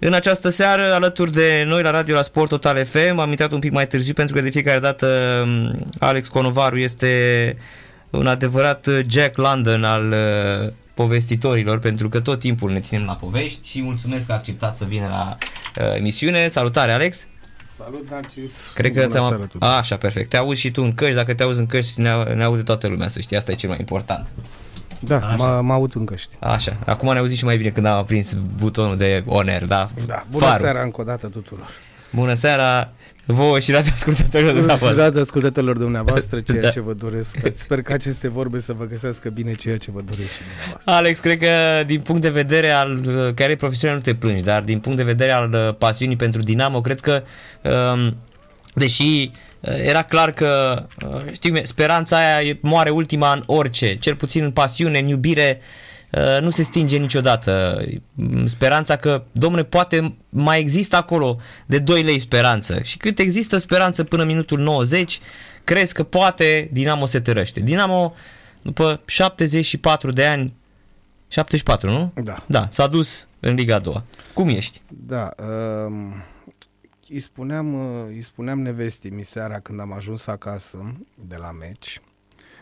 În 0.00 0.12
această 0.12 0.48
seară, 0.48 0.94
alături 0.94 1.32
de 1.32 1.64
noi 1.66 1.82
la 1.82 1.90
radio 1.90 2.14
la 2.14 2.22
Sport 2.22 2.48
Total 2.48 2.84
FM, 2.84 3.18
am 3.18 3.30
intrat 3.30 3.52
un 3.52 3.58
pic 3.58 3.72
mai 3.72 3.86
târziu 3.86 4.12
pentru 4.12 4.34
că 4.34 4.40
de 4.40 4.50
fiecare 4.50 4.78
dată 4.78 5.06
um, 5.44 5.82
Alex 5.98 6.28
Conovaru 6.28 6.78
este 6.78 7.56
un 8.10 8.26
adevărat 8.26 8.88
Jack 9.06 9.36
London 9.36 9.84
al 9.84 10.12
uh, 10.12 10.72
povestitorilor, 10.94 11.78
pentru 11.78 12.08
că 12.08 12.20
tot 12.20 12.38
timpul 12.38 12.72
ne 12.72 12.80
ținem 12.80 13.04
la 13.04 13.14
povești 13.14 13.68
și 13.68 13.82
mulțumesc 13.82 14.26
că 14.26 14.32
a 14.32 14.34
acceptat 14.34 14.76
să 14.76 14.84
vină 14.84 15.08
la 15.12 15.36
uh, 15.84 15.96
emisiune. 15.96 16.48
Salutare, 16.48 16.92
Alex! 16.92 17.26
Salut, 17.76 18.10
Narcis! 18.10 18.70
Cred 18.74 18.92
că 18.92 19.06
ți-am... 19.06 19.50
A, 19.58 19.76
așa, 19.76 19.96
perfect. 19.96 20.28
Te 20.28 20.36
auzi 20.36 20.60
și 20.60 20.70
tu 20.70 20.82
în 20.82 20.94
căști, 20.94 21.14
dacă 21.14 21.34
te 21.34 21.42
auzi 21.42 21.60
în 21.60 21.66
căști, 21.66 22.00
ne, 22.00 22.22
ne 22.34 22.44
aude 22.44 22.62
toată 22.62 22.86
lumea, 22.86 23.08
să 23.08 23.20
știi, 23.20 23.36
asta 23.36 23.52
e 23.52 23.54
cel 23.54 23.68
mai 23.68 23.78
important. 23.78 24.26
Da, 25.00 25.34
mă, 25.36 25.60
mă 25.62 25.72
aud 25.72 25.92
în 25.94 26.04
căști. 26.04 26.34
Așa, 26.38 26.76
acum 26.86 27.12
ne 27.12 27.18
auzi 27.18 27.36
și 27.36 27.44
mai 27.44 27.56
bine 27.56 27.68
când 27.68 27.86
am 27.86 27.98
aprins 27.98 28.36
butonul 28.56 28.96
de 28.96 29.22
on 29.26 29.48
air, 29.48 29.64
da? 29.64 29.88
Da, 30.06 30.24
bună 30.30 30.44
Farul. 30.44 30.60
seara 30.60 30.82
încă 30.82 31.00
o 31.00 31.04
dată 31.04 31.28
tuturor! 31.28 31.68
Bună 32.10 32.34
seara! 32.34 32.92
vouă 33.32 33.58
și 33.58 33.70
radio 33.70 33.90
ascultătorilor 33.94 34.52
dumneavoastră. 34.52 34.92
Și 34.92 35.06
radio 35.06 35.20
ascultătorilor 35.20 35.76
dumneavoastră, 35.76 36.40
ceea 36.40 36.62
da. 36.62 36.68
ce 36.68 36.80
vă 36.80 36.92
doresc. 36.92 37.36
Sper 37.54 37.82
că 37.82 37.92
aceste 37.92 38.28
vorbe 38.28 38.60
să 38.60 38.72
vă 38.72 38.84
găsească 38.84 39.28
bine 39.28 39.54
ceea 39.54 39.76
ce 39.76 39.90
vă 39.90 40.00
doresc 40.00 40.32
și 40.32 40.38
dumneavoastră. 40.38 40.92
Alex, 40.92 41.20
cred 41.20 41.38
că 41.38 41.84
din 41.86 42.00
punct 42.00 42.22
de 42.22 42.28
vedere 42.28 42.70
al, 42.70 43.00
care 43.34 43.52
e 43.52 43.56
profesional 43.56 43.96
nu 43.96 44.02
te 44.02 44.14
plângi, 44.14 44.42
dar 44.42 44.62
din 44.62 44.78
punct 44.78 44.98
de 44.98 45.04
vedere 45.04 45.30
al 45.30 45.52
uh, 45.52 45.74
pasiunii 45.74 46.16
pentru 46.16 46.42
Dinamo, 46.42 46.80
cred 46.80 47.00
că 47.00 47.22
um, 47.62 48.16
deși 48.74 49.30
uh, 49.32 49.38
era 49.60 50.02
clar 50.02 50.32
că, 50.32 50.82
uh, 51.06 51.32
știu, 51.32 51.54
speranța 51.62 52.16
aia 52.16 52.58
moare 52.60 52.90
ultima 52.90 53.32
în 53.32 53.42
orice, 53.46 53.96
cel 53.96 54.14
puțin 54.14 54.44
în 54.44 54.50
pasiune, 54.50 54.98
în 54.98 55.06
iubire, 55.06 55.60
Uh, 56.10 56.40
nu 56.40 56.50
se 56.50 56.62
stinge 56.62 56.96
niciodată. 56.96 57.84
Speranța 58.44 58.96
că, 58.96 59.22
domne, 59.32 59.62
poate 59.62 60.16
mai 60.28 60.60
există 60.60 60.96
acolo 60.96 61.38
de 61.66 61.78
2 61.78 62.02
lei 62.02 62.18
speranță. 62.18 62.80
Și 62.82 62.96
cât 62.96 63.18
există 63.18 63.58
speranță 63.58 64.04
până 64.04 64.24
minutul 64.24 64.58
90, 64.58 65.20
crezi 65.64 65.94
că 65.94 66.02
poate 66.02 66.68
Dinamo 66.72 67.06
se 67.06 67.20
tărăște. 67.20 67.60
Dinamo, 67.60 68.14
după 68.62 69.00
74 69.04 70.12
de 70.12 70.26
ani, 70.26 70.54
74, 71.28 71.90
nu? 71.90 72.12
Da. 72.22 72.44
Da, 72.46 72.68
s-a 72.70 72.86
dus 72.86 73.26
în 73.40 73.54
Liga 73.54 73.74
a 73.74 73.78
doua. 73.78 74.04
Cum 74.32 74.48
ești? 74.48 74.80
Da, 74.88 75.30
uh, 75.38 75.92
îi, 77.10 77.20
spuneam, 77.20 77.74
uh, 77.74 78.06
îi 78.06 78.20
spuneam 78.20 78.60
nevestii 78.60 79.10
mi 79.10 79.22
seara 79.22 79.60
când 79.60 79.80
am 79.80 79.92
ajuns 79.92 80.26
acasă 80.26 80.96
de 81.14 81.36
la 81.36 81.50
meci 81.50 82.00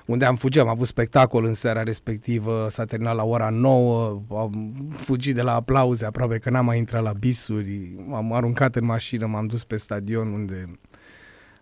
unde 0.06 0.25
am 0.25 0.36
fugit, 0.36 0.61
am 0.61 0.69
avut 0.69 0.86
spectacol 0.86 1.44
în 1.44 1.55
seara 1.55 1.83
respectivă, 1.83 2.69
s-a 2.70 2.84
terminat 2.84 3.14
la 3.14 3.25
ora 3.25 3.50
9, 3.50 4.22
am 4.30 4.75
fugit 4.92 5.34
de 5.34 5.42
la 5.42 5.55
aplauze, 5.55 6.05
aproape 6.05 6.38
că 6.38 6.50
n-am 6.50 6.64
mai 6.64 6.78
intrat 6.78 7.03
la 7.03 7.12
bisuri, 7.12 7.94
m-am 8.06 8.33
aruncat 8.33 8.77
în 8.77 8.84
mașină, 8.84 9.27
m-am 9.27 9.47
dus 9.47 9.64
pe 9.64 9.77
stadion 9.77 10.33
unde 10.33 10.70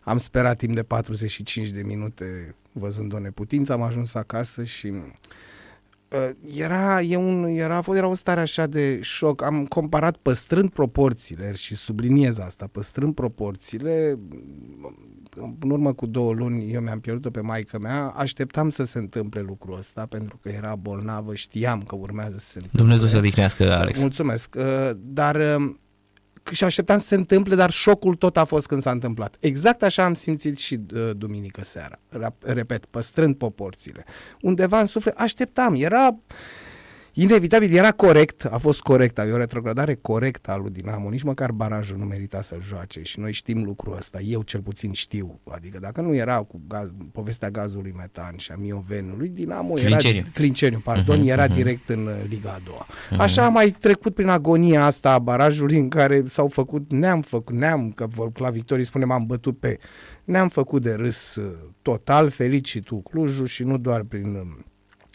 am 0.00 0.18
sperat 0.18 0.56
timp 0.56 0.74
de 0.74 0.82
45 0.82 1.68
de 1.68 1.82
minute 1.82 2.54
văzând 2.72 3.12
o 3.12 3.18
neputință, 3.18 3.72
am 3.72 3.82
ajuns 3.82 4.14
acasă 4.14 4.64
și 4.64 4.86
uh, 4.86 4.96
era, 6.56 7.00
e 7.00 7.16
un, 7.16 7.44
era, 7.44 7.82
era 7.94 8.06
o 8.06 8.14
stare 8.14 8.40
așa 8.40 8.66
de 8.66 8.98
șoc. 9.02 9.42
Am 9.42 9.66
comparat 9.66 10.16
păstrând 10.16 10.70
proporțiile 10.70 11.54
și 11.54 11.74
subliniez 11.74 12.38
asta, 12.38 12.68
păstrând 12.72 13.14
proporțiile, 13.14 14.18
în 15.60 15.70
urmă 15.70 15.92
cu 15.92 16.06
două 16.06 16.32
luni 16.32 16.72
eu 16.72 16.80
mi-am 16.80 17.00
pierdut-o 17.00 17.30
pe 17.30 17.40
maică 17.40 17.78
mea, 17.78 18.06
așteptam 18.06 18.68
să 18.68 18.84
se 18.84 18.98
întâmple 18.98 19.40
lucrul 19.40 19.78
ăsta 19.78 20.06
pentru 20.06 20.38
că 20.42 20.48
era 20.48 20.74
bolnavă, 20.74 21.34
știam 21.34 21.82
că 21.82 21.96
urmează 21.96 22.36
să 22.38 22.46
se 22.46 22.58
întâmple. 22.58 22.80
Dumnezeu 22.80 23.08
să 23.08 23.16
odihnească, 23.16 23.72
Alex. 23.72 24.00
Mulțumesc. 24.00 24.54
Uh, 24.58 24.90
dar 24.96 25.36
uh, 25.36 25.74
și 26.52 26.64
așteptam 26.64 26.98
să 26.98 27.06
se 27.06 27.14
întâmple, 27.14 27.54
dar 27.54 27.70
șocul 27.70 28.14
tot 28.14 28.36
a 28.36 28.44
fost 28.44 28.66
când 28.66 28.82
s-a 28.82 28.90
întâmplat. 28.90 29.36
Exact 29.40 29.82
așa 29.82 30.04
am 30.04 30.14
simțit 30.14 30.58
și 30.58 30.80
uh, 30.94 31.10
duminică 31.16 31.64
seara. 31.64 31.98
Repet, 32.38 32.84
păstrând 32.84 33.36
proporțiile. 33.36 34.04
Undeva 34.40 34.80
în 34.80 34.86
suflet 34.86 35.18
așteptam, 35.18 35.74
era 35.74 36.16
Inevitabil, 37.16 37.76
era 37.76 37.92
corect, 37.92 38.44
a 38.44 38.58
fost 38.58 38.80
corect, 38.80 39.18
e 39.18 39.30
o 39.32 39.36
retrogradare 39.36 39.94
corectă 39.94 40.50
a 40.50 40.56
lui 40.56 40.70
Dinamo, 40.70 41.10
nici 41.10 41.22
măcar 41.22 41.52
barajul 41.52 41.98
nu 41.98 42.04
merita 42.04 42.42
să-l 42.42 42.62
joace 42.62 43.02
și 43.02 43.20
noi 43.20 43.32
știm 43.32 43.64
lucrul 43.64 43.96
ăsta, 43.96 44.20
eu 44.20 44.42
cel 44.42 44.60
puțin 44.60 44.92
știu, 44.92 45.40
adică 45.50 45.78
dacă 45.80 46.00
nu 46.00 46.14
era 46.14 46.36
cu 46.36 46.60
gaz, 46.68 46.90
povestea 47.12 47.50
gazului 47.50 47.92
metan 47.96 48.36
și 48.36 48.52
a 48.52 48.56
miovenului, 48.56 49.28
Dinamo 49.28 49.78
era, 49.78 49.96
Clinceniu, 50.32 50.80
pardon, 50.84 51.22
uh-huh, 51.22 51.28
era 51.28 51.46
uh-huh. 51.46 51.54
direct 51.54 51.88
în 51.88 52.06
uh, 52.06 52.12
Liga 52.28 52.50
a 52.50 52.60
doua. 52.64 52.86
Uh-huh. 52.86 53.18
Așa 53.18 53.44
am 53.44 53.52
mai 53.52 53.70
trecut 53.70 54.14
prin 54.14 54.28
agonia 54.28 54.84
asta 54.84 55.12
a 55.12 55.18
barajului 55.18 55.78
în 55.78 55.88
care 55.88 56.22
s-au 56.26 56.48
făcut, 56.48 56.92
ne-am 56.92 57.22
făcut, 57.22 57.54
ne-am, 57.54 57.90
că 57.90 58.06
la 58.34 58.50
victorii 58.50 58.84
spunem 58.84 59.10
am 59.10 59.24
bătut 59.26 59.58
pe, 59.58 59.78
ne-am 60.24 60.48
făcut 60.48 60.82
de 60.82 60.92
râs 60.92 61.34
uh, 61.34 61.52
total, 61.82 62.30
felicitul 62.30 63.00
Clujul 63.00 63.46
și 63.46 63.62
nu 63.62 63.78
doar 63.78 64.02
prin 64.02 64.34
um, 64.34 64.64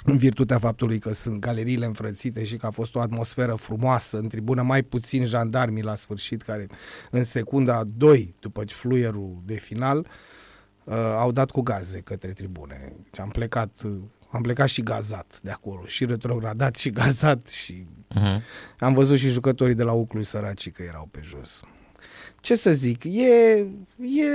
în 0.09 0.17
virtutea 0.17 0.59
faptului 0.59 0.99
că 0.99 1.13
sunt 1.13 1.39
galeriile 1.39 1.85
înfrățite 1.85 2.43
și 2.43 2.55
că 2.55 2.65
a 2.65 2.69
fost 2.69 2.95
o 2.95 2.99
atmosferă 2.99 3.53
frumoasă, 3.53 4.17
în 4.17 4.27
tribună 4.27 4.61
mai 4.61 4.83
puțin 4.83 5.25
jandarmi 5.25 5.81
la 5.81 5.95
sfârșit, 5.95 6.41
care 6.41 6.67
în 7.11 7.23
secunda 7.23 7.83
2, 7.97 8.35
după 8.39 8.63
fluierul 8.67 9.41
de 9.45 9.55
final, 9.55 10.07
uh, 10.83 10.95
au 11.17 11.31
dat 11.31 11.51
cu 11.51 11.61
gaze 11.61 11.99
către 11.99 12.31
tribune. 12.31 12.93
Și 13.13 13.21
am 13.21 13.29
plecat, 13.29 13.81
uh, 13.85 13.91
am 14.31 14.41
plecat 14.41 14.67
și 14.67 14.81
gazat 14.81 15.39
de 15.43 15.51
acolo, 15.51 15.85
și 15.85 16.05
retrogradat 16.05 16.75
și 16.75 16.89
gazat 16.89 17.47
și 17.47 17.87
uh-huh. 18.15 18.41
am 18.79 18.93
văzut 18.93 19.17
și 19.17 19.29
jucătorii 19.29 19.75
de 19.75 19.83
la 19.83 19.91
Uclu 19.91 20.21
săracii 20.21 20.71
că 20.71 20.83
erau 20.83 21.07
pe 21.11 21.19
jos. 21.23 21.61
Ce 22.41 22.55
să 22.55 22.71
zic, 22.71 23.03
e, 23.03 23.65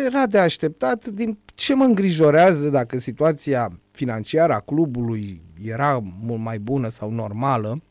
era 0.06 0.26
de 0.26 0.38
așteptat 0.38 1.06
din 1.06 1.38
ce 1.54 1.75
mă 1.75 1.84
îngrijorează 1.84 2.69
dacă 2.69 2.98
situația 2.98 3.81
financiară 3.91 4.53
a 4.53 4.60
clubului 4.60 5.42
era 5.62 6.03
mult 6.20 6.41
mai 6.41 6.59
bună 6.59 6.88
sau 6.88 7.10
normală, 7.10 7.82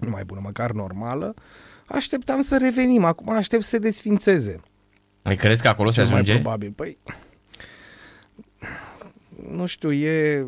nu 0.00 0.08
mai 0.10 0.24
bună, 0.24 0.40
măcar 0.42 0.70
normală, 0.70 1.34
așteptam 1.86 2.40
să 2.40 2.56
revenim. 2.56 3.04
Acum 3.04 3.32
aștept 3.32 3.62
să 3.62 3.68
se 3.68 3.78
desfințeze. 3.78 4.60
Mai 5.22 5.36
crezi 5.36 5.62
că 5.62 5.68
acolo 5.68 5.90
se 5.90 6.00
ajunge? 6.00 6.32
Mai 6.32 6.40
probabil. 6.40 6.72
Păi, 6.72 6.98
nu 9.50 9.66
știu, 9.66 9.92
e, 9.92 10.46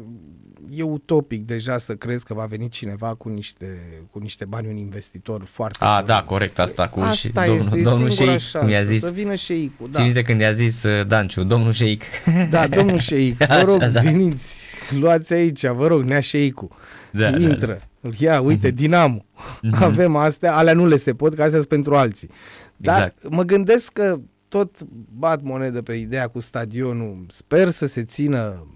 e 0.71 0.83
utopic 0.83 1.45
deja 1.45 1.79
să 1.79 1.95
crezi 1.95 2.25
că 2.25 2.35
va 2.35 2.45
veni 2.45 2.69
cineva 2.69 3.15
cu 3.15 3.29
niște, 3.29 3.67
cu 4.11 4.19
niște 4.19 4.45
bani, 4.45 4.69
un 4.69 4.77
investitor 4.77 5.45
foarte... 5.45 5.79
A, 5.81 5.97
bun. 5.97 6.07
da, 6.07 6.23
corect, 6.23 6.59
asta 6.59 6.89
cu 6.89 7.01
asta 7.01 7.45
și 7.45 7.51
este, 7.51 7.69
domnul, 7.69 7.83
domnul 7.83 8.11
Șeic, 8.11 8.41
cum 8.59 8.69
i-a 8.69 8.83
zis. 8.83 9.01
Să 9.01 9.11
vină 9.11 9.35
Șeicul, 9.35 9.89
da. 9.91 10.03
Ține 10.03 10.23
când 10.23 10.41
i-a 10.41 10.53
zis 10.53 10.83
uh, 10.83 11.07
Danciu, 11.07 11.45
domnul 11.45 11.73
Șeic. 11.73 12.03
Da, 12.51 12.67
domnul 12.67 12.99
Șeic, 12.99 13.37
vă 13.37 13.63
rog, 13.67 13.83
Așa, 13.83 13.91
da. 13.91 14.01
veniți, 14.01 14.97
luați 14.99 15.33
aici, 15.33 15.67
vă 15.67 15.87
rog, 15.87 16.03
nea 16.03 16.21
Șeicul. 16.21 16.69
Da, 17.11 17.29
Intră, 17.29 17.79
da, 18.01 18.09
da. 18.09 18.17
ia, 18.19 18.41
uite, 18.41 18.71
uh-huh. 18.71 18.75
Dinamo. 18.75 19.25
Uh-huh. 19.37 19.81
Avem 19.81 20.17
astea, 20.17 20.57
alea 20.57 20.73
nu 20.73 20.87
le 20.87 20.97
se 20.97 21.15
pot, 21.15 21.35
că 21.35 21.43
astea 21.43 21.59
sunt 21.59 21.69
pentru 21.69 21.97
alții. 21.97 22.31
Dar 22.77 22.97
exact. 22.97 23.35
mă 23.35 23.43
gândesc 23.43 23.93
că 23.93 24.19
tot 24.49 24.83
bat 25.19 25.43
monedă 25.43 25.83
pe 25.83 25.93
ideea 25.93 26.27
cu 26.27 26.41
stadionul. 26.41 27.25
Sper 27.29 27.71
să 27.71 27.87
se 27.87 28.05
țină 28.05 28.67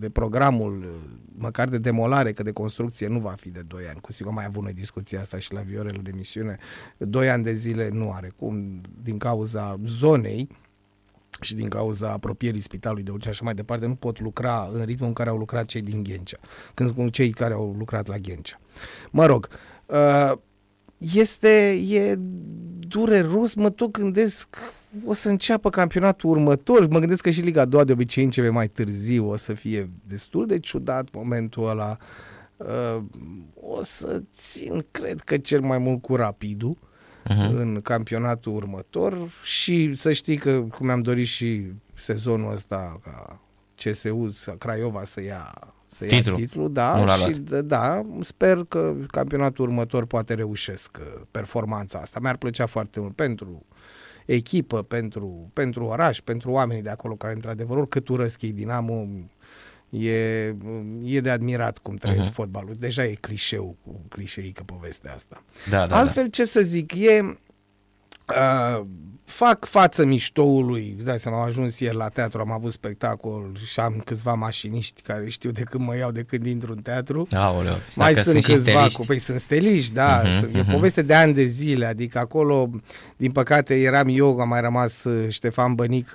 de 0.00 0.10
programul 0.10 1.00
măcar 1.38 1.68
de 1.68 1.78
demolare, 1.78 2.32
că 2.32 2.42
de 2.42 2.52
construcție 2.52 3.06
nu 3.06 3.18
va 3.18 3.34
fi 3.38 3.50
de 3.50 3.62
2 3.66 3.82
ani. 3.88 4.00
Cu 4.00 4.12
sigur 4.12 4.32
mai 4.32 4.44
avut 4.44 4.62
noi 4.62 4.72
discuția 4.72 5.20
asta 5.20 5.38
și 5.38 5.52
la 5.52 5.60
Viorel 5.60 6.00
de 6.02 6.10
misiune. 6.14 6.58
2 6.98 7.30
ani 7.30 7.44
de 7.44 7.52
zile 7.52 7.88
nu 7.92 8.12
are 8.12 8.32
cum, 8.36 8.80
din 9.02 9.18
cauza 9.18 9.78
zonei 9.84 10.48
și 11.40 11.54
din 11.54 11.68
cauza 11.68 12.10
apropierii 12.10 12.60
spitalului 12.60 13.02
de 13.02 13.10
Ulcea 13.10 13.30
și 13.30 13.42
mai 13.42 13.54
departe, 13.54 13.86
nu 13.86 13.94
pot 13.94 14.20
lucra 14.20 14.70
în 14.72 14.84
ritmul 14.84 15.08
în 15.08 15.14
care 15.14 15.28
au 15.28 15.36
lucrat 15.36 15.64
cei 15.64 15.82
din 15.82 16.02
Ghencea, 16.02 16.36
când 16.74 16.88
spun 16.88 17.08
cei 17.08 17.30
care 17.30 17.54
au 17.54 17.74
lucrat 17.78 18.06
la 18.06 18.16
Ghencea. 18.16 18.60
Mă 19.10 19.26
rog, 19.26 19.48
uh, 19.86 20.32
este, 20.98 21.70
e 21.88 22.14
dureros, 22.78 23.54
mă 23.54 23.70
tot 23.70 23.90
gândesc 23.90 24.56
o 25.04 25.12
să 25.12 25.28
înceapă 25.28 25.70
campionatul 25.70 26.30
următor. 26.30 26.88
Mă 26.88 26.98
gândesc 26.98 27.22
că 27.22 27.30
și 27.30 27.40
Liga 27.40 27.64
2 27.64 27.84
de 27.84 27.92
obicei 27.92 28.24
începe 28.24 28.48
mai 28.48 28.68
târziu, 28.68 29.28
o 29.28 29.36
să 29.36 29.52
fie 29.52 29.90
destul 30.06 30.46
de 30.46 30.58
ciudat 30.58 31.08
momentul 31.12 31.68
ăla. 31.68 31.96
Uh, 32.56 33.02
o 33.54 33.82
să 33.82 34.22
țin, 34.36 34.84
cred 34.90 35.20
că 35.20 35.36
cel 35.36 35.60
mai 35.60 35.78
mult 35.78 36.02
cu 36.02 36.16
Rapidul 36.16 36.76
uh-huh. 37.24 37.50
în 37.50 37.80
campionatul 37.82 38.54
următor 38.54 39.30
și 39.42 39.94
să 39.94 40.12
știi 40.12 40.36
că, 40.36 40.60
cum 40.60 40.88
am 40.88 41.02
dorit 41.02 41.26
și 41.26 41.66
sezonul 41.94 42.52
ăsta 42.52 43.00
ca 43.04 43.40
CSU, 43.74 44.28
Craiova 44.58 45.04
să 45.04 45.22
ia 45.22 45.54
să 45.86 46.04
ia 46.04 46.10
Titlu. 46.10 46.36
titlul, 46.36 46.72
da, 46.72 47.06
și 47.06 47.30
da, 47.64 48.02
sper 48.20 48.64
că 48.68 48.94
campionatul 49.06 49.64
următor 49.64 50.06
poate 50.06 50.34
reușesc 50.34 50.98
uh, 51.00 51.22
performanța 51.30 51.98
asta. 51.98 52.20
Mi-ar 52.22 52.36
plăcea 52.36 52.66
foarte 52.66 53.00
mult 53.00 53.14
pentru 53.14 53.64
echipă, 54.26 54.82
pentru, 54.82 55.50
pentru 55.52 55.84
oraș, 55.84 56.20
pentru 56.20 56.50
oamenii 56.50 56.82
de 56.82 56.90
acolo 56.90 57.14
care 57.14 57.32
într-adevăr 57.32 57.76
oricât 57.76 58.08
urăsc 58.08 58.42
ei 58.42 58.52
Dinamo, 58.52 59.06
e, 59.90 60.54
e 61.02 61.20
de 61.20 61.30
admirat 61.30 61.78
cum 61.78 61.96
trăiesc 61.96 62.30
uh-huh. 62.30 62.34
fotbalul. 62.34 62.74
Deja 62.78 63.04
e 63.04 63.14
clișeu, 63.14 63.76
clișeică 64.08 64.62
povestea 64.62 65.14
asta. 65.14 65.42
Da, 65.70 65.86
da, 65.86 65.96
Altfel, 65.96 66.22
da. 66.22 66.28
ce 66.28 66.44
să 66.44 66.60
zic, 66.60 66.94
e, 66.94 67.36
Uh, 68.26 68.86
fac 69.26 69.64
față 69.64 70.04
miștoului, 70.04 70.96
dai 71.04 71.18
seama, 71.18 71.40
am 71.40 71.46
ajuns 71.46 71.78
ieri 71.80 71.96
la 71.96 72.08
teatru, 72.08 72.40
am 72.40 72.52
avut 72.52 72.72
spectacol 72.72 73.50
și 73.64 73.80
am 73.80 74.02
câțiva 74.04 74.34
mașiniști 74.34 75.02
care 75.02 75.28
știu 75.28 75.50
de 75.50 75.62
când 75.62 75.84
mă 75.84 75.96
iau, 75.96 76.10
de 76.10 76.22
când 76.22 76.46
intru 76.46 76.72
în 76.72 76.82
teatru. 76.82 77.26
Aoleu, 77.30 77.76
Mai 77.94 78.14
sunt, 78.14 78.24
sunt 78.24 78.44
câțiva, 78.44 78.88
cu, 78.92 79.04
păi 79.06 79.18
sunt 79.18 79.40
steliști, 79.40 79.92
da, 79.92 80.22
uh-huh, 80.22 80.38
sunt, 80.38 80.50
uh-huh. 80.50 80.56
e 80.56 80.60
mhm. 80.60 80.72
poveste 80.72 81.02
de 81.02 81.14
ani 81.14 81.34
de 81.34 81.44
zile, 81.44 81.86
adică 81.86 82.18
acolo, 82.18 82.70
din 83.16 83.32
păcate, 83.32 83.74
eram 83.74 84.06
eu, 84.10 84.40
am 84.40 84.48
mai 84.48 84.60
rămas 84.60 85.04
uh, 85.04 85.28
Ștefan 85.28 85.74
Bănic, 85.74 86.12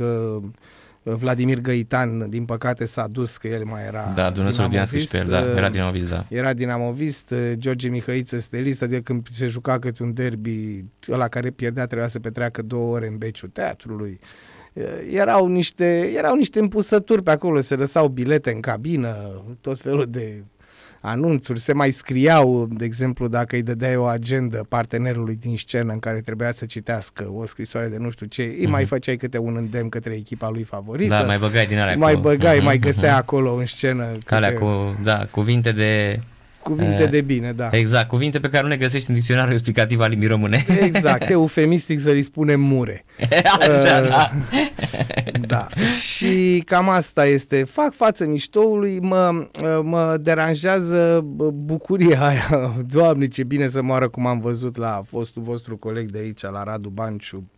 Vladimir 1.03 1.59
Găitan, 1.59 2.29
din 2.29 2.45
păcate, 2.45 2.85
s-a 2.85 3.07
dus, 3.07 3.37
că 3.37 3.47
el 3.47 3.63
mai 3.63 3.85
era 3.85 4.11
Da, 4.15 4.29
Dumnezeu 4.29 4.67
din 4.67 4.85
și 4.85 5.07
pe 5.07 5.17
el, 5.17 5.27
da, 5.27 5.51
era 5.51 5.69
dinamovist, 5.69 6.09
da. 6.09 6.25
Era 6.29 6.53
dinamovist, 6.53 7.33
George 7.53 7.89
Mihăiță 7.89 8.39
stelist, 8.39 8.81
adică 8.81 8.99
când 8.99 9.27
se 9.31 9.45
juca 9.45 9.79
câte 9.79 10.03
un 10.03 10.13
derby, 10.13 10.83
ăla 11.09 11.27
care 11.27 11.49
pierdea 11.49 11.85
trebuia 11.85 12.07
să 12.07 12.19
petreacă 12.19 12.61
două 12.61 12.93
ore 12.95 13.07
în 13.07 13.17
beciul 13.17 13.49
teatrului. 13.49 14.19
Erau 15.11 15.47
niște, 15.47 16.11
erau 16.15 16.35
niște 16.35 16.59
împusături 16.59 17.23
pe 17.23 17.31
acolo, 17.31 17.59
se 17.61 17.75
lăsau 17.75 18.07
bilete 18.07 18.51
în 18.51 18.59
cabină, 18.59 19.43
tot 19.61 19.79
felul 19.79 20.05
de 20.09 20.43
anunțuri, 21.01 21.59
se 21.59 21.73
mai 21.73 21.91
scriau, 21.91 22.67
de 22.69 22.85
exemplu, 22.85 23.27
dacă 23.27 23.55
îi 23.55 23.61
dădeai 23.61 23.95
o 23.95 24.03
agendă 24.03 24.65
partenerului 24.69 25.35
din 25.35 25.57
scenă 25.57 25.91
în 25.91 25.99
care 25.99 26.21
trebuia 26.21 26.51
să 26.51 26.65
citească 26.65 27.31
o 27.33 27.45
scrisoare 27.45 27.87
de 27.87 27.97
nu 27.97 28.09
știu 28.09 28.25
ce, 28.25 28.43
mm-hmm. 28.43 28.59
îi 28.59 28.67
mai 28.67 28.81
mhm. 28.81 28.89
făceai 28.89 29.17
câte 29.17 29.37
un 29.37 29.55
îndemn 29.55 29.89
către 29.89 30.13
echipa 30.13 30.49
lui 30.49 30.63
favorită. 30.63 31.13
Da, 31.13 31.21
mai 31.21 31.37
băgai 31.37 31.65
din 31.65 31.79
alea 31.79 31.95
Mai 31.95 32.13
cu... 32.13 32.19
băgai, 32.19 32.59
mm-hmm, 32.59 32.63
mai 32.63 32.75
mhm. 32.75 32.85
găseai 32.85 33.11
mm-hmm. 33.11 33.17
acolo 33.17 33.55
în 33.55 33.65
scenă. 33.65 34.17
Câte... 34.25 34.53
cu, 34.53 34.99
da, 35.03 35.27
cuvinte 35.31 35.71
de 35.71 36.19
Cuvinte 36.63 37.03
uh, 37.03 37.09
de 37.09 37.21
bine, 37.21 37.51
da. 37.51 37.69
Exact, 37.71 38.07
cuvinte 38.07 38.39
pe 38.39 38.49
care 38.49 38.63
nu 38.63 38.69
le 38.69 38.77
găsești 38.77 39.09
în 39.09 39.15
dicționarul 39.15 39.51
explicativ 39.51 39.99
al 39.99 40.09
limbii 40.09 40.27
române. 40.27 40.65
Exact, 40.81 41.29
eufemistic 41.29 41.99
să-i 41.99 42.21
spunem 42.21 42.61
mure. 42.61 43.05
Așa, 43.59 44.01
uh, 44.01 44.09
da. 44.09 44.29
da. 45.47 45.67
Și 45.85 46.63
cam 46.65 46.89
asta 46.89 47.25
este. 47.25 47.63
Fac 47.63 47.93
față 47.93 48.25
miștoului, 48.25 48.99
mă, 48.99 49.47
mă 49.81 50.17
deranjează 50.21 51.25
bucuria 51.53 52.21
aia. 52.21 52.73
Doamne, 52.93 53.27
ce 53.27 53.43
bine 53.43 53.67
să 53.67 53.81
moară 53.81 54.09
cum 54.09 54.25
am 54.25 54.39
văzut 54.39 54.77
la 54.77 55.01
fostul 55.07 55.41
vostru 55.41 55.77
coleg 55.77 56.11
de 56.11 56.17
aici, 56.17 56.41
la 56.41 56.63
Radu 56.63 56.89
Banciu 56.89 57.49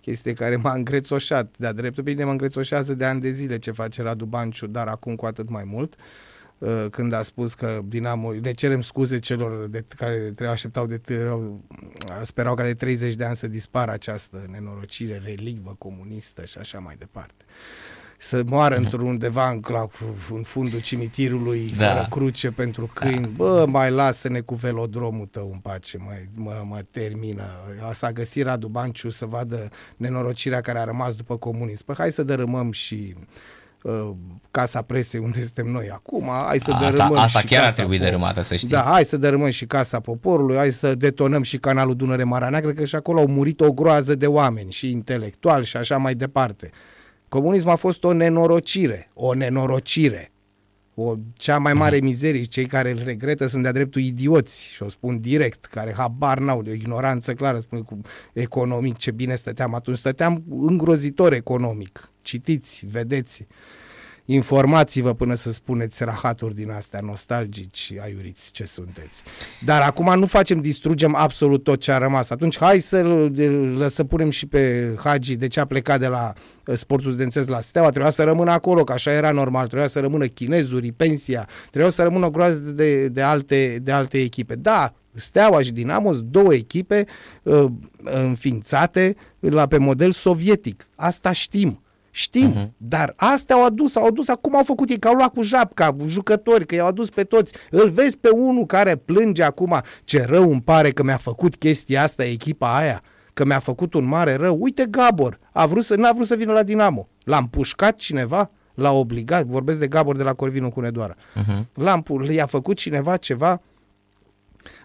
chestie 0.00 0.32
care 0.32 0.56
m-a 0.56 0.72
îngrețoșat. 0.72 1.54
De-a 1.58 1.72
dreptul 1.72 2.02
bine 2.02 2.24
mă 2.24 2.30
îngrețoșează 2.30 2.94
de 2.94 3.04
ani 3.04 3.20
de 3.20 3.30
zile 3.30 3.58
ce 3.58 3.70
face 3.70 4.02
Radu 4.02 4.24
Banciu, 4.24 4.66
dar 4.66 4.86
acum 4.86 5.14
cu 5.14 5.26
atât 5.26 5.50
mai 5.50 5.62
mult. 5.66 5.94
Uh, 5.94 6.00
Uh, 6.00 6.28
când 6.90 7.12
a 7.12 7.22
spus 7.22 7.54
că 7.54 7.80
Dinamo, 7.84 8.32
ne 8.32 8.52
cerem 8.52 8.80
scuze 8.80 9.18
celor 9.18 9.66
de 9.68 9.84
care 9.96 10.18
trebuie 10.18 10.48
așteptau 10.48 10.86
de 10.86 11.00
rău, 11.22 11.64
sperau 12.22 12.54
ca 12.54 12.62
de 12.62 12.74
30 12.74 13.14
de 13.14 13.24
ani 13.24 13.36
să 13.36 13.48
dispară 13.48 13.90
această 13.90 14.46
nenorocire, 14.50 15.22
relicvă 15.24 15.74
comunistă 15.78 16.44
și 16.44 16.58
așa 16.58 16.78
mai 16.78 16.96
departe. 16.98 17.44
Să 18.18 18.42
moară 18.46 18.74
uh-huh. 18.74 18.78
într-un 18.78 19.06
undeva 19.06 19.50
în, 19.50 19.60
în 20.30 20.42
fundul 20.42 20.80
cimitirului, 20.80 21.72
da. 21.76 21.86
fără 21.86 22.06
cruce 22.10 22.50
pentru 22.50 22.90
câini. 22.94 23.20
Da. 23.20 23.28
Bă, 23.36 23.64
mai 23.68 23.90
lasă-ne 23.90 24.40
cu 24.40 24.54
velodromul 24.54 25.26
tău 25.26 25.50
în 25.52 25.58
pace, 25.58 25.98
mă, 25.98 26.12
mă, 26.34 26.62
mă 26.64 26.82
termină. 26.90 27.44
S-a 27.92 28.12
găsit 28.12 28.44
Radu 28.44 28.68
Banciu 28.68 29.10
să 29.10 29.26
vadă 29.26 29.68
nenorocirea 29.96 30.60
care 30.60 30.78
a 30.78 30.84
rămas 30.84 31.14
după 31.14 31.36
comunism. 31.36 31.84
Păi 31.84 31.94
hai 31.98 32.12
să 32.12 32.22
dărâmăm 32.22 32.72
și 32.72 33.14
uh, 33.16 33.24
Uh, 33.24 33.59
casa 34.50 34.82
presei 34.82 35.20
unde 35.20 35.40
suntem 35.40 35.66
noi 35.66 35.90
acum, 35.92 36.30
hai 36.46 36.58
să 36.58 36.70
asta, 36.70 36.90
dărâmăm 36.90 37.18
Asta 37.18 37.38
și 37.38 37.46
chiar 37.46 37.58
casa 37.58 37.66
ar 37.66 37.72
trebui 37.72 37.98
dărâmată, 37.98 38.42
să 38.42 38.56
știi. 38.56 38.68
Da, 38.68 38.80
hai 38.80 39.04
să 39.04 39.16
dărâmăm 39.16 39.50
și 39.50 39.66
Casa 39.66 40.00
Poporului, 40.00 40.56
hai 40.56 40.70
să 40.70 40.94
detonăm 40.94 41.42
și 41.42 41.58
canalul 41.58 41.96
Dunăre 41.96 42.24
Marea 42.24 42.48
Neagră, 42.48 42.72
că 42.72 42.84
și 42.84 42.94
acolo 42.94 43.20
au 43.20 43.26
murit 43.26 43.60
o 43.60 43.72
groază 43.72 44.14
de 44.14 44.26
oameni 44.26 44.72
și 44.72 44.90
intelectuali 44.90 45.64
și 45.64 45.76
așa 45.76 45.96
mai 45.96 46.14
departe. 46.14 46.70
Comunismul 47.28 47.72
a 47.72 47.76
fost 47.76 48.04
o 48.04 48.12
nenorocire, 48.12 49.10
o 49.14 49.34
nenorocire. 49.34 50.32
O, 50.94 51.14
cea 51.32 51.58
mai 51.58 51.72
mare 51.72 51.96
mhm. 51.96 52.04
mizerie, 52.04 52.42
cei 52.42 52.66
care 52.66 52.90
îl 52.90 53.00
regretă 53.04 53.46
sunt 53.46 53.62
de-a 53.62 53.72
dreptul 53.72 54.00
idioți 54.00 54.70
și 54.72 54.82
o 54.82 54.88
spun 54.88 55.20
direct, 55.20 55.64
care 55.64 55.92
habar 55.96 56.38
n-au 56.38 56.62
de 56.62 56.70
o 56.70 56.72
ignoranță 56.72 57.32
clară, 57.32 57.58
spune 57.58 57.80
cu 57.80 58.00
economic 58.32 58.96
ce 58.96 59.10
bine 59.10 59.34
stăteam 59.34 59.74
atunci, 59.74 59.98
stăteam 59.98 60.44
îngrozitor 60.60 61.32
economic 61.32 62.10
citiți, 62.30 62.86
vedeți, 62.90 63.46
informați-vă 64.24 65.14
până 65.14 65.34
să 65.34 65.52
spuneți 65.52 66.04
rahaturi 66.04 66.54
din 66.54 66.70
astea 66.70 67.00
nostalgici, 67.02 67.92
aiuriți 68.02 68.50
ce 68.52 68.64
sunteți. 68.64 69.22
Dar 69.64 69.80
acum 69.82 70.18
nu 70.18 70.26
facem, 70.26 70.60
distrugem 70.60 71.14
absolut 71.14 71.64
tot 71.64 71.80
ce 71.80 71.92
a 71.92 71.98
rămas. 71.98 72.30
Atunci 72.30 72.58
hai 72.58 72.80
să 72.80 73.28
să 73.88 74.04
punem 74.04 74.30
și 74.30 74.46
pe 74.46 74.94
Hagi 75.04 75.36
de 75.36 75.46
ce 75.46 75.60
a 75.60 75.64
plecat 75.64 76.00
de 76.00 76.06
la 76.06 76.32
uh, 76.66 76.76
sportul 76.76 77.10
studențesc 77.10 77.48
la 77.48 77.60
Steaua, 77.60 77.90
trebuia 77.90 78.10
să 78.10 78.22
rămână 78.22 78.50
acolo, 78.50 78.84
că 78.84 78.92
așa 78.92 79.12
era 79.12 79.30
normal, 79.30 79.66
trebuia 79.66 79.88
să 79.88 80.00
rămână 80.00 80.26
chinezurii, 80.26 80.92
pensia, 80.92 81.48
trebuia 81.70 81.90
să 81.90 82.02
rămână 82.02 82.26
o 82.26 82.30
groază 82.30 82.58
de, 82.58 83.08
de, 83.08 83.22
alte, 83.22 83.78
de 83.82 83.92
alte 83.92 84.18
echipe. 84.18 84.54
Da, 84.54 84.92
Steaua 85.14 85.62
și 85.62 85.72
Dinamo 85.72 86.12
două 86.12 86.54
echipe 86.54 87.06
uh, 87.42 87.64
înființate 88.04 89.16
la, 89.40 89.66
pe 89.66 89.78
model 89.78 90.12
sovietic. 90.12 90.86
Asta 90.94 91.32
știm. 91.32 91.80
Știm, 92.10 92.52
uh-huh. 92.52 92.68
dar 92.76 93.12
astea 93.16 93.56
au 93.56 93.64
adus, 93.64 93.96
au 93.96 94.06
adus, 94.06 94.28
acum 94.28 94.56
au 94.56 94.62
făcut 94.64 94.88
ei, 94.88 94.98
că 94.98 95.08
au 95.08 95.14
luat 95.14 95.32
cu 95.32 95.42
japca, 95.42 95.96
jucători, 96.06 96.66
că 96.66 96.74
i-au 96.74 96.86
adus 96.86 97.10
pe 97.10 97.24
toți. 97.24 97.54
Îl 97.70 97.90
vezi 97.90 98.18
pe 98.18 98.28
unul 98.28 98.66
care 98.66 98.96
plânge 98.96 99.42
acum, 99.42 99.80
ce 100.04 100.24
rău 100.24 100.50
îmi 100.50 100.62
pare 100.62 100.90
că 100.90 101.02
mi-a 101.02 101.16
făcut 101.16 101.56
chestia 101.56 102.02
asta 102.02 102.24
echipa 102.24 102.76
aia, 102.76 103.02
că 103.34 103.44
mi-a 103.44 103.58
făcut 103.58 103.94
un 103.94 104.04
mare 104.04 104.34
rău. 104.34 104.56
Uite 104.60 104.86
Gabor, 104.90 105.38
a 105.52 105.66
vrut 105.66 105.84
să, 105.84 105.94
n-a 105.94 106.12
vrut 106.12 106.26
să 106.26 106.34
vină 106.34 106.52
la 106.52 106.62
Dinamo. 106.62 107.08
L-a 107.24 107.36
împușcat 107.38 107.96
cineva, 107.96 108.50
l-a 108.74 108.92
obligat, 108.92 109.44
vorbesc 109.46 109.78
de 109.78 109.86
Gabor 109.86 110.16
de 110.16 110.22
la 110.22 110.34
Corvinu 110.34 110.68
cu 110.68 110.80
Nedoara. 110.80 111.14
Uh-huh. 111.14 111.64
L-a, 111.74 112.02
i-a 112.30 112.46
făcut 112.46 112.76
cineva 112.76 113.16
ceva, 113.16 113.60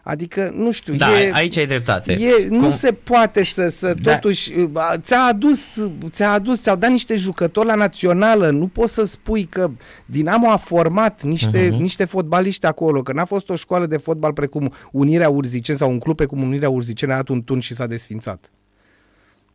Adică, 0.07 0.52
nu 0.56 0.72
știu, 0.72 0.94
da, 0.94 1.22
e, 1.22 1.31
aici 1.34 1.57
ai 1.57 1.66
dreptate. 1.66 2.12
E, 2.12 2.48
nu 2.50 2.69
se 2.69 2.92
poate 2.92 3.46
să, 3.46 3.69
să 3.69 3.94
da. 4.02 4.13
totuși, 4.13 4.54
ți-a 4.96 5.19
adus, 5.19 5.60
ți-a 6.10 6.31
adus, 6.31 6.62
ți-au 6.62 6.75
dat 6.75 6.90
niște 6.90 7.16
jucători 7.16 7.68
la 7.68 7.75
națională, 7.75 8.50
nu 8.50 8.68
poți 8.68 8.94
să 8.94 9.06
spui 9.06 9.44
că 9.44 9.72
Dinamo 10.06 10.50
a 10.50 10.57
format 10.57 11.24
niște, 11.24 11.68
uh-huh. 11.68 11.80
niște 11.80 12.06
fotbaliști 12.06 12.66
acolo, 12.66 13.02
că 13.02 13.13
n-a 13.13 13.25
fost 13.25 13.50
o 13.50 13.56
școală 13.56 13.86
de 13.86 13.98
fotbal 13.98 14.34
precum 14.34 14.74
Unirea 14.92 15.30
Urziceni 15.30 15.78
sau 15.78 15.90
un 15.90 16.00
club 16.00 16.16
precum 16.16 16.42
Unirea 16.42 16.69
Urziceni 16.69 17.12
a 17.12 17.16
dat 17.16 17.28
un 17.28 17.42
tun 17.42 17.60
și 17.60 17.74
s-a 17.74 17.88
desfințat. 17.88 18.52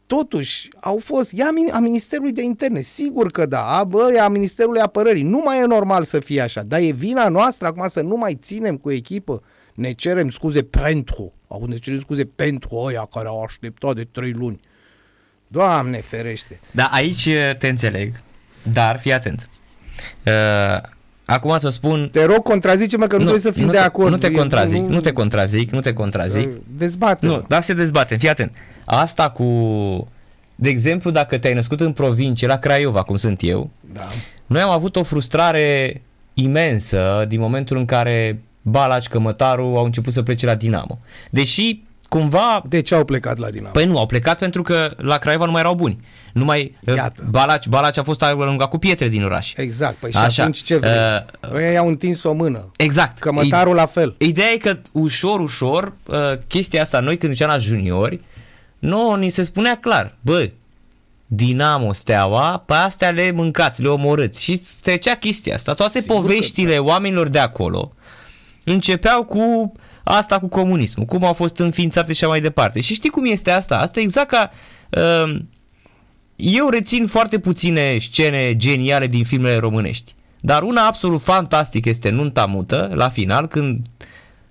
Totuși, 0.07 0.69
au 0.81 0.99
fost, 1.03 1.33
ia 1.33 1.51
a 1.73 1.79
Ministerului 1.79 2.33
de 2.33 2.43
Interne, 2.43 2.81
sigur 2.81 3.31
că 3.31 3.47
da, 3.47 3.65
a, 3.65 3.85
bă, 3.85 4.19
a 4.21 4.29
Ministerului 4.29 4.81
Apărării, 4.81 5.23
nu 5.23 5.43
mai 5.45 5.59
e 5.59 5.65
normal 5.65 6.05
să 6.05 6.21
fie 6.21 6.41
așa, 6.41 6.63
dar 6.63 6.81
e 6.81 6.91
vina 6.91 7.29
noastră 7.29 7.67
acum 7.67 7.89
să 7.89 8.01
nu 8.01 8.17
mai 8.17 8.39
ținem 8.43 8.77
cu 8.77 8.91
echipă 8.91 9.43
ne 9.81 9.93
cerem 9.93 10.31
scuze 10.31 10.63
pentru, 10.63 11.33
acum 11.49 11.69
ne 11.69 11.77
cerem 11.77 11.99
scuze 11.99 12.25
pentru 12.25 12.77
ăia 12.77 13.09
care 13.11 13.29
au 13.29 13.43
așteptat 13.43 13.95
de 13.95 14.07
trei 14.13 14.33
luni. 14.33 14.61
Doamne 15.47 16.01
ferește! 16.01 16.61
Da, 16.71 16.85
aici 16.85 17.27
uh, 17.27 17.57
te 17.59 17.69
înțeleg, 17.69 18.21
dar 18.63 18.99
fii 18.99 19.13
atent. 19.13 19.49
Uh, 20.27 20.89
acum 21.25 21.59
să 21.59 21.69
spun... 21.69 22.09
Te 22.13 22.25
rog, 22.25 22.43
contrazice-mă 22.43 23.07
că 23.07 23.17
nu, 23.17 23.23
nu 23.23 23.29
trebuie 23.29 23.53
să 23.53 23.59
fim 23.59 23.67
nu 23.67 23.71
de 23.71 23.77
te, 23.77 23.83
acord. 23.83 24.11
Nu 24.11 24.19
te 24.19 24.31
contrazic, 24.31 24.81
nu, 24.81 24.89
nu 24.89 25.01
te 25.01 25.13
contrazic, 25.13 25.71
nu 25.71 25.81
te 25.81 25.93
contrazic. 25.93 26.47
Uh, 26.47 26.57
dezbate. 26.77 27.27
Nu, 27.27 27.45
dar 27.49 27.63
se 27.63 27.75
dezbatem, 27.75 28.19
fii 28.19 28.29
atent. 28.29 28.53
Asta 28.85 29.31
cu... 29.31 29.45
De 30.55 30.69
exemplu, 30.69 31.11
dacă 31.11 31.39
te-ai 31.39 31.55
născut 31.55 31.81
în 31.81 31.93
provincie, 31.93 32.47
la 32.47 32.59
Craiova, 32.59 33.03
cum 33.03 33.17
sunt 33.17 33.39
eu, 33.43 33.71
da. 33.93 34.07
noi 34.47 34.61
am 34.61 34.71
avut 34.71 34.97
o 34.97 35.03
frustrare 35.03 36.01
imensă 36.35 37.25
din 37.29 37.41
momentul 37.41 37.77
în 37.77 37.85
care 37.85 38.41
Balaci, 38.63 39.09
Cămătaru 39.09 39.63
au 39.77 39.85
început 39.85 40.13
să 40.13 40.23
plece 40.23 40.47
la 40.47 40.55
Dinamo. 40.55 40.99
Deși 41.31 41.83
cumva... 42.09 42.63
De 42.69 42.81
ce 42.81 42.95
au 42.95 43.05
plecat 43.05 43.39
la 43.39 43.51
Dinamo? 43.51 43.73
Păi 43.73 43.87
nu, 43.87 43.99
au 43.99 44.07
plecat 44.07 44.39
pentru 44.39 44.63
că 44.63 44.95
la 44.97 45.19
Craiova 45.19 45.45
nu 45.45 45.51
mai 45.51 45.61
erau 45.61 45.75
buni. 45.75 45.99
Nu 46.33 46.45
mai, 46.45 46.77
uh, 46.87 46.95
Iată. 46.95 47.27
Balaci, 47.31 47.67
Balaci 47.67 47.97
a 47.97 48.03
fost 48.03 48.23
alungat 48.23 48.69
cu 48.69 48.79
pietre 48.79 49.09
din 49.09 49.25
oraș. 49.25 49.53
Exact, 49.57 49.97
păi 49.97 50.11
Așa. 50.13 50.29
și 50.29 50.41
atunci 50.41 50.63
ce 50.63 50.77
vrei? 50.77 50.93
Uh, 50.93 51.55
Ăia 51.55 51.71
i-au 51.71 51.89
întins 51.89 52.23
o 52.23 52.33
mână. 52.33 52.73
Exact. 52.77 53.19
Cămătarul 53.19 53.73
I, 53.73 53.77
la 53.77 53.87
fel. 53.87 54.15
Ideea 54.19 54.51
e 54.53 54.57
că 54.57 54.79
ușor, 54.93 55.41
ușor, 55.41 55.93
uh, 56.07 56.17
chestia 56.47 56.83
asta, 56.83 57.01
noi 57.01 57.17
când 57.17 57.33
duceam 57.33 57.51
la 57.51 57.59
juniori, 57.59 58.21
nu, 58.79 59.15
ni 59.15 59.31
se 59.31 59.43
spunea 59.43 59.79
clar, 59.81 60.17
bă, 60.21 60.51
Dinamo, 61.27 61.93
Steaua, 61.93 62.63
pe 62.67 62.75
astea 62.75 63.11
le 63.11 63.31
mâncați, 63.31 63.83
le 63.83 63.89
omorâți. 63.89 64.43
Și 64.43 64.63
trecea 64.83 65.15
chestia 65.15 65.55
asta. 65.55 65.75
Toate 65.75 66.01
Sigur 66.01 66.17
poveștile 66.17 66.75
că... 66.75 66.81
Da. 66.81 66.83
oamenilor 66.83 67.29
de 67.29 67.39
acolo, 67.39 67.93
începeau 68.65 69.25
cu 69.25 69.73
asta 70.05 70.39
cu 70.39 70.49
comunismul, 70.49 71.07
cum 71.07 71.25
au 71.25 71.33
fost 71.33 71.59
înființate 71.59 72.13
și 72.13 72.25
mai 72.25 72.41
departe. 72.41 72.81
Și 72.81 72.95
știi 72.95 73.11
cum 73.11 73.25
este 73.25 73.51
asta? 73.51 73.79
Asta 73.79 74.01
e 74.01 74.03
exact 74.03 74.29
ca... 74.29 74.51
Uh, 74.91 75.41
eu 76.37 76.69
rețin 76.69 77.07
foarte 77.07 77.39
puține 77.39 77.99
scene 77.99 78.57
geniale 78.57 79.07
din 79.07 79.25
filmele 79.25 79.57
românești. 79.57 80.15
Dar 80.41 80.63
una 80.63 80.87
absolut 80.87 81.23
fantastică 81.23 81.89
este 81.89 82.11
Nunta 82.11 82.47
Mută, 82.47 82.91
la 82.95 83.09
final, 83.09 83.49
când 83.49 83.87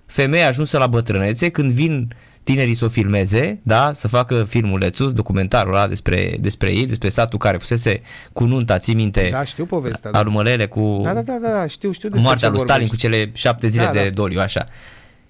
femeia 0.06 0.48
ajunsă 0.48 0.78
la 0.78 0.88
bătrânețe, 0.88 1.50
când 1.50 1.72
vin 1.72 2.13
tinerii 2.50 2.75
să 2.75 2.86
o 2.86 2.89
filmeze, 2.89 3.60
da, 3.63 3.91
să 3.94 4.08
facă 4.08 4.44
filmulețul, 4.44 5.13
documentarul 5.13 5.74
ăla 5.74 5.88
despre, 5.88 6.38
despre 6.39 6.72
ei, 6.72 6.86
despre 6.86 7.10
satul 7.10 7.39
care 7.39 7.58
fusese 7.58 8.01
cu 8.34 8.46
nunta, 8.46 8.79
ții 8.79 8.94
minte? 8.94 9.27
Da, 9.32 9.44
știu 9.44 9.65
povestea. 9.65 10.12
Da. 10.12 10.20
Arumălele 10.20 10.65
cu 10.65 11.00
da, 11.03 11.13
da, 11.13 11.22
da, 11.22 11.38
da, 11.38 11.68
știu, 11.68 11.91
știu 11.91 12.10
cu 12.10 12.20
moartea 12.20 12.50
lui 12.50 12.60
Stalin, 12.60 12.88
cu 12.88 12.96
cele 12.96 13.32
șapte 13.34 13.68
zile 13.68 13.84
da, 13.84 13.91
de 13.91 14.03
da. 14.03 14.10
doliu, 14.10 14.39
așa. 14.39 14.68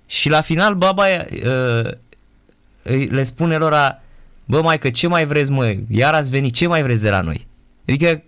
Și 0.06 0.30
la 0.30 0.42
final 0.42 0.76
baba 0.76 1.04
uh, 1.04 1.92
le 3.10 3.24
spune 3.24 3.58
lor, 3.58 4.02
bă 4.46 4.62
mai 4.62 4.80
că 4.80 4.90
ce 4.90 5.08
mai 5.08 5.26
vreți 5.26 5.52
mă, 5.52 5.76
iar 5.90 6.14
ați 6.14 6.30
venit, 6.30 6.54
ce 6.54 6.68
mai 6.68 6.84
vreți 6.84 7.02
de 7.02 7.10
la 7.10 7.22
noi? 7.22 7.48
Adică, 7.88 8.22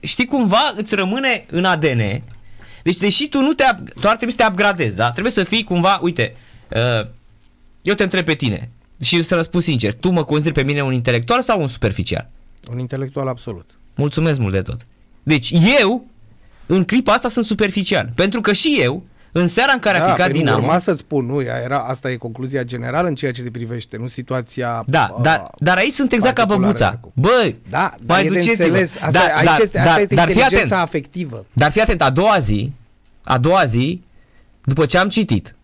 știi 0.00 0.26
cumva, 0.26 0.72
îți 0.76 0.94
rămâne 0.94 1.44
în 1.50 1.64
ADN, 1.64 2.22
deci 2.82 2.96
deși 2.96 3.28
tu 3.28 3.40
nu 3.40 3.52
te, 3.52 3.64
tu 4.00 4.08
ar 4.08 4.16
trebui 4.16 4.34
să 4.34 4.42
te 4.42 4.50
upgradezi, 4.50 4.96
da? 4.96 5.10
Trebuie 5.10 5.32
să 5.32 5.44
fii 5.44 5.64
cumva, 5.64 5.98
uite, 6.02 6.34
uh, 6.68 7.06
eu 7.82 7.94
te 7.94 8.02
întreb 8.02 8.24
pe 8.24 8.34
tine 8.34 8.70
și 9.00 9.22
să 9.22 9.34
răspund 9.34 9.62
sincer, 9.62 9.94
tu 9.94 10.10
mă 10.10 10.24
consideri 10.24 10.54
pe 10.54 10.62
mine 10.62 10.82
un 10.82 10.92
intelectual 10.92 11.42
sau 11.42 11.60
un 11.60 11.68
superficial? 11.68 12.30
Un 12.70 12.78
intelectual 12.78 13.28
absolut. 13.28 13.70
Mulțumesc 13.94 14.38
mult 14.38 14.52
de 14.52 14.62
tot. 14.62 14.86
Deci 15.22 15.52
eu, 15.80 16.06
în 16.66 16.84
clipa 16.84 17.12
asta 17.12 17.28
sunt 17.28 17.44
superficial, 17.44 18.12
pentru 18.14 18.40
că 18.40 18.52
și 18.52 18.78
eu 18.80 19.02
în 19.32 19.48
seara 19.48 19.72
în 19.72 19.78
care 19.78 19.98
da, 19.98 20.08
a 20.08 20.12
picat 20.12 20.30
Dinamo... 20.30 20.58
Urma 20.58 20.78
să-ți 20.78 21.00
spun, 21.00 21.26
nu, 21.26 21.40
era, 21.40 21.78
asta 21.78 22.10
e 22.10 22.16
concluzia 22.16 22.62
generală 22.62 23.08
în 23.08 23.14
ceea 23.14 23.32
ce 23.32 23.42
te 23.42 23.50
privește, 23.50 23.96
nu 23.96 24.06
situația... 24.06 24.82
Da, 24.86 25.14
uh, 25.16 25.22
dar, 25.22 25.50
dar 25.58 25.76
aici 25.76 25.94
sunt 25.94 26.12
exact 26.12 26.34
ca 26.34 26.44
băbuța. 26.44 27.00
Bă, 27.12 27.54
da, 27.68 27.94
mai 28.06 28.26
duceți-vă. 28.26 28.76
Asta, 28.76 29.10
da, 29.10 29.20
aici 29.20 29.44
da, 29.44 29.56
este, 29.60 29.78
asta 29.78 29.94
da, 29.94 30.00
este 30.00 30.14
dar 30.14 30.28
inteligența 30.28 30.80
afectivă. 30.80 31.46
Dar 31.52 31.70
fii 31.70 31.80
atent, 31.80 32.02
a 32.02 32.10
doua 32.10 32.38
zi, 32.38 32.72
a 33.22 33.38
doua 33.38 33.64
zi, 33.64 34.02
după 34.64 34.86
ce 34.86 34.98
am 34.98 35.08
citit 35.08 35.54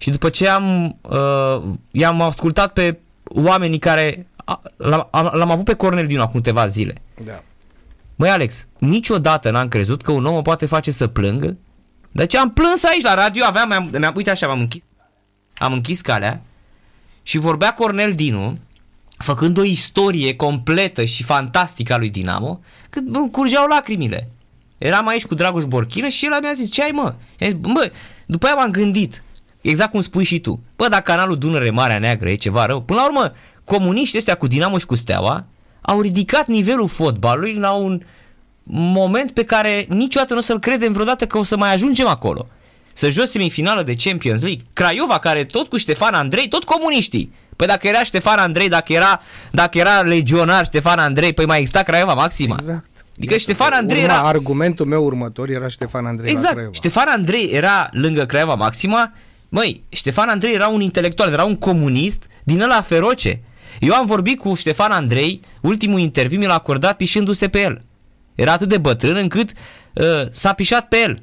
și 0.00 0.10
după 0.10 0.28
ce 0.28 0.48
am, 0.48 0.96
uh, 1.00 1.62
i-am 1.90 2.20
ascultat 2.20 2.72
pe 2.72 2.98
oamenii 3.24 3.78
care... 3.78 4.26
L-am, 4.76 5.08
l-am 5.10 5.50
avut 5.50 5.64
pe 5.64 5.74
Cornel 5.74 6.06
din 6.06 6.18
acum 6.18 6.40
câteva 6.40 6.66
zile. 6.66 6.94
Da. 7.24 7.42
Măi 8.16 8.28
Alex, 8.28 8.66
niciodată 8.78 9.50
n-am 9.50 9.68
crezut 9.68 10.02
că 10.02 10.12
un 10.12 10.24
om 10.24 10.34
o 10.34 10.42
poate 10.42 10.66
face 10.66 10.90
să 10.90 11.06
plângă 11.06 11.56
deci 12.12 12.34
am 12.34 12.52
plâns 12.52 12.84
aici 12.84 13.02
la 13.02 13.14
radio, 13.14 13.44
aveam, 13.44 13.68
mi-am, 13.68 13.90
mi-am 13.98 14.12
uite 14.16 14.30
așa, 14.30 14.46
am 14.46 14.60
închis, 14.60 14.82
am 15.58 15.72
închis 15.72 16.00
calea 16.00 16.42
și 17.22 17.38
vorbea 17.38 17.74
Cornel 17.74 18.14
Dinu, 18.14 18.58
făcând 19.16 19.58
o 19.58 19.62
istorie 19.62 20.36
completă 20.36 21.04
și 21.04 21.22
fantastică 21.22 21.92
a 21.92 21.98
lui 21.98 22.10
Dinamo, 22.10 22.60
cât 22.90 23.14
îmi 23.14 23.30
curgeau 23.30 23.66
lacrimile. 23.66 24.28
Eram 24.78 25.06
aici 25.06 25.26
cu 25.26 25.34
Dragoș 25.34 25.64
Borchină 25.64 26.08
și 26.08 26.24
el 26.24 26.38
mi-a 26.40 26.52
zis, 26.52 26.70
ce 26.70 26.82
ai 26.82 26.90
mă? 26.90 27.14
Zis, 27.40 27.52
bă, 27.52 27.92
după 28.26 28.46
aia 28.46 28.54
m-am 28.54 28.70
gândit, 28.70 29.22
exact 29.60 29.90
cum 29.90 30.00
spui 30.00 30.24
și 30.24 30.40
tu, 30.40 30.60
bă, 30.76 30.88
dacă 30.88 31.02
canalul 31.02 31.38
Dunăre 31.38 31.70
Marea 31.70 31.98
Neagră 31.98 32.28
e 32.28 32.34
ceva 32.34 32.66
rău, 32.66 32.82
până 32.82 32.98
la 32.98 33.06
urmă, 33.06 33.32
comuniștii 33.64 34.18
ăștia 34.18 34.34
cu 34.34 34.46
Dinamo 34.46 34.78
și 34.78 34.86
cu 34.86 34.94
Steaua 34.94 35.46
au 35.80 36.00
ridicat 36.00 36.46
nivelul 36.46 36.88
fotbalului 36.88 37.54
la 37.54 37.72
un, 37.72 38.02
moment 38.72 39.30
pe 39.30 39.44
care 39.44 39.86
niciodată 39.88 40.32
nu 40.32 40.38
o 40.38 40.42
să-l 40.42 40.58
credem 40.58 40.92
vreodată 40.92 41.26
că 41.26 41.38
o 41.38 41.42
să 41.42 41.56
mai 41.56 41.74
ajungem 41.74 42.06
acolo. 42.06 42.48
Să 42.92 43.10
joci 43.10 43.28
semifinală 43.28 43.82
de 43.82 43.94
Champions 43.94 44.42
League. 44.42 44.64
Craiova, 44.72 45.18
care 45.18 45.44
tot 45.44 45.68
cu 45.68 45.76
Ștefan 45.76 46.14
Andrei, 46.14 46.48
tot 46.48 46.64
comuniștii. 46.64 47.32
Păi 47.56 47.66
dacă 47.66 47.86
era 47.86 48.04
Ștefan 48.04 48.38
Andrei, 48.38 48.68
dacă 48.68 48.92
era, 48.92 49.20
dacă 49.50 49.78
era 49.78 50.00
legionar 50.00 50.64
Ștefan 50.64 50.98
Andrei, 50.98 51.32
păi 51.32 51.46
mai 51.46 51.58
exista 51.58 51.82
Craiova 51.82 52.14
Maxima. 52.14 52.56
Exact. 52.58 52.88
Adică 53.16 53.36
Ștefan 53.36 53.72
Andrei 53.72 54.02
Urma, 54.02 54.14
era... 54.14 54.22
Argumentul 54.22 54.86
meu 54.86 55.04
următor 55.04 55.48
era 55.48 55.68
Ștefan 55.68 56.06
Andrei 56.06 56.30
exact. 56.30 56.46
la 56.46 56.52
Craiova. 56.52 56.74
Ștefan 56.74 57.06
Andrei 57.08 57.48
era 57.52 57.88
lângă 57.92 58.26
Craiova 58.26 58.54
Maxima. 58.54 59.12
Măi, 59.52 59.84
Ștefan 59.88 60.28
Andrei 60.28 60.54
era 60.54 60.68
un 60.68 60.80
intelectual, 60.80 61.32
era 61.32 61.44
un 61.44 61.56
comunist 61.56 62.26
din 62.44 62.60
ăla 62.60 62.80
feroce. 62.80 63.42
Eu 63.80 63.94
am 63.94 64.06
vorbit 64.06 64.38
cu 64.38 64.54
Ștefan 64.54 64.90
Andrei, 64.90 65.40
ultimul 65.62 65.98
interviu 65.98 66.38
mi 66.38 66.46
l-a 66.46 66.54
acordat 66.54 66.96
pișându-se 66.96 67.48
pe 67.48 67.60
el. 67.60 67.82
Era 68.34 68.52
atât 68.52 68.68
de 68.68 68.78
bătrân 68.78 69.16
încât 69.16 69.50
uh, 69.94 70.04
s-a 70.30 70.52
pișat 70.52 70.88
pe 70.88 70.96
el. 70.96 71.18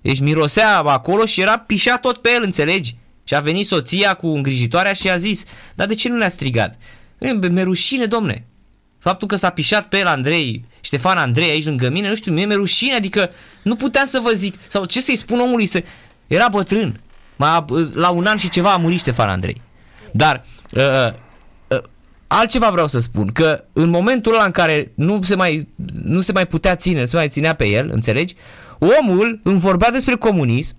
Deci 0.00 0.20
mirosea 0.20 0.78
acolo 0.78 1.24
și 1.24 1.40
era 1.40 1.58
pișat 1.58 2.00
tot 2.00 2.16
pe 2.16 2.30
el, 2.34 2.42
înțelegi? 2.42 2.96
Și 3.24 3.34
a 3.34 3.40
venit 3.40 3.66
soția 3.66 4.14
cu 4.14 4.26
îngrijitoarea 4.26 4.92
și 4.92 5.10
a 5.10 5.16
zis, 5.16 5.44
dar 5.74 5.86
de 5.86 5.94
ce 5.94 6.08
nu 6.08 6.16
le-a 6.16 6.28
strigat? 6.28 6.78
Mi-e 7.18 7.62
rușine, 7.62 8.06
domne. 8.06 8.46
Faptul 8.98 9.28
că 9.28 9.36
s-a 9.36 9.50
pișat 9.50 9.88
pe 9.88 9.98
el 9.98 10.06
Andrei, 10.06 10.64
Ștefan 10.80 11.16
Andrei 11.16 11.50
aici 11.50 11.64
lângă 11.64 11.88
mine, 11.88 12.08
nu 12.08 12.14
știu, 12.14 12.32
mie 12.32 12.44
mi-e 12.44 12.56
rușine, 12.56 12.94
adică 12.94 13.30
nu 13.62 13.76
puteam 13.76 14.06
să 14.06 14.20
vă 14.22 14.30
zic, 14.30 14.54
sau 14.68 14.84
ce 14.84 15.00
să-i 15.00 15.16
spun 15.16 15.40
omului 15.40 15.66
să... 15.66 15.82
Era 16.26 16.48
bătrân, 16.48 16.88
mai, 16.88 17.00
la 17.92 18.10
un 18.10 18.26
an 18.26 18.36
și 18.36 18.48
ceva 18.48 18.72
a 18.72 18.76
murit 18.76 18.98
Ștefan 18.98 19.28
Andrei. 19.28 19.60
Dar 20.12 20.44
uh, 20.72 21.14
altceva 22.26 22.70
vreau 22.70 22.88
să 22.88 22.98
spun, 22.98 23.26
că 23.32 23.64
în 23.72 23.88
momentul 23.88 24.34
ăla 24.34 24.44
în 24.44 24.50
care 24.50 24.92
nu 24.94 25.22
se 25.22 25.34
mai, 25.34 25.68
nu 26.02 26.20
se 26.20 26.32
mai 26.32 26.46
putea 26.46 26.76
ține, 26.76 27.00
nu 27.00 27.06
se 27.06 27.16
mai 27.16 27.28
ținea 27.28 27.54
pe 27.54 27.66
el, 27.66 27.90
înțelegi? 27.92 28.34
Omul 29.00 29.40
îmi 29.42 29.58
vorbea 29.58 29.90
despre 29.90 30.14
comunism, 30.14 30.76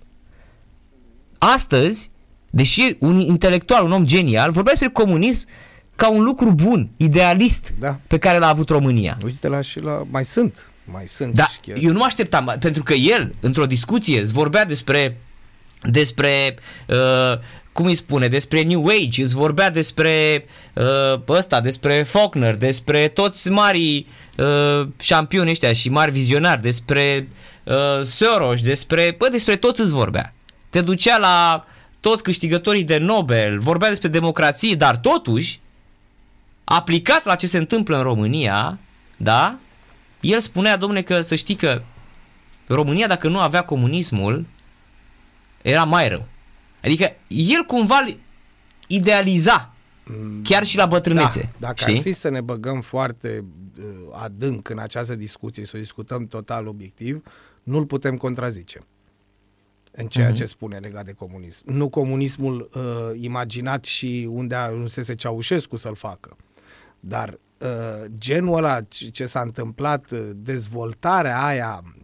astăzi, 1.37 2.09
deși 2.49 2.95
un 2.99 3.19
intelectual, 3.19 3.85
un 3.85 3.91
om 3.91 4.05
genial, 4.05 4.51
vorbea 4.51 4.73
despre 4.73 5.03
comunism 5.03 5.47
ca 5.95 6.09
un 6.09 6.23
lucru 6.23 6.51
bun, 6.51 6.89
idealist, 6.97 7.73
da. 7.79 7.99
pe 8.07 8.17
care 8.17 8.37
l-a 8.37 8.47
avut 8.47 8.69
România. 8.69 9.17
Uite 9.23 9.47
la 9.47 9.61
și 9.61 9.79
la... 9.79 10.03
mai 10.09 10.25
sunt, 10.25 10.71
mai 10.83 11.07
sunt. 11.07 11.33
Da, 11.33 11.47
chiar... 11.61 11.77
eu 11.79 11.91
nu 11.91 11.97
mă 11.97 12.05
așteptam, 12.05 12.55
pentru 12.59 12.83
că 12.83 12.93
el, 12.93 13.35
într-o 13.39 13.65
discuție, 13.65 14.21
îți 14.21 14.33
vorbea 14.33 14.65
despre 14.65 15.17
despre 15.81 16.55
uh, 16.87 17.39
cum 17.71 17.85
îi 17.85 17.95
spune, 17.95 18.27
despre 18.27 18.61
New 18.61 18.87
Age, 18.87 19.23
îți 19.23 19.35
vorbea 19.35 19.69
despre 19.69 20.45
uh, 20.73 21.21
ăsta, 21.27 21.61
despre 21.61 22.03
Faulkner, 22.03 22.55
despre 22.55 23.07
toți 23.07 23.49
mari 23.49 24.05
uh, 24.37 24.87
șampioni 24.99 25.49
ăștia 25.49 25.73
și 25.73 25.89
mari 25.89 26.11
vizionari, 26.11 26.61
despre 26.61 27.27
uh, 27.63 28.03
Soros, 28.03 28.61
despre, 28.61 29.15
bă, 29.17 29.27
despre 29.31 29.55
toți 29.55 29.81
îți 29.81 29.91
vorbea. 29.91 30.33
Te 30.69 30.81
ducea 30.81 31.17
la 31.17 31.65
toți 31.99 32.23
câștigătorii 32.23 32.83
de 32.83 32.97
Nobel, 32.97 33.59
vorbea 33.59 33.89
despre 33.89 34.07
democrație, 34.07 34.75
dar 34.75 34.97
totuși, 34.97 35.59
aplicat 36.63 37.25
la 37.25 37.35
ce 37.35 37.47
se 37.47 37.57
întâmplă 37.57 37.97
în 37.97 38.03
România, 38.03 38.79
da, 39.17 39.57
el 40.19 40.39
spunea, 40.39 40.77
domne, 40.77 41.01
că 41.01 41.21
să 41.21 41.35
știi 41.35 41.55
că 41.55 41.81
România, 42.67 43.07
dacă 43.07 43.27
nu 43.27 43.39
avea 43.39 43.61
comunismul, 43.61 44.45
era 45.63 45.83
mai 45.83 46.09
rău. 46.09 46.27
Adică 46.83 47.11
el 47.27 47.63
cumva 47.63 48.05
idealiza 48.87 49.73
mm, 50.05 50.41
chiar 50.43 50.65
și 50.65 50.77
la 50.77 50.85
bătrânețe. 50.85 51.39
Da, 51.41 51.67
dacă 51.67 51.75
știi? 51.77 51.95
ar 51.95 52.01
fi 52.01 52.11
să 52.11 52.29
ne 52.29 52.41
băgăm 52.41 52.81
foarte 52.81 53.43
uh, 53.77 53.85
adânc 54.11 54.69
în 54.69 54.79
această 54.79 55.15
discuție, 55.15 55.65
să 55.65 55.71
o 55.75 55.79
discutăm 55.79 56.27
total 56.27 56.67
obiectiv, 56.67 57.23
nu-l 57.63 57.85
putem 57.85 58.17
contrazice 58.17 58.79
în 59.91 60.07
ceea 60.07 60.31
uh-huh. 60.31 60.35
ce 60.35 60.45
spune 60.45 60.77
legat 60.77 61.05
de 61.05 61.11
comunism. 61.11 61.63
Nu 61.65 61.89
comunismul 61.89 62.69
uh, 62.73 63.21
imaginat 63.21 63.85
și 63.85 64.27
unde 64.31 64.55
ajunsese 64.55 65.15
Ceaușescu 65.15 65.75
să-l 65.75 65.95
facă, 65.95 66.35
dar 66.99 67.39
uh, 67.57 68.11
genul 68.17 68.55
ăla 68.55 68.81
ce 69.11 69.25
s-a 69.25 69.41
întâmplat, 69.41 70.11
uh, 70.11 70.29
dezvoltarea 70.33 71.43
aia 71.43 71.83
Uh, 71.83 72.00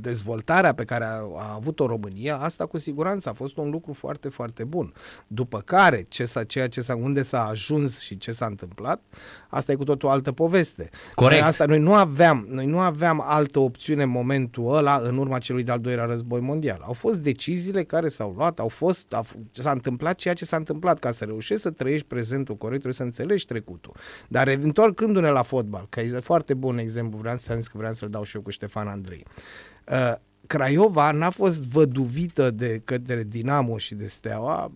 dezvoltarea 0.00 0.74
pe 0.74 0.84
care 0.84 1.04
a, 1.04 1.14
a 1.36 1.54
avut-o 1.54 1.86
România, 1.86 2.36
asta 2.36 2.66
cu 2.66 2.78
siguranță 2.78 3.28
a 3.28 3.32
fost 3.32 3.56
un 3.56 3.70
lucru 3.70 3.92
foarte, 3.92 4.28
foarte 4.28 4.64
bun. 4.64 4.92
După 5.26 5.58
care, 5.58 6.04
ce 6.08 6.24
s-a, 6.24 6.44
ceea 6.44 6.68
ce 6.68 6.80
s-a, 6.80 6.96
unde 6.96 7.22
s-a 7.22 7.46
ajuns 7.46 8.00
și 8.00 8.18
ce 8.18 8.32
s-a 8.32 8.46
întâmplat, 8.46 9.02
asta 9.48 9.72
e 9.72 9.74
cu 9.74 9.84
totul 9.84 10.08
altă 10.08 10.32
poveste. 10.32 10.88
Corect. 11.14 11.40
Noi, 11.40 11.48
asta, 11.48 11.64
noi, 11.64 11.78
nu 11.78 11.94
aveam, 11.94 12.46
noi 12.50 12.66
nu 12.66 12.78
aveam 12.78 13.22
altă 13.26 13.58
opțiune 13.58 14.02
în 14.02 14.08
momentul 14.08 14.74
ăla, 14.74 14.96
în 14.96 15.18
urma 15.18 15.38
celui 15.38 15.62
de-al 15.62 15.80
doilea 15.80 16.04
război 16.04 16.40
mondial. 16.40 16.80
Au 16.82 16.92
fost 16.92 17.18
deciziile 17.18 17.84
care 17.84 18.08
s-au 18.08 18.34
luat, 18.36 18.58
au 18.58 18.68
fost, 18.68 19.12
a, 19.12 19.24
s-a 19.50 19.70
întâmplat 19.70 20.14
ceea 20.14 20.34
ce 20.34 20.44
s-a 20.44 20.56
întâmplat. 20.56 20.98
Ca 20.98 21.10
să 21.10 21.24
reușești 21.24 21.62
să 21.62 21.70
trăiești 21.70 22.06
prezentul 22.06 22.56
corect, 22.56 22.82
trebuie 22.82 22.94
să 22.94 23.02
înțelegi 23.02 23.46
trecutul. 23.46 23.94
Dar 24.28 24.46
întorcându-ne 24.46 25.30
la 25.30 25.42
fotbal, 25.42 25.86
că 25.88 26.00
e 26.00 26.20
foarte 26.20 26.54
bun 26.54 26.78
exemplu, 26.78 27.18
vreau 27.18 27.36
să 27.36 27.52
că 27.54 27.76
vreau 27.76 27.92
să-l 27.92 28.08
dau 28.08 28.22
și 28.22 28.36
eu 28.36 28.42
cu 28.42 28.50
Ștefan 28.50 28.86
Andrei. 28.86 29.17
Uh, 29.84 30.12
Craiova 30.48 31.10
n-a 31.10 31.30
fost 31.30 31.62
văduvită 31.62 32.50
de 32.50 32.80
către 32.84 33.24
Dinamo 33.28 33.78
și 33.78 33.94
de 33.94 34.06
Steaua 34.06 34.70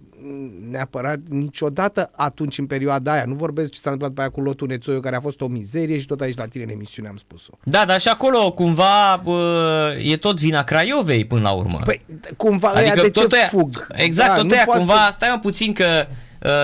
neapărat 0.70 1.18
niciodată 1.28 2.10
atunci 2.16 2.58
în 2.58 2.66
perioada 2.66 3.12
aia. 3.12 3.24
Nu 3.26 3.34
vorbesc 3.34 3.70
ce 3.70 3.80
s-a 3.80 3.90
întâmplat 3.90 4.14
pe 4.14 4.20
aia 4.20 4.30
cu 4.30 4.40
lotul 4.40 4.68
Nețoiu, 4.68 5.00
care 5.00 5.16
a 5.16 5.20
fost 5.20 5.40
o 5.40 5.46
mizerie 5.46 5.98
și 5.98 6.06
tot 6.06 6.20
aici 6.20 6.36
la 6.36 6.46
tine 6.46 6.64
în 6.64 6.70
emisiune 6.70 7.08
am 7.08 7.16
spus-o. 7.16 7.52
Da, 7.62 7.84
dar 7.84 8.00
și 8.00 8.08
acolo 8.08 8.52
cumva 8.52 9.20
bă, 9.24 9.96
e 10.02 10.16
tot 10.16 10.40
vina 10.40 10.64
Craiovei 10.64 11.24
până 11.24 11.42
la 11.42 11.52
urmă. 11.52 11.80
Păi 11.84 12.00
cumva 12.36 12.68
adică 12.68 13.00
de 13.00 13.10
ce 13.10 13.26
aia, 13.30 13.46
fug? 13.46 13.86
Exact, 13.92 14.34
da, 14.34 14.42
tot 14.42 14.50
aia 14.50 14.64
cumva, 14.64 15.06
să... 15.06 15.12
stai 15.12 15.28
mă 15.32 15.38
puțin 15.38 15.72
că 15.72 16.06
uh, 16.08 16.14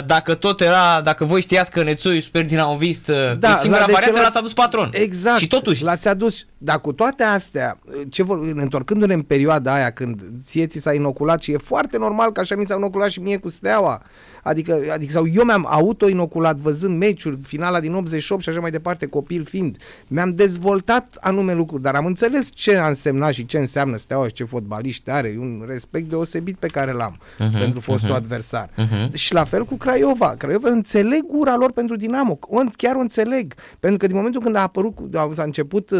dacă 0.06 0.34
tot 0.34 0.60
era, 0.60 1.00
dacă 1.04 1.24
voi 1.24 1.40
știați 1.40 1.70
că 1.70 1.82
Nețu 1.82 2.10
e 2.10 2.20
super 2.20 2.44
dinamovist, 2.44 3.08
uh, 3.08 3.38
da, 3.38 3.56
singura 3.56 3.86
la, 3.86 3.92
variantă 3.92 4.20
l-ați 4.20 4.36
adus 4.36 4.52
patron. 4.52 4.88
Exact. 4.92 5.38
Și 5.38 5.46
totuși. 5.46 5.82
L-ați 5.82 6.08
adus, 6.08 6.46
dar 6.58 6.80
cu 6.80 6.92
toate 6.92 7.22
astea, 7.22 7.78
ce 8.10 8.22
vor, 8.22 8.38
întorcându-ne 8.54 9.14
în 9.14 9.22
perioada 9.22 9.74
aia 9.74 9.90
când 9.90 10.20
ție 10.44 10.66
ți 10.66 10.78
s-a 10.78 10.92
inoculat 10.92 11.42
și 11.42 11.52
e 11.52 11.56
foarte 11.56 11.98
normal 11.98 12.32
că 12.32 12.40
așa 12.40 12.56
mi 12.56 12.66
s-a 12.66 12.74
inoculat 12.74 13.10
și 13.10 13.20
mie 13.20 13.36
cu 13.36 13.48
Steaua. 13.48 14.02
Adică, 14.42 14.80
adică 14.92 15.12
sau 15.12 15.26
eu 15.26 15.44
mi-am 15.44 15.66
auto-inoculat 15.68 16.56
văzând 16.56 16.98
meciuri, 16.98 17.38
finala 17.42 17.80
din 17.80 17.94
88 17.94 18.42
și 18.42 18.48
așa 18.48 18.60
mai 18.60 18.70
departe, 18.70 19.06
copil 19.06 19.44
fiind. 19.44 19.76
Mi-am 20.06 20.30
dezvoltat 20.30 21.16
anume 21.20 21.54
lucruri, 21.54 21.82
dar 21.82 21.94
am 21.94 22.06
înțeles 22.06 22.48
ce 22.52 22.76
a 22.76 22.88
însemnat 22.88 23.32
și 23.32 23.46
ce 23.46 23.58
înseamnă 23.58 23.96
Steaua 23.96 24.26
și 24.26 24.32
ce 24.32 24.44
fotbaliști 24.44 25.10
are. 25.10 25.28
E 25.28 25.38
un 25.38 25.64
respect 25.66 26.08
deosebit 26.08 26.56
pe 26.56 26.66
care 26.66 26.92
l-am 26.92 27.18
uh-huh, 27.20 27.58
pentru 27.58 27.80
fostul 27.80 28.10
uh-huh, 28.10 28.16
adversar. 28.16 28.68
Uh-huh. 28.68 29.12
Și 29.12 29.32
la 29.32 29.44
fel 29.44 29.64
cu 29.64 29.74
Craiova. 29.74 30.34
Craiova 30.38 30.68
înțeleg 30.68 31.24
ura 31.26 31.56
lor 31.56 31.72
pentru 31.72 31.96
Dinamo. 31.96 32.38
Chiar 32.76 32.94
o 32.94 33.00
înțeleg. 33.00 33.54
Pentru 33.80 33.98
că 33.98 34.06
din 34.06 34.16
momentul 34.16 34.40
când 34.40 34.54
a 34.54 34.60
apărut, 34.60 35.14
a 35.14 35.42
început 35.42 35.90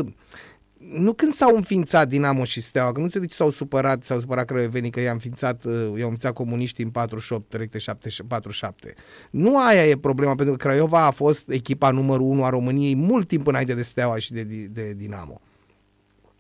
nu 0.93 1.13
când 1.13 1.33
s-au 1.33 1.57
înființat 1.57 2.09
Dinamo 2.09 2.45
și 2.45 2.61
Steaua, 2.61 2.93
că 2.93 2.99
nu 2.99 3.05
înțeleg 3.05 3.29
ce 3.29 3.35
s-au 3.35 3.51
supărat, 3.51 4.05
s-au 4.05 4.21
supărat 4.21 4.47
crăiovenii 4.47 4.91
că 4.91 5.01
i-a 5.01 5.13
înființat, 5.13 5.65
uh, 5.65 5.73
i-au 5.73 5.89
înființat 5.89 6.33
comuniștii 6.33 6.85
în 6.85 6.91
48, 6.91 7.53
recte 7.53 7.79
47. 8.29 8.95
Nu 9.31 9.59
aia 9.59 9.87
e 9.87 9.97
problema, 9.97 10.35
pentru 10.35 10.57
că 10.57 10.69
Craiova 10.69 11.05
a 11.05 11.11
fost 11.11 11.49
echipa 11.51 11.91
numărul 11.91 12.27
1 12.27 12.45
a 12.45 12.49
României 12.49 12.95
mult 12.95 13.29
timp 13.29 13.47
înainte 13.47 13.75
de 13.75 13.83
Steaua 13.83 14.19
și 14.19 14.33
de, 14.33 14.43
de 14.71 14.93
Dinamo. 14.97 15.41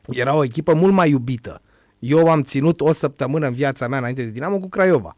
Era 0.06 0.34
o 0.34 0.44
echipă 0.44 0.74
mult 0.74 0.92
mai 0.92 1.10
iubită. 1.10 1.62
Eu 1.98 2.28
am 2.28 2.42
ținut 2.42 2.80
o 2.80 2.92
săptămână 2.92 3.46
în 3.46 3.54
viața 3.54 3.88
mea 3.88 3.98
înainte 3.98 4.22
de 4.22 4.30
Dinamo 4.30 4.58
cu 4.58 4.68
Craiova 4.68 5.16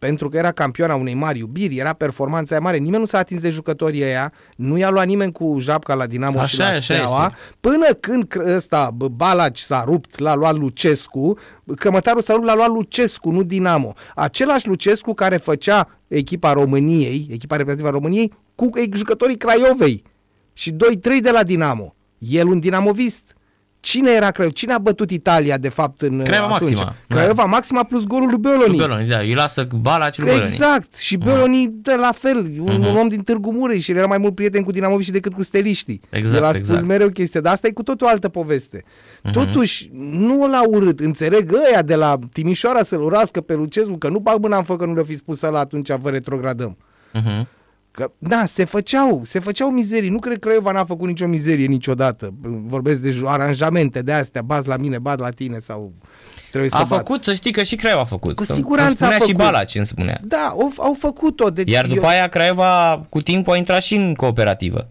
pentru 0.00 0.28
că 0.28 0.36
era 0.36 0.52
campiona 0.52 0.94
unei 0.94 1.14
mari 1.14 1.38
iubiri, 1.38 1.76
era 1.76 1.92
performanța 1.92 2.54
aia 2.54 2.64
mare, 2.64 2.76
nimeni 2.76 3.00
nu 3.00 3.06
s-a 3.06 3.18
atins 3.18 3.40
de 3.40 3.50
jucătorii 3.50 4.02
ăia, 4.02 4.32
nu 4.56 4.78
i-a 4.78 4.90
luat 4.90 5.06
nimeni 5.06 5.32
cu 5.32 5.56
japca 5.58 5.94
la 5.94 6.06
Dinamo 6.06 6.38
așa, 6.38 6.48
și 6.48 6.58
la 6.58 6.72
Steaua, 6.72 7.34
până 7.60 7.86
când 8.00 8.34
ăsta, 8.46 8.90
Balaci 9.12 9.58
s-a 9.58 9.84
rupt, 9.84 10.18
l-a 10.18 10.34
luat 10.34 10.56
Lucescu, 10.56 11.38
cămătarul 11.76 12.22
s-a 12.22 12.32
rupt, 12.32 12.46
l-a 12.46 12.54
luat 12.54 12.68
Lucescu, 12.68 13.30
nu 13.30 13.42
Dinamo. 13.42 13.92
Același 14.14 14.68
Lucescu 14.68 15.14
care 15.14 15.36
făcea 15.36 15.88
echipa 16.08 16.52
României, 16.52 17.26
echipa 17.30 17.56
reprezentativă 17.56 17.88
a 17.88 18.00
României, 18.00 18.32
cu 18.54 18.70
jucătorii 18.92 19.36
Craiovei 19.36 20.02
și 20.52 20.70
2-3 20.72 20.76
de 21.22 21.30
la 21.30 21.42
Dinamo. 21.42 21.94
El 22.18 22.46
un 22.46 22.60
dinamovist. 22.60 23.34
Cine 23.80 24.10
era 24.10 24.30
Craiova? 24.30 24.54
Cine 24.54 24.72
a 24.72 24.78
bătut 24.78 25.10
Italia, 25.10 25.58
de 25.58 25.68
fapt, 25.68 26.00
în 26.00 26.22
Craiova 26.22 26.54
atunci? 26.54 26.70
Maxima. 26.70 26.94
Craiova 27.08 27.42
da. 27.42 27.48
Maxima 27.48 27.82
plus 27.82 28.04
golul 28.04 28.28
lui 28.28 28.38
Beloni. 28.38 28.76
Beloni, 28.76 29.08
da, 29.08 29.18
îi 29.18 29.34
lasă 29.34 29.68
bala 29.80 30.10
celui 30.10 30.32
Exact. 30.32 30.96
Și 30.96 31.16
Beloni 31.16 31.66
uh-huh. 31.66 31.82
de 31.82 31.94
la 31.98 32.12
fel, 32.12 32.36
un, 32.58 32.68
uh-huh. 32.68 32.88
un 32.88 32.96
om 32.96 33.08
din 33.08 33.22
Târgu 33.22 33.52
Mureș 33.52 33.82
și 33.82 33.90
era 33.90 34.06
mai 34.06 34.18
mult 34.18 34.34
prieten 34.34 34.62
cu 34.62 34.70
Dinamovici 34.70 35.08
decât 35.08 35.32
cu 35.32 35.42
steliștii. 35.42 36.00
Exact, 36.10 36.36
El 36.36 36.44
a 36.44 36.52
spus 36.52 36.68
exact. 36.68 36.86
mereu 36.86 37.08
chestia, 37.08 37.40
dar 37.40 37.52
asta 37.52 37.66
e 37.66 37.70
cu 37.70 37.82
totul 37.82 38.06
altă 38.06 38.28
poveste. 38.28 38.82
Uh-huh. 38.82 39.32
Totuși, 39.32 39.90
nu 39.92 40.48
l-a 40.48 40.62
urât. 40.68 41.00
Înțeleg 41.00 41.52
ăia 41.68 41.82
de 41.82 41.94
la 41.94 42.18
Timișoara 42.32 42.82
să-l 42.82 43.02
urască 43.02 43.40
pe 43.40 43.54
Lucescu, 43.54 43.96
că 43.96 44.08
nu 44.08 44.18
bag 44.18 44.40
mâna 44.40 44.56
în 44.56 44.64
fă 44.64 44.76
că 44.76 44.84
nu 44.84 44.94
le-a 44.94 45.04
fi 45.04 45.16
spus 45.16 45.40
la 45.40 45.58
atunci 45.58 45.90
vă 46.00 46.10
retrogradăm. 46.10 46.76
Uh-huh. 47.14 47.46
Că, 47.90 48.12
da, 48.18 48.44
se 48.44 48.64
făceau, 48.64 49.22
se 49.24 49.38
făceau 49.38 49.70
mizerii. 49.70 50.08
Nu 50.08 50.18
cred 50.18 50.38
că 50.38 50.48
Craiova 50.48 50.72
n-a 50.72 50.84
făcut 50.84 51.08
nicio 51.08 51.26
mizerie 51.26 51.66
niciodată. 51.66 52.34
Vorbesc 52.42 53.00
de 53.00 53.20
aranjamente 53.24 54.02
de 54.02 54.12
astea, 54.12 54.42
baz 54.42 54.64
la 54.64 54.76
mine, 54.76 54.98
bad 54.98 55.20
la 55.20 55.30
tine 55.30 55.58
sau 55.58 55.92
trebuie 56.50 56.70
a 56.72 56.78
să 56.78 56.84
făcut, 56.84 57.16
bat. 57.16 57.24
să 57.24 57.32
știi 57.32 57.52
că 57.52 57.62
și 57.62 57.76
Craiova 57.76 58.00
a 58.00 58.04
făcut. 58.04 58.36
Cu 58.36 58.44
siguranță 58.44 59.04
a 59.04 59.10
făcut. 59.10 59.26
și 59.26 59.34
Balaci 59.34 59.74
îmi 59.74 59.86
spunea. 59.86 60.20
Da, 60.24 60.46
au, 60.50 60.72
au 60.76 60.96
făcut-o. 60.98 61.50
Deci 61.50 61.70
Iar 61.72 61.86
după 61.86 62.00
eu... 62.00 62.08
aia 62.08 62.28
Craiova 62.28 63.02
cu 63.08 63.20
timpul 63.20 63.52
a 63.52 63.56
intrat 63.56 63.82
și 63.82 63.94
în 63.94 64.14
cooperativă. 64.14 64.88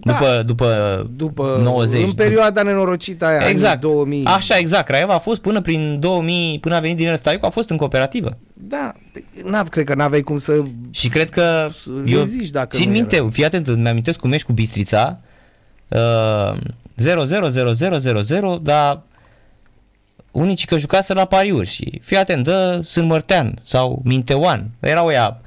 Da. 0.00 0.12
După, 0.12 0.42
după, 0.46 1.10
după 1.16 1.60
90. 1.62 2.06
În 2.06 2.12
perioada 2.12 2.62
nenorocită 2.62 3.24
aia, 3.24 3.48
exact. 3.48 3.80
2000. 3.80 4.24
Așa, 4.24 4.56
exact. 4.56 4.86
Craiova 4.86 5.14
a 5.14 5.18
fost 5.18 5.40
până 5.40 5.60
prin 5.60 6.00
2000, 6.00 6.58
până 6.58 6.74
a 6.74 6.80
venit 6.80 6.96
din 6.96 7.14
Staicu, 7.16 7.46
a 7.46 7.48
fost 7.48 7.70
în 7.70 7.76
cooperativă. 7.76 8.36
Da, 8.52 8.92
n 9.44 9.64
cred 9.68 9.84
că 9.84 9.94
n-aveai 9.94 10.20
cum 10.20 10.38
să 10.38 10.62
Și 10.90 11.08
cred 11.08 11.30
că 11.30 11.68
să 11.72 11.90
eu 12.06 12.24
dacă 12.50 12.76
țin 12.76 12.90
minte, 12.90 13.16
era. 13.16 13.28
fii 13.28 13.44
atent, 13.44 13.68
îmi 13.68 13.88
amintesc 13.88 14.18
cum 14.18 14.32
ești 14.32 14.46
cu 14.46 14.52
Bistrița, 14.52 15.20
uh, 15.88 16.58
0 16.96 17.24
0 17.24 17.48
0 17.48 17.72
0 17.72 17.98
0 17.98 18.20
0 18.20 18.58
dar 18.62 19.02
unicii 20.30 20.66
că 20.66 20.78
jucase 20.78 21.12
la 21.12 21.24
pariuri 21.24 21.68
și 21.68 22.00
fii 22.04 22.16
atent, 22.16 22.44
dă 22.44 22.80
Sârmărtean 22.84 23.58
sau 23.64 24.00
Minteoan, 24.04 24.70
erau 24.80 25.10
ea 25.10 25.40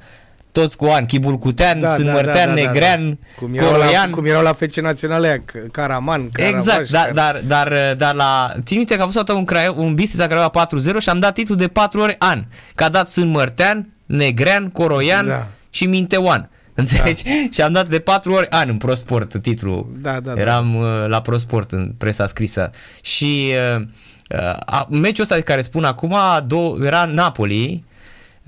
toți 0.60 0.76
cu 0.76 0.84
an, 0.84 1.06
Chibul 1.06 1.38
Cutean, 1.38 1.80
da, 1.80 1.88
Sân 1.88 2.06
da, 2.06 2.12
Mărtean, 2.12 2.48
da, 2.48 2.54
da, 2.54 2.60
Negrean, 2.62 3.08
da, 3.08 3.16
da. 3.20 3.38
Cum 3.38 3.54
erau 3.54 3.70
Coroian. 3.70 4.10
La, 4.10 4.16
cum 4.16 4.24
erau 4.24 4.42
la 4.42 4.52
FC 4.52 4.74
Naționale 4.74 5.28
aia, 5.28 5.42
Caraman, 5.70 6.30
Caravaș, 6.30 6.58
Exact, 6.58 6.90
dar, 6.90 7.10
dar, 7.12 7.42
dar, 7.46 7.94
dar 7.96 8.14
la... 8.14 8.52
Țin 8.64 8.76
minte 8.76 8.96
că 8.96 9.02
a 9.02 9.06
fost 9.06 9.28
un, 9.28 9.44
crai, 9.44 9.74
un 9.76 9.94
Bistrița 9.94 10.26
care 10.26 10.40
avea 10.40 10.66
4-0 10.94 10.98
și 10.98 11.08
am 11.08 11.18
dat 11.18 11.34
titlul 11.34 11.56
de 11.56 11.68
4 11.68 12.00
ori 12.00 12.16
an. 12.18 12.44
Că 12.74 12.84
a 12.84 12.88
dat 12.88 13.08
Sân 13.10 13.28
Mărtean, 13.28 13.88
Negrean, 14.06 14.70
Coroian 14.70 15.26
da. 15.26 15.46
și 15.70 15.86
Minteoan. 15.86 16.50
Înțelegi? 16.74 17.22
Da. 17.24 17.30
și 17.54 17.62
am 17.62 17.72
dat 17.72 17.88
de 17.88 17.98
4 17.98 18.32
ori 18.32 18.50
an 18.50 18.68
în 18.68 18.76
ProSport 18.76 19.42
titlul. 19.42 19.86
Da, 20.00 20.20
da, 20.20 20.32
Eram 20.36 20.78
da. 20.80 21.06
la 21.06 21.20
ProSport 21.20 21.72
în 21.72 21.92
presa 21.98 22.26
scrisă. 22.26 22.70
Și 23.00 23.52
uh, 23.76 23.82
uh, 24.30 24.86
meciul 24.88 25.22
ăsta 25.22 25.34
de 25.34 25.40
care 25.40 25.62
spun 25.62 25.84
acum 25.84 26.16
do- 26.46 26.86
era 26.86 27.04
Napoli, 27.04 27.84
Uh, 27.84 27.94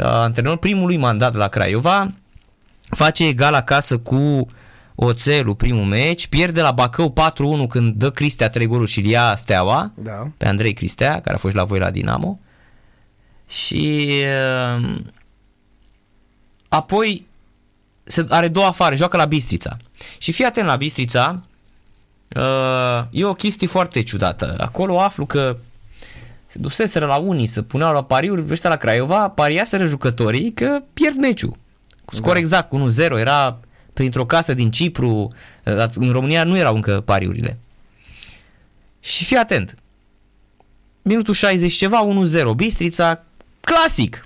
antrenor 0.06 0.56
primului 0.56 0.96
mandat 0.96 1.34
la 1.34 1.48
Craiova, 1.48 2.12
face 2.90 3.26
egal 3.26 3.54
acasă 3.54 3.98
cu 3.98 4.46
Oțelul 5.00 5.54
primul 5.54 5.84
meci, 5.84 6.26
pierde 6.26 6.60
la 6.60 6.70
Bacău 6.70 7.14
4-1 7.64 7.68
când 7.68 7.94
dă 7.94 8.10
Cristea 8.10 8.48
3 8.48 8.66
goluri 8.66 8.90
și 8.90 9.08
ia 9.08 9.34
Steaua, 9.36 9.92
da. 9.94 10.30
pe 10.36 10.48
Andrei 10.48 10.72
Cristea, 10.72 11.20
care 11.20 11.34
a 11.34 11.38
fost 11.38 11.54
la 11.54 11.64
voi 11.64 11.78
la 11.78 11.90
Dinamo. 11.90 12.38
Și 13.48 14.10
uh, 14.78 14.94
apoi 16.68 17.26
se, 18.04 18.26
are 18.28 18.48
două 18.48 18.66
afară, 18.66 18.94
joacă 18.94 19.16
la 19.16 19.24
Bistrița. 19.24 19.76
Și 20.18 20.32
fii 20.32 20.44
atent 20.44 20.66
la 20.66 20.76
Bistrița, 20.76 21.42
uh, 22.36 23.04
e 23.10 23.24
o 23.24 23.32
chestie 23.32 23.66
foarte 23.66 24.02
ciudată. 24.02 24.54
Acolo 24.58 25.00
aflu 25.00 25.26
că 25.26 25.56
se 26.50 26.58
duseseră 26.58 27.06
la 27.06 27.16
unii 27.16 27.46
să 27.46 27.62
puneau 27.62 27.92
la 27.92 28.04
pariuri, 28.04 28.44
ăștia 28.50 28.70
la 28.70 28.76
Craiova 28.76 29.28
pariaseră 29.28 29.86
jucătorii 29.86 30.52
că 30.52 30.82
pierd 30.92 31.16
meciul. 31.16 31.56
Cu 32.04 32.14
scor 32.14 32.32
da. 32.32 32.38
exact, 32.38 32.68
cu 32.68 32.90
1-0, 32.90 33.18
era 33.18 33.58
printr-o 33.92 34.26
casă 34.26 34.54
din 34.54 34.70
Cipru, 34.70 35.32
în 35.94 36.12
România 36.12 36.44
nu 36.44 36.56
erau 36.56 36.74
încă 36.74 37.02
pariurile. 37.04 37.58
Și 39.00 39.24
fii 39.24 39.36
atent, 39.36 39.74
minutul 41.02 41.34
60 41.34 41.72
ceva, 41.72 42.08
1-0, 42.52 42.56
Bistrița, 42.56 43.24
clasic. 43.60 44.22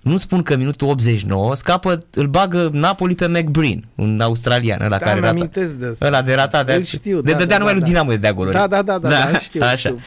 Nu 0.00 0.16
spun 0.16 0.42
că 0.42 0.56
minutul 0.56 0.88
89 0.88 1.54
scapă, 1.54 2.04
îl 2.10 2.26
bagă 2.26 2.70
Napoli 2.72 3.14
pe 3.14 3.26
McBreen, 3.26 3.84
un 3.94 4.20
australian, 4.20 4.80
ăla 4.80 4.98
da, 4.98 5.04
care 5.04 5.20
rata. 5.20 5.48
de 5.52 5.86
asta. 5.90 6.06
Ăla 6.06 6.22
de 6.22 6.34
ratat. 6.34 6.66
De, 6.66 6.82
știu, 6.82 7.20
de 7.20 7.32
da, 7.32 7.38
dădea 7.38 7.46
da, 7.46 7.58
numai 7.58 7.72
da, 7.72 7.78
lui 7.78 7.88
Dinamo 7.88 8.10
de 8.10 8.16
dea 8.16 8.32
goluri. 8.32 8.54
Da, 8.54 8.66
da, 8.66 8.82
da, 8.82 8.98
da, 8.98 9.08
da, 9.08 9.30
da 9.32 9.38
știu, 9.38 9.62
așa. 9.62 9.76
știu 9.76 10.00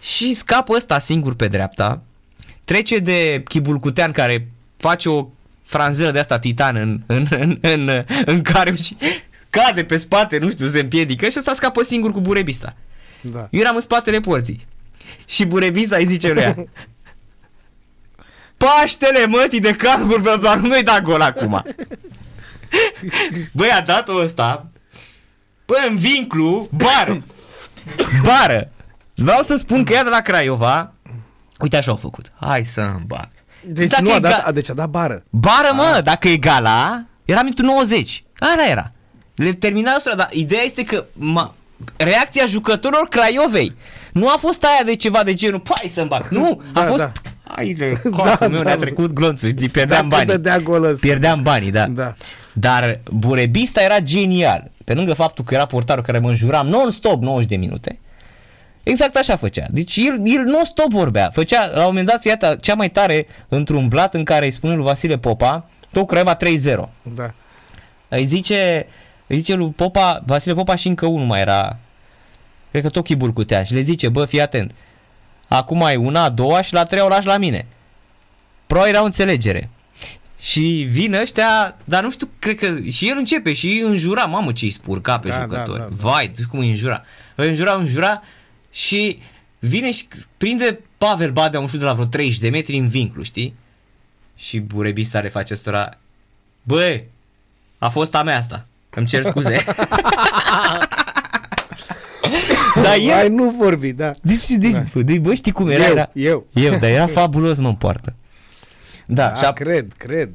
și 0.00 0.34
scapă 0.34 0.72
ăsta 0.74 0.98
singur 0.98 1.34
pe 1.34 1.48
dreapta, 1.48 2.02
trece 2.64 2.98
de 2.98 3.42
Chibulcutean 3.48 4.12
care 4.12 4.48
face 4.76 5.08
o 5.08 5.28
franzelă 5.62 6.10
de 6.10 6.18
asta 6.18 6.38
titan 6.38 6.76
în, 6.76 7.00
în, 7.06 7.26
în, 7.30 7.58
în, 7.60 8.04
în 8.24 8.42
care 8.42 8.74
și 8.74 8.96
cade 9.50 9.84
pe 9.84 9.96
spate, 9.96 10.38
nu 10.38 10.50
știu, 10.50 10.66
se 10.66 10.80
împiedică 10.80 11.28
și 11.28 11.38
ăsta 11.38 11.54
scapă 11.54 11.82
singur 11.82 12.12
cu 12.12 12.20
Burebista. 12.20 12.76
Da. 13.20 13.48
Eu 13.50 13.60
eram 13.60 13.74
în 13.74 13.80
spatele 13.80 14.20
porții. 14.20 14.66
Și 15.24 15.44
Burebista 15.44 15.96
îi 15.96 16.06
zice 16.06 16.32
lui 16.32 16.42
ea, 16.42 16.54
Paștele 18.56 19.26
mătii 19.26 19.60
de 19.60 19.72
carguri, 19.72 20.40
doar 20.40 20.58
nu-i 20.58 20.82
da 20.82 21.00
gol 21.00 21.20
acum. 21.20 21.64
Băi, 23.52 23.70
a 23.70 23.80
dat-o 23.80 24.14
ăsta, 24.14 24.70
bă, 25.66 25.74
în 25.88 25.96
vinclu, 25.96 26.68
bară, 26.72 27.24
bară. 28.22 28.70
Vreau 29.22 29.42
să 29.42 29.56
spun 29.56 29.84
că 29.84 29.92
ea 29.92 30.02
de 30.02 30.08
la 30.08 30.20
Craiova, 30.20 30.92
uite 31.58 31.76
așa 31.76 31.90
au 31.90 31.96
făcut. 31.96 32.32
Hai 32.40 32.64
să 32.64 32.80
îmi 32.80 33.04
bag. 33.06 33.28
Deci 33.64 33.88
dacă 33.88 34.02
nu, 34.02 34.12
a 34.12 34.18
dat, 34.18 34.46
a, 34.46 34.52
deci 34.52 34.70
a 34.70 34.74
dat 34.74 34.88
bară. 34.88 35.24
Bară, 35.30 35.70
mă, 35.74 35.82
a. 35.82 36.00
dacă 36.00 36.28
e 36.28 36.36
gala, 36.36 37.04
era 37.24 37.42
minutul 37.42 37.64
90. 37.64 38.24
Aia 38.38 38.70
era. 38.70 38.92
Le 39.34 39.52
termina 39.52 39.92
ăsta, 39.96 40.14
dar 40.14 40.28
ideea 40.32 40.62
este 40.62 40.84
că 40.84 41.04
ma, 41.12 41.54
reacția 41.96 42.46
jucătorilor 42.46 43.08
Craiovei 43.08 43.74
nu 44.12 44.28
a 44.28 44.36
fost 44.38 44.64
aia 44.64 44.84
de 44.84 44.96
ceva 44.96 45.22
de 45.22 45.34
genul, 45.34 45.60
pai 45.60 45.90
să-mi 45.92 46.08
bag. 46.08 46.28
Nu, 46.28 46.62
a 46.72 46.80
da, 46.80 46.86
fost... 46.86 47.02
Da. 47.02 47.12
Hai 47.44 47.74
de 47.78 48.00
da, 48.24 48.36
meu, 48.40 48.50
da, 48.50 48.62
ne-a 48.62 48.76
trecut 48.76 49.12
glonțul, 49.12 49.52
pierdeam 49.72 50.08
da, 50.08 50.16
banii. 50.16 50.62
Gol 50.62 50.96
pierdeam 51.00 51.42
banii, 51.42 51.70
da. 51.70 51.86
da. 51.86 52.14
Dar 52.52 53.00
Burebista 53.10 53.82
era 53.82 54.00
genial. 54.00 54.70
Pe 54.84 54.94
lângă 54.94 55.12
faptul 55.14 55.44
că 55.44 55.54
era 55.54 55.66
portarul 55.66 56.02
care 56.02 56.18
mă 56.18 56.28
înjuram 56.28 56.66
non-stop 56.66 57.22
90 57.22 57.48
de 57.48 57.56
minute, 57.56 58.00
Exact 58.90 59.16
așa 59.16 59.36
făcea. 59.36 59.66
Deci 59.70 59.96
el, 59.96 60.20
el 60.24 60.42
nu 60.44 60.64
stop 60.64 60.90
vorbea. 60.90 61.30
Făcea, 61.32 61.66
la 61.66 61.78
un 61.80 61.84
moment 61.86 62.06
dat, 62.06 62.20
fiata 62.20 62.56
cea 62.56 62.74
mai 62.74 62.90
tare 62.90 63.26
într-un 63.48 63.88
blat 63.88 64.14
în 64.14 64.24
care 64.24 64.44
îi 64.44 64.50
spune 64.50 64.74
lui 64.74 64.84
Vasile 64.84 65.18
Popa, 65.18 65.68
tot 65.92 66.06
Craiova 66.06 66.36
3-0. 66.36 66.38
Da. 67.02 67.32
Îi 68.08 68.24
zice, 68.24 68.86
îi 69.26 69.36
zice 69.36 69.54
lui 69.54 69.70
Popa, 69.70 70.22
Vasile 70.26 70.54
Popa 70.54 70.74
și 70.74 70.88
încă 70.88 71.06
unul 71.06 71.26
mai 71.26 71.40
era, 71.40 71.76
cred 72.70 72.82
că 72.82 72.88
tot 72.88 73.04
Chibul 73.04 73.32
Cutea 73.32 73.64
și 73.64 73.74
le 73.74 73.80
zice, 73.80 74.08
bă, 74.08 74.24
fii 74.24 74.40
atent, 74.40 74.72
acum 75.48 75.82
ai 75.82 75.96
una, 75.96 76.22
a 76.22 76.28
doua 76.28 76.62
și 76.62 76.72
la 76.72 76.82
treia 76.82 77.04
o 77.04 77.08
lași 77.08 77.26
la 77.26 77.36
mine. 77.36 77.66
Pro 78.66 78.86
era 78.86 79.00
o 79.02 79.04
înțelegere. 79.04 79.70
Și 80.38 80.86
vin 80.90 81.14
ăștia, 81.14 81.76
dar 81.84 82.02
nu 82.02 82.10
știu, 82.10 82.28
cred 82.38 82.54
că 82.58 82.76
și 82.90 83.08
el 83.08 83.16
începe 83.16 83.52
și 83.52 83.66
îi 83.66 83.80
înjura, 83.80 84.24
mamă 84.24 84.52
ce 84.52 84.64
îi 84.64 84.70
spurca 84.70 85.18
pe 85.18 85.28
Da, 85.28 85.34
jucători. 85.40 85.78
da, 85.78 85.84
da, 85.84 85.88
da. 85.90 86.08
Vai, 86.08 86.32
tu 86.36 86.42
cum 86.48 86.58
îi 86.58 86.70
înjura. 86.70 87.04
Îi 87.34 87.48
înjura, 87.48 87.72
îi 87.72 87.80
înjura 87.80 88.22
și 88.70 89.18
vine 89.58 89.90
și 89.90 90.08
prinde 90.36 90.80
Pavel 90.98 91.30
Badea 91.30 91.60
un 91.60 91.66
șut 91.66 91.78
de 91.78 91.84
la 91.84 91.92
vreo 91.92 92.04
30 92.06 92.38
de 92.38 92.48
metri 92.48 92.76
în 92.76 92.88
vinclu, 92.88 93.22
știi? 93.22 93.54
Și 94.36 94.60
Burebista 94.60 95.20
le 95.20 95.28
face 95.28 95.52
ăstora, 95.52 95.98
bă, 96.62 97.02
a 97.78 97.88
fost 97.88 98.14
a 98.14 98.22
mea 98.22 98.36
asta. 98.36 98.66
Îmi 98.90 99.06
cer 99.06 99.22
scuze. 99.22 99.64
Dar 102.82 102.96
el, 102.98 103.12
Hai, 103.12 103.28
nu 103.28 103.50
vorbi, 103.50 103.92
da. 103.92 104.10
deci, 104.22 104.46
deci, 104.46 104.76
deci, 104.94 105.18
bă, 105.18 105.34
știi 105.34 105.52
cum 105.52 105.68
era? 105.68 105.84
eu, 105.84 105.90
era 105.90 106.10
eu. 106.12 106.46
eu, 106.52 106.78
dar 106.78 106.90
era 106.90 107.06
fabulos, 107.06 107.58
mă, 107.58 107.68
în 107.68 107.74
poartă. 107.74 108.14
Da, 109.06 109.28
Da, 109.28 109.34
și, 109.34 109.44
a, 109.44 109.52
cred, 109.52 109.92
cred. 109.96 110.30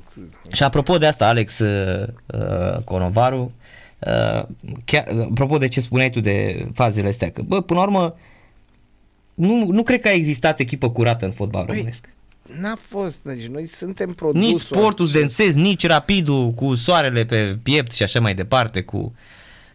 și 0.52 0.64
apropo 0.64 0.98
de 0.98 1.06
asta, 1.06 1.28
Alex 1.28 1.60
uh, 1.60 2.08
uh, 2.26 2.84
Conovaru, 2.84 3.42
uh, 3.42 3.65
chiar, 4.86 5.08
apropo 5.32 5.58
de 5.58 5.68
ce 5.68 5.82
spuneai 5.82 6.10
tu 6.10 6.20
de 6.20 6.68
fazele 6.74 7.08
astea, 7.08 7.32
că, 7.32 7.42
bă, 7.42 7.62
până 7.62 7.80
la 7.80 7.86
urmă, 7.86 8.16
nu, 9.34 9.66
nu 9.66 9.84
cred 9.84 10.02
că 10.02 10.08
a 10.08 10.12
existat 10.12 10.60
echipă 10.60 10.90
curată 10.90 11.26
în 11.26 11.32
fotbal 11.32 11.66
Păi, 11.66 11.76
românesc. 11.76 12.10
N-a 12.60 12.76
fost, 12.76 13.24
deci 13.24 13.46
noi 13.46 13.68
suntem 13.68 14.14
produsul. 14.14 14.48
Nici 14.48 14.60
sportul 14.60 15.06
studențesc, 15.06 15.56
nici 15.56 15.86
rapidul 15.88 16.52
cu 16.52 16.76
soarele 16.76 17.26
pe 17.26 17.58
piept 17.64 17.92
și 17.92 18.04
așa 18.04 18.20
mai 18.20 18.36
departe, 18.36 18.82
cu 18.82 19.16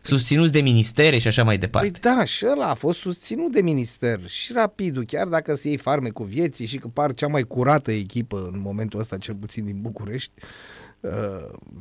susținuți 0.02 0.52
de 0.52 0.60
ministere 0.60 1.18
și 1.18 1.26
așa 1.26 1.44
mai 1.44 1.58
departe. 1.58 1.90
Păi 1.90 2.12
da, 2.12 2.24
și 2.24 2.46
ăla 2.50 2.66
a 2.66 2.74
fost 2.74 2.98
susținut 2.98 3.52
de 3.52 3.60
minister 3.60 4.20
și 4.26 4.52
rapidul, 4.52 5.04
chiar 5.04 5.26
dacă 5.26 5.54
se 5.54 5.68
iei 5.68 5.76
farme 5.76 6.08
cu 6.08 6.22
vieții 6.22 6.66
și 6.66 6.78
că 6.78 6.88
par 6.88 7.14
cea 7.14 7.26
mai 7.26 7.42
curată 7.42 7.92
echipă 7.92 8.50
în 8.52 8.60
momentul 8.60 9.00
ăsta, 9.00 9.16
cel 9.16 9.34
puțin 9.34 9.64
din 9.64 9.80
București, 9.80 10.32
uh, 10.36 10.48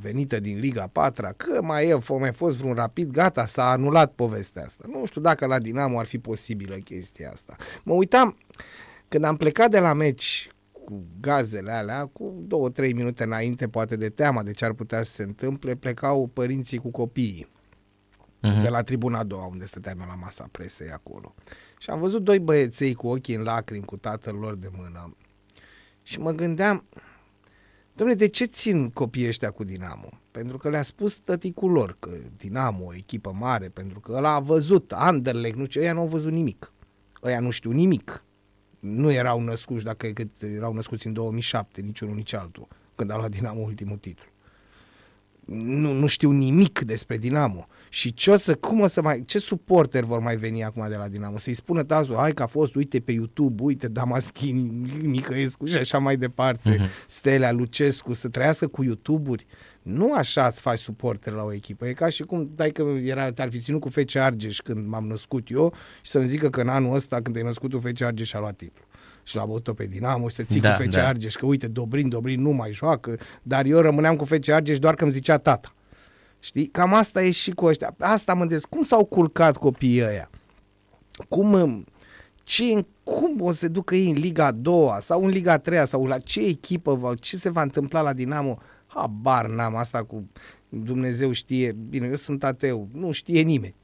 venită 0.01 0.39
din 0.39 0.59
Liga 0.59 0.87
4 0.87 1.29
că 1.37 1.61
mai 1.61 1.87
e, 1.87 1.93
a 2.09 2.13
mai 2.13 2.33
fost 2.33 2.55
vreun 2.57 2.73
rapid, 2.73 3.11
gata, 3.11 3.45
s-a 3.45 3.69
anulat 3.69 4.13
povestea 4.13 4.63
asta. 4.63 4.83
Nu 4.87 5.05
știu 5.05 5.21
dacă 5.21 5.45
la 5.45 5.59
Dinamo 5.59 5.99
ar 5.99 6.05
fi 6.05 6.19
posibilă 6.19 6.75
chestia 6.75 7.31
asta. 7.31 7.55
Mă 7.83 7.93
uitam, 7.93 8.37
când 9.07 9.23
am 9.23 9.37
plecat 9.37 9.69
de 9.69 9.79
la 9.79 9.93
meci 9.93 10.49
cu 10.71 11.05
gazele 11.19 11.71
alea, 11.71 12.05
cu 12.05 12.43
două, 12.47 12.69
trei 12.69 12.93
minute 12.93 13.23
înainte, 13.23 13.67
poate 13.67 13.95
de 13.95 14.09
teama 14.09 14.43
de 14.43 14.51
ce 14.51 14.65
ar 14.65 14.73
putea 14.73 15.03
să 15.03 15.11
se 15.11 15.23
întâmple, 15.23 15.75
plecau 15.75 16.27
părinții 16.27 16.77
cu 16.77 16.91
copiii 16.91 17.47
Mhm. 18.41 18.61
de 18.61 18.69
la 18.69 18.83
tribuna 18.83 19.19
a 19.19 19.23
doua, 19.23 19.45
unde 19.45 19.65
stăteam 19.65 19.99
eu 19.99 20.05
la 20.07 20.15
masa 20.15 20.47
presei 20.51 20.89
acolo. 20.89 21.35
Și 21.77 21.89
am 21.89 21.99
văzut 21.99 22.23
doi 22.23 22.39
băieței 22.39 22.93
cu 22.93 23.07
ochii 23.07 23.35
în 23.35 23.43
lacrimi, 23.43 23.85
cu 23.85 23.97
tatăl 23.97 24.35
lor 24.35 24.55
de 24.55 24.69
mână. 24.77 25.15
Și 26.03 26.19
mă 26.19 26.31
gândeam, 26.31 26.83
domnule, 27.99 28.19
de 28.19 28.27
ce 28.27 28.45
țin 28.45 28.89
copiii 28.89 29.27
ăștia 29.27 29.51
cu 29.51 29.63
Dinamo? 29.63 30.09
Pentru 30.31 30.57
că 30.57 30.69
le-a 30.69 30.81
spus 30.81 31.17
tăticul 31.17 31.71
lor 31.71 31.95
că 31.99 32.09
Dinamo 32.37 32.85
o 32.85 32.95
echipă 32.95 33.31
mare, 33.39 33.69
pentru 33.69 33.99
că 33.99 34.11
ăla 34.11 34.33
a 34.33 34.39
văzut, 34.39 34.91
Anderlecht, 34.91 35.57
nu 35.57 35.65
știu, 35.65 35.81
ăia 35.81 35.93
nu 35.93 35.99
au 35.99 36.07
văzut 36.07 36.31
nimic. 36.31 36.73
Ăia 37.23 37.39
nu 37.39 37.49
știu 37.49 37.71
nimic. 37.71 38.23
Nu 38.79 39.11
erau 39.11 39.41
născuți, 39.41 39.83
dacă 39.83 40.07
cât 40.07 40.41
erau 40.41 40.73
născuți 40.73 41.07
în 41.07 41.13
2007, 41.13 41.81
niciunul, 41.81 42.15
nici 42.15 42.33
altul, 42.33 42.67
când 42.95 43.11
a 43.11 43.15
luat 43.15 43.29
Dinamo 43.29 43.61
ultimul 43.61 43.97
titlu 43.97 44.29
nu, 45.49 45.93
nu 45.93 46.05
știu 46.07 46.31
nimic 46.31 46.79
despre 46.79 47.17
Dinamo. 47.17 47.67
Și 47.89 48.13
ce 48.13 48.31
o 48.31 48.35
să, 48.35 48.55
cum 48.55 48.79
o 48.79 48.87
să 48.87 49.01
mai, 49.01 49.23
ce 49.25 49.39
suporter 49.39 50.03
vor 50.03 50.19
mai 50.19 50.35
veni 50.37 50.63
acum 50.63 50.85
de 50.89 50.95
la 50.95 51.07
Dinamo? 51.07 51.37
Să-i 51.37 51.53
spună 51.53 51.83
Tazu, 51.83 52.13
hai 52.17 52.31
că 52.31 52.43
a 52.43 52.47
fost, 52.47 52.75
uite 52.75 52.99
pe 52.99 53.11
YouTube, 53.11 53.63
uite 53.63 53.87
Damaschin, 53.87 54.87
Micăescu 55.03 55.65
și 55.65 55.77
așa 55.77 55.97
mai 55.97 56.17
departe, 56.17 56.69
Mhm. 56.69 56.83
uh-huh. 56.85 57.05
Stelea, 57.07 57.51
Lucescu, 57.51 58.13
să 58.13 58.27
trăiască 58.27 58.67
cu 58.67 58.83
YouTube-uri. 58.83 59.45
Nu 59.81 60.13
așa 60.13 60.45
îți 60.47 60.61
faci 60.61 60.79
suporter 60.79 61.33
la 61.33 61.43
o 61.43 61.53
echipă. 61.53 61.87
E 61.87 61.93
ca 61.93 62.09
și 62.09 62.23
cum, 62.23 62.51
dai 62.55 62.71
că 62.71 62.81
era, 63.03 63.31
te-ar 63.31 63.49
fi 63.49 63.59
ținut 63.59 63.81
cu 63.81 63.89
Fece 63.89 64.19
Argeș 64.19 64.57
când 64.59 64.87
m-am 64.87 65.07
născut 65.07 65.47
eu 65.49 65.73
și 66.01 66.11
să-mi 66.11 66.27
zică 66.27 66.49
că 66.49 66.61
în 66.61 66.67
anul 66.67 66.95
ăsta, 66.95 67.15
când 67.15 67.31
te-ai 67.35 67.45
născut 67.47 67.69
tu, 67.69 67.79
Fece 67.79 68.05
Argeș 68.05 68.33
a 68.33 68.39
luat 68.39 68.55
titlul 68.55 68.85
și 69.23 69.35
l-a 69.35 69.45
băut 69.45 69.69
pe 69.75 69.85
Dinamo 69.85 70.29
și 70.29 70.35
să 70.35 70.43
ții 70.43 70.59
Da, 70.59 70.71
cu 70.73 70.81
Fece 70.81 70.99
da. 70.99 71.07
Argeș, 71.07 71.33
că 71.35 71.45
uite, 71.45 71.67
Dobrin, 71.67 72.09
Dobrin 72.09 72.41
nu 72.41 72.49
mai 72.51 72.71
joacă, 72.71 73.17
dar 73.41 73.65
eu 73.65 73.79
rămâneam 73.79 74.15
cu 74.15 74.25
Fece 74.25 74.53
Argeș 74.53 74.79
doar 74.79 74.95
că 74.95 75.03
îmi 75.03 75.13
zicea 75.13 75.37
tata. 75.37 75.73
Știi? 76.39 76.67
Cam 76.67 76.93
asta 76.93 77.23
e 77.23 77.31
și 77.31 77.51
cu 77.51 77.65
ăștia. 77.65 77.95
Asta 77.99 78.33
mă 78.33 78.39
gândesc. 78.39 78.67
Cum 78.67 78.81
s-au 78.81 79.05
culcat 79.05 79.57
copiii 79.57 80.03
ăia? 80.03 80.29
Cum, 81.29 81.53
um, 81.53 81.85
ce, 82.43 82.85
cum 83.03 83.41
o 83.41 83.51
să 83.51 83.57
se 83.57 83.67
ducă 83.67 83.95
ei 83.95 84.09
în 84.09 84.17
Liga 84.17 84.45
a 84.45 84.51
doua 84.51 84.99
sau 84.99 85.23
în 85.23 85.29
Liga 85.29 85.51
a 85.51 85.57
treia 85.57 85.85
sau 85.85 86.05
la 86.05 86.19
ce 86.19 86.41
echipă, 86.41 86.95
va, 86.95 87.15
ce 87.15 87.37
se 87.37 87.49
va 87.49 87.61
întâmpla 87.61 88.01
la 88.01 88.13
Dinamo? 88.13 88.57
Habar 88.87 89.47
n-am 89.47 89.75
asta 89.75 90.03
cu 90.03 90.29
Dumnezeu 90.69 91.31
știe. 91.31 91.71
Bine, 91.71 92.07
eu 92.07 92.15
sunt 92.15 92.43
ateu. 92.43 92.87
Nu 92.93 93.11
știe 93.11 93.41
nimeni. 93.41 93.75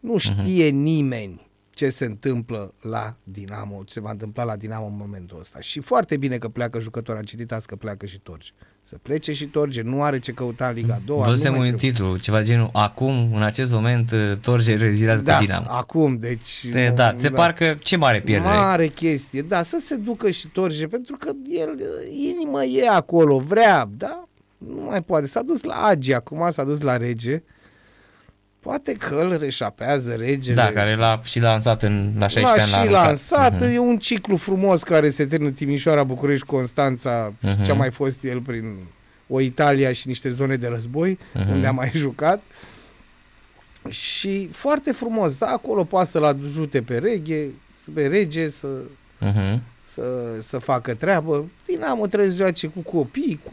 Nu 0.00 0.18
știe 0.18 0.68
uh-huh. 0.68 0.72
nimeni 0.72 1.50
ce 1.70 1.90
se 1.90 2.04
întâmplă 2.04 2.74
la 2.80 3.16
Dinamo, 3.22 3.82
ce 3.84 3.92
se 3.92 4.00
va 4.00 4.10
întâmpla 4.10 4.44
la 4.44 4.56
Dinamo 4.56 4.86
în 4.86 4.96
momentul 4.96 5.38
ăsta. 5.40 5.60
Și 5.60 5.80
foarte 5.80 6.16
bine 6.16 6.38
că 6.38 6.48
pleacă 6.48 6.78
jucători, 6.80 7.18
am 7.18 7.24
citit 7.24 7.52
azi 7.52 7.66
că 7.66 7.76
pleacă 7.76 8.06
și 8.06 8.18
Torge. 8.18 8.50
Să 8.86 8.96
plece 9.02 9.32
și 9.32 9.46
Torge, 9.46 9.82
nu 9.82 10.02
are 10.02 10.18
ce 10.18 10.32
căuta 10.32 10.66
în 10.66 10.74
Liga 10.74 10.94
a 10.94 11.00
doua. 11.06 11.24
nu 11.24 11.30
Văzusem 11.30 11.50
mai 11.54 11.60
un 11.60 11.66
trebuie. 11.76 11.90
titlu, 11.90 12.16
ceva 12.16 12.42
genul, 12.42 12.68
acum, 12.72 13.30
în 13.34 13.42
acest 13.42 13.72
moment, 13.72 14.10
uh, 14.10 14.32
Torge 14.40 14.76
rezilează 14.76 15.22
Da, 15.22 15.36
cu 15.36 15.44
Dinamo. 15.44 15.66
acum, 15.68 16.16
deci... 16.18 16.66
Te, 16.72 16.92
da, 16.94 17.12
te 17.12 17.28
parcă 17.28 17.78
ce 17.82 17.96
mare 17.96 18.20
pierdere. 18.20 18.54
Mare 18.54 18.86
chestie, 18.86 19.42
da, 19.42 19.62
să 19.62 19.78
se 19.80 19.94
ducă 19.96 20.30
și 20.30 20.48
Torge, 20.48 20.86
pentru 20.86 21.16
că 21.16 21.30
el, 21.48 21.68
inima 22.34 22.62
e 22.64 22.88
acolo, 22.88 23.38
vrea, 23.38 23.88
da, 23.96 24.28
nu 24.58 24.86
mai 24.88 25.02
poate. 25.02 25.26
S-a 25.26 25.42
dus 25.42 25.62
la 25.62 25.74
Agi, 25.74 26.12
acum 26.12 26.50
s-a 26.50 26.64
dus 26.64 26.80
la 26.80 26.96
Rege, 26.96 27.42
poate 28.64 28.92
că 28.92 29.14
îl 29.14 29.36
reșapează 29.38 30.14
regele. 30.14 30.54
Da, 30.54 30.72
care 30.72 30.96
l-a 30.96 31.20
și 31.24 31.40
lansat 31.40 31.82
în, 31.82 32.12
la 32.18 32.26
16 32.28 32.42
L-a 32.44 32.50
ani. 32.52 32.68
și 32.70 32.74
aruncat. 32.74 33.06
lansat, 33.06 33.52
Mhm. 33.52 33.62
e 33.74 33.78
un 33.78 33.98
ciclu 33.98 34.36
frumos 34.36 34.82
care 34.82 35.10
se 35.10 35.26
termină 35.26 35.50
Timișoara, 35.50 36.04
București, 36.04 36.46
Constanța, 36.46 37.32
Mhm. 37.40 37.62
ce 37.62 37.70
a 37.70 37.74
mai 37.74 37.90
fost 37.90 38.24
el 38.24 38.40
prin 38.40 38.74
o 39.28 39.40
Italia 39.40 39.92
și 39.92 40.08
niște 40.08 40.30
zone 40.30 40.56
de 40.56 40.66
război, 40.66 41.18
Mhm. 41.34 41.50
unde 41.50 41.66
a 41.66 41.70
mai 41.70 41.90
jucat. 42.04 42.42
Și 43.88 44.48
foarte 44.52 44.92
frumos, 44.92 45.38
da, 45.38 45.46
acolo 45.46 45.84
poate 45.84 46.08
să-l 46.10 46.24
ajute 46.24 46.82
pe 46.82 46.98
reghe, 46.98 47.48
pe 47.94 48.06
rege 48.06 48.48
să, 48.48 48.68
Mhm. 49.20 49.62
să, 49.84 50.02
să 50.40 50.58
facă 50.58 50.94
treabă. 50.94 51.44
Dinamo 51.66 52.06
trebuie 52.06 52.30
să 52.30 52.36
joace 52.36 52.66
cu 52.66 52.80
copii, 52.80 53.40
cu... 53.44 53.52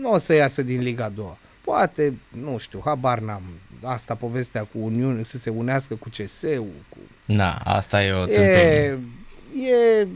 nu 0.00 0.10
o 0.12 0.18
să 0.18 0.34
iasă 0.34 0.62
din 0.62 0.80
Liga 0.82 1.08
2. 1.14 1.36
Poate, 1.64 2.14
nu 2.42 2.58
știu, 2.58 2.80
habar 2.84 3.18
n-am. 3.18 3.42
Asta 3.82 4.14
povestea 4.14 4.60
cu 4.62 4.78
Uniune, 4.78 5.22
să 5.22 5.38
se 5.38 5.50
unească 5.50 5.94
cu 5.94 6.08
CSU, 6.08 6.66
cu 6.88 6.98
Da, 7.26 7.54
asta 7.64 8.04
e 8.04 8.12
o 8.12 8.24
tâmpenie. 8.24 8.98
E, 9.54 9.68
e, 9.70 10.06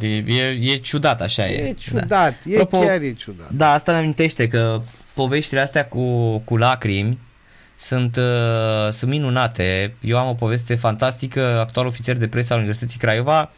E, 0.00 0.16
e, 0.16 0.72
e 0.72 0.76
ciudat, 0.76 1.20
așa 1.20 1.48
e. 1.48 1.68
e 1.68 1.72
ciudat, 1.72 2.06
Da. 2.06 2.26
e 2.46 2.60
Apropo, 2.60 2.78
chiar 2.86 3.00
e 3.00 3.12
ciudat. 3.12 3.50
Da, 3.50 3.72
asta 3.72 3.92
mi 3.92 3.98
amintește 3.98 4.48
că 4.48 4.82
poveștile 5.14 5.60
astea 5.60 5.86
cu, 5.86 6.38
cu 6.38 6.56
lacrimi 6.56 7.18
sunt, 7.78 8.16
uh, 8.16 8.92
sunt 8.92 9.10
minunate. 9.10 9.94
Eu 10.00 10.18
am 10.18 10.28
o 10.28 10.34
poveste 10.34 10.74
fantastică, 10.74 11.58
actual 11.60 11.86
ofițer 11.86 12.16
de 12.16 12.28
presă 12.28 12.52
al 12.52 12.58
Universității 12.58 12.98
Craiova, 12.98 13.50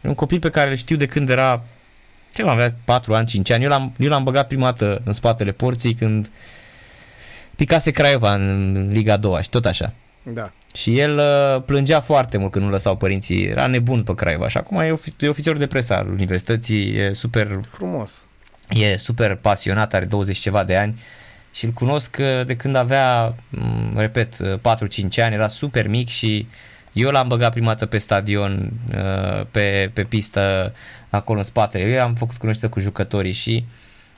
un 0.00 0.14
copil 0.14 0.38
pe 0.38 0.50
care 0.50 0.70
îl 0.70 0.76
știu 0.76 0.96
de 0.96 1.06
când 1.06 1.28
era, 1.30 1.64
ce 2.34 2.42
mai 2.42 2.52
avea 2.52 2.74
4 2.84 3.14
ani, 3.14 3.26
5 3.26 3.50
ani. 3.50 3.62
Eu 3.64 3.68
l-am, 3.68 3.94
eu 3.98 4.08
l-am 4.08 4.24
băgat 4.24 4.46
prima 4.46 4.64
dată 4.64 5.02
în 5.04 5.12
spatele 5.12 5.52
porții 5.52 5.94
când 5.94 6.30
picase 7.60 7.90
Craiova 7.90 8.34
în 8.34 8.88
Liga 8.92 9.16
2 9.16 9.42
și 9.42 9.48
tot 9.48 9.66
așa. 9.66 9.92
Da. 10.22 10.50
Și 10.74 10.98
el 10.98 11.18
uh, 11.18 11.62
plângea 11.62 12.00
foarte 12.00 12.36
mult 12.38 12.50
când 12.50 12.64
nu 12.64 12.70
lăsau 12.70 12.96
părinții, 12.96 13.42
era 13.44 13.66
nebun 13.66 14.02
pe 14.02 14.14
Craiova 14.14 14.48
și 14.48 14.56
acum 14.56 14.78
e, 14.78 14.92
ofi- 14.92 15.16
e 15.18 15.28
ofițer 15.28 15.56
de 15.56 15.66
presă 15.66 15.94
al 15.94 16.08
universității, 16.08 16.96
e 16.96 17.12
super 17.12 17.60
Frumos. 17.62 18.24
e 18.68 18.96
super 18.96 19.34
pasionat, 19.34 19.94
are 19.94 20.04
20 20.04 20.38
ceva 20.38 20.64
de 20.64 20.76
ani 20.76 21.00
și 21.52 21.64
îl 21.64 21.70
cunosc 21.70 22.16
uh, 22.20 22.46
de 22.46 22.56
când 22.56 22.76
avea, 22.76 23.34
m, 23.48 23.98
repet, 23.98 24.38
uh, 24.38 24.58
4-5 24.58 25.22
ani, 25.22 25.34
era 25.34 25.48
super 25.48 25.88
mic 25.88 26.08
și 26.08 26.46
eu 26.92 27.10
l-am 27.10 27.28
băgat 27.28 27.52
prima 27.52 27.66
dată 27.66 27.86
pe 27.86 27.98
stadion, 27.98 28.72
uh, 28.94 29.46
pe, 29.50 29.90
pe 29.92 30.04
pistă, 30.04 30.74
acolo 31.10 31.38
în 31.38 31.44
spate. 31.44 31.80
Eu 31.80 32.02
am 32.02 32.14
făcut 32.14 32.36
cunoștință 32.36 32.74
cu 32.74 32.80
jucătorii 32.80 33.32
și 33.32 33.64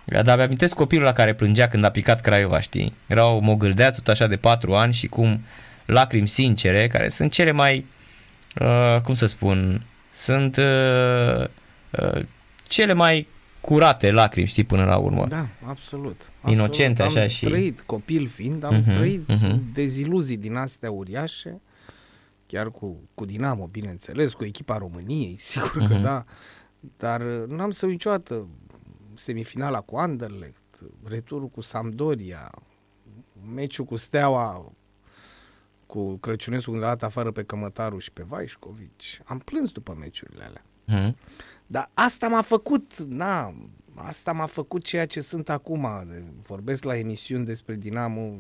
dar 0.05 0.37
mi 0.37 0.43
amintesc 0.43 0.75
copilul 0.75 1.05
la 1.05 1.13
care 1.13 1.35
plângea 1.35 1.69
când 1.69 1.85
a 1.85 1.91
picat 1.91 2.21
Craiova, 2.21 2.61
știi? 2.61 2.95
Era 3.07 3.27
o 3.27 3.39
mogâldeață 3.39 4.01
tot 4.01 4.09
așa 4.13 4.27
de 4.27 4.37
4 4.37 4.75
ani 4.75 4.93
și 4.93 5.07
cum 5.07 5.41
lacrimi 5.87 6.29
sincere, 6.29 6.87
care 6.87 7.09
sunt 7.09 7.33
cele 7.33 7.51
mai, 7.51 7.87
uh, 8.61 9.01
cum 9.03 9.15
să 9.15 9.27
spun, 9.27 9.87
sunt 10.13 10.57
uh, 10.57 11.45
uh, 11.91 12.23
cele 12.63 12.93
mai 12.93 13.29
curate 13.61 14.11
lacrimi, 14.11 14.47
știi, 14.47 14.65
până 14.65 14.85
la 14.85 14.97
urmă. 14.97 15.27
Da, 15.29 15.47
absolut. 15.67 16.31
Inocente 16.47 17.03
absolut. 17.03 17.11
așa 17.13 17.21
am 17.23 17.29
și... 17.29 17.45
trăit, 17.45 17.81
copil 17.81 18.27
fiind, 18.29 18.65
am 18.65 18.75
Mhm, 18.75 18.91
trăit 18.93 19.29
mhm. 19.29 19.73
deziluzii 19.73 20.37
din 20.37 20.57
astea 20.57 20.91
uriașe, 20.91 21.61
chiar 22.47 22.71
cu, 22.71 22.97
cu 23.15 23.25
Dinamo, 23.25 23.67
bineînțeles, 23.67 24.33
cu 24.33 24.45
echipa 24.45 24.77
României, 24.79 25.37
sigur 25.51 25.71
că 25.87 25.93
Mhm. 25.95 26.03
da, 26.03 26.25
dar 26.97 27.21
uh, 27.21 27.43
n-am 27.49 27.71
să 27.71 27.85
uit 27.87 27.95
niciodată 27.95 28.47
semifinala 29.15 29.81
cu 29.81 29.97
Anderlecht, 29.97 30.61
returul 31.05 31.49
cu 31.49 31.61
Sampdoria, 31.61 32.51
meciul 33.55 33.85
cu 33.85 33.97
Steaua, 33.97 34.73
cu 35.87 36.17
Crăciunescu 36.17 36.71
când 36.71 36.83
a 36.83 36.87
dat 36.87 37.03
afară 37.03 37.31
pe 37.31 37.43
Cămătaru 37.43 37.99
și 37.99 38.11
pe 38.13 38.25
Vaișcovici. 38.29 39.21
Am 39.25 39.39
plâns 39.39 39.71
după 39.71 39.97
meciurile 39.99 40.45
alea. 40.45 40.63
Mhm. 40.85 41.17
Dar 41.67 41.91
asta 41.95 42.29
m-a 42.29 42.43
făcut, 42.43 42.99
na, 43.03 43.55
asta 43.95 44.33
m-a 44.33 44.47
făcut 44.47 44.85
ceea 44.85 45.07
ce 45.07 45.21
sunt 45.21 45.49
acum. 45.49 45.89
Vorbesc 46.47 46.85
la 46.85 46.97
emisiuni 46.97 47.45
despre 47.45 47.75
Dinamo 47.75 48.33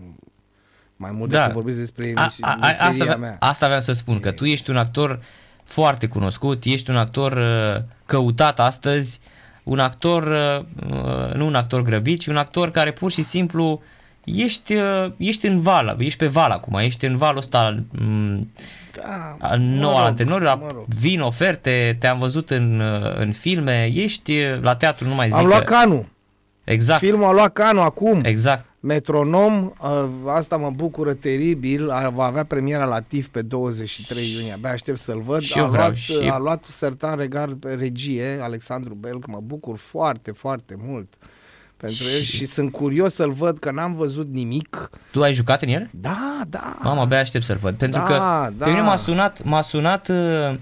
mai 0.97 1.11
mult 1.11 1.31
Da. 1.31 1.39
decât 1.39 1.53
vorbesc 1.55 1.79
despre 1.79 2.05
A, 2.05 2.09
emisiuni, 2.09 2.51
a, 2.51 2.57
a, 2.61 2.69
asta, 2.69 2.87
meseria 2.87 3.13
avea, 3.13 3.29
mea. 3.29 3.37
asta 3.41 3.65
aveam 3.65 3.81
să 3.81 3.93
spun, 3.93 4.21
că 4.21 4.33
tu 4.33 4.45
ești 4.45 4.71
un 4.71 4.77
actor 4.77 5.21
foarte 5.65 6.09
cunoscut, 6.09 6.65
ești 6.65 6.91
un 6.91 6.97
actor 6.97 7.33
uh, 7.33 7.83
căutat 8.07 8.61
astăzi, 8.61 9.21
un 9.63 9.79
actor, 9.79 10.23
uh, 10.27 10.65
uh, 10.93 11.35
nu 11.35 11.47
un 11.47 11.55
actor 11.55 11.83
grăbit, 11.83 12.21
ci 12.21 12.27
un 12.27 12.37
actor 12.37 12.71
care 12.71 12.93
pur 12.93 13.11
și 13.11 13.23
simplu 13.23 13.83
ești, 14.25 14.75
uh, 14.75 15.07
ești 15.17 15.47
în 15.47 15.61
val, 15.61 15.97
ești 15.99 16.19
pe 16.19 16.27
val 16.27 16.51
acum, 16.51 16.75
ești 16.79 17.05
în 17.07 17.17
valul 17.17 17.39
ăsta 17.39 17.59
al, 17.59 17.83
m, 17.91 18.49
Da, 18.97 19.37
al 19.41 19.59
nou 19.59 19.91
al 19.91 19.97
rog, 19.97 20.07
antrenorilor, 20.07 20.59
mă 20.59 20.69
rog. 20.73 20.85
vin 20.99 21.21
oferte, 21.21 21.97
te-am 22.01 22.19
văzut 22.19 22.51
în, 22.51 22.81
uh, 22.81 23.13
în 23.17 23.33
filme, 23.33 23.91
ești 23.95 24.39
uh, 24.43 24.61
la 24.61 24.77
teatru, 24.77 25.09
nu 25.09 25.15
mai 25.15 25.27
zic. 25.27 25.37
Am 25.37 25.47
luat 25.47 25.65
că- 25.65 25.75
canul. 25.75 26.07
Exact, 26.65 27.01
Filmul 27.01 27.25
a 27.25 27.33
luat 27.33 27.53
canul 27.53 27.83
acum. 27.83 28.21
exact. 28.25 28.65
Metronom, 28.85 29.73
uh, 29.83 30.05
asta 30.27 30.57
mă 30.57 30.71
bucură 30.71 31.13
teribil, 31.15 31.91
a- 31.91 32.09
va 32.09 32.25
avea 32.25 32.45
premiera 32.45 32.85
la 32.85 33.01
TIF 33.01 33.27
pe 33.29 33.43
23 33.43 34.33
iunie, 34.37 34.53
abia 34.53 34.71
aștept 34.71 34.99
să-l 34.99 35.21
văd. 35.21 35.41
Și 35.41 35.59
a, 35.59 35.63
eu 35.63 35.69
vreau, 35.69 35.85
luat, 35.87 35.97
și- 35.97 36.29
a 36.31 36.39
luat 36.39 36.65
sertan 36.65 37.17
regal 37.17 37.55
pe 37.55 37.73
regie, 37.75 38.39
Alexandru 38.43 38.95
Belc, 38.95 39.27
mă 39.27 39.41
bucur 39.43 39.77
foarte, 39.79 40.31
foarte 40.31 40.75
mult 40.79 41.09
pentru 41.77 42.05
el 42.15 42.21
Și- 42.21 42.37
și 42.37 42.47
sunt 42.47 42.73
curios 42.73 43.15
să-l 43.15 43.33
văd, 43.33 43.59
că 43.59 43.71
n-am 43.71 43.95
văzut 43.95 44.29
nimic. 44.33 44.91
Tu 45.11 45.23
ai 45.23 45.33
jucat 45.35 45.63
în 45.63 45.69
el? 45.69 45.89
Da, 45.91 46.41
da. 46.49 46.79
Mamă, 46.83 47.01
abia 47.01 47.19
aștept 47.21 47.45
să-l 47.45 47.57
văd. 47.61 47.75
Pentru 47.75 47.99
Da, 47.99 48.05
că 48.05 48.13
da. 48.13 48.65
pe 48.65 48.71
mine 48.71 48.83
m-a 48.83 48.97
sunat, 48.97 49.45
m-a 49.45 49.63
sunat 49.63 50.09
uh, 50.09 50.17
E 50.17 50.51
o 50.51 50.57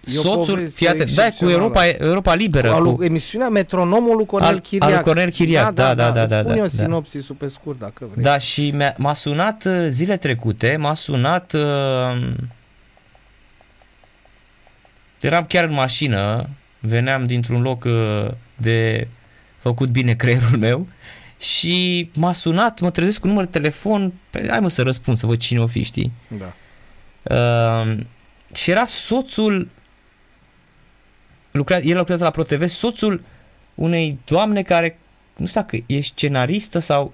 soțul, 0.00 0.54
poveste 0.54 0.76
fii 0.76 0.88
atent, 0.88 1.10
da, 1.10 1.22
cu 1.22 1.28
excepțională. 1.28 1.58
Europa, 1.60 1.86
Europa 1.86 2.34
Liberă. 2.34 2.68
Cu, 2.68 2.72
Cu, 2.74 2.80
alu, 2.80 3.04
emisiunea 3.04 3.48
Metronomul 3.48 4.16
lui 4.16 4.26
Cornel 4.26 4.50
Al- 4.50 4.60
Chiriac. 4.60 4.92
al 4.92 5.02
Cornel 5.02 5.30
Chiriac, 5.30 5.72
da, 5.74 5.94
da, 5.94 6.10
da, 6.10 6.22
Îți 6.22 6.34
da, 6.34 6.38
spun 6.40 6.50
da, 6.50 6.56
eu 6.56 6.62
da. 6.62 6.68
sinopsisul 6.68 7.34
pe 7.34 7.46
scurt, 7.46 7.78
dacă 7.78 8.08
vrei. 8.12 8.24
da, 8.24 8.38
și 8.38 8.70
mi-a, 8.70 8.94
m-a 8.98 9.14
sunat 9.14 9.64
uh, 9.64 9.86
zile 9.88 10.16
trecute, 10.16 10.76
m-a 10.78 10.94
sunat, 10.94 11.52
uh, 11.52 12.32
eram 15.20 15.44
chiar 15.44 15.64
în 15.64 15.72
mașină, 15.72 16.48
veneam 16.80 17.26
dintr-un 17.26 17.62
loc 17.62 17.84
uh, 17.84 18.30
de 18.56 19.08
făcut 19.58 19.88
bine 19.88 20.14
creierul 20.14 20.58
meu 20.58 20.86
și 21.38 22.10
m-a 22.14 22.32
sunat, 22.32 22.80
mă 22.80 22.90
trezesc 22.90 23.18
cu 23.20 23.26
număr 23.26 23.44
de 23.44 23.50
telefon, 23.50 24.12
pe, 24.30 24.46
hai 24.50 24.60
mă 24.60 24.68
să 24.68 24.82
răspund, 24.82 25.16
să 25.16 25.26
văd 25.26 25.38
cine 25.38 25.60
o 25.60 25.66
fi, 25.66 25.82
știi? 25.82 26.12
Da. 26.28 26.52
Uh, 27.36 27.96
și 28.54 28.70
era 28.70 28.86
soțul 28.86 29.68
lucra, 31.50 31.78
el 31.78 31.96
lucrează 31.96 32.24
la 32.24 32.30
ProTV, 32.30 32.68
soțul 32.68 33.22
unei 33.74 34.18
doamne 34.24 34.62
care 34.62 34.98
nu 35.36 35.46
știu 35.46 35.60
dacă 35.60 35.76
e 35.86 36.00
scenaristă 36.00 36.78
sau 36.78 37.12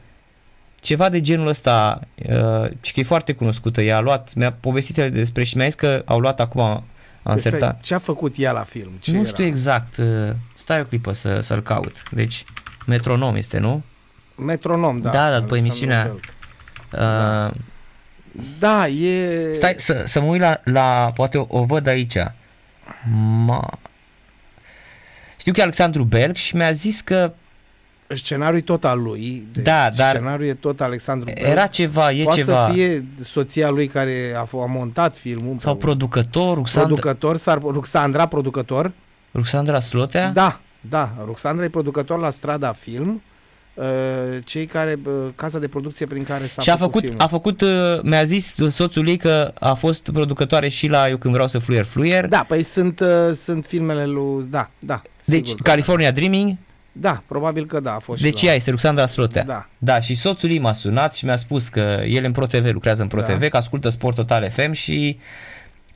ceva 0.81 1.09
de 1.09 1.21
genul 1.21 1.47
ăsta, 1.47 2.01
uh, 2.29 2.71
și 2.81 2.93
că 2.93 3.01
e 3.01 3.03
foarte 3.03 3.33
cunoscută. 3.33 3.83
Ea 3.83 3.97
a 3.97 4.01
luat, 4.01 4.35
mi-a 4.35 4.53
povestit 4.53 4.99
el 4.99 5.11
despre 5.11 5.45
și 5.45 5.57
mi-a 5.57 5.65
zis 5.67 5.75
că 5.75 6.03
au 6.05 6.19
luat 6.21 6.41
acum 6.41 6.63
Stai, 6.63 7.33
Anserta. 7.35 7.79
Ce 7.83 7.95
a 7.95 7.99
făcut 7.99 8.35
ea 8.39 8.53
la 8.53 8.61
film? 8.65 8.91
Ce 9.01 9.11
Nu 9.11 9.19
era? 9.19 9.27
știu 9.27 9.45
exact, 9.45 9.97
uh, 9.97 10.31
stai 10.59 10.81
o 10.81 10.85
clipă 10.85 11.13
să, 11.13 11.41
să-l 11.41 11.63
caut. 11.63 12.03
Deci, 12.11 12.45
metronom 12.87 13.35
este, 13.37 13.59
nu? 13.59 13.83
Metronom, 14.35 15.01
da. 15.01 15.11
Da, 15.11 15.31
da, 15.31 15.41
după 15.41 15.55
Alexandru 15.55 15.57
emisiunea- 15.57 16.03
Belc. 16.05 16.25
Uh, 17.53 17.61
Da, 18.59 18.89
e... 18.89 19.53
Stai 19.55 19.75
să, 19.79 20.05
să 20.07 20.21
mă 20.21 20.27
uit 20.27 20.41
la, 20.41 20.61
la 20.65 21.11
poate 21.15 21.39
o, 21.39 21.47
o 21.49 21.65
văd 21.65 21.87
aici. 21.87 22.17
Ma... 23.47 23.79
Știu 25.47 25.59
că 25.59 25.65
e 25.65 25.71
Alexandru 25.71 26.05
Belg 26.05 26.35
și 26.37 26.57
mi-a 26.57 26.73
zis 26.73 27.01
că 27.01 27.33
Scenariul 28.09 28.59
e 28.59 28.63
tot 28.63 28.85
al 28.85 29.03
lui. 29.03 29.49
Deci 29.53 29.65
Da, 29.65 29.89
dar- 29.97 30.09
Scenariul 30.09 30.49
e 30.49 30.55
tot 30.55 30.81
Alexandru 30.81 31.25
Belc. 31.33 31.47
era 31.49 31.67
ceva, 31.67 32.13
e 32.13 32.23
Poate 32.23 32.41
ceva. 32.41 32.67
să 32.67 32.73
fie 32.73 33.05
soția 33.25 33.69
lui 33.71 33.87
care 33.87 34.35
a, 34.37 34.45
f- 34.47 34.63
a 34.63 34.67
montat 34.67 35.17
filmul. 35.17 35.57
Sau 35.59 35.73
împreună. 35.73 35.77
producător, 35.79 36.55
Ruxandra, 36.57 36.87
producător, 36.95 37.37
s-ar, 37.37 37.59
Ruxandra, 37.63 38.27
producător. 38.27 38.93
Ruxandra 39.35 39.81
Slotea? 39.81 40.31
Da, 40.31 40.61
da. 40.81 41.13
Ruxandra 41.25 41.65
e 41.65 41.69
producător 41.69 42.19
la 42.21 42.31
Strada 42.31 42.73
Film. 42.73 43.09
uh, 43.09 43.21
Cei 44.45 44.67
care, 44.67 44.99
uh, 45.07 45.13
casa 45.35 45.59
de 45.59 45.69
producție 45.69 46.07
prin 46.07 46.25
care 46.25 46.47
s-a 46.47 46.63
și 46.63 46.71
a 46.71 46.77
făcut, 46.77 46.93
făcut, 46.93 47.01
filmul. 47.01 47.25
a 47.25 47.27
făcut, 47.27 47.61
uh, 47.61 48.03
mi-a 48.03 48.25
zis 48.25 48.57
soțul 48.71 49.09
ei 49.09 49.17
că 49.17 49.53
a 49.59 49.75
fost 49.75 50.11
producătoare 50.11 50.69
și 50.69 50.89
la 50.89 51.09
Eu 51.09 51.17
când 51.17 51.35
vreau 51.35 51.49
să 51.49 51.59
fluier, 51.59 51.85
fluier. 51.85 52.27
Da, 52.27 52.45
păi 52.49 52.63
sunt, 52.63 53.01
uh, 53.01 53.35
sunt 53.35 53.65
filmele 53.65 54.07
lui... 54.07 54.47
Da, 54.51 54.71
da. 54.79 55.03
deci 55.25 55.47
sigur 55.47 55.63
că 55.63 55.71
California 55.71 56.11
Dreaming, 56.11 56.49
Da, 56.93 57.11
Da, 57.11 57.23
probabil 57.27 57.67
că 57.67 57.81
da, 57.81 57.95
a 57.95 57.99
fost 57.99 58.23
deci 58.23 58.39
și 58.39 58.45
ea 58.45 58.51
la... 58.51 58.57
este 58.57 58.71
Ruxandra 58.71 59.07
Slotea. 59.07 59.45
Da. 59.45 59.69
Da, 59.79 60.01
și 60.01 60.15
soțul 60.15 60.51
ei 60.51 60.59
m-a 60.59 60.73
sunat 60.73 61.15
și 61.15 61.25
mi-a 61.25 61.37
spus 61.37 61.69
că 61.69 62.03
el 62.07 62.25
în 62.25 62.33
ProTV, 62.33 62.73
lucrează 62.73 63.03
în 63.03 63.09
ProTV, 63.09 63.41
Da. 63.41 63.49
că 63.49 63.57
ascultă 63.57 63.89
Sport 63.89 64.17
Total 64.17 64.51
FM 64.51 64.73
și 64.73 65.19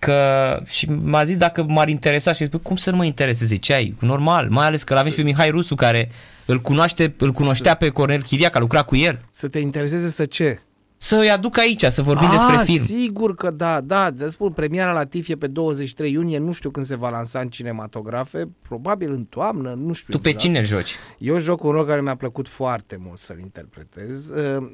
că 0.01 0.61
și 0.67 0.87
m-a 0.87 1.25
zis 1.25 1.37
dacă 1.37 1.65
m-ar 1.69 1.89
interesa 1.89 2.33
și 2.33 2.45
zic, 2.45 2.63
cum 2.63 2.77
să 2.77 2.91
nu 2.91 2.97
mă 2.97 3.05
intereseze, 3.05 3.57
ce 3.57 3.75
ai? 3.75 3.95
Normal, 4.01 4.49
mai 4.49 4.67
ales 4.67 4.83
că 4.83 4.95
l-avem 4.95 5.11
și 5.11 5.17
pe 5.17 5.23
Mihai 5.23 5.51
Rusu 5.51 5.75
care 5.75 6.11
îl 6.47 6.59
cunoaște, 6.59 7.15
îl 7.19 7.33
cunoștea 7.33 7.75
pe 7.75 7.89
Cornel 7.89 8.23
Chiriac, 8.23 8.57
a 8.57 8.59
lucrat 8.59 8.85
cu 8.85 8.97
el. 8.97 9.21
Să 9.31 9.49
te 9.49 9.59
intereseze 9.59 10.09
să 10.09 10.25
ce? 10.25 10.61
Să 11.03 11.17
îi 11.17 11.31
aduc 11.31 11.59
aici, 11.59 11.85
să 11.85 12.03
vorbim 12.03 12.29
ah, 12.29 12.31
despre 12.31 12.65
film. 12.65 12.85
sigur 12.85 13.35
că 13.35 13.51
da, 13.51 13.81
da, 13.81 14.13
îți 14.17 14.33
spun, 14.33 14.53
premiera 14.53 14.93
la 14.93 15.05
TIF 15.05 15.29
e 15.29 15.37
pe 15.37 15.47
23 15.47 16.13
iunie, 16.13 16.39
nu 16.39 16.53
știu 16.53 16.71
când 16.71 16.87
se 16.87 16.97
va 16.97 17.09
lansa 17.09 17.41
în 17.41 17.49
cinematografe, 17.49 18.49
probabil 18.63 19.11
în 19.11 19.25
toamnă, 19.25 19.73
nu 19.73 19.93
știu 19.93 20.13
Tu 20.13 20.19
pe 20.19 20.29
exact. 20.29 20.45
cine 20.45 20.59
îl 20.59 20.65
joci? 20.65 20.97
Eu 21.19 21.39
joc 21.39 21.63
un 21.63 21.71
rol 21.71 21.87
care 21.87 22.01
mi-a 22.01 22.15
plăcut 22.15 22.49
foarte 22.49 22.99
mult 23.05 23.19
să-l 23.19 23.39
interpretez. 23.39 24.31
Uh, 24.31 24.71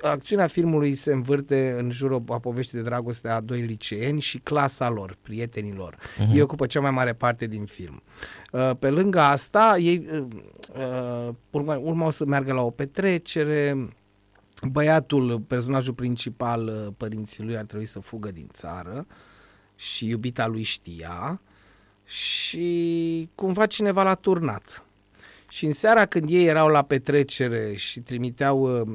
Acțiunea 0.00 0.46
filmului 0.46 0.94
se 0.94 1.12
învârte 1.12 1.76
în 1.78 1.90
jurul 1.90 2.24
a 2.28 2.38
poveștii 2.38 2.78
de 2.78 2.84
dragoste 2.84 3.28
a 3.28 3.40
doi 3.40 3.60
liceeni 3.60 4.20
și 4.20 4.38
clasa 4.38 4.88
lor, 4.88 5.16
prietenilor. 5.22 5.96
Uh-huh. 5.96 6.34
Ei 6.34 6.40
ocupă 6.40 6.66
cea 6.66 6.80
mai 6.80 6.90
mare 6.90 7.12
parte 7.12 7.46
din 7.46 7.64
film. 7.64 8.02
Uh, 8.52 8.70
Pe 8.78 8.90
lângă 8.90 9.20
asta, 9.20 9.76
ei 9.78 10.06
uh, 10.12 10.26
uh, 11.28 11.34
urma, 11.50 11.76
urma 11.76 12.06
o 12.06 12.10
să 12.10 12.24
meargă 12.26 12.52
la 12.52 12.62
o 12.62 12.70
petrecere, 12.70 13.88
băiatul, 14.62 15.40
personajul 15.40 15.94
principal, 15.94 16.66
uh, 16.66 16.92
părinții 16.96 17.44
lui 17.44 17.56
ar 17.56 17.64
trebui 17.64 17.86
să 17.86 18.00
fugă 18.00 18.30
din 18.30 18.48
țară 18.52 19.06
și 19.74 20.08
iubita 20.08 20.46
lui 20.46 20.62
știa 20.62 21.40
și 22.04 23.28
cumva 23.34 23.66
cineva 23.66 24.02
l-a 24.02 24.14
turnat. 24.14 24.86
Și 25.48 25.66
în 25.66 25.72
seara 25.72 26.06
când 26.06 26.30
ei 26.30 26.46
erau 26.46 26.68
la 26.68 26.82
petrecere 26.82 27.74
și 27.74 28.00
trimiteau, 28.00 28.80
uh, 28.80 28.88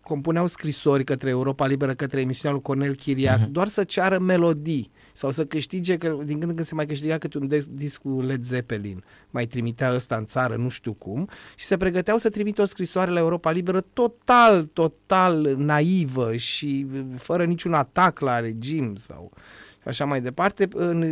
compuneau 0.00 0.46
scrisori 0.46 1.04
către 1.04 1.30
Europa 1.30 1.66
Liberă, 1.66 1.94
către 1.94 2.20
emisiunea 2.20 2.52
lui 2.52 2.62
Cornel 2.62 2.94
Chiriac, 2.94 3.40
uh-huh. 3.40 3.50
doar 3.50 3.68
să 3.68 3.84
ceară 3.84 4.18
melodii 4.18 4.90
sau 5.16 5.30
să 5.30 5.44
câștige, 5.44 5.96
că 5.96 6.08
din 6.08 6.38
când 6.38 6.50
în 6.50 6.54
când 6.54 6.66
se 6.66 6.74
mai 6.74 6.86
câștiga 6.86 7.18
câte 7.18 7.38
un 7.38 7.46
dis- 7.46 7.68
disc 7.70 8.00
cu 8.00 8.20
Led 8.20 8.44
Zeppelin, 8.44 9.04
mai 9.30 9.46
trimitea 9.46 9.94
ăsta 9.94 10.16
în 10.16 10.24
țară, 10.24 10.56
nu 10.56 10.68
știu 10.68 10.92
cum, 10.92 11.28
și 11.56 11.64
se 11.64 11.76
pregăteau 11.76 12.16
să 12.16 12.28
trimită 12.28 12.62
o 12.62 12.64
scrisoare 12.64 13.10
la 13.10 13.18
Europa 13.18 13.50
Liberă 13.50 13.80
total, 13.80 14.64
total 14.64 15.54
naivă 15.56 16.36
și 16.36 16.86
uh, 16.92 17.00
fără 17.18 17.44
niciun 17.44 17.74
atac 17.74 18.20
la 18.20 18.40
regim 18.40 18.94
sau 18.96 19.32
și 19.82 19.88
așa 19.88 20.04
mai 20.04 20.20
departe, 20.20 20.68
în, 20.72 21.02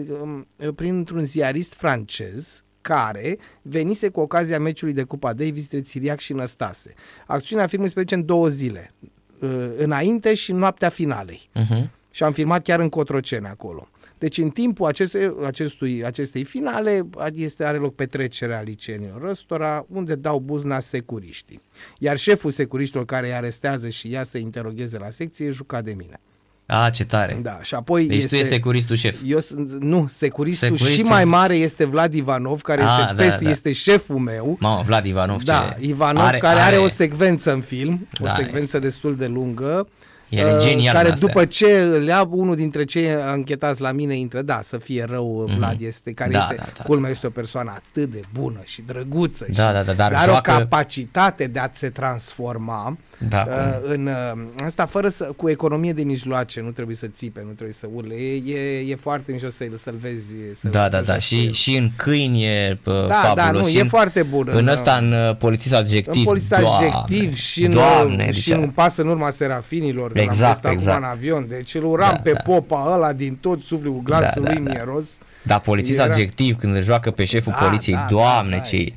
în, 0.56 0.72
printr-un 0.72 1.24
ziarist 1.24 1.74
francez 1.74 2.64
care 2.80 3.38
venise 3.62 4.08
cu 4.08 4.20
ocazia 4.20 4.58
meciului 4.58 4.94
de 4.94 5.02
Cupa 5.02 5.32
Davis 5.32 5.62
între 5.62 5.80
Țiriac 5.80 6.18
și 6.18 6.32
Năstase. 6.32 6.94
Acțiunea 7.26 7.66
filmului 7.66 7.92
se 7.92 7.98
petrece 7.98 8.20
în 8.20 8.26
două 8.26 8.48
zile, 8.48 8.94
uh, 9.40 9.70
înainte 9.76 10.34
și 10.34 10.50
în 10.50 10.58
noaptea 10.58 10.88
finalei. 10.88 11.50
Uh-huh. 11.54 12.01
Și 12.12 12.22
am 12.22 12.32
filmat 12.32 12.62
chiar 12.62 12.80
în 12.80 12.88
Cotroceni 12.88 13.46
acolo. 13.46 13.88
Deci 14.18 14.38
în 14.38 14.50
timpul 14.50 14.86
acestei, 14.86 15.32
acestui, 15.46 16.04
acestei 16.04 16.44
finale 16.44 17.08
este, 17.34 17.64
are 17.64 17.76
loc 17.76 17.94
petrecerea 17.94 18.60
liceenilor 18.60 19.20
răstora, 19.20 19.86
unde 19.88 20.14
dau 20.14 20.38
buzna 20.38 20.80
securiștii. 20.80 21.60
Iar 21.98 22.16
șeful 22.16 22.50
securiștilor 22.50 23.04
care 23.04 23.26
îi 23.26 23.34
arestează 23.34 23.88
și 23.88 24.10
ia 24.10 24.22
să 24.22 24.38
interogheze 24.38 24.98
la 24.98 25.10
secție 25.10 25.46
e 25.46 25.50
jucat 25.50 25.84
de 25.84 25.92
mine. 25.92 26.20
A, 26.66 26.90
ce 26.90 27.04
tare. 27.04 27.38
Da, 27.42 27.58
și 27.62 27.74
apoi 27.74 28.06
deci 28.06 28.16
este, 28.16 28.28
tu 28.28 28.34
ești 28.34 28.48
securistul 28.48 28.96
șef. 28.96 29.16
Eu 29.26 29.38
sunt, 29.38 29.70
nu, 29.70 30.06
securistul, 30.08 30.68
securistul 30.68 31.04
și 31.04 31.10
mai 31.10 31.24
mare 31.24 31.56
este 31.56 31.84
Vlad 31.84 32.14
Ivanov, 32.14 32.60
care 32.60 32.82
A, 32.82 32.84
este, 32.84 33.14
da, 33.14 33.22
peste, 33.22 33.44
da. 33.44 33.50
este 33.50 33.72
șeful 33.72 34.18
meu. 34.18 34.56
Mamă, 34.60 34.82
Vlad 34.86 35.06
Ivanov 35.06 35.42
Da, 35.42 35.74
ce... 35.78 35.86
Ivanov 35.86 36.24
are, 36.24 36.38
care 36.38 36.60
are, 36.60 36.74
are 36.74 36.84
o 36.84 36.88
secvență 36.88 37.52
în 37.52 37.60
film, 37.60 38.08
da, 38.20 38.30
o 38.30 38.34
secvență 38.34 38.60
este. 38.60 38.78
destul 38.78 39.16
de 39.16 39.26
lungă. 39.26 39.88
El 40.32 40.46
e 40.46 40.58
genial 40.58 40.94
care 40.94 41.10
după 41.10 41.44
ce 41.44 41.80
îl 41.80 42.06
ia 42.06 42.28
unul 42.30 42.56
dintre 42.56 42.84
cei 42.84 43.06
închetați 43.34 43.80
la 43.80 43.92
mine 43.92 44.16
intră, 44.16 44.42
da, 44.42 44.60
să 44.62 44.78
fie 44.78 45.04
rău 45.08 45.46
mm-hmm. 45.48 45.56
Vlad 45.56 45.80
este, 45.80 46.12
care 46.12 46.30
da, 46.30 46.38
este, 46.38 46.54
da, 46.54 46.64
da. 46.76 46.82
culmea 46.82 47.10
este 47.10 47.26
o 47.26 47.30
persoană 47.30 47.72
atât 47.74 48.10
de 48.10 48.20
bună 48.32 48.60
și 48.64 48.82
drăguță 48.82 49.46
da, 49.48 49.66
și 49.66 49.72
da, 49.72 49.82
da, 49.82 49.92
dar 49.92 50.12
are 50.12 50.24
joacă... 50.24 50.50
o 50.50 50.54
capacitate 50.54 51.46
de 51.46 51.58
a 51.58 51.68
se 51.72 51.88
transforma 51.88 52.96
da, 53.28 53.44
uh, 53.48 53.90
în 53.94 54.06
uh, 54.06 54.64
asta 54.64 54.86
fără 54.86 55.08
să, 55.08 55.24
cu 55.36 55.48
economie 55.48 55.92
de 55.92 56.02
mijloace, 56.02 56.60
nu 56.60 56.70
trebuie 56.70 56.96
să 56.96 57.06
țipe, 57.06 57.40
nu 57.46 57.52
trebuie 57.52 57.72
să 57.72 57.88
urle, 57.94 58.14
e, 58.14 58.54
e, 58.54 58.90
e 58.90 58.96
foarte 59.00 59.32
mișto 59.32 59.50
să, 59.50 59.64
să-l 59.76 59.96
vezi. 60.00 60.34
Să, 60.54 60.68
da, 60.68 60.88
să 60.88 60.96
da, 60.96 61.00
da, 61.00 61.18
și, 61.18 61.52
și 61.52 61.76
în 61.76 61.90
câini 61.96 62.44
e 62.44 62.78
uh, 62.84 63.06
da, 63.06 63.14
fabulos. 63.14 63.34
Da, 63.34 63.50
nu, 63.50 63.66
și 63.66 63.78
e 63.78 63.80
în, 63.80 63.88
foarte 63.88 64.22
bun. 64.22 64.48
În 64.52 64.68
ăsta, 64.68 64.96
în 64.96 65.12
uh, 65.12 65.36
polițist 65.36 65.74
adjectiv, 65.74 66.14
în 66.14 66.24
polițist 66.24 66.52
adjectiv 66.52 67.36
și 67.36 67.64
în, 67.64 67.72
doamne, 67.72 68.30
și 68.30 68.48
deci, 68.48 68.58
în 68.58 68.68
pas 68.68 68.96
în 68.96 69.08
urma 69.08 69.30
serafinilor, 69.30 70.12
exact, 70.22 70.64
exact. 70.64 70.96
acum 70.96 71.04
în 71.04 71.10
avion, 71.10 71.46
deci 71.48 71.74
îl 71.74 71.84
uram 71.84 72.12
da, 72.14 72.20
pe 72.20 72.32
da. 72.32 72.40
popa 72.40 72.92
ăla 72.94 73.12
din 73.12 73.36
tot 73.36 73.62
sufletul, 73.62 74.00
glasul 74.04 74.42
da, 74.42 74.52
lui 74.52 74.62
da, 74.62 74.70
mieros. 74.70 75.18
Da, 75.42 75.58
polițist 75.58 75.98
era... 75.98 76.12
adjectiv, 76.12 76.56
când 76.56 76.76
îl 76.76 76.82
joacă 76.82 77.10
pe 77.10 77.24
șeful 77.24 77.54
da, 77.58 77.66
poliției, 77.66 77.96
da, 77.96 78.06
doamne, 78.10 78.56
da, 78.56 78.62
da, 78.62 78.62
ce 78.62 78.92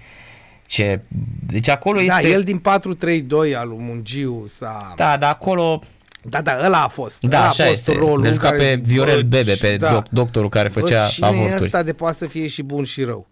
ce... 0.67 1.01
Deci 1.47 1.69
acolo 1.69 2.01
da, 2.07 2.19
este... 2.19 2.31
el 2.31 2.43
din 2.43 2.61
4-3-2 2.61 3.57
al 3.57 3.67
lui 3.67 3.77
Mungiu 3.79 4.43
s-a... 4.47 4.93
Da, 4.95 5.17
dar 5.17 5.31
acolo... 5.31 5.81
Da, 6.21 6.41
da, 6.41 6.65
ăla 6.65 6.83
a 6.83 6.87
fost. 6.87 7.21
Da, 7.21 7.37
ăla 7.37 7.47
așa 7.47 7.63
a 7.63 7.67
fost 7.67 7.87
este. 7.87 7.99
rolul 7.99 8.21
deci 8.21 8.35
ca 8.35 8.51
pe 8.51 8.69
zic, 8.69 8.83
Viorel 8.83 9.21
Bebe, 9.21 9.53
pe 9.59 9.77
da. 9.77 9.91
doc, 9.91 10.09
doctorul 10.09 10.49
care 10.49 10.67
făcea 10.67 10.99
bă, 10.99 11.05
cine 11.05 11.25
avorturi. 11.25 11.53
Cine 11.53 11.65
ăsta 11.65 11.83
de 11.83 11.93
poate 11.93 12.15
să 12.15 12.27
fie 12.27 12.47
și 12.47 12.61
bun 12.61 12.83
și 12.83 13.03
rău? 13.03 13.27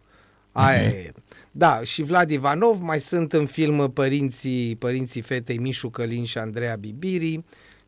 Aia 0.52 0.82
uh-huh. 0.82 1.06
e. 1.06 1.12
Da, 1.52 1.82
și 1.84 2.04
Vlad 2.04 2.32
Ivanov, 2.32 2.80
mai 2.82 3.00
sunt 3.00 3.34
în 3.34 3.46
film 3.46 3.92
părinții, 3.92 4.76
părinții 4.76 5.22
fetei 5.22 5.58
Mișu 5.58 5.90
Călin 5.90 6.24
și 6.24 6.38
Andreea 6.38 6.76
Bibiri 6.76 7.44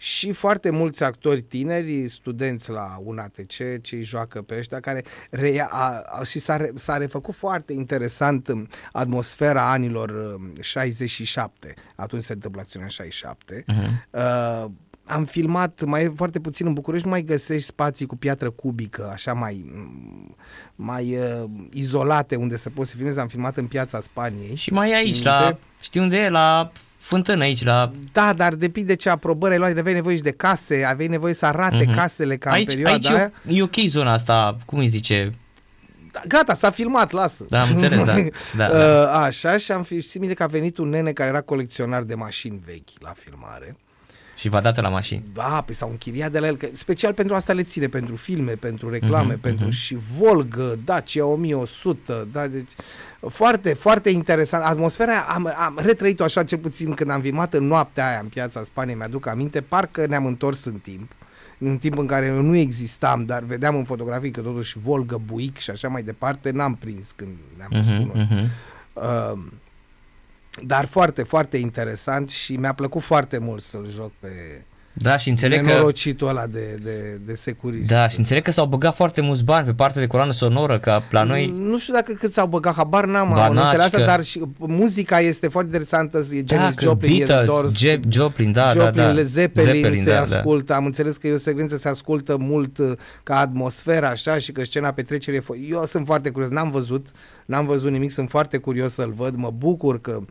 și 0.05 0.31
foarte 0.31 0.69
mulți 0.69 1.03
actori 1.03 1.41
tineri, 1.41 2.07
studenți 2.09 2.69
la 2.69 2.97
UNATC, 3.03 3.51
ce 3.81 3.95
îi 3.95 4.01
joacă 4.01 4.41
pe 4.41 4.55
ăștia, 4.57 4.79
care 4.79 5.03
reia, 5.29 5.67
a, 5.71 6.01
a, 6.05 6.23
și 6.23 6.39
s-a, 6.39 6.57
re, 6.57 6.69
s-a 6.75 6.97
refăcut 6.97 7.35
foarte 7.35 7.73
interesant 7.73 8.47
um, 8.47 8.67
atmosfera 8.91 9.71
anilor 9.71 10.39
67. 10.59 11.73
Um, 11.77 11.83
Atunci 11.95 12.23
se 12.23 12.33
întâmplă 12.33 12.61
acțiunea 12.61 12.87
67. 12.87 13.63
Uh-huh. 13.67 14.09
Uh, 14.09 14.71
am 15.05 15.25
filmat, 15.25 15.83
mai 15.83 16.03
e 16.03 16.11
foarte 16.15 16.39
puțin 16.39 16.65
în 16.65 16.73
București, 16.73 17.05
nu 17.05 17.11
mai 17.11 17.23
găsești 17.23 17.67
spații 17.67 18.05
cu 18.05 18.15
piatră 18.15 18.49
cubică, 18.49 19.09
așa 19.11 19.33
mai, 19.33 19.71
mai 20.75 21.17
uh, 21.17 21.43
izolate 21.71 22.35
unde 22.35 22.55
să 22.55 22.69
poți 22.69 22.89
să 22.89 22.95
filmezi. 22.95 23.19
Am 23.19 23.27
filmat 23.27 23.57
în 23.57 23.67
piața 23.67 23.99
Spaniei. 23.99 24.55
Și 24.55 24.73
mai 24.73 24.89
e 24.89 24.95
aici, 24.95 25.21
la, 25.21 25.57
știi 25.79 26.01
unde 26.01 26.17
e? 26.17 26.29
La 26.29 26.71
fântână 27.05 27.43
aici 27.43 27.63
la... 27.63 27.91
Da, 28.11 28.33
dar 28.33 28.53
depinde 28.53 28.95
ce 28.95 29.09
aprobări 29.09 29.53
ai 29.53 29.59
luat, 29.59 29.77
aveai 29.77 29.93
nevoie 29.93 30.15
și 30.15 30.21
de 30.21 30.31
case, 30.31 30.83
aveai 30.83 31.07
nevoie 31.07 31.33
să 31.33 31.45
arate 31.45 31.85
uh-huh. 31.85 31.95
casele 31.95 32.37
ca 32.37 32.51
aici, 32.51 32.67
în 32.67 32.73
perioada 32.73 32.93
aici 32.93 33.09
aia. 33.09 33.31
E, 33.47 33.57
e 33.57 33.61
ok 33.61 33.75
zona 33.87 34.11
asta, 34.11 34.57
cum 34.65 34.79
îi 34.79 34.87
zice? 34.87 35.31
Da, 36.11 36.21
gata, 36.27 36.53
s-a 36.53 36.69
filmat, 36.69 37.11
lasă. 37.11 37.45
Da, 37.49 37.61
am 37.61 37.69
înțeles, 37.69 38.05
da. 38.05 38.15
da, 38.55 38.67
da. 38.67 38.77
Uh, 38.77 39.25
așa, 39.25 39.57
și 39.57 39.71
am 39.71 39.83
fi, 39.83 40.01
țin 40.01 40.19
minte 40.19 40.35
că 40.35 40.43
a 40.43 40.47
venit 40.47 40.77
un 40.77 40.89
nene 40.89 41.11
care 41.11 41.29
era 41.29 41.41
colecționar 41.41 42.03
de 42.03 42.15
mașini 42.15 42.61
vechi 42.65 43.01
la 43.01 43.13
filmare. 43.15 43.75
Și 44.35 44.49
v-a 44.49 44.61
dat 44.61 44.81
la 44.81 44.89
mașini. 44.89 45.23
Da, 45.33 45.63
pe 45.65 45.73
s-au 45.73 45.89
închiriat 45.89 46.31
de 46.31 46.39
la 46.39 46.47
el, 46.47 46.55
că 46.55 46.67
special 46.73 47.13
pentru 47.13 47.35
asta 47.35 47.53
le 47.53 47.63
ține, 47.63 47.87
pentru 47.87 48.15
filme, 48.15 48.51
pentru 48.51 48.89
reclame, 48.89 49.33
uh-huh, 49.33 49.41
pentru 49.41 49.67
uh-huh. 49.67 49.71
și 49.71 49.97
Volgă, 50.17 50.79
Dacia 50.85 51.25
1100, 51.25 52.27
da, 52.31 52.47
deci 52.47 52.71
foarte, 53.29 53.73
foarte 53.73 54.09
interesant. 54.09 54.63
Atmosfera 54.63 55.19
am, 55.19 55.53
am 55.57 55.79
retrăit-o 55.81 56.23
așa 56.23 56.43
cel 56.43 56.57
puțin 56.57 56.93
când 56.93 57.09
am 57.09 57.21
filmat 57.21 57.53
în 57.53 57.67
noaptea 57.67 58.07
aia 58.07 58.19
în 58.19 58.27
piața 58.27 58.63
Spaniei, 58.63 58.95
mi-aduc 58.95 59.27
aminte, 59.27 59.61
parcă 59.61 60.05
ne-am 60.05 60.25
întors 60.25 60.65
în 60.65 60.79
timp 60.79 61.11
în 61.57 61.77
timp 61.77 61.97
în 61.97 62.05
care 62.05 62.31
nu 62.31 62.55
existam, 62.55 63.25
dar 63.25 63.43
vedeam 63.43 63.75
în 63.75 63.83
fotografii 63.83 64.31
că 64.31 64.41
totuși 64.41 64.79
Volgă, 64.79 65.21
Buic 65.25 65.57
și 65.57 65.69
așa 65.69 65.87
mai 65.87 66.03
departe, 66.03 66.51
n-am 66.51 66.75
prins 66.75 67.11
când 67.15 67.31
ne-am 67.57 67.83
uh-huh, 67.83 68.25
uh-huh. 68.25 68.45
Uh, 68.93 69.39
dar 70.63 70.85
foarte, 70.85 71.23
foarte 71.23 71.57
interesant 71.57 72.29
și 72.29 72.55
mi-a 72.55 72.73
plăcut 72.73 73.01
foarte 73.01 73.37
mult 73.37 73.63
să-l 73.63 73.89
joc 73.89 74.11
pe, 74.19 74.63
da, 74.97 75.17
și 75.17 75.29
înțeleg 75.29 75.67
că... 75.67 76.25
ăla 76.25 76.47
de, 76.47 76.79
de, 76.83 77.19
de 77.25 77.33
securist. 77.33 77.89
Da, 77.89 78.07
și 78.07 78.17
înțeleg 78.17 78.43
că 78.43 78.51
s-au 78.51 78.65
băgat 78.65 78.95
foarte 78.95 79.21
mulți 79.21 79.43
bani 79.43 79.65
pe 79.65 79.73
partea 79.73 80.01
de 80.01 80.07
coloană 80.07 80.31
sonoră, 80.31 80.79
ca 80.79 81.03
la 81.09 81.23
noi... 81.23 81.53
Nu 81.57 81.79
știu 81.79 81.93
dacă 81.93 82.13
cât 82.13 82.33
s-au 82.33 82.47
băgat, 82.47 82.75
habar 82.75 83.05
n-am 83.05 83.29
ba, 83.29 83.45
asta, 83.45 83.97
că... 83.97 84.03
dar 84.03 84.23
și 84.23 84.41
muzica 84.57 85.19
este 85.19 85.47
foarte 85.47 85.69
interesantă, 85.69 86.17
e 86.17 86.43
Janis 86.47 86.73
da, 86.75 86.81
Joplin, 86.81 87.17
Beatles, 87.17 87.47
Doors, 87.47 87.77
Je- 87.77 87.99
Joplin, 88.09 88.51
da, 88.51 88.69
Joplin, 88.69 88.91
da, 88.93 89.13
da. 89.13 89.23
Zeppelin, 89.23 89.73
Zeppelin 89.73 90.03
se 90.03 90.09
da, 90.09 90.15
da. 90.15 90.35
ascultă, 90.35 90.65
da. 90.65 90.75
am 90.75 90.85
înțeles 90.85 91.17
că 91.17 91.27
e 91.27 91.33
o 91.33 91.37
secvență 91.37 91.77
se 91.77 91.89
ascultă 91.89 92.37
mult 92.39 92.77
uh, 92.77 92.91
ca 93.23 93.39
atmosfera 93.39 94.09
așa 94.09 94.37
și 94.37 94.51
că 94.51 94.63
scena 94.63 94.91
petrecerii 94.91 95.41
Eu 95.69 95.85
sunt 95.85 96.05
foarte 96.05 96.29
curios, 96.29 96.49
n-am 96.49 96.71
văzut, 96.71 97.07
n-am 97.45 97.65
văzut 97.65 97.91
nimic, 97.91 98.11
sunt 98.11 98.29
foarte 98.29 98.57
curios 98.57 98.93
să-l 98.93 99.13
văd, 99.15 99.35
mă 99.35 99.51
bucur 99.57 100.01
că 100.01 100.21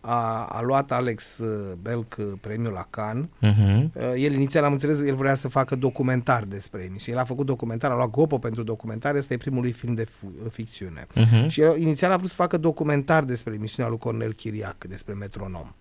a, 0.00 0.44
a 0.44 0.62
luat 0.62 0.92
Alex 0.92 1.38
uh, 1.38 1.72
Belk 1.82 2.16
uh, 2.18 2.26
premiul 2.40 2.72
la 2.72 2.86
Cannes. 2.90 3.26
Uh-huh. 3.42 3.88
El 4.16 4.32
inițial 4.32 4.64
am 4.64 4.72
înțeles, 4.72 5.00
el 5.00 5.14
vrea 5.14 5.34
să 5.34 5.48
facă 5.48 5.76
documentar 5.76 6.44
despre 6.44 6.82
emisiune. 6.82 7.18
El 7.18 7.24
a 7.24 7.26
făcut 7.26 7.46
documentar, 7.46 7.90
a 7.90 7.94
luat 7.94 8.10
Gopo 8.10 8.38
pentru 8.38 8.62
documentar, 8.62 9.16
este 9.16 9.36
primul 9.36 9.60
lui 9.60 9.72
film 9.72 9.94
de 9.94 10.04
f- 10.04 10.50
ficțiune. 10.50 11.06
Uh-huh. 11.06 11.46
Și 11.46 11.60
el, 11.60 11.80
inițial 11.80 12.12
a 12.12 12.16
vrut 12.16 12.28
să 12.28 12.34
facă 12.34 12.56
documentar 12.56 13.24
despre 13.24 13.54
emisiunea 13.54 13.90
lui 13.90 14.00
Cornel 14.00 14.32
Chiriac, 14.32 14.84
despre 14.84 15.14
Metronom. 15.14 15.74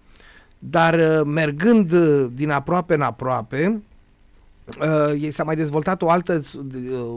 Dar 0.60 0.94
uh, 0.94 1.22
mergând 1.26 1.94
din 2.28 2.50
aproape 2.50 2.94
în 2.94 3.02
aproape, 3.02 3.82
uh, 5.14 5.30
s-a 5.30 5.44
mai 5.44 5.56
dezvoltat 5.56 6.02
o 6.02 6.10
altă, 6.10 6.42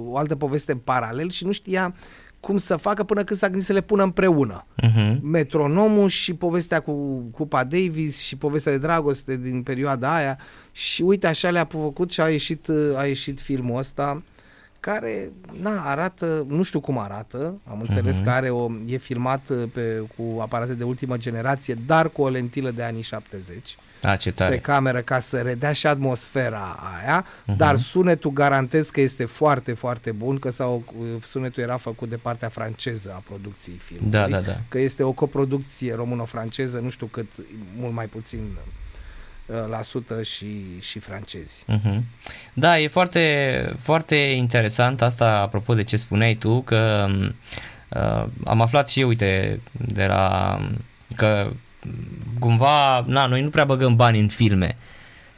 o 0.04 0.16
altă 0.16 0.36
poveste 0.36 0.72
în 0.72 0.78
paralel 0.78 1.30
și 1.30 1.44
nu 1.44 1.52
știa 1.52 1.94
cum 2.42 2.56
să 2.56 2.76
facă 2.76 3.04
până 3.04 3.24
când 3.24 3.38
s-a 3.38 3.48
gândit 3.48 3.66
să 3.66 3.72
le 3.72 3.80
pună 3.80 4.02
împreună. 4.02 4.66
Uh-huh. 4.82 5.20
Metronomul 5.20 6.08
și 6.08 6.34
povestea 6.34 6.80
cu 6.80 6.92
Cupa 7.30 7.64
Davis 7.64 8.20
și 8.20 8.36
povestea 8.36 8.72
de 8.72 8.78
dragoste 8.78 9.36
din 9.36 9.62
perioada 9.62 10.14
aia 10.14 10.38
și 10.72 11.02
uite 11.02 11.26
așa 11.26 11.50
le-a 11.50 11.64
făcut 11.64 12.10
și 12.10 12.20
a 12.20 12.28
ieșit, 12.28 12.68
a 12.96 13.06
ieșit 13.06 13.40
filmul 13.40 13.78
ăsta 13.78 14.22
care, 14.80 15.32
na, 15.60 15.82
arată, 15.84 16.46
nu 16.48 16.62
știu 16.62 16.80
cum 16.80 16.98
arată, 16.98 17.60
am 17.64 17.80
înțeles 17.80 18.20
uh-huh. 18.20 18.24
că 18.24 18.30
are 18.30 18.50
o, 18.50 18.68
e 18.86 18.96
filmat 18.96 19.52
pe, 19.72 20.04
cu 20.16 20.40
aparate 20.40 20.74
de 20.74 20.84
ultimă 20.84 21.16
generație, 21.16 21.78
dar 21.86 22.08
cu 22.08 22.22
o 22.22 22.28
lentilă 22.28 22.70
de 22.70 22.82
anii 22.82 23.02
70. 23.02 23.76
A, 24.02 24.16
ce 24.16 24.30
tare. 24.30 24.50
pe 24.50 24.60
cameră 24.60 25.00
ca 25.00 25.18
să 25.18 25.40
redea 25.40 25.72
și 25.72 25.86
atmosfera 25.86 26.92
aia, 27.00 27.24
uh-huh. 27.24 27.56
dar 27.56 27.76
sunetul 27.76 28.30
garantez 28.30 28.88
că 28.88 29.00
este 29.00 29.24
foarte, 29.24 29.72
foarte 29.72 30.12
bun, 30.12 30.38
că 30.38 30.50
sau 30.50 30.94
sunetul 31.24 31.62
era 31.62 31.76
făcut 31.76 32.08
de 32.08 32.16
partea 32.16 32.48
franceză 32.48 33.12
a 33.14 33.22
producției 33.28 33.76
filmului, 33.76 34.10
da, 34.10 34.28
da, 34.28 34.40
da. 34.40 34.60
că 34.68 34.78
este 34.78 35.02
o 35.02 35.12
coproducție 35.12 35.94
româno-franceză, 35.94 36.78
nu 36.78 36.88
știu 36.88 37.06
cât, 37.06 37.32
mult 37.76 37.92
mai 37.92 38.06
puțin 38.06 38.56
uh, 39.46 39.56
la 39.70 39.82
sută 39.82 40.22
și, 40.22 40.80
și 40.80 40.98
francezi. 40.98 41.64
Uh-huh. 41.68 42.00
Da, 42.52 42.78
e 42.78 42.88
foarte, 42.88 43.76
foarte 43.80 44.16
interesant 44.16 45.02
asta 45.02 45.40
apropo 45.40 45.74
de 45.74 45.84
ce 45.84 45.96
spuneai 45.96 46.34
tu, 46.34 46.60
că 46.60 47.06
uh, 47.88 48.26
am 48.44 48.60
aflat 48.60 48.88
și 48.88 49.00
eu, 49.00 49.08
uite, 49.08 49.60
de 49.72 50.04
la 50.04 50.58
că 51.16 51.52
cumva, 52.38 53.04
na, 53.06 53.26
noi 53.26 53.42
nu 53.42 53.50
prea 53.50 53.64
băgăm 53.64 53.96
bani 53.96 54.20
în 54.20 54.28
filme 54.28 54.76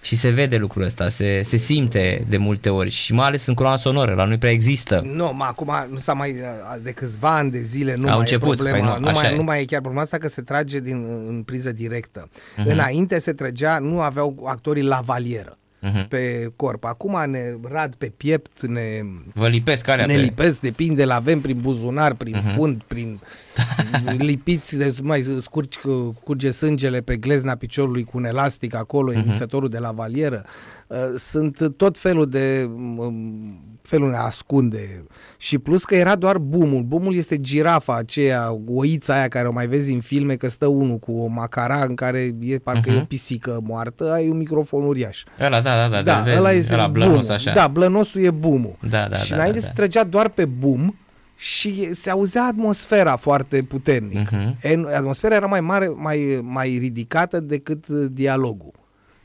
și 0.05 0.17
se 0.17 0.31
vede 0.31 0.57
lucrul 0.57 0.83
ăsta, 0.83 1.09
se, 1.09 1.43
se 1.43 1.57
simte 1.57 2.25
de 2.29 2.37
multe 2.37 2.69
ori 2.69 2.91
și 2.91 3.13
mai 3.13 3.27
ales 3.27 3.47
în 3.47 3.55
coloana 3.55 3.77
sonoră, 3.77 4.15
la 4.15 4.25
noi 4.25 4.39
prea 4.39 4.51
există. 4.51 5.03
Nu, 5.05 5.33
mă, 5.35 5.45
acum 5.45 5.73
nu 5.91 5.97
s-a 5.97 6.13
mai, 6.13 6.37
de 6.83 6.91
câțiva 6.91 7.37
ani 7.37 7.51
de 7.51 7.61
zile 7.61 7.95
nu 7.95 8.03
Au 8.03 8.09
mai 8.09 8.19
început, 8.19 8.53
e 8.53 8.55
problema, 8.55 8.91
păi 8.91 9.01
nu, 9.01 9.07
nu, 9.07 9.13
mai, 9.13 9.33
e. 9.33 9.37
nu 9.37 9.43
mai 9.43 9.61
e 9.61 9.65
chiar 9.65 9.81
problema 9.81 10.03
asta 10.03 10.19
că 10.19 10.29
se 10.29 10.43
trage 10.43 10.81
din, 10.81 11.05
în 11.27 11.43
priză 11.43 11.73
directă. 11.73 12.29
Uh-huh. 12.29 12.65
Înainte 12.65 13.19
se 13.19 13.33
trăgea, 13.33 13.79
nu 13.79 14.01
aveau 14.01 14.45
actorii 14.47 14.83
la 14.83 15.01
valieră 15.05 15.59
uh-huh. 15.85 16.09
pe 16.09 16.53
corp. 16.57 16.85
Acum 16.85 17.31
ne 17.31 17.41
rad 17.63 17.95
pe 17.95 18.13
piept, 18.17 18.67
ne... 18.67 19.01
Vă 19.35 19.49
lipesc 19.49 19.89
alea 19.89 20.07
Ne 20.07 20.15
pe... 20.15 20.21
lipesc, 20.21 20.61
depinde, 20.61 21.05
le 21.05 21.13
avem 21.13 21.41
prin 21.41 21.61
buzunar, 21.61 22.15
prin 22.15 22.37
uh-huh. 22.37 22.55
fund, 22.55 22.83
prin 22.87 23.21
lipiți, 24.19 24.77
de, 24.77 24.95
mai 25.03 25.25
scurci, 25.41 25.79
curge 26.25 26.51
sângele 26.51 27.01
pe 27.01 27.17
glezna 27.17 27.55
piciorului 27.55 28.05
cu 28.05 28.17
un 28.17 28.25
elastic 28.25 28.75
acolo, 28.75 29.13
uh-huh. 29.13 29.17
emițătorul 29.17 29.69
de 29.69 29.79
la 29.79 29.93
valieră. 29.93 30.45
Uh, 30.87 30.97
sunt 31.17 31.75
tot 31.77 31.99
felul 31.99 32.29
de 32.29 32.71
um, 32.97 33.75
felul 33.83 34.11
de 34.11 34.17
ascunde. 34.17 35.05
Și 35.37 35.59
plus 35.59 35.85
că 35.85 35.95
era 35.95 36.15
doar 36.15 36.39
bumul. 36.39 36.83
Bumul 36.83 37.15
este 37.15 37.41
girafa 37.41 37.95
aceea, 37.97 38.59
oița 38.67 39.15
aia 39.15 39.29
care 39.29 39.49
o 39.49 39.53
mai 39.53 39.67
vezi 39.67 39.93
în 39.93 40.01
filme, 40.01 40.37
că 40.37 40.49
stă 40.49 40.67
unul 40.67 40.99
cu 40.99 41.13
o 41.13 41.27
macara 41.27 41.83
în 41.83 41.95
care 41.95 42.35
e 42.41 42.59
parcă 42.59 42.91
uh-huh. 42.91 42.93
e 42.93 42.97
o 42.97 42.99
mhm. 42.99 43.07
pisică 43.07 43.61
moartă, 43.63 44.13
ai 44.13 44.29
un 44.29 44.37
microfon 44.37 44.83
uriaș. 44.83 45.23
Ăla, 45.41 45.61
da, 45.61 45.77
da, 45.77 45.89
da. 45.89 46.03
Da, 46.03 46.21
vezi, 46.21 46.37
ăla 46.37 46.53
este 46.53 46.75
ăla 46.75 46.87
blănos, 46.87 47.29
așa. 47.29 47.53
Da, 47.53 47.69
blănosul 47.69 48.23
e 48.23 48.31
bumul. 48.31 48.77
Da, 48.91 49.09
da, 49.09 49.17
și 49.17 49.31
da, 49.31 49.37
înainte 49.37 49.59
da, 49.59 49.65
se 49.65 49.73
da. 49.75 49.81
trăgea 49.81 50.05
doar 50.05 50.29
pe 50.29 50.45
bum 50.45 50.99
și 51.37 51.95
se 51.95 52.11
auzea 52.11 52.45
atmosfera 52.45 53.17
foarte 53.17 53.63
puternic. 53.63 54.29
Uh-huh. 54.29 54.95
Atmosfera 54.97 55.35
era 55.35 55.47
mai 55.47 55.61
mare, 55.61 55.89
mai, 55.97 56.41
mai 56.43 56.77
ridicată 56.81 57.41
decât 57.41 57.89
dialogul. 57.89 58.73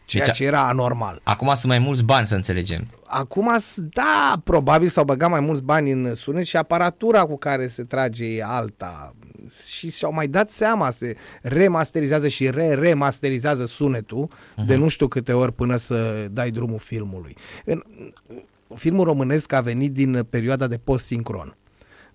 Ceea 0.10 0.26
deci, 0.26 0.36
ce 0.36 0.44
era 0.44 0.68
anormal. 0.68 1.22
Acum 1.24 1.48
sunt 1.48 1.66
mai 1.66 1.80
mulți 1.80 2.04
bani, 2.04 2.28
să 2.28 2.36
înțelegem. 2.36 2.88
Acum, 3.06 3.50
da, 3.76 4.42
probabil 4.44 4.88
s-au 4.88 5.04
băgat 5.04 5.30
mai 5.30 5.40
mulți 5.40 5.62
bani 5.62 5.92
în 5.92 6.16
sunet 6.16 6.46
și 6.46 6.58
aparatura 6.58 7.26
cu 7.26 7.38
care 7.38 7.68
se 7.68 7.84
trage 7.84 8.26
e 8.26 8.44
alta. 8.44 9.16
Și 9.70 9.92
și-au 9.92 10.14
mai 10.14 10.28
dat 10.28 10.50
seama, 10.52 10.90
se 10.90 11.16
remasterizează 11.42 12.28
și 12.28 12.50
re-remasterizează 12.50 13.66
sunetul 13.66 14.28
uh-huh. 14.28 14.66
de 14.66 14.76
nu 14.76 14.88
știu 14.88 15.08
câte 15.08 15.34
ori 15.34 15.54
până 15.54 15.76
să 15.76 16.28
dai 16.32 16.52
drumul 16.52 16.80
filmului. 16.80 17.36
În, 17.66 17.84
filmul 18.76 19.06
românesc 19.06 19.54
a 19.54 19.62
venit 19.62 19.94
din 19.94 20.28
perioada 20.30 20.68
de 20.68 20.78
post-sincron. 20.78 21.56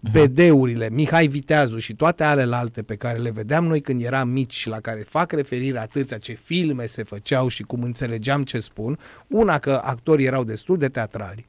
Uh-huh. 0.05 0.27
BD-urile, 0.27 0.89
Mihai 0.91 1.27
Viteazu 1.27 1.79
și 1.79 1.95
toate 1.95 2.25
alelalte 2.25 2.83
pe 2.83 2.97
care 2.97 3.19
le 3.19 3.31
vedeam 3.31 3.67
noi 3.67 3.81
când 3.81 4.03
eram 4.03 4.29
mici 4.29 4.55
și 4.55 4.69
la 4.69 4.81
care 4.81 5.01
fac 5.01 5.33
referire 5.33 5.79
atâția 5.79 6.19
ce 6.19 6.33
filme 6.33 6.87
se 6.87 7.03
făceau 7.03 7.49
și 7.49 7.63
cum 7.63 7.83
înțelegeam 7.83 8.45
ce 8.45 8.61
spun, 8.61 8.99
una 9.27 9.59
că 9.59 9.81
actorii 9.85 10.27
erau 10.27 10.45
destul 10.45 10.79
de 10.79 10.89
teatrali 10.89 11.45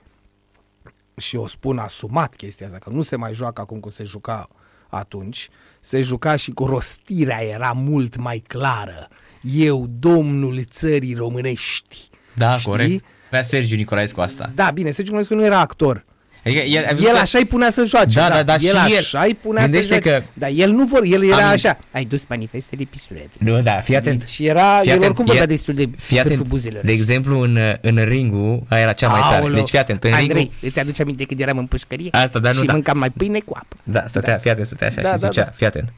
și 1.17 1.35
o 1.35 1.47
spun 1.47 1.77
asumat 1.77 2.35
chestia 2.35 2.65
asta, 2.65 2.77
că 2.77 2.89
nu 2.89 3.01
se 3.01 3.15
mai 3.15 3.33
joacă 3.33 3.61
acum 3.61 3.79
cum 3.79 3.91
se 3.91 4.03
juca 4.03 4.47
atunci, 4.89 5.49
se 5.79 6.01
juca 6.01 6.35
și 6.35 6.51
cu 6.51 6.65
rostirea 6.65 7.43
era 7.43 7.71
mult 7.71 8.15
mai 8.15 8.43
clară. 8.47 9.07
Eu, 9.41 9.87
domnul 9.99 10.63
țării 10.63 11.13
românești. 11.13 12.09
Da, 12.35 12.57
știi? 12.57 12.71
corect. 12.71 13.03
Vrea 13.29 13.41
Sergiu 13.41 13.75
Nicolaescu 13.75 14.21
asta. 14.21 14.51
Da, 14.55 14.71
bine, 14.71 14.91
Sergiu 14.91 15.15
Nicolaescu 15.15 15.33
nu 15.33 15.45
era 15.45 15.59
actor 15.59 16.05
Adică 16.45 16.61
el, 16.61 16.83
el 16.99 17.15
așa 17.15 17.37
îi 17.37 17.45
punea 17.45 17.69
să 17.69 17.83
joace. 17.87 18.19
Da, 18.19 18.29
da, 18.29 18.43
da, 18.43 18.53
el 18.53 18.59
și 18.59 18.95
așa 18.97 19.21
îi 19.21 19.33
punea 19.41 19.67
să 19.67 19.81
joace. 19.81 20.09
Că 20.09 20.21
dar 20.33 20.49
el 20.53 20.71
nu 20.71 20.85
vor, 20.85 21.01
el 21.03 21.23
era 21.23 21.45
am... 21.45 21.51
așa. 21.51 21.77
Ai 21.91 22.05
dus 22.05 22.25
manifestele 22.27 22.83
pistoletul. 22.89 23.31
Nu, 23.37 23.61
da, 23.61 23.71
fii 23.71 23.95
atent. 23.95 24.27
Și 24.27 24.45
era, 24.45 24.79
fii 24.81 24.89
el 24.89 24.95
atent, 24.95 25.03
oricum 25.03 25.25
vorbea 25.25 25.45
destul 25.45 25.73
de 25.73 25.89
fii 25.97 26.19
atent, 26.19 26.47
De 26.81 26.91
exemplu, 26.91 27.39
în, 27.39 27.57
în 27.81 28.03
ringul, 28.03 28.63
aia 28.69 28.81
era 28.81 28.93
cea 28.93 29.07
mai 29.07 29.21
tare. 29.21 29.41
Aolo. 29.41 29.55
Deci 29.55 29.69
fii 29.69 29.79
atent, 29.79 30.03
în 30.03 30.13
Andrei, 30.13 30.37
ringul... 30.37 30.53
îți 30.61 30.79
aduce 30.79 31.01
aminte 31.01 31.23
când 31.23 31.39
eram 31.39 31.57
în 31.57 31.65
pușcărie? 31.65 32.09
Asta, 32.11 32.39
dar 32.39 32.53
nu, 32.53 32.59
și 32.59 32.65
da. 32.65 32.73
mâncam 32.73 32.97
mai 32.97 33.09
pâine 33.09 33.39
cu 33.39 33.53
apă. 33.55 33.75
Da, 33.83 34.05
stătea, 34.07 34.33
da. 34.33 34.39
fii 34.39 34.51
atent, 34.51 34.67
stătea 34.67 34.87
așa 34.87 35.01
da, 35.01 35.13
și 35.13 35.19
da, 35.19 35.27
zicea, 35.27 35.43
da. 35.43 35.51
fii 35.55 35.65
atent 35.65 35.93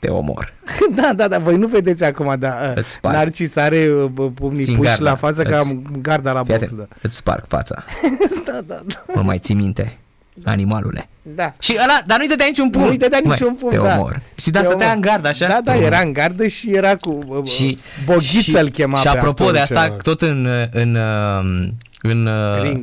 te 0.00 0.08
omor. 0.08 0.52
da, 1.00 1.12
da, 1.16 1.28
da, 1.28 1.38
voi 1.38 1.56
nu 1.56 1.66
vedeți 1.66 2.04
acum, 2.04 2.34
da. 2.38 2.74
Narcis 3.02 3.56
are 3.56 3.88
uh, 4.16 4.30
pumnii 4.34 4.64
Țin 4.64 4.76
puși 4.76 4.88
garda. 4.88 5.10
la 5.10 5.16
față 5.16 5.42
ca 5.42 5.58
am 5.58 5.98
garda 6.00 6.32
la 6.32 6.42
box, 6.42 6.74
da. 6.74 6.86
Îți 7.02 7.16
sparg 7.16 7.44
fața. 7.48 7.84
da, 8.46 8.60
da, 8.66 8.82
da. 8.86 9.02
Mă 9.14 9.22
mai 9.22 9.38
ții 9.38 9.54
minte, 9.54 9.98
animalule. 10.44 11.08
Da. 11.22 11.54
Și 11.58 11.76
ăla, 11.82 12.00
dar 12.06 12.18
nu-i 12.18 12.28
dădea 12.28 12.46
niciun 12.46 12.70
pumn. 12.70 12.84
Nu-i 12.84 12.96
dădea 12.96 13.20
niciun 13.22 13.54
pumn, 13.54 13.72
da. 13.72 13.80
Te 13.82 13.98
omor. 13.98 14.20
Și 14.34 14.50
da, 14.50 14.62
stătea 14.62 14.92
în 14.92 15.00
gardă, 15.00 15.28
așa? 15.28 15.46
Da, 15.46 15.60
da, 15.64 15.76
era 15.76 16.00
în 16.00 16.12
gardă 16.12 16.46
și 16.46 16.74
era 16.74 16.96
cu 16.96 17.18
uh, 17.26 17.44
și, 17.44 17.78
Boghiță 18.04 18.60
îl 18.60 18.68
chema 18.68 18.98
Și 18.98 19.08
apropo 19.08 19.50
de 19.50 19.58
asta, 19.58 19.82
ceva. 19.82 19.96
tot 20.02 20.22
în, 20.22 20.48
în, 20.72 20.98
în, 22.02 22.26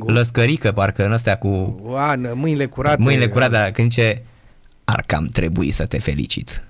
lăscărică, 0.06 0.72
parcă 0.72 1.04
în 1.04 1.12
astea 1.12 1.36
cu... 1.36 1.80
Oană, 1.82 2.32
mâinile 2.34 2.66
curate. 2.66 3.02
Mâinile 3.02 3.28
curate, 3.28 3.52
dar 3.52 3.70
când 3.70 3.90
ce 3.90 4.22
ar 4.90 5.04
cam 5.06 5.26
trebui 5.26 5.70
să 5.70 5.86
te 5.86 5.98
felicit. 5.98 6.62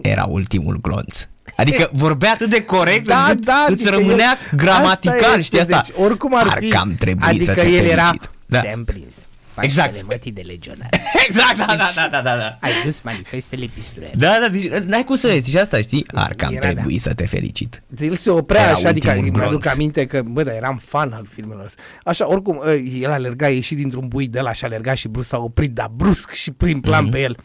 Era 0.00 0.24
ultimul 0.24 0.78
glonț. 0.80 1.26
Adică 1.56 1.90
vorbea 1.92 2.32
atât 2.32 2.50
de 2.50 2.64
corect 2.64 3.06
da, 3.06 3.24
încât 3.28 3.44
da, 3.44 3.64
îți 3.68 3.72
adică 3.72 3.90
rămânea 3.90 4.38
el, 4.52 4.56
gramatical, 4.56 5.18
asta 5.24 5.38
știi 5.38 5.60
asta? 5.60 5.80
Deci, 5.86 5.96
oricum 6.04 6.34
ar, 6.34 6.46
ar 6.46 6.58
fi, 6.60 6.68
cam 6.68 6.94
trebui 6.94 7.28
adică 7.28 7.44
să 7.44 7.52
te 7.52 7.60
el 7.60 7.66
felicit. 7.66 7.92
era, 7.92 8.10
da. 8.46 8.60
te-am 8.60 8.84
prins. 8.84 9.14
Exact. 9.62 10.06
mătii 10.06 10.32
de 10.32 10.40
legionar. 10.40 10.88
exact, 11.26 11.56
da, 11.56 11.64
da, 11.66 11.90
da, 11.94 12.08
da, 12.10 12.20
da, 12.20 12.36
da. 12.36 12.58
Ai 12.60 12.72
dus 12.84 13.00
manifestele 13.00 13.66
pistolet. 13.74 14.16
Da, 14.16 14.38
da, 14.40 14.48
deci 14.48 14.68
n-ai 14.68 15.04
cum 15.04 15.16
să 15.16 15.38
zici 15.40 15.54
asta, 15.54 15.80
știi? 15.80 16.04
Ar 16.14 16.34
cam 16.34 16.54
Era, 16.54 16.68
trebui 16.68 16.96
da. 16.96 17.00
să 17.00 17.14
te 17.14 17.26
felicit. 17.26 17.82
El 18.00 18.14
se 18.14 18.30
oprea 18.30 18.62
Era 18.62 18.72
așa, 18.72 18.88
adică 18.88 19.10
îmi 19.12 19.42
aduc 19.42 19.66
aminte 19.66 20.06
că, 20.06 20.22
bă, 20.22 20.42
dar 20.42 20.54
eram 20.54 20.80
fan 20.84 21.12
al 21.12 21.26
filmelor 21.30 21.64
ăsta. 21.64 21.82
Așa, 22.04 22.28
oricum, 22.28 22.60
ă, 22.66 22.72
el 22.74 23.10
alerga, 23.10 23.48
ieșit 23.48 23.76
dintr-un 23.76 24.08
bui 24.08 24.26
de 24.26 24.40
la 24.40 24.52
și 24.52 24.64
alerga 24.64 24.94
și 24.94 25.08
brusc 25.08 25.28
s-a 25.28 25.38
oprit, 25.38 25.70
dar 25.70 25.88
brusc 25.88 26.30
și 26.30 26.50
prin 26.50 26.80
plan 26.80 27.08
mm-hmm. 27.08 27.10
pe 27.10 27.20
el. 27.20 27.36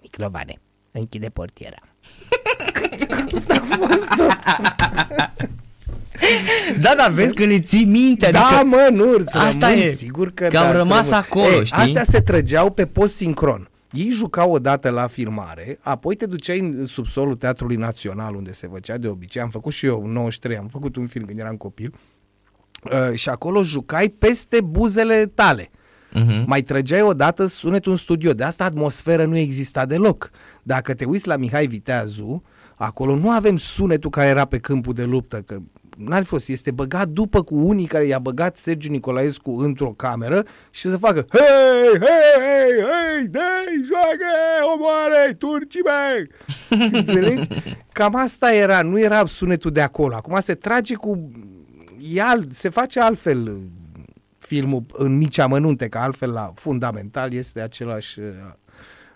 Niclovane, 0.00 0.54
închide 0.90 1.28
portiera. 1.28 1.78
Asta 3.34 3.54
a 3.54 3.76
fost 3.76 4.08
tot. 4.16 4.32
Da, 6.80 6.94
dar 6.96 7.10
vezi 7.10 7.34
că 7.34 7.44
le 7.44 7.60
ții 7.60 7.84
minte. 7.84 8.30
Da, 8.30 8.40
adică 8.40 8.64
mă, 8.64 8.88
nu, 8.92 9.24
asta 9.32 9.72
e, 9.72 9.92
sigur 9.92 10.30
că, 10.34 10.44
că 10.44 10.50
da, 10.50 10.66
au 10.66 10.72
rămas 10.72 11.10
acolo, 11.10 11.46
Ei, 11.46 11.64
știi? 11.64 11.82
Astea 11.82 12.04
se 12.04 12.20
trăgeau 12.20 12.70
pe 12.70 12.86
post 12.86 13.14
sincron. 13.14 13.68
Ei 13.92 14.10
jucau 14.10 14.52
odată 14.52 14.90
la 14.90 15.06
filmare, 15.06 15.78
apoi 15.80 16.14
te 16.14 16.26
duceai 16.26 16.58
în 16.58 16.86
subsolul 16.86 17.34
Teatrului 17.34 17.76
Național, 17.76 18.34
unde 18.34 18.52
se 18.52 18.68
făcea 18.72 18.96
de 18.96 19.08
obicei. 19.08 19.42
Am 19.42 19.48
făcut 19.48 19.72
și 19.72 19.86
eu, 19.86 20.02
în 20.04 20.12
93, 20.12 20.56
am 20.56 20.68
făcut 20.68 20.96
un 20.96 21.06
film 21.06 21.24
când 21.24 21.38
eram 21.38 21.56
copil. 21.56 21.94
Uh, 22.84 23.14
și 23.14 23.28
acolo 23.28 23.62
jucai 23.62 24.08
peste 24.08 24.60
buzele 24.60 25.32
tale. 25.34 25.70
Uh-huh. 26.14 26.44
Mai 26.46 26.62
trăgeai 26.62 27.02
odată 27.02 27.46
sunetul 27.46 27.92
în 27.92 27.98
studio. 27.98 28.32
De 28.32 28.44
asta 28.44 28.64
atmosferă 28.64 29.24
nu 29.24 29.36
exista 29.36 29.86
deloc. 29.86 30.30
Dacă 30.62 30.94
te 30.94 31.04
uiți 31.04 31.26
la 31.26 31.36
Mihai 31.36 31.66
Viteazu, 31.66 32.42
acolo 32.74 33.16
nu 33.16 33.30
avem 33.30 33.56
sunetul 33.56 34.10
care 34.10 34.28
era 34.28 34.44
pe 34.44 34.58
câmpul 34.58 34.94
de 34.94 35.04
luptă, 35.04 35.42
că 35.46 35.58
n-ar 35.96 36.24
fost, 36.24 36.48
este 36.48 36.70
băgat 36.70 37.08
după 37.08 37.42
cu 37.42 37.54
unii 37.54 37.86
care 37.86 38.06
i-a 38.06 38.18
băgat 38.18 38.56
Sergiu 38.56 38.90
Nicolaescu 38.90 39.50
într-o 39.50 39.90
cameră 39.90 40.44
și 40.70 40.88
să 40.88 40.96
facă 40.96 41.26
Hei, 41.30 41.98
hei, 41.98 42.38
hei, 42.38 42.84
hei, 42.84 43.28
dai, 43.28 43.84
joacă, 43.86 44.30
omoare, 44.74 45.34
turcii 45.38 45.82
mei! 45.84 46.28
Înțelegi? 47.00 47.48
Cam 47.92 48.14
asta 48.14 48.54
era, 48.54 48.82
nu 48.82 49.00
era 49.00 49.26
sunetul 49.26 49.70
de 49.70 49.80
acolo. 49.80 50.14
Acum 50.14 50.40
se 50.40 50.54
trage 50.54 50.94
cu... 50.94 51.30
E 52.12 52.22
alt, 52.22 52.52
se 52.52 52.68
face 52.68 53.00
altfel 53.00 53.60
filmul 54.38 54.84
în 54.92 55.16
mici 55.16 55.38
amănunte, 55.38 55.88
că 55.88 55.98
altfel 55.98 56.32
la 56.32 56.52
fundamental 56.54 57.32
este 57.32 57.60
același, 57.60 58.20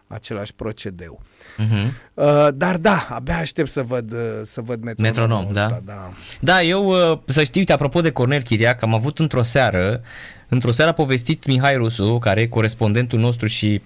același 0.09 0.55
procedeu. 0.55 1.23
Uh-huh. 1.59 1.91
Uh, 2.15 2.49
dar 2.55 2.77
da, 2.77 3.07
abia 3.11 3.37
aștept 3.37 3.69
să 3.69 3.83
văd, 3.83 4.13
uh, 4.13 4.19
să 4.43 4.61
văd 4.61 4.83
metronom. 4.83 5.13
Metronom, 5.13 5.49
ăsta, 5.49 5.69
da. 5.69 5.93
da. 5.93 6.13
Da, 6.41 6.63
eu 6.63 7.11
uh, 7.11 7.19
să 7.27 7.45
știu, 7.45 7.61
uite, 7.61 7.73
apropo 7.73 8.01
de 8.01 8.11
Cornel 8.11 8.43
Chiriac, 8.43 8.83
am 8.83 8.95
avut 8.95 9.19
într-o 9.19 9.43
seară, 9.43 10.01
într-o 10.49 10.73
seară 10.73 10.91
a 10.91 10.95
povestit 10.95 11.47
Mihai 11.47 11.77
Rusu, 11.77 12.19
care 12.19 12.41
e 12.41 12.47
corespondentul 12.47 13.19
nostru 13.19 13.47
și 13.47 13.83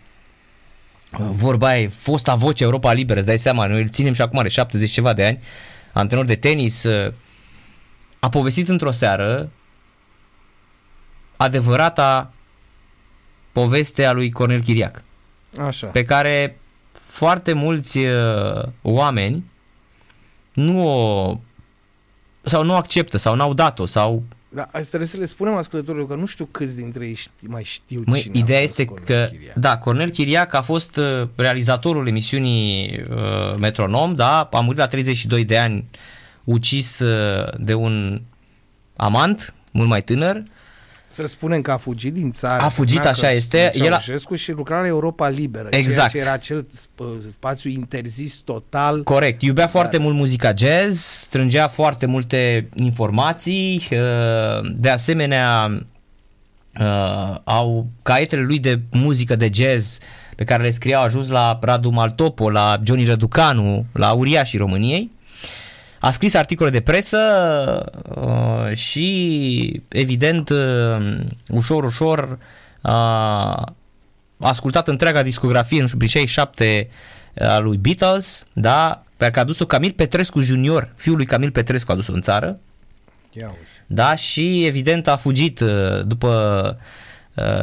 uh, 1.18 1.26
vorba 1.30 1.76
e, 1.78 1.88
fosta 1.88 2.34
voce 2.34 2.62
Europa 2.62 2.92
Liberă, 2.92 3.18
îți 3.18 3.28
dai 3.28 3.38
seama, 3.38 3.66
noi 3.66 3.82
îl 3.82 3.88
ținem 3.88 4.12
și 4.12 4.22
acum 4.22 4.38
are 4.38 4.48
70 4.48 4.90
ceva 4.90 5.12
de 5.12 5.24
ani, 5.24 5.40
antrenor 5.92 6.24
de 6.24 6.34
tenis, 6.34 6.82
uh, 6.82 7.12
a 8.18 8.28
povestit 8.28 8.68
într-o 8.68 8.90
seară 8.90 9.50
adevărata 11.36 12.32
poveste 13.52 14.04
a 14.04 14.12
lui 14.12 14.30
Cornel 14.30 14.60
Chiriac. 14.60 15.02
Așa. 15.59 15.86
Pe 15.86 16.05
care 16.05 16.59
foarte 16.92 17.53
mulți 17.53 17.98
uh, 17.98 18.62
oameni 18.82 19.44
nu 20.53 20.88
o 20.88 21.38
sau 22.44 22.64
nu 22.64 22.74
acceptă 22.74 23.16
sau 23.16 23.34
n-au 23.34 23.55
dat-o 23.55 23.86
sau 23.86 24.22
da, 24.55 24.62
asta 24.62 24.80
trebuie 24.80 25.09
să 25.09 25.16
le 25.16 25.26
spunem 25.26 25.55
ascultătorilor 25.55 26.09
că 26.09 26.14
nu 26.14 26.26
știu 26.26 26.44
câți 26.50 26.76
dintre 26.76 27.07
ei 27.07 27.14
ști, 27.14 27.46
mai 27.46 27.62
știu 27.62 28.03
Măi, 28.07 28.20
cine 28.20 28.38
ideea 28.38 28.59
a 28.59 28.62
este 28.62 28.84
Cornel 28.84 29.07
că, 29.07 29.26
Chiriac. 29.30 29.55
da, 29.55 29.78
Cornel 29.78 30.11
Chiriac 30.11 30.55
a 30.55 30.62
fost 30.62 30.96
uh, 30.96 31.28
realizatorul 31.36 32.07
emisiunii 32.07 33.00
uh, 33.11 33.57
Metronom, 33.59 34.14
da, 34.14 34.48
a 34.53 34.61
murit 34.61 34.78
la 34.78 34.86
32 34.86 35.44
de 35.44 35.59
ani, 35.59 35.88
ucis 36.44 36.98
uh, 36.98 37.59
de 37.59 37.74
un 37.74 38.22
amant, 38.96 39.55
mult 39.70 39.88
mai 39.88 40.03
tânăr, 40.03 40.42
să 41.14 41.26
spunem 41.26 41.60
că 41.60 41.70
a 41.70 41.76
fugit 41.76 42.12
din 42.12 42.32
țară. 42.32 42.62
A 42.62 42.68
fugit, 42.68 43.04
așa 43.04 43.30
este. 43.30 43.70
El 43.74 43.92
a... 43.92 43.98
și 44.34 44.52
lucra 44.52 44.80
la 44.80 44.86
Europa 44.86 45.28
Liberă. 45.28 45.68
Exact. 45.70 45.94
Ceea 45.94 46.08
ce 46.08 46.18
era 46.18 46.32
acel 46.32 46.66
spațiu 47.36 47.70
interzis 47.70 48.34
total. 48.34 49.02
Corect. 49.02 49.42
Iubea 49.42 49.62
Dar... 49.62 49.72
foarte 49.72 49.98
mult 49.98 50.14
muzica 50.14 50.52
jazz, 50.56 51.00
strângea 51.00 51.68
foarte 51.68 52.06
multe 52.06 52.68
informații. 52.74 53.88
Uh, 53.90 54.70
de 54.74 54.88
asemenea, 54.88 55.80
uh, 56.80 57.36
au 57.44 57.86
caietele 58.02 58.42
lui 58.42 58.58
de 58.58 58.80
muzică 58.90 59.36
de 59.36 59.50
jazz 59.52 59.98
pe 60.36 60.42
pe 60.42 60.48
care 60.48 60.62
le 60.62 60.70
scria 60.70 60.98
au 60.98 61.04
ajuns 61.04 61.28
la 61.28 61.58
Radu 61.60 61.90
Maltopo, 61.90 62.50
la 62.50 62.80
Johnny 62.84 63.04
Răducanu, 63.04 63.86
la 63.92 64.12
uriașii 64.12 64.58
României. 64.58 65.10
A 66.03 66.11
scris 66.11 66.34
articole 66.34 66.70
de 66.70 66.80
presă 66.80 67.18
uh, 68.16 68.76
și, 68.76 69.82
evident, 69.88 70.48
uh, 70.48 71.18
ușor, 71.48 71.84
ușor 71.84 72.38
a 72.80 73.74
ascultat 74.38 74.88
întreaga 74.88 75.22
discografie, 75.22 75.80
nu 75.80 75.86
știu, 75.86 75.98
prin 75.98 76.11
67 76.11 76.88
a 77.38 77.59
lui 77.59 77.76
Beatles, 77.76 78.44
da, 78.53 79.05
pe 79.16 79.24
care 79.24 79.38
a 79.38 79.42
adus-o 79.42 79.66
Camil 79.66 79.92
Petrescu 79.92 80.40
Junior, 80.40 80.92
fiul 80.96 81.16
lui 81.16 81.26
Camil 81.26 81.50
Petrescu 81.50 81.90
a 81.90 81.94
adus-o 81.94 82.12
în 82.12 82.20
țară. 82.20 82.59
Da, 83.86 84.14
și 84.14 84.64
evident 84.64 85.09
a 85.09 85.16
fugit 85.16 85.61
uh, 85.61 86.07
după 86.07 86.78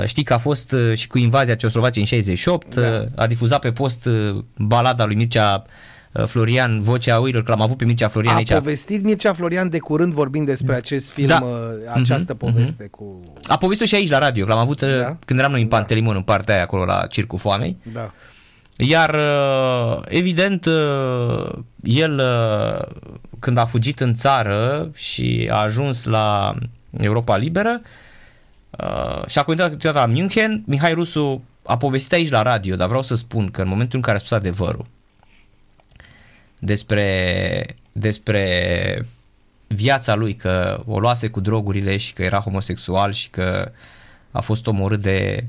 Știi 0.05 0.23
că 0.23 0.33
a 0.33 0.37
fost 0.37 0.75
și 0.93 1.07
cu 1.07 1.17
invazia 1.17 1.55
Ceoslovaciei 1.55 2.03
în 2.03 2.09
68, 2.09 2.75
da. 2.75 3.05
a 3.15 3.27
difuzat 3.27 3.59
pe 3.59 3.71
post 3.71 4.09
balada 4.55 5.05
lui 5.05 5.15
Mircea 5.15 5.65
Uh, 5.65 5.71
Florian, 6.25 6.81
Vocea 6.81 7.19
Oilor, 7.19 7.43
că 7.43 7.51
l-am 7.51 7.61
avut 7.61 7.77
pe 7.77 7.85
Mircea 7.85 8.07
Florian 8.07 8.33
a 8.33 8.37
aici. 8.37 8.51
A 8.51 8.57
povestit 8.57 9.03
Mircea 9.03 9.33
Florian 9.33 9.69
de 9.69 9.79
curând 9.79 10.13
vorbind 10.13 10.45
despre 10.45 10.75
acest 10.75 11.11
film, 11.11 11.27
da. 11.27 11.39
Uh, 11.43 11.49
această 11.93 12.35
mm-hmm. 12.35 12.39
poveste 12.39 12.85
mm-hmm. 12.85 12.91
cu... 12.91 13.23
A 13.47 13.57
povestit 13.57 13.87
și 13.87 13.95
aici 13.95 14.09
la 14.09 14.17
radio, 14.17 14.45
l-am 14.45 14.57
avut 14.57 14.81
uh, 14.81 14.99
da? 14.99 15.17
când 15.25 15.39
eram 15.39 15.51
noi 15.51 15.61
în 15.61 15.67
da. 15.67 15.75
Pantelimon, 15.75 16.15
în 16.15 16.21
partea 16.21 16.53
aia 16.53 16.63
acolo 16.63 16.85
la 16.85 17.05
Circul 17.07 17.39
Foamei. 17.39 17.77
Da. 17.93 18.11
Iar 18.81 19.15
evident 20.07 20.65
el 21.83 22.21
când 23.39 23.57
a 23.57 23.65
fugit 23.65 23.99
în 23.99 24.13
țară 24.13 24.89
și 24.93 25.47
a 25.51 25.61
ajuns 25.61 26.03
la 26.03 26.55
Europa 26.99 27.37
Liberă 27.37 27.81
și 29.27 29.39
a 29.39 29.43
continuat 29.43 29.71
câteodată 29.71 30.05
la 30.05 30.13
München, 30.13 30.63
Mihai 30.65 30.93
Rusu 30.93 31.43
a 31.63 31.77
povestit 31.77 32.13
aici 32.13 32.29
la 32.29 32.41
radio, 32.41 32.75
dar 32.75 32.87
vreau 32.87 33.03
să 33.03 33.15
spun 33.15 33.51
că 33.51 33.61
în 33.61 33.67
momentul 33.67 33.95
în 33.95 34.03
care 34.03 34.15
a 34.15 34.19
spus 34.19 34.31
adevărul, 34.31 34.85
despre, 36.59 37.65
despre 37.91 39.05
viața 39.67 40.15
lui, 40.15 40.35
că 40.35 40.83
o 40.85 40.99
luase 40.99 41.29
cu 41.29 41.39
drogurile 41.39 41.97
și 41.97 42.13
că 42.13 42.23
era 42.23 42.39
homosexual 42.39 43.11
și 43.11 43.29
că 43.29 43.71
a 44.31 44.41
fost 44.41 44.67
omorât 44.67 45.01
de 45.01 45.45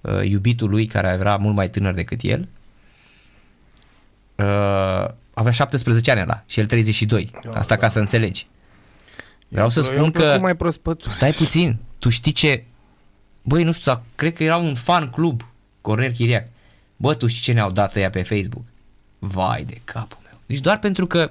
uh, 0.00 0.20
iubitul 0.22 0.70
lui 0.70 0.86
care 0.86 1.08
era 1.08 1.36
mult 1.36 1.54
mai 1.54 1.70
tânăr 1.70 1.94
decât 1.94 2.20
el. 2.22 2.48
Uh, 4.34 5.08
avea 5.34 5.52
17 5.52 6.10
ani 6.10 6.26
la 6.26 6.42
și 6.46 6.60
el 6.60 6.66
32. 6.66 7.30
Eu, 7.44 7.52
Asta 7.54 7.74
da. 7.74 7.80
ca 7.80 7.88
să 7.88 7.98
înțelegi. 7.98 8.46
Vreau 9.48 9.64
eu, 9.64 9.70
să 9.70 9.82
spun 9.82 10.10
că... 10.10 10.38
Mai 10.40 10.56
Stai 11.08 11.30
puțin. 11.30 11.78
Tu 11.98 12.08
știi 12.08 12.32
ce... 12.32 12.64
Băi, 13.42 13.64
nu 13.64 13.72
știu, 13.72 14.02
cred 14.14 14.32
că 14.32 14.44
era 14.44 14.56
un 14.56 14.74
fan 14.74 15.10
club 15.10 15.42
Cornel 15.80 16.12
Chiriac. 16.12 16.48
Bă, 16.96 17.14
tu 17.14 17.26
știi 17.26 17.42
ce 17.42 17.52
ne-au 17.52 17.70
dat 17.70 17.96
ea 17.96 18.10
pe 18.10 18.22
Facebook? 18.22 18.64
Vai 19.18 19.64
de 19.64 19.80
capul 19.84 20.19
deci 20.50 20.60
doar 20.60 20.78
pentru 20.78 21.06
că 21.06 21.30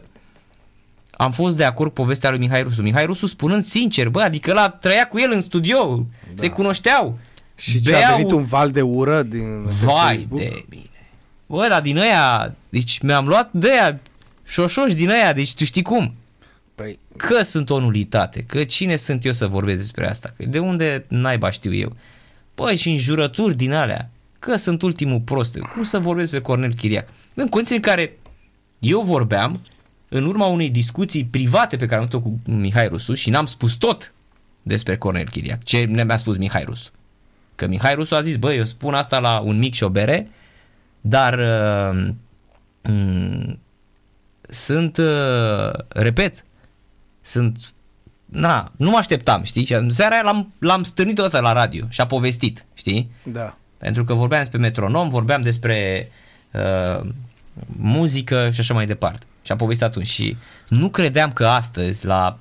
am 1.11 1.31
fost 1.31 1.57
de 1.57 1.63
acord 1.63 1.89
cu 1.89 2.01
povestea 2.01 2.29
lui 2.29 2.39
Mihai 2.39 2.63
Rusu. 2.63 2.81
Mihai 2.81 3.05
Rusu 3.05 3.27
spunând 3.27 3.63
sincer, 3.63 4.09
bă, 4.09 4.21
adică 4.21 4.53
la 4.53 4.69
trăia 4.69 5.07
cu 5.07 5.19
el 5.19 5.31
în 5.31 5.41
studio, 5.41 6.07
da. 6.27 6.41
se 6.41 6.49
cunoșteau. 6.49 7.19
Și 7.55 7.81
ce 7.81 7.95
a 7.95 8.15
venit 8.15 8.31
un 8.31 8.45
val 8.45 8.71
de 8.71 8.81
ură 8.81 9.23
din 9.23 9.63
Vai 9.63 10.15
Facebook? 10.15 10.39
de 10.39 10.65
mine. 10.69 10.83
Bă, 11.45 11.65
dar 11.69 11.81
din 11.81 11.97
aia, 11.97 12.55
deci 12.69 12.99
mi-am 12.99 13.27
luat 13.27 13.49
de 13.51 13.71
aia 13.71 13.99
șoșoși 14.45 14.95
din 14.95 15.09
aia, 15.09 15.33
deci 15.33 15.53
tu 15.53 15.63
știi 15.63 15.81
cum? 15.81 16.13
Păi... 16.75 16.99
Că 17.17 17.41
sunt 17.41 17.69
o 17.69 17.79
nulitate, 17.79 18.43
că 18.47 18.63
cine 18.63 18.95
sunt 18.95 19.25
eu 19.25 19.31
să 19.31 19.47
vorbesc 19.47 19.79
despre 19.79 20.09
asta, 20.09 20.33
că 20.37 20.45
de 20.45 20.59
unde 20.59 21.05
naiba 21.07 21.51
știu 21.51 21.73
eu. 21.73 21.95
Păi 22.55 22.75
și 22.75 22.89
în 22.89 22.97
jurături 22.97 23.55
din 23.55 23.73
alea, 23.73 24.09
că 24.39 24.55
sunt 24.55 24.81
ultimul 24.81 25.19
prost, 25.19 25.57
cum 25.57 25.83
să 25.83 25.99
vorbesc 25.99 26.31
pe 26.31 26.41
Cornel 26.41 26.73
Chiriac? 26.73 27.07
În 27.33 27.47
condiții 27.47 27.75
în 27.75 27.81
care 27.81 28.18
eu 28.79 29.01
vorbeam 29.01 29.61
în 30.09 30.25
urma 30.25 30.45
unei 30.45 30.69
discuții 30.69 31.25
private 31.25 31.77
pe 31.77 31.85
care 31.85 32.01
am 32.01 32.07
avut-o 32.11 32.21
cu 32.21 32.39
Mihai 32.51 32.87
Rusu 32.87 33.13
și 33.13 33.29
n-am 33.29 33.45
spus 33.45 33.73
tot 33.73 34.13
despre 34.61 34.97
Cornel 34.97 35.29
Chiriac. 35.29 35.63
Ce 35.63 35.77
mi-a 35.77 36.17
spus 36.17 36.37
Mihai 36.37 36.63
Rusu? 36.63 36.91
Că 37.55 37.67
Mihai 37.67 37.93
Rusu 37.93 38.15
a 38.15 38.21
zis, 38.21 38.37
băi, 38.37 38.57
eu 38.57 38.63
spun 38.63 38.93
asta 38.93 39.19
la 39.19 39.39
un 39.39 39.57
mic 39.57 39.73
și 39.73 39.83
o 39.83 39.89
bere, 39.89 40.29
dar 41.01 41.39
uh, 41.39 42.07
uh, 42.81 43.53
sunt, 44.41 44.97
uh, 44.97 45.71
repet, 45.87 46.45
sunt, 47.21 47.73
na, 48.25 48.71
nu 48.77 48.89
mă 48.89 48.97
așteptam, 48.97 49.43
știi? 49.43 49.65
Și 49.65 49.73
în 49.73 49.89
seara 49.89 50.13
aia 50.13 50.23
l-am, 50.23 50.53
l-am 50.59 50.83
stârnit 50.83 51.19
odată 51.19 51.39
la 51.39 51.51
radio 51.51 51.85
și 51.89 52.01
a 52.01 52.05
povestit, 52.05 52.65
știi? 52.73 53.11
Da. 53.23 53.57
Pentru 53.77 54.03
că 54.03 54.13
vorbeam 54.13 54.41
despre 54.41 54.59
metronom, 54.59 55.09
vorbeam 55.09 55.41
despre 55.41 56.07
uh, 56.51 57.09
muzică 57.67 58.49
și 58.53 58.59
așa 58.59 58.73
mai 58.73 58.85
departe. 58.85 59.25
Și 59.41 59.51
am 59.51 59.57
povestit 59.57 59.85
atunci 59.85 60.07
și 60.07 60.37
nu 60.67 60.89
credeam 60.89 61.31
că 61.31 61.47
astăzi, 61.47 62.05
la 62.05 62.39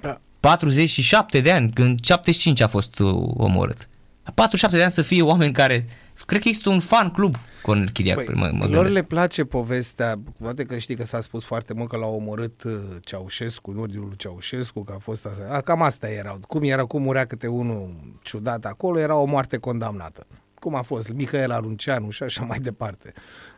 da. 0.00 0.16
47 0.40 1.40
de 1.40 1.52
ani, 1.52 1.72
când 1.72 2.04
75 2.04 2.60
a 2.60 2.68
fost 2.68 3.00
omorât, 3.36 3.88
la 4.24 4.32
47 4.34 4.76
de 4.76 4.82
ani 4.82 4.92
să 4.92 5.02
fie 5.02 5.22
oameni 5.22 5.52
care 5.52 5.86
Cred 6.28 6.40
că 6.40 6.48
există 6.48 6.70
un 6.70 6.80
fan 6.80 7.10
club 7.10 7.34
Cornel 7.62 7.90
Chiriac. 7.90 8.24
Păi, 8.24 8.34
mă, 8.34 8.50
mă 8.52 8.66
lor 8.66 8.88
le 8.88 9.02
place 9.02 9.44
povestea, 9.44 10.18
poate 10.40 10.64
că 10.64 10.78
știi 10.78 10.96
că 10.96 11.04
s-a 11.04 11.20
spus 11.20 11.44
foarte 11.44 11.72
mult 11.74 11.88
că 11.88 11.96
l-a 11.96 12.06
omorât 12.06 12.62
uh, 12.62 12.72
Ceaușescu, 13.00 13.70
în 13.70 13.78
ordinul 13.78 14.06
lui 14.06 14.16
Ceaușescu, 14.16 14.82
că 14.82 14.92
a 14.96 14.98
fost 14.98 15.26
asta. 15.26 15.42
A, 15.50 15.60
cam 15.60 15.82
asta 15.82 16.08
era. 16.08 16.38
Cum 16.46 16.62
era, 16.62 16.84
cum 16.84 17.02
murea 17.02 17.24
câte 17.24 17.46
unul 17.46 17.90
ciudat 18.22 18.64
acolo, 18.64 18.98
era 18.98 19.16
o 19.16 19.24
moarte 19.24 19.56
condamnată 19.56 20.26
cum 20.68 20.76
a 20.76 20.82
fost 20.82 21.12
Mihaela 21.12 21.54
Arunceanu 21.54 22.10
și 22.10 22.22
așa 22.22 22.44
mai 22.44 22.58
departe. 22.58 23.12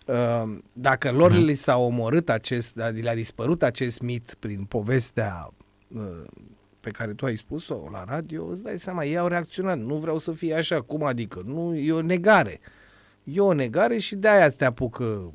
Uh, 0.06 0.58
dacă 0.72 1.10
lor 1.10 1.32
mm. 1.32 1.44
li 1.44 1.54
s-a 1.54 1.76
omorât 1.76 2.28
acest, 2.28 2.76
le-a 2.76 3.14
dispărut 3.14 3.62
acest 3.62 4.00
mit 4.00 4.34
prin 4.38 4.64
povestea 4.64 5.50
uh, 5.88 6.24
pe 6.80 6.90
care 6.90 7.12
tu 7.12 7.26
ai 7.26 7.36
spus-o 7.36 7.88
la 7.92 8.04
radio, 8.04 8.46
îți 8.46 8.62
dai 8.62 8.78
seama, 8.78 9.04
ei 9.04 9.18
au 9.18 9.26
reacționat, 9.26 9.78
nu 9.78 9.94
vreau 9.96 10.18
să 10.18 10.32
fie 10.32 10.54
așa, 10.54 10.80
cum 10.80 11.02
adică, 11.02 11.42
nu, 11.44 11.74
e 11.76 11.92
o 11.92 12.02
negare. 12.02 12.60
E 13.24 13.40
o 13.40 13.52
negare 13.52 13.98
și 13.98 14.16
de 14.16 14.28
aia 14.28 14.50
te 14.50 14.64
apucă 14.64 15.32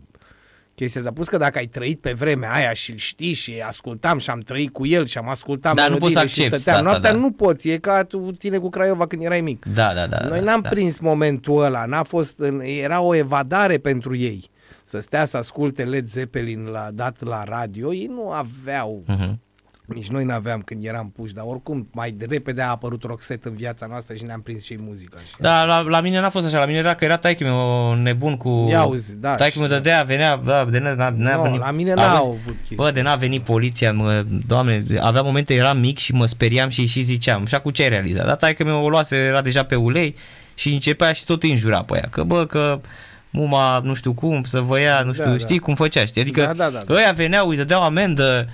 chestia 0.75 1.01
asta. 1.01 1.13
Plus 1.13 1.27
că 1.27 1.37
dacă 1.37 1.57
ai 1.57 1.65
trăit 1.65 1.99
pe 1.99 2.13
vremea 2.13 2.53
aia 2.53 2.73
și 2.73 2.91
îl 2.91 2.97
știi 2.97 3.33
și 3.33 3.63
ascultam 3.67 4.17
și 4.17 4.29
am 4.29 4.39
trăit 4.39 4.71
cu 4.71 4.85
el 4.85 5.05
și 5.05 5.17
am 5.17 5.29
ascultat 5.29 5.75
Dar 5.75 5.89
nu 5.89 5.97
poți 5.97 6.13
să 6.13 6.19
accepti 6.19 6.53
asta, 6.53 6.81
noaptea, 6.81 7.11
da. 7.11 7.17
nu 7.17 7.31
poți. 7.31 7.69
E 7.69 7.77
ca 7.77 8.03
tu, 8.03 8.17
tine 8.17 8.57
cu 8.57 8.69
Craiova 8.69 9.07
când 9.07 9.23
erai 9.23 9.41
mic. 9.41 9.65
Da, 9.65 9.93
da, 9.93 10.07
da. 10.07 10.19
Noi 10.27 10.39
da, 10.39 10.43
n-am 10.43 10.61
da. 10.61 10.69
prins 10.69 10.99
momentul 10.99 11.63
ăla, 11.63 11.85
n-a 11.85 12.03
fost, 12.03 12.39
în, 12.39 12.61
era 12.61 13.01
o 13.01 13.15
evadare 13.15 13.77
pentru 13.77 14.15
ei. 14.15 14.49
Să 14.83 14.99
stea 14.99 15.25
să 15.25 15.37
asculte 15.37 15.83
Led 15.83 16.07
Zeppelin 16.07 16.65
la, 16.65 16.89
dat 16.93 17.23
la 17.23 17.43
radio, 17.43 17.93
ei 17.93 18.05
nu 18.05 18.29
aveau 18.29 19.03
uh-huh. 19.07 19.44
Nici 19.87 20.09
noi 20.09 20.23
n-aveam 20.23 20.61
când 20.61 20.85
eram 20.85 21.11
puși, 21.15 21.33
dar 21.33 21.43
oricum 21.47 21.89
mai 21.91 22.11
de 22.11 22.25
repede 22.29 22.61
a 22.61 22.69
apărut 22.69 23.03
Roxette 23.03 23.47
în 23.47 23.55
viața 23.55 23.85
noastră 23.85 24.15
și 24.15 24.23
ne-am 24.23 24.41
prins 24.41 24.63
și 24.63 24.77
muzica. 24.79 25.17
Și 25.27 25.33
da, 25.39 25.63
la, 25.63 25.79
la 25.79 26.01
mine 26.01 26.19
n-a 26.19 26.29
fost 26.29 26.45
așa, 26.45 26.59
la 26.59 26.65
mine 26.65 26.77
era 26.77 26.95
că 26.95 27.05
era 27.05 27.17
taică 27.17 27.43
meu 27.43 27.93
nebun 27.93 28.37
cu... 28.37 28.65
Ia 28.69 28.79
auzi, 28.79 29.15
da. 29.15 29.35
Taică 29.35 29.59
meu 29.59 29.67
dădea, 29.67 30.03
venea, 30.03 30.37
da, 30.37 30.65
de 30.65 30.79
n-a, 30.79 30.93
n-a 31.17 31.35
no, 31.35 31.41
venit... 31.41 31.59
la 31.59 31.71
mine 31.71 31.93
n-a 31.93 32.15
avut 32.15 32.55
chestia. 32.57 32.77
Bă, 32.77 32.91
de 32.91 33.01
n-a 33.01 33.15
venit 33.15 33.43
poliția, 33.43 33.93
mă, 33.93 34.25
doamne, 34.47 34.85
avea 34.99 35.21
momente, 35.21 35.53
eram 35.53 35.77
mic 35.77 35.97
și 35.97 36.13
mă 36.13 36.25
speriam 36.25 36.69
și 36.69 36.85
și 36.85 37.01
ziceam, 37.01 37.45
și 37.45 37.59
cu 37.59 37.71
ce 37.71 37.83
ai 37.83 37.89
realizat? 37.89 38.25
Dar 38.25 38.35
taică 38.35 38.63
meu 38.63 38.83
o 38.83 38.89
luase, 38.89 39.15
era 39.15 39.41
deja 39.41 39.63
pe 39.63 39.75
ulei 39.75 40.15
și 40.53 40.73
începea 40.73 41.11
și 41.11 41.25
tot 41.25 41.43
înjura 41.43 41.83
pe 41.83 41.97
ea, 41.97 42.07
că 42.09 42.23
bă, 42.23 42.45
că 42.45 42.79
muma, 43.29 43.79
nu 43.79 43.93
știu 43.93 44.13
cum, 44.13 44.43
să 44.43 44.59
vă 44.59 44.79
ia, 44.79 45.01
nu 45.01 45.13
știu, 45.13 45.25
da, 45.25 45.37
știi 45.37 45.57
da. 45.57 45.65
cum 45.65 45.75
făcea, 45.75 46.05
știi? 46.05 46.21
Adică 46.21 46.41
da, 46.41 46.53
da, 46.53 46.69
da, 46.69 46.83
da. 46.85 46.93
ăia 46.93 47.11
veneau, 47.11 47.47
îi 47.47 47.57
dădeau 47.57 47.83
amendă, 47.83 48.45
uh, 48.47 48.53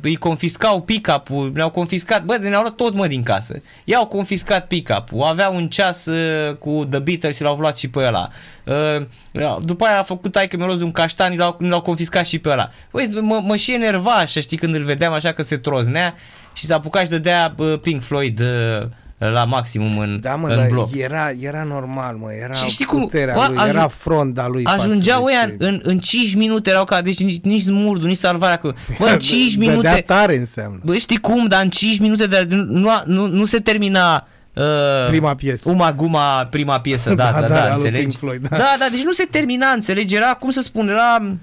îi 0.00 0.16
confiscau 0.16 0.82
pick-up-ul, 0.82 1.52
ne-au 1.54 1.70
confiscat, 1.70 2.24
bă, 2.24 2.36
ne-au 2.36 2.60
luat 2.60 2.74
tot 2.74 2.94
mă 2.94 3.06
din 3.06 3.22
casă. 3.22 3.62
I-au 3.84 4.06
confiscat 4.06 4.66
pick-up-ul, 4.66 5.22
aveau 5.22 5.54
un 5.54 5.68
ceas 5.68 6.06
uh, 6.06 6.56
cu 6.56 6.86
The 6.90 6.98
Beatles 6.98 7.36
și 7.36 7.42
l-au 7.42 7.56
luat 7.56 7.76
și 7.76 7.88
pe 7.88 7.98
ăla. 7.98 8.28
Uh, 8.64 9.56
după 9.62 9.84
aia 9.84 9.98
a 9.98 10.02
făcut 10.02 10.32
taică 10.32 10.56
mi 10.56 10.82
un 10.82 10.90
caștan, 10.90 11.36
l-au, 11.36 11.56
l-au 11.58 11.80
confiscat 11.80 12.26
și 12.26 12.38
pe 12.38 12.48
ăla. 12.48 12.70
Băi, 12.90 13.08
mă, 13.20 13.40
mă 13.44 13.56
și 13.56 13.74
enerva 13.74 14.10
așa, 14.10 14.40
știi, 14.40 14.56
când 14.56 14.74
îl 14.74 14.82
vedeam 14.82 15.12
așa 15.12 15.32
că 15.32 15.42
se 15.42 15.56
troznea 15.56 16.14
și 16.52 16.66
s-a 16.66 16.74
apucat 16.74 17.04
și 17.04 17.10
dădea 17.10 17.54
uh, 17.56 17.78
Pink 17.80 18.02
Floyd 18.02 18.40
uh, 18.40 18.88
la 19.18 19.44
maximum 19.44 19.98
în, 19.98 20.20
da, 20.20 20.34
mă, 20.34 20.48
în 20.48 20.68
bloc. 20.68 20.96
Era, 20.96 21.30
era 21.40 21.62
normal, 21.62 22.16
mă, 22.16 22.32
era 22.32 22.52
și 22.52 22.68
știi 22.68 22.84
cum, 22.84 23.00
puterea 23.00 23.34
bă, 23.34 23.46
lui, 23.48 23.56
ajung, 23.56 23.74
era 23.74 23.88
fronda 23.88 24.46
lui 24.46 24.64
Ajungeau 24.64 25.24
ăia 25.24 25.46
ce... 25.46 25.54
în, 25.58 25.80
în 25.82 25.98
5 25.98 26.34
minute, 26.34 26.70
erau 26.70 26.84
ca, 26.84 27.02
deci 27.02 27.22
nici, 27.22 27.42
nici 27.42 27.62
smurdu, 27.62 28.06
nici 28.06 28.16
salvarea, 28.16 28.56
că, 28.56 28.74
bă, 28.98 29.06
în 29.06 29.18
5 29.18 29.54
de, 29.54 29.66
minute... 29.66 29.90
De 29.94 30.00
tare 30.06 30.36
înseamnă. 30.36 30.80
Bă, 30.84 30.94
știi 30.94 31.18
cum, 31.18 31.46
dar 31.46 31.62
în 31.62 31.68
5 31.68 31.98
minute 31.98 32.26
de, 32.26 32.46
nu, 32.50 32.90
nu, 33.04 33.26
nu 33.26 33.44
se 33.44 33.58
termina 33.58 34.26
Uh, 34.54 35.08
prima 35.08 35.34
piesă. 35.34 35.70
Uma 35.70 35.92
Guma, 35.92 36.46
prima 36.50 36.80
piesă, 36.80 37.14
da, 37.14 37.30
da, 37.32 37.40
da, 37.40 37.46
da, 37.46 37.54
da 37.54 37.74
înțelegi? 37.74 38.16
Floyd, 38.16 38.48
da. 38.48 38.56
da, 38.56 38.76
da, 38.78 38.86
deci 38.90 39.02
nu 39.02 39.12
se 39.12 39.26
termina, 39.30 39.68
înțelegi? 39.68 40.14
Era, 40.14 40.34
cum 40.34 40.50
să 40.50 40.60
spun, 40.62 40.88
era 40.88 41.36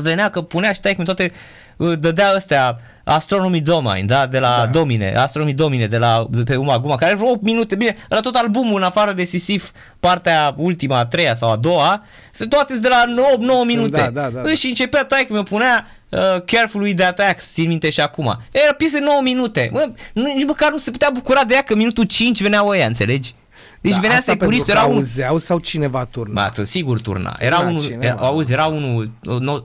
venea 0.00 0.30
că 0.30 0.42
punea 0.42 0.72
și 0.72 0.80
taică 0.80 1.02
toate, 1.02 1.32
uh, 1.76 1.98
dădea 1.98 2.28
astea 2.28 2.78
Astronomy 3.08 3.60
Domain, 3.60 4.06
da, 4.06 4.26
de 4.26 4.38
la 4.38 4.56
da. 4.58 4.66
Domine, 4.66 5.14
Astronomy 5.16 5.54
Domine, 5.54 5.86
de 5.86 5.96
la 5.96 6.26
de 6.30 6.42
pe 6.42 6.56
Uma 6.56 6.78
Guma, 6.78 6.96
care 6.96 7.10
are 7.10 7.20
vreo 7.20 7.30
8 7.30 7.42
minute, 7.42 7.74
bine, 7.74 7.96
la 8.08 8.20
tot 8.20 8.34
albumul, 8.34 8.76
în 8.76 8.82
afară 8.82 9.12
de 9.12 9.24
Sisif, 9.24 9.70
partea 10.00 10.54
ultima, 10.56 10.98
a 10.98 11.06
treia 11.06 11.34
sau 11.34 11.50
a 11.50 11.56
doua, 11.56 12.04
toate 12.48 12.78
de 12.78 12.88
la 12.88 13.04
9, 13.06 13.28
9 13.38 13.64
minute. 13.64 14.00
Da, 14.00 14.10
da, 14.10 14.28
da, 14.28 14.40
da. 14.40 14.54
Și 14.54 14.66
începea 14.66 15.04
taică, 15.04 15.32
mi 15.32 15.42
punea 15.42 15.86
uh, 16.08 16.18
Careful 16.44 16.82
with 16.82 16.96
the 16.96 17.06
attacks, 17.06 17.52
țin 17.52 17.68
minte 17.68 17.90
și 17.90 18.00
acum. 18.00 18.38
Era 18.50 18.72
piesă 18.72 18.98
9 18.98 19.20
minute. 19.22 19.70
Mă, 19.72 19.90
nici 20.12 20.46
măcar 20.46 20.70
nu 20.70 20.78
se 20.78 20.90
putea 20.90 21.10
bucura 21.12 21.44
de 21.44 21.54
ea 21.54 21.62
că 21.62 21.74
minutul 21.74 22.04
5 22.04 22.42
venea 22.42 22.64
ăia, 22.64 22.86
înțelegi? 22.86 23.34
Deci 23.80 23.92
da, 23.92 23.98
venea 23.98 24.20
securistul, 24.20 24.70
era 24.70 24.84
un... 24.84 24.94
auzeau 24.94 25.38
sau 25.38 25.58
cineva 25.58 26.04
turna? 26.04 26.50
Ba, 26.56 26.62
sigur 26.64 27.00
turna. 27.00 27.36
Era 27.38 27.56
da, 27.56 27.66
unul, 27.66 27.82
era, 28.00 28.14
auzi, 28.14 28.52
era 28.52 28.66
unul, 28.66 29.12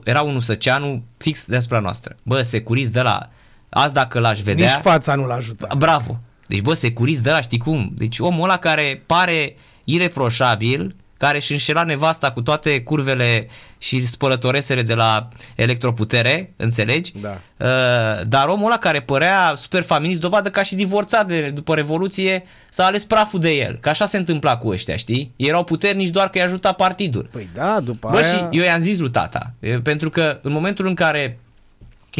era 0.04 0.22
unul 0.22 0.40
Săceanu 0.40 1.02
fix 1.16 1.44
deasupra 1.44 1.78
noastră. 1.78 2.16
Bă, 2.22 2.42
securist 2.42 2.92
de 2.92 3.00
la, 3.00 3.30
azi 3.74 3.94
dacă 3.94 4.18
l-aș 4.18 4.40
vedea... 4.40 4.66
Nici 4.66 4.82
fața 4.82 5.14
nu 5.14 5.26
l-ajută. 5.26 5.68
Bravo. 5.76 6.20
Deci, 6.46 6.60
bă, 6.60 6.74
securist 6.74 7.22
de 7.22 7.30
la, 7.30 7.40
știi 7.40 7.58
cum? 7.58 7.92
Deci 7.94 8.18
omul 8.18 8.42
ăla 8.42 8.56
care 8.56 9.02
pare 9.06 9.56
ireproșabil, 9.84 10.96
care 11.16 11.36
își 11.36 11.52
înșela 11.52 11.82
nevasta 11.82 12.30
cu 12.30 12.42
toate 12.42 12.80
curvele 12.80 13.48
și 13.78 14.06
spălătoresele 14.06 14.82
de 14.82 14.94
la 14.94 15.28
electroputere, 15.56 16.52
înțelegi? 16.56 17.12
Da. 17.20 17.40
Uh, 17.56 18.26
dar 18.26 18.46
omul 18.48 18.66
ăla 18.66 18.78
care 18.78 19.00
părea 19.00 19.52
super 19.56 19.82
feminist, 19.82 20.20
dovadă 20.20 20.50
ca 20.50 20.62
și 20.62 20.74
divorțat 20.74 21.26
de, 21.26 21.50
după 21.50 21.74
Revoluție, 21.74 22.44
s-a 22.70 22.84
ales 22.84 23.04
praful 23.04 23.40
de 23.40 23.50
el. 23.50 23.78
Că 23.80 23.88
așa 23.88 24.06
se 24.06 24.16
întâmpla 24.16 24.56
cu 24.56 24.68
ăștia, 24.68 24.96
știi? 24.96 25.32
Ei 25.36 25.48
erau 25.48 25.64
puternici 25.64 26.08
doar 26.08 26.28
că 26.28 26.38
îi 26.38 26.44
ajuta 26.44 26.72
partidul. 26.72 27.28
Păi 27.32 27.50
da, 27.54 27.80
după 27.80 28.08
Bă, 28.10 28.16
aia... 28.16 28.26
și 28.26 28.46
eu 28.50 28.64
i-am 28.64 28.80
zis 28.80 28.98
lui 28.98 29.10
tata, 29.10 29.52
pentru 29.82 30.10
că 30.10 30.38
în 30.42 30.52
momentul 30.52 30.86
în 30.86 30.94
care 30.94 31.38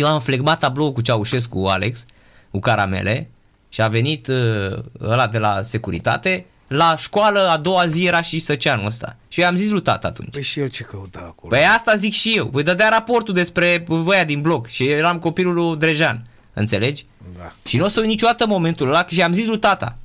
eu 0.00 0.06
am 0.06 0.20
flegmat 0.20 0.58
tablou 0.58 0.92
cu 0.92 1.00
Ceaușescu, 1.00 1.66
Alex, 1.66 2.06
cu 2.50 2.58
caramele, 2.58 3.28
și 3.68 3.82
a 3.82 3.88
venit 3.88 4.26
uh, 4.26 4.78
ăla 5.00 5.26
de 5.26 5.38
la 5.38 5.62
securitate, 5.62 6.46
la 6.66 6.96
școală 6.96 7.48
a 7.48 7.56
doua 7.56 7.86
zi 7.86 8.04
era 8.04 8.22
și 8.22 8.38
Săceanul 8.38 8.86
ăsta. 8.86 9.16
Și 9.28 9.40
eu 9.40 9.46
am 9.46 9.54
zis 9.54 9.70
lui 9.70 9.82
tata 9.82 10.08
atunci. 10.08 10.30
Păi 10.30 10.42
și 10.42 10.60
el 10.60 10.68
ce 10.68 10.82
căuta 10.82 11.18
acolo? 11.18 11.48
Păi 11.48 11.64
asta 11.76 11.96
zic 11.96 12.12
și 12.12 12.36
eu. 12.36 12.46
Păi 12.46 12.62
dădea 12.62 12.88
raportul 12.88 13.34
despre 13.34 13.84
voia 13.86 14.24
din 14.24 14.40
bloc 14.40 14.66
și 14.66 14.88
eram 14.88 15.18
copilul 15.18 15.54
lui 15.54 15.76
Drejan. 15.76 16.26
Înțelegi? 16.52 17.06
Da. 17.36 17.52
Și 17.64 17.76
nu 17.76 17.84
o 17.84 17.88
să 17.88 18.00
uit 18.00 18.08
niciodată 18.08 18.46
momentul 18.46 18.88
ăla 18.88 19.06
și 19.08 19.22
am 19.22 19.32
zis 19.32 19.46
lui 19.46 19.58
tata. 19.58 19.96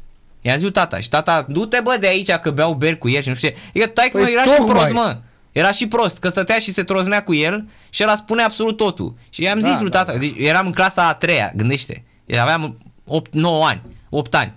I-am 0.41 0.55
zis 0.55 0.63
lui 0.63 0.73
tata 0.73 0.99
și 0.99 1.09
tata, 1.09 1.45
du-te 1.49 1.79
bă 1.83 1.97
de 1.99 2.07
aici 2.07 2.31
că 2.31 2.51
beau 2.51 2.73
beri 2.73 2.97
cu 2.97 3.09
el 3.09 3.21
și 3.21 3.27
nu 3.27 3.35
știu 3.35 3.49
ce. 3.49 3.55
E 3.73 3.87
tai 3.87 4.09
păi 4.11 4.21
mă, 4.21 4.29
era 4.29 4.41
și 4.41 4.61
prost, 4.65 4.91
mă. 4.91 5.17
Era 5.51 5.71
și 5.71 5.87
prost, 5.87 6.19
că 6.19 6.29
stătea 6.29 6.59
și 6.59 6.73
se 6.73 6.83
troznea 6.83 7.23
cu 7.23 7.33
el 7.33 7.67
și 7.89 8.01
el 8.01 8.15
spune 8.15 8.43
absolut 8.43 8.77
totul. 8.77 9.15
Și 9.29 9.41
i-am 9.41 9.59
da, 9.59 9.69
zis 9.69 9.79
lui 9.79 9.89
da, 9.89 9.97
tata, 9.97 10.11
da. 10.11 10.17
Deci 10.17 10.33
eram 10.37 10.65
în 10.65 10.71
clasa 10.71 11.07
a 11.07 11.13
treia, 11.13 11.51
gândește. 11.55 12.03
Aveam 12.39 12.77
8, 13.05 13.33
9 13.33 13.65
ani, 13.65 13.81
8 14.09 14.35
ani. 14.35 14.53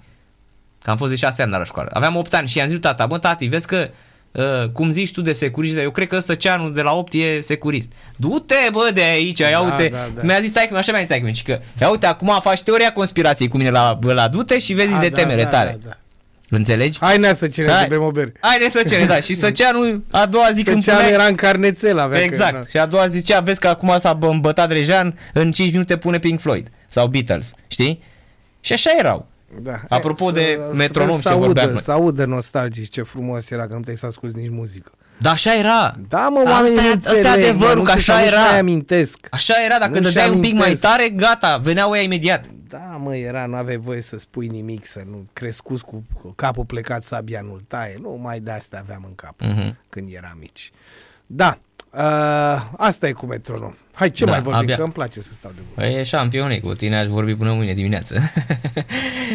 Că 0.83 0.91
am 0.91 0.97
fost 0.97 1.11
de 1.11 1.17
6 1.17 1.43
ani 1.43 1.51
la 1.51 1.65
școală. 1.65 1.91
Aveam 1.93 2.17
8 2.17 2.35
ani 2.35 2.49
și 2.49 2.59
i-am 2.59 2.67
zis 2.67 2.77
lui 2.77 2.85
tata, 2.85 3.07
bă 3.07 3.19
tati, 3.19 3.47
vezi 3.47 3.67
că 3.67 3.91
Uh, 4.33 4.69
cum 4.73 4.91
zici 4.91 5.13
tu 5.13 5.21
de 5.21 5.33
securist, 5.33 5.77
eu 5.77 5.91
cred 5.91 6.09
că 6.09 6.19
Săceanu 6.19 6.71
de 6.71 6.83
la 6.83 6.93
8 6.93 7.13
e 7.13 7.41
securist. 7.41 7.93
Du-te 8.17 8.55
bă 8.71 8.91
de 8.95 9.03
aici, 9.03 9.39
ia 9.39 9.51
da, 9.51 9.61
uite. 9.61 9.89
Da, 9.89 10.11
da. 10.15 10.23
Mi-a 10.23 10.41
zis 10.41 10.49
stai 10.49 10.71
așa 10.75 10.93
mi-a 10.93 11.01
zis 11.01 11.09
stai 11.09 11.33
că 11.45 11.61
ia 11.81 11.91
uite 11.91 12.07
acum 12.07 12.39
faci 12.41 12.63
teoria 12.63 12.93
conspirației 12.93 13.49
cu 13.49 13.57
mine 13.57 13.71
la, 13.71 13.99
la 14.01 14.29
du-te 14.29 14.59
și 14.59 14.73
vezi 14.73 14.93
da, 14.93 14.99
de 14.99 15.09
da, 15.09 15.17
temele 15.17 15.43
da, 15.43 15.49
tale. 15.49 15.79
Da, 15.83 15.89
da. 15.89 15.97
Înțelegi? 16.57 16.99
Hai 17.01 17.19
ne 17.19 17.33
să 17.33 17.49
cerem 17.49 17.71
Hai. 17.71 17.81
să 17.81 17.87
bem 17.89 18.03
o 18.03 18.11
bere. 18.11 18.33
Hai 18.41 18.59
ne 18.61 18.69
să 18.69 18.83
cerem, 18.89 19.07
da. 19.07 19.21
Și 19.21 19.35
Săceanu 19.45 20.03
a 20.11 20.27
doua 20.27 20.51
zi 20.53 20.63
când 20.65 20.85
punea... 20.85 21.09
era 21.09 21.25
în 21.25 21.35
carnețel, 21.35 21.99
avea 21.99 22.23
Exact. 22.23 22.53
Că, 22.53 22.65
și 22.69 22.79
a 22.79 22.87
doua 22.87 23.07
zi 23.07 23.17
zicea, 23.17 23.41
vezi 23.41 23.61
că 23.61 23.69
acum 23.69 23.97
s-a 23.99 24.19
îmbătat 24.21 24.71
Rejan, 24.71 25.19
în 25.33 25.53
5 25.53 25.73
minute 25.73 25.97
pune 25.97 26.19
Pink 26.19 26.41
Floyd 26.41 26.69
sau 26.89 27.07
Beatles, 27.07 27.53
știi? 27.67 28.03
Și 28.61 28.73
așa 28.73 28.91
erau. 28.99 29.27
Da. 29.63 29.81
Apropo 29.89 30.27
să, 30.27 30.33
de 30.33 30.59
metronom 30.75 31.21
ce 31.21 31.35
vorbeam 31.35 31.71
noi. 31.71 31.81
Să 31.81 31.93
audă 31.93 32.25
nostalgic 32.25 32.91
ce 32.91 33.03
frumos 33.03 33.51
era 33.51 33.67
că 33.67 33.75
nu 33.75 33.81
te 33.81 33.97
să 33.97 34.07
asculti 34.07 34.39
nici 34.39 34.51
muzică. 34.51 34.93
Da, 35.19 35.31
așa 35.31 35.55
era. 35.55 35.95
Da, 36.09 36.29
mă, 36.29 36.43
oamenii 36.47 36.79
asta, 36.79 37.11
asta 37.11 37.29
e 37.29 37.29
adevărul, 37.29 37.85
că 37.85 37.91
așa 37.91 38.23
era. 38.23 38.41
Nu 38.41 38.59
amintesc. 38.59 39.19
Așa 39.31 39.55
era, 39.65 39.79
dacă 39.79 39.93
nu 39.93 40.01
dădeai 40.01 40.31
un 40.31 40.41
pic 40.41 40.55
mai 40.55 40.75
tare, 40.75 41.09
gata, 41.09 41.61
veneau 41.63 41.97
ei 41.97 42.05
imediat. 42.05 42.45
Da, 42.73 42.97
mă, 42.97 43.17
era, 43.17 43.47
nu 43.47 43.57
aveai 43.57 43.77
voie 43.77 44.01
să 44.01 44.19
spui 44.19 44.47
nimic, 44.47 44.87
să 44.87 45.03
nu 45.11 45.27
crescuți 45.33 45.85
cu 45.85 46.05
capul 46.37 46.65
plecat 46.65 47.05
sabia 47.05 47.41
nu 47.41 47.61
taie. 47.69 47.97
Nu, 48.01 48.19
mai 48.23 48.41
de 48.41 48.51
astea 48.51 48.79
aveam 48.79 49.05
în 49.07 49.15
cap 49.15 49.43
uh-huh. 49.43 49.75
când 49.89 50.09
eram 50.13 50.37
mici. 50.39 50.71
Da, 51.27 51.59
Uh, 51.95 52.63
asta 52.77 53.09
e 53.09 53.13
cu 53.13 53.27
metronom. 53.27 53.75
Hai, 53.95 54.11
ce 54.11 54.25
da, 54.25 54.31
mai 54.31 54.41
vorbim? 54.41 54.63
Abia... 54.63 54.77
Că 54.77 54.83
îmi 54.83 54.93
place 54.93 55.21
să 55.21 55.33
stau 55.33 55.51
de 55.55 55.61
vorbă. 55.67 55.81
Păi 55.81 56.01
e 56.01 56.03
șampione, 56.03 56.59
cu 56.59 56.75
tine 56.75 56.99
aș 56.99 57.07
vorbi 57.07 57.35
până 57.35 57.53
mâine 57.53 57.75
dimineață. 57.75 58.21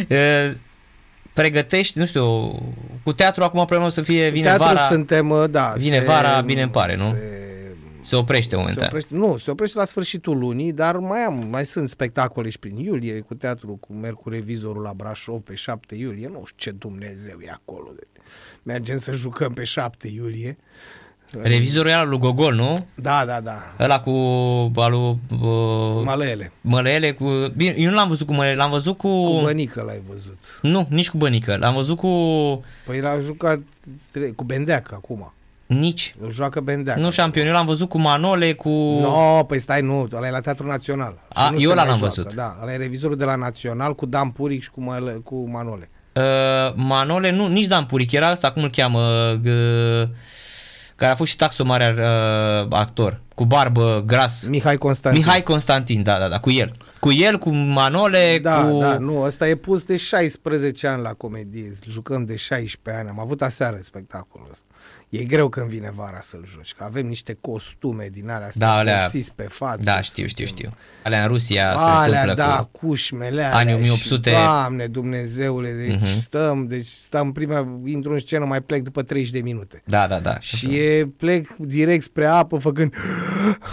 uh, 0.09 0.51
pregătești, 1.33 1.99
nu 1.99 2.05
știu, 2.05 2.51
cu 3.03 3.13
teatru 3.13 3.43
acum 3.43 3.65
problemă 3.65 3.89
să 3.89 4.01
fie 4.01 4.29
vine 4.29 4.43
teatru 4.43 4.63
vara. 4.63 4.79
suntem, 4.79 5.29
uh, 5.29 5.49
da. 5.49 5.73
Vine 5.77 5.99
se, 5.99 6.05
vara, 6.05 6.41
bine 6.41 6.61
îmi 6.61 6.71
pare, 6.71 6.95
nu? 6.95 7.09
Se, 7.09 7.47
se 8.07 8.15
oprește 8.15 8.55
momentan. 8.55 8.81
Se 8.81 8.85
oprește, 8.85 9.15
nu, 9.15 9.37
se 9.37 9.51
oprește 9.51 9.77
la 9.77 9.85
sfârșitul 9.85 10.37
lunii, 10.37 10.73
dar 10.73 10.97
mai 10.97 11.19
am, 11.19 11.47
mai 11.49 11.65
sunt 11.65 11.89
spectacole 11.89 12.49
și 12.49 12.59
prin 12.59 12.77
iulie, 12.77 13.19
cu 13.19 13.33
teatru, 13.33 13.77
cu 13.79 13.93
merg 13.93 14.15
cu 14.15 14.29
revizorul 14.29 14.81
la 14.81 14.93
Brașov 14.93 15.41
pe 15.41 15.55
7 15.55 15.95
iulie, 15.95 16.27
nu 16.27 16.43
știu 16.45 16.71
ce 16.71 16.71
Dumnezeu 16.71 17.37
e 17.39 17.49
acolo. 17.49 17.93
Mergem 18.63 18.97
să 18.97 19.11
jucăm 19.11 19.53
pe 19.53 19.63
7 19.63 20.07
iulie. 20.07 20.57
Revizorul 21.41 21.89
era 21.89 22.03
lui 22.03 22.19
Gogol, 22.19 22.53
nu? 22.53 22.87
Da, 22.95 23.25
da, 23.25 23.39
da. 23.39 23.75
Ăla 23.79 23.99
cu 23.99 24.11
alu, 24.75 25.19
uh, 25.31 26.03
Mălele. 26.03 26.51
Mălele 26.61 27.13
cu... 27.13 27.25
Bine, 27.55 27.75
eu 27.77 27.89
nu 27.89 27.95
l-am 27.95 28.07
văzut 28.07 28.27
cu 28.27 28.33
Mălele, 28.33 28.55
l-am 28.55 28.69
văzut 28.69 28.97
cu... 28.97 29.35
Cu 29.35 29.41
Bănică 29.41 29.81
l-ai 29.81 30.01
văzut. 30.07 30.39
Nu, 30.61 30.87
nici 30.89 31.09
cu 31.09 31.17
Bănică. 31.17 31.55
L-am 31.55 31.73
văzut 31.73 31.97
cu... 31.97 32.09
Păi 32.85 32.99
l-a 32.99 33.19
jucat 33.19 33.59
cu 34.35 34.43
Bendeac 34.43 34.91
acum. 34.91 35.31
Nici. 35.67 36.15
Îl 36.19 36.31
joacă 36.31 36.59
Bendeac. 36.59 36.97
Nu 36.97 37.11
șampion, 37.11 37.45
eu 37.45 37.53
l-am 37.53 37.65
văzut 37.65 37.89
cu 37.89 37.97
Manole, 37.97 38.53
cu... 38.53 38.69
Nu, 38.69 38.99
no, 38.99 39.43
păi 39.43 39.59
stai, 39.59 39.81
nu, 39.81 40.07
ăla 40.13 40.27
e 40.27 40.31
la 40.31 40.39
Teatrul 40.39 40.67
Național. 40.67 41.19
A, 41.33 41.53
eu 41.57 41.71
l-am 41.71 41.97
văzut. 41.97 42.33
Da, 42.33 42.57
ăla 42.61 42.73
e 42.73 42.77
revizorul 42.77 43.17
de 43.17 43.23
la 43.23 43.35
Național 43.35 43.95
cu 43.95 44.05
Dan 44.05 44.29
Puric 44.29 44.61
și 44.61 44.69
cu, 44.69 44.81
Măle, 44.81 45.11
cu 45.11 45.49
Manole. 45.49 45.89
Uh, 46.13 46.23
Manole, 46.75 47.31
nu, 47.31 47.47
nici 47.47 47.65
Dan 47.65 47.85
Puric, 47.85 48.11
era 48.11 48.31
ăsta, 48.31 48.51
cum 48.51 48.63
îl 48.63 48.69
cheamă... 48.69 48.99
Uh, 49.45 50.09
care 50.95 51.11
a 51.11 51.15
fost 51.15 51.29
și 51.29 51.35
taxomare 51.35 51.95
uh, 51.97 52.67
actor, 52.69 53.21
cu 53.35 53.45
barbă 53.45 54.03
gras. 54.05 54.47
Mihai 54.47 54.77
Constantin. 54.77 55.21
Mihai 55.21 55.43
Constantin, 55.43 56.03
da, 56.03 56.19
da, 56.19 56.27
da, 56.27 56.39
cu 56.39 56.51
el. 56.51 56.71
Cu 56.99 57.11
el, 57.11 57.37
cu 57.37 57.49
Manole, 57.49 58.39
da, 58.41 58.63
cu... 58.63 58.79
Da, 58.79 58.97
nu, 58.97 59.21
ăsta 59.21 59.47
e 59.47 59.55
pus 59.55 59.83
de 59.83 59.97
16 59.97 60.87
ani 60.87 61.01
la 61.01 61.13
comedie, 61.13 61.71
jucăm 61.89 62.25
de 62.25 62.35
16 62.35 63.01
ani, 63.01 63.09
am 63.09 63.19
avut 63.19 63.41
aseară 63.41 63.77
spectacolul 63.81 64.47
ăsta 64.51 64.65
e 65.09 65.23
greu 65.23 65.49
când 65.49 65.67
vine 65.67 65.91
vara 65.95 66.19
să-l 66.21 66.47
joci, 66.53 66.73
că 66.73 66.83
avem 66.83 67.07
niște 67.07 67.37
costume 67.41 68.07
din 68.11 68.29
alea 68.29 68.47
astea 68.47 68.67
da, 68.67 68.73
alea, 68.73 69.09
pe 69.35 69.43
față. 69.43 69.81
Da, 69.83 70.01
știu, 70.01 70.27
știu, 70.27 70.45
știu. 70.45 70.69
Alea 71.03 71.21
în 71.21 71.27
Rusia 71.27 71.75
alea, 71.75 72.23
se 72.27 72.33
da, 72.33 72.69
cu 72.71 72.87
cușmele 72.87 73.43
alea 73.43 73.55
anii 73.55 73.73
1800. 73.73 74.29
Și, 74.29 74.35
Doamne, 74.35 74.87
Dumnezeule, 74.87 75.71
deci 75.71 75.99
uh-huh. 75.99 76.13
stăm, 76.13 76.67
deci 76.67 76.87
stăm 77.03 77.31
prima, 77.31 77.79
intru 77.85 78.13
în 78.13 78.19
scenă, 78.19 78.45
mai 78.45 78.61
plec 78.61 78.83
după 78.83 79.01
30 79.01 79.31
de 79.31 79.39
minute. 79.39 79.81
Da, 79.85 80.07
da, 80.07 80.19
da. 80.19 80.39
Și 80.39 80.75
e, 80.75 81.07
plec 81.17 81.55
direct 81.55 82.03
spre 82.03 82.25
apă 82.25 82.57
făcând 82.57 82.93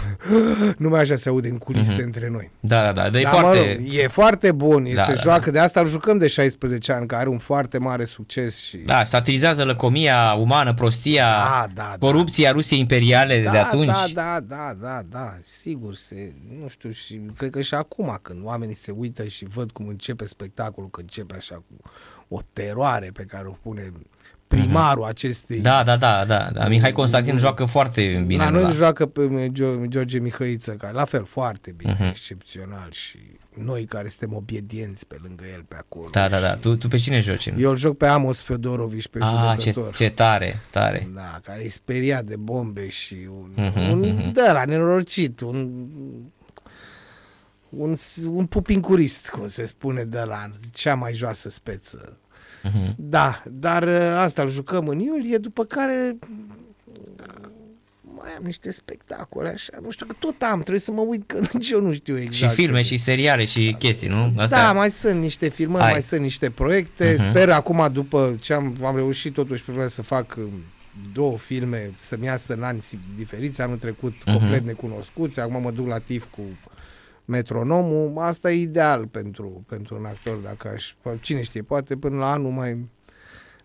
numai 0.77 0.99
așa 0.99 1.15
se 1.15 1.29
aude 1.29 1.47
în 1.47 1.57
culise 1.57 2.01
uh-huh. 2.01 2.05
între 2.05 2.29
noi. 2.29 2.51
Da, 2.59 2.83
da, 2.83 2.91
da, 2.91 3.09
dar 3.09 3.21
e 3.21 3.25
foarte... 3.25 3.59
Mă 3.59 3.83
rog, 3.83 3.93
e 3.93 4.07
foarte 4.07 4.51
bun, 4.51 4.87
da, 4.93 5.03
se 5.03 5.13
da, 5.13 5.21
joacă, 5.21 5.45
da. 5.45 5.51
de 5.51 5.59
asta 5.59 5.79
îl 5.79 5.87
jucăm 5.87 6.17
de 6.17 6.27
16 6.27 6.91
ani, 6.91 7.07
care 7.07 7.21
are 7.21 7.29
un 7.29 7.37
foarte 7.37 7.77
mare 7.77 8.05
succes 8.05 8.63
și... 8.63 8.77
Da, 8.77 9.03
satirizează 9.05 9.63
lăcomia 9.63 10.33
umană, 10.33 10.73
prostia, 10.73 11.24
da, 11.25 11.67
da, 11.73 11.95
corupția 11.99 12.49
da. 12.49 12.55
Rusiei 12.55 12.79
imperiale 12.79 13.43
da, 13.43 13.51
de 13.51 13.57
atunci. 13.57 13.85
Da, 13.85 14.05
da, 14.13 14.39
da, 14.47 14.75
da, 14.81 15.01
da, 15.09 15.33
sigur, 15.43 15.95
se, 15.95 16.33
nu 16.61 16.67
știu, 16.67 16.91
și 16.91 17.21
cred 17.37 17.49
că 17.49 17.61
și 17.61 17.73
acum 17.73 18.19
când 18.21 18.45
oamenii 18.45 18.75
se 18.75 18.91
uită 18.91 19.25
și 19.25 19.45
văd 19.45 19.71
cum 19.71 19.87
începe 19.87 20.25
spectacolul, 20.25 20.89
că 20.89 21.01
începe 21.01 21.35
așa 21.35 21.55
cu 21.55 21.89
o 22.27 22.39
teroare 22.53 23.09
pe 23.13 23.23
care 23.23 23.47
o 23.47 23.51
pune 23.61 23.91
primarul 24.47 25.05
mm-hmm. 25.05 25.09
acestei... 25.09 25.59
Da, 25.59 25.83
da, 25.83 25.97
da, 25.97 26.25
da, 26.25 26.49
da. 26.53 26.67
Mihai 26.67 26.91
Constantin 26.91 27.37
joacă 27.37 27.65
foarte 27.65 28.23
bine. 28.27 28.43
La 28.43 28.49
noi 28.49 28.71
joacă 28.71 29.05
pe 29.05 29.51
George 29.87 30.19
Mihăiță, 30.19 30.71
care 30.71 30.93
la 30.93 31.05
fel 31.05 31.25
foarte 31.25 31.71
bine, 31.71 31.95
mm-hmm. 31.95 32.09
excepțional 32.09 32.87
și 32.91 33.19
noi 33.63 33.85
care 33.85 34.07
suntem 34.07 34.37
obiedienți 34.37 35.07
pe 35.07 35.17
lângă 35.23 35.43
el 35.53 35.63
pe 35.67 35.75
acolo. 35.75 36.07
Da, 36.11 36.29
da, 36.29 36.39
da. 36.39 36.55
Tu, 36.55 36.75
tu 36.75 36.87
pe 36.87 36.97
cine 36.97 37.19
joci? 37.19 37.53
Eu 37.57 37.69
îl 37.69 37.77
joc 37.77 37.97
pe 37.97 38.07
Amos 38.07 38.41
Fedorovici, 38.41 39.07
pe 39.07 39.19
ah, 39.21 39.27
judecător. 39.29 39.95
Ce, 39.95 40.03
ce 40.03 40.09
tare, 40.09 40.61
tare. 40.69 41.09
Da, 41.13 41.39
care 41.43 41.63
e 41.63 41.69
speriat 41.69 42.23
de 42.23 42.35
bombe 42.35 42.89
și 42.89 43.17
un, 43.29 43.51
uh-huh, 43.53 43.91
un 43.91 44.03
uh-huh. 44.03 44.31
da, 44.31 44.51
la 44.51 44.65
nenorocit, 44.65 45.39
un 45.39 45.85
un, 47.69 47.95
un 48.27 48.45
pupincurist, 48.45 49.29
cum 49.29 49.47
se 49.47 49.65
spune 49.65 50.03
de 50.03 50.21
la 50.21 50.49
cea 50.71 50.95
mai 50.95 51.13
joasă 51.13 51.49
speță. 51.49 52.19
Uh-huh. 52.63 52.95
Da, 52.95 53.43
dar 53.47 53.83
ă, 53.83 54.17
asta 54.17 54.41
îl 54.41 54.49
jucăm 54.49 54.87
în 54.87 54.99
iulie, 54.99 55.37
după 55.37 55.63
care 55.63 56.17
mai 58.25 58.33
am 58.37 58.43
niște 58.43 58.71
spectacole 58.71 59.49
așa, 59.49 59.73
nu 59.81 59.91
știu, 59.91 60.05
că 60.05 60.15
tot 60.19 60.41
am, 60.41 60.59
trebuie 60.59 60.79
să 60.79 60.91
mă 60.91 61.01
uit, 61.01 61.23
că 61.27 61.39
nici 61.53 61.69
eu 61.69 61.81
nu 61.81 61.93
știu 61.93 62.19
exact. 62.19 62.51
Și 62.51 62.61
filme 62.61 62.81
și 62.81 62.97
seriale 62.97 63.45
și 63.45 63.75
chestii, 63.79 64.07
nu? 64.07 64.33
Asta... 64.37 64.55
Da, 64.55 64.73
mai 64.73 64.91
sunt 64.91 65.21
niște 65.21 65.49
filmări, 65.49 65.83
Hai. 65.83 65.91
mai 65.91 66.01
sunt 66.01 66.21
niște 66.21 66.49
proiecte, 66.49 67.15
uh-huh. 67.15 67.29
sper 67.29 67.49
acum 67.49 67.89
după 67.91 68.37
ce 68.41 68.53
am, 68.53 68.75
am 68.83 68.95
reușit 68.95 69.33
totuși 69.33 69.63
pe 69.63 69.87
să 69.87 70.01
fac 70.01 70.35
um, 70.37 70.63
două 71.13 71.37
filme 71.37 71.91
să-mi 71.97 72.25
iasă 72.25 72.53
în 72.53 72.63
ani 72.63 72.83
diferiți, 73.15 73.61
anul 73.61 73.77
trecut 73.77 74.13
uh-huh. 74.13 74.33
complet 74.33 74.65
necunoscuți, 74.65 75.39
acum 75.39 75.61
mă 75.61 75.71
duc 75.71 75.87
la 75.87 75.99
TIF 75.99 76.25
cu 76.29 76.41
metronomul, 77.25 78.17
asta 78.17 78.51
e 78.51 78.61
ideal 78.61 79.05
pentru, 79.07 79.65
pentru 79.67 79.95
un 79.95 80.05
actor, 80.05 80.35
dacă 80.35 80.67
aș, 80.73 80.93
cine 81.21 81.41
știe, 81.41 81.61
poate 81.61 81.95
până 81.95 82.17
la 82.17 82.31
anul 82.31 82.51
mai, 82.51 82.77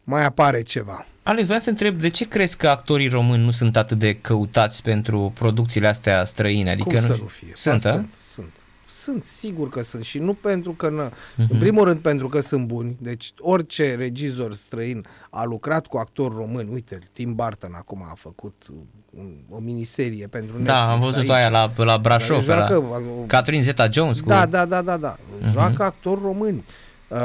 mai 0.05 0.25
apare 0.25 0.63
ceva. 0.63 1.07
Alex, 1.23 1.45
vreau 1.45 1.61
să 1.61 1.71
întreb, 1.71 2.01
de 2.01 2.09
ce 2.09 2.29
crezi 2.29 2.57
că 2.57 2.69
actorii 2.69 3.09
români 3.09 3.45
nu 3.45 3.51
sunt 3.51 3.77
atât 3.77 3.99
de 3.99 4.15
căutați 4.15 4.83
pentru 4.83 5.33
producțiile 5.35 5.87
astea 5.87 6.25
străine? 6.25 6.71
Adică 6.71 6.89
Cum 6.89 6.99
nu, 7.01 7.07
să 7.07 7.17
nu 7.21 7.27
fie? 7.27 7.53
Sunt, 7.55 7.81
sunt, 7.81 8.15
sunt. 8.31 8.53
Sunt, 8.87 9.25
sigur 9.25 9.69
că 9.69 9.83
sunt 9.83 10.05
și 10.05 10.19
nu 10.19 10.35
pentru 10.35 10.73
că, 10.73 10.89
nă, 10.89 11.11
uh-huh. 11.11 11.49
în 11.49 11.59
primul 11.59 11.85
rând 11.85 12.01
pentru 12.01 12.29
că 12.29 12.41
sunt 12.41 12.67
buni, 12.67 12.97
deci 13.01 13.33
orice 13.39 13.95
regizor 13.95 14.55
străin 14.55 15.07
a 15.31 15.45
lucrat 15.45 15.87
cu 15.87 15.97
actori 15.97 16.35
români, 16.35 16.71
uite, 16.73 16.99
Tim 17.13 17.35
Burton 17.35 17.73
acum 17.75 18.07
a 18.11 18.15
făcut 18.17 18.67
un, 19.11 19.37
o 19.51 19.59
miniserie 19.59 20.27
pentru 20.27 20.59
Netflix 20.59 20.79
Da, 20.79 20.93
am 20.93 21.01
văzut 21.01 21.17
aici. 21.17 21.31
aia 21.31 21.49
la, 21.49 21.73
la 21.77 21.99
Brașov, 21.99 22.43
joacă, 22.43 22.75
la 22.75 23.27
Catherine 23.27 23.63
Zeta-Jones. 23.63 24.21
Cu... 24.21 24.29
Da, 24.29 24.47
da, 24.47 24.65
da, 24.65 24.83
da, 24.83 24.97
da, 24.97 25.17
uh-huh. 25.17 25.51
joacă 25.51 25.83
actori 25.83 26.21
români. 26.23 26.65
Uh, 27.09 27.19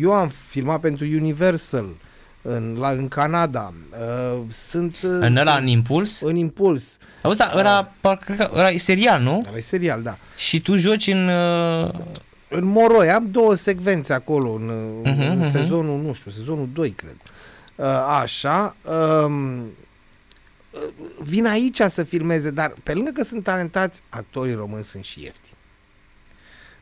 eu 0.00 0.12
am 0.12 0.28
filmat 0.28 0.80
pentru 0.80 1.04
Universal, 1.04 1.86
în, 2.46 2.76
la, 2.78 2.90
în 2.90 3.08
Canada. 3.08 3.72
Uh, 3.90 4.40
sunt, 4.48 4.94
uh, 5.02 5.10
în 5.20 5.36
ăla, 5.36 5.56
în 5.56 5.66
Impuls? 5.66 6.20
În 6.20 6.36
Impuls. 6.36 6.98
Auzi, 7.22 7.38
da, 7.38 7.52
ăla, 7.56 7.92
parcă, 8.00 8.50
ăla 8.54 8.68
e 8.68 8.76
serial, 8.76 9.22
nu? 9.22 9.44
Ăla 9.48 9.56
e 9.56 9.60
serial, 9.60 10.02
da. 10.02 10.18
Și 10.36 10.60
tu 10.60 10.76
joci 10.76 11.06
în... 11.06 11.28
Uh... 11.28 11.90
În 12.48 12.64
Moroi, 12.64 13.10
am 13.10 13.30
două 13.30 13.54
secvențe 13.54 14.12
acolo, 14.12 14.52
în, 14.52 14.70
uh-huh, 15.02 15.30
în 15.30 15.42
uh-huh. 15.42 15.50
sezonul, 15.50 16.02
nu 16.02 16.12
știu, 16.12 16.30
sezonul 16.30 16.68
2, 16.72 16.90
cred. 16.90 17.16
Uh, 17.76 17.86
așa. 18.20 18.76
Um, 19.24 19.60
uh, 19.60 19.66
vin 21.22 21.46
aici 21.46 21.80
să 21.80 22.02
filmeze, 22.02 22.50
dar 22.50 22.74
pe 22.82 22.94
lângă 22.94 23.10
că 23.10 23.22
sunt 23.22 23.42
talentați, 23.42 24.02
actorii 24.08 24.54
români 24.54 24.84
sunt 24.84 25.04
și 25.04 25.22
ieftini. 25.22 25.56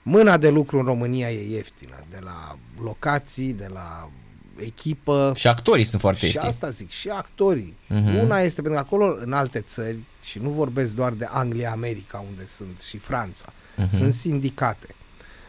Mâna 0.03 0.37
de 0.37 0.49
lucru 0.49 0.79
în 0.79 0.85
România 0.85 1.31
e 1.31 1.55
ieftină, 1.55 2.05
de 2.11 2.19
la 2.21 2.59
locații, 2.83 3.53
de 3.53 3.67
la 3.73 4.11
echipă. 4.57 5.32
Și 5.36 5.48
actorii 5.48 5.84
sunt 5.84 6.00
foarte 6.00 6.26
Și 6.26 6.38
asta 6.38 6.70
zic, 6.70 6.90
și 6.90 7.09
actorii. 7.09 7.76
Uh-huh. 7.84 8.22
Una 8.22 8.40
este 8.40 8.62
pentru 8.62 8.80
că 8.80 8.86
acolo, 8.86 9.16
în 9.24 9.32
alte 9.32 9.61
țări, 9.61 9.98
și 10.22 10.38
nu 10.38 10.50
vorbesc 10.50 10.94
doar 10.94 11.12
de 11.12 11.26
Anglia, 11.30 11.70
America, 11.70 12.24
unde 12.30 12.46
sunt, 12.46 12.80
și 12.80 12.98
Franța, 12.98 13.53
uh-huh. 13.53 13.88
sunt 13.88 14.12
sindicate. 14.12 14.94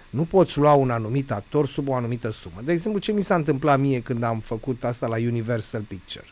Nu 0.09 0.23
poți 0.23 0.57
lua 0.57 0.73
un 0.73 0.89
anumit 0.89 1.31
actor 1.31 1.67
sub 1.67 1.87
o 1.87 1.95
anumită 1.95 2.31
sumă. 2.31 2.61
De 2.63 2.71
exemplu, 2.71 2.99
ce 2.99 3.11
mi 3.11 3.21
s-a 3.21 3.35
întâmplat 3.35 3.79
mie 3.79 3.99
când 3.99 4.23
am 4.23 4.39
făcut 4.39 4.83
asta 4.83 5.07
la 5.07 5.15
Universal 5.15 5.81
Picture? 5.81 6.25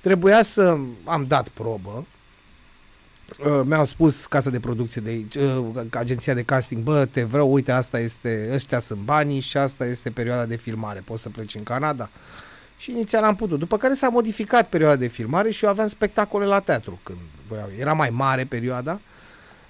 Trebuia 0.00 0.42
să 0.42 0.78
am 1.04 1.24
dat 1.28 1.48
probă, 1.48 1.90
Uh, 1.90 2.04
mi-au 3.64 3.84
spus 3.84 4.26
casa 4.26 4.50
de 4.50 4.60
producție 4.60 5.00
de 5.00 5.10
aici, 5.10 5.34
uh, 5.34 5.84
agenția 5.90 6.34
de 6.34 6.42
casting, 6.42 6.82
bă, 6.82 7.04
te 7.04 7.22
vreau, 7.22 7.52
uite, 7.52 7.72
asta 7.72 7.98
este, 7.98 8.50
ăștia 8.52 8.78
sunt 8.78 9.00
banii 9.00 9.40
și 9.40 9.56
asta 9.56 9.86
este 9.86 10.10
perioada 10.10 10.46
de 10.46 10.56
filmare, 10.56 11.02
poți 11.04 11.22
să 11.22 11.28
pleci 11.28 11.54
în 11.54 11.62
Canada? 11.62 12.10
Și 12.76 12.90
inițial 12.90 13.24
am 13.24 13.34
putut. 13.34 13.58
După 13.58 13.76
care 13.76 13.94
s-a 13.94 14.08
modificat 14.08 14.68
perioada 14.68 14.96
de 14.96 15.06
filmare 15.06 15.50
și 15.50 15.64
eu 15.64 15.70
aveam 15.70 15.88
spectacole 15.88 16.44
la 16.44 16.60
teatru 16.60 17.00
când 17.02 17.18
voiau. 17.48 17.68
Era 17.78 17.92
mai 17.92 18.10
mare 18.10 18.44
perioada, 18.44 19.00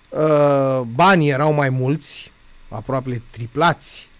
uh, 0.08 0.80
banii 0.94 1.30
erau 1.30 1.52
mai 1.52 1.68
mulți, 1.68 2.32
aproape 2.68 3.22
triplați 3.30 4.10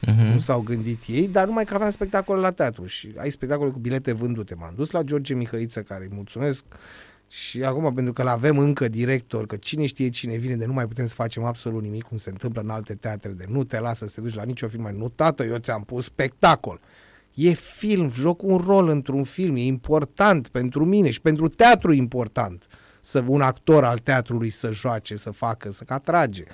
uh-huh. 0.00 0.30
cum 0.30 0.38
s-au 0.38 0.60
gândit 0.60 1.02
ei, 1.06 1.28
dar 1.28 1.46
numai 1.46 1.64
că 1.64 1.74
aveam 1.74 1.90
spectacole 1.90 2.40
la 2.40 2.52
teatru 2.52 2.86
și 2.86 3.12
ai 3.18 3.30
spectacole 3.30 3.70
cu 3.70 3.78
bilete 3.78 4.12
vândute. 4.12 4.54
M-am 4.54 4.72
dus 4.76 4.90
la 4.90 5.02
George 5.02 5.34
Mihăiță, 5.34 5.80
care 5.80 6.04
îi 6.04 6.14
mulțumesc 6.14 6.64
și 7.28 7.64
acum, 7.64 7.92
pentru 7.92 8.12
că 8.12 8.22
l-avem 8.22 8.58
încă 8.58 8.88
director, 8.88 9.46
că 9.46 9.56
cine 9.56 9.86
știe 9.86 10.08
cine 10.08 10.36
vine, 10.36 10.56
de 10.56 10.66
nu 10.66 10.72
mai 10.72 10.86
putem 10.86 11.06
să 11.06 11.14
facem 11.14 11.44
absolut 11.44 11.82
nimic, 11.82 12.02
cum 12.02 12.16
se 12.16 12.30
întâmplă 12.30 12.60
în 12.60 12.70
alte 12.70 12.94
teatre, 12.94 13.30
de 13.30 13.44
nu 13.48 13.64
te 13.64 13.80
lasă 13.80 14.06
să 14.06 14.14
te 14.14 14.20
duci 14.20 14.34
la 14.34 14.42
nicio 14.42 14.68
film, 14.68 14.90
nu, 14.96 15.08
tată, 15.08 15.44
eu 15.44 15.56
ți-am 15.56 15.82
pus 15.82 16.04
spectacol. 16.04 16.80
E 17.34 17.52
film, 17.52 18.10
joc 18.10 18.42
un 18.42 18.56
rol 18.56 18.88
într-un 18.88 19.24
film, 19.24 19.56
e 19.56 19.64
important 19.64 20.48
pentru 20.48 20.84
mine 20.84 21.10
și 21.10 21.20
pentru 21.20 21.48
teatru 21.48 21.92
e 21.92 21.96
important 21.96 22.66
să 23.00 23.24
un 23.26 23.40
actor 23.40 23.84
al 23.84 23.98
teatrului 23.98 24.50
să 24.50 24.72
joace, 24.72 25.16
să 25.16 25.30
facă, 25.30 25.70
să 25.70 25.84
atrage. 25.86 26.44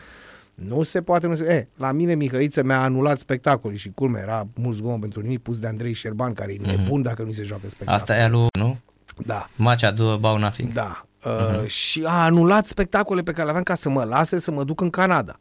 Nu 0.54 0.82
se 0.82 1.02
poate, 1.02 1.26
nu 1.26 1.34
se... 1.34 1.44
E, 1.44 1.68
la 1.76 1.92
mine 1.92 2.14
Mihăiță 2.14 2.62
mi-a 2.62 2.82
anulat 2.82 3.18
spectacolul 3.18 3.76
și 3.76 3.90
culme, 3.90 4.20
era 4.20 4.48
mult 4.54 4.76
zgomot 4.76 5.00
pentru 5.00 5.20
nimic 5.20 5.42
pus 5.42 5.58
de 5.58 5.66
Andrei 5.66 5.92
Șerban, 5.92 6.32
care 6.32 6.52
e 6.52 6.56
mm-hmm. 6.56 6.76
nebun 6.76 7.02
dacă 7.02 7.22
nu 7.22 7.32
se 7.32 7.42
joacă 7.42 7.68
spectacol. 7.68 7.94
Asta 7.94 8.16
e 8.16 8.22
alu, 8.22 8.46
nu? 8.58 8.78
Da. 9.26 9.48
Match 9.56 9.94
do 9.94 10.10
about 10.10 10.38
nothing. 10.38 10.72
Da. 10.72 11.06
Uh, 11.24 11.62
uh-huh. 11.62 11.66
Și 11.66 12.04
a 12.06 12.24
anulat 12.24 12.66
spectacole 12.66 13.22
pe 13.22 13.30
care 13.30 13.42
le 13.42 13.48
aveam 13.48 13.64
ca 13.64 13.74
să 13.74 13.88
mă 13.88 14.04
lase 14.04 14.38
să 14.38 14.50
mă 14.50 14.64
duc 14.64 14.80
în 14.80 14.90
Canada. 14.90 15.38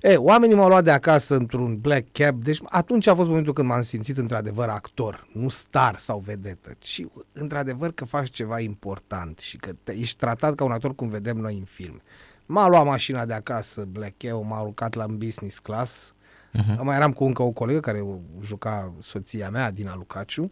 E, 0.00 0.16
oamenii 0.16 0.56
m-au 0.56 0.68
luat 0.68 0.84
de 0.84 0.90
acasă 0.90 1.34
într-un 1.34 1.78
black 1.80 2.12
cab, 2.12 2.42
deci 2.42 2.60
atunci 2.64 3.06
a 3.06 3.14
fost 3.14 3.28
momentul 3.28 3.52
când 3.52 3.68
m-am 3.68 3.82
simțit 3.82 4.16
într-adevăr 4.16 4.68
actor, 4.68 5.26
nu 5.32 5.48
star 5.48 5.96
sau 5.96 6.18
vedetă, 6.18 6.74
ci 6.78 7.04
într-adevăr 7.32 7.92
că 7.92 8.04
faci 8.04 8.30
ceva 8.30 8.60
important 8.60 9.38
și 9.38 9.56
că 9.56 9.72
te, 9.84 9.92
ești 9.92 10.16
tratat 10.16 10.54
ca 10.54 10.64
un 10.64 10.70
actor 10.70 10.94
cum 10.94 11.08
vedem 11.08 11.36
noi 11.36 11.56
în 11.56 11.64
film. 11.64 12.02
M-a 12.46 12.68
luat 12.68 12.84
mașina 12.84 13.24
de 13.24 13.32
acasă, 13.32 13.84
black 13.88 14.16
cab, 14.16 14.44
m-a 14.44 14.60
urcat 14.60 14.94
la 14.94 15.06
business 15.06 15.58
class, 15.58 16.14
uh-huh. 16.58 16.82
mai 16.82 16.96
eram 16.96 17.12
cu 17.12 17.24
încă 17.24 17.42
o 17.42 17.50
colegă 17.50 17.80
care 17.80 18.04
juca 18.42 18.92
soția 19.00 19.50
mea, 19.50 19.70
Dina 19.70 19.94
Lucaciu, 19.96 20.50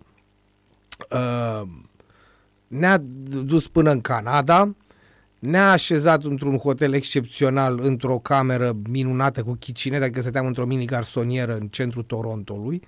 uh, 1.11 1.63
ne-a 2.79 3.03
dus 3.45 3.69
până 3.69 3.91
în 3.91 4.01
Canada, 4.01 4.75
ne-a 5.39 5.71
așezat 5.71 6.25
într-un 6.25 6.59
hotel 6.59 6.95
excepțional, 6.95 7.81
într-o 7.83 8.19
cameră 8.19 8.77
minunată 8.91 9.43
cu 9.43 9.57
chicine, 9.59 9.99
dacă 9.99 10.21
stăteam 10.21 10.47
într-o 10.47 10.65
mini 10.65 10.85
garsonieră 10.85 11.57
în 11.61 11.67
centrul 11.69 12.03
Torontului, 12.03 12.83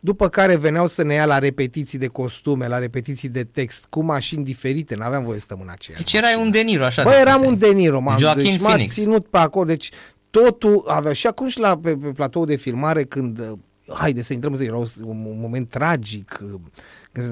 după 0.00 0.28
care 0.28 0.56
veneau 0.56 0.86
să 0.86 1.02
ne 1.02 1.14
ia 1.14 1.26
la 1.26 1.38
repetiții 1.38 1.98
de 1.98 2.06
costume, 2.06 2.66
la 2.66 2.78
repetiții 2.78 3.28
de 3.28 3.44
text, 3.44 3.86
cu 3.88 4.02
mașini 4.02 4.44
diferite, 4.44 4.94
n-aveam 4.94 5.24
voie 5.24 5.38
să 5.38 5.44
stăm 5.44 5.60
în 5.62 5.68
aceea. 5.70 5.96
Deci 5.96 6.12
erai 6.12 6.36
un 6.40 6.50
Deniro, 6.50 6.84
așa? 6.84 7.02
Bă, 7.02 7.12
eram 7.20 7.44
un 7.44 7.58
Deniro, 7.58 8.00
m-am, 8.00 8.34
deci 8.36 8.60
m-a 8.60 8.76
ținut 8.84 9.26
pe 9.26 9.38
acolo, 9.38 9.64
deci 9.64 9.90
totul 10.30 10.84
avea, 10.86 11.12
și 11.12 11.26
acum 11.26 11.46
și 11.46 11.58
la, 11.58 11.78
pe, 11.78 11.96
pe 11.96 12.08
platou 12.08 12.44
de 12.44 12.56
filmare, 12.56 13.04
când, 13.04 13.58
haide 13.88 14.22
să 14.22 14.32
intrăm, 14.32 14.54
era 14.60 14.76
un, 14.76 14.86
un 15.04 15.38
moment 15.40 15.68
tragic, 15.68 16.40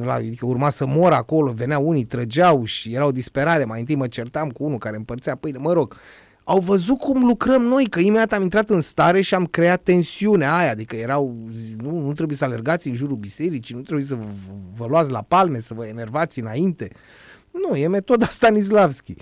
adică 0.07 0.46
urma 0.46 0.70
să 0.70 0.86
mor 0.86 1.12
acolo, 1.12 1.53
veneau 1.53 1.88
unii, 1.88 2.05
trăgeau 2.05 2.64
și 2.64 2.94
erau 2.94 3.11
disperare, 3.11 3.64
mai 3.64 3.80
întâi 3.80 3.94
mă 3.94 4.07
certam 4.07 4.51
cu 4.51 4.64
unul 4.64 4.78
care 4.78 4.96
împărțea 4.96 5.34
pâine, 5.34 5.59
mă 5.59 5.72
rog, 5.72 5.96
au 6.44 6.61
văzut 6.61 6.98
cum 6.98 7.24
lucrăm 7.24 7.62
noi, 7.62 7.86
că 7.86 8.01
imediat 8.01 8.32
am 8.32 8.42
intrat 8.42 8.70
în 8.70 8.80
stare 8.80 9.20
și 9.20 9.34
am 9.34 9.46
creat 9.46 9.82
tensiunea 9.82 10.57
aia, 10.57 10.70
adică 10.70 10.96
erau, 10.96 11.36
nu, 11.76 11.98
nu 11.98 12.12
trebuie 12.12 12.36
să 12.36 12.44
alergați 12.44 12.88
în 12.88 12.94
jurul 12.94 13.16
bisericii, 13.16 13.74
nu 13.74 13.80
trebuie 13.80 14.07
să 14.07 14.14
vă, 14.14 14.24
vă 14.76 14.86
luați 14.86 15.11
la 15.11 15.22
palme, 15.22 15.61
să 15.61 15.74
vă 15.74 15.86
enervați 15.86 16.40
înainte. 16.40 16.88
Nu, 17.51 17.76
e 17.76 17.86
metoda 17.86 18.26
Stanislavski. 18.26 19.14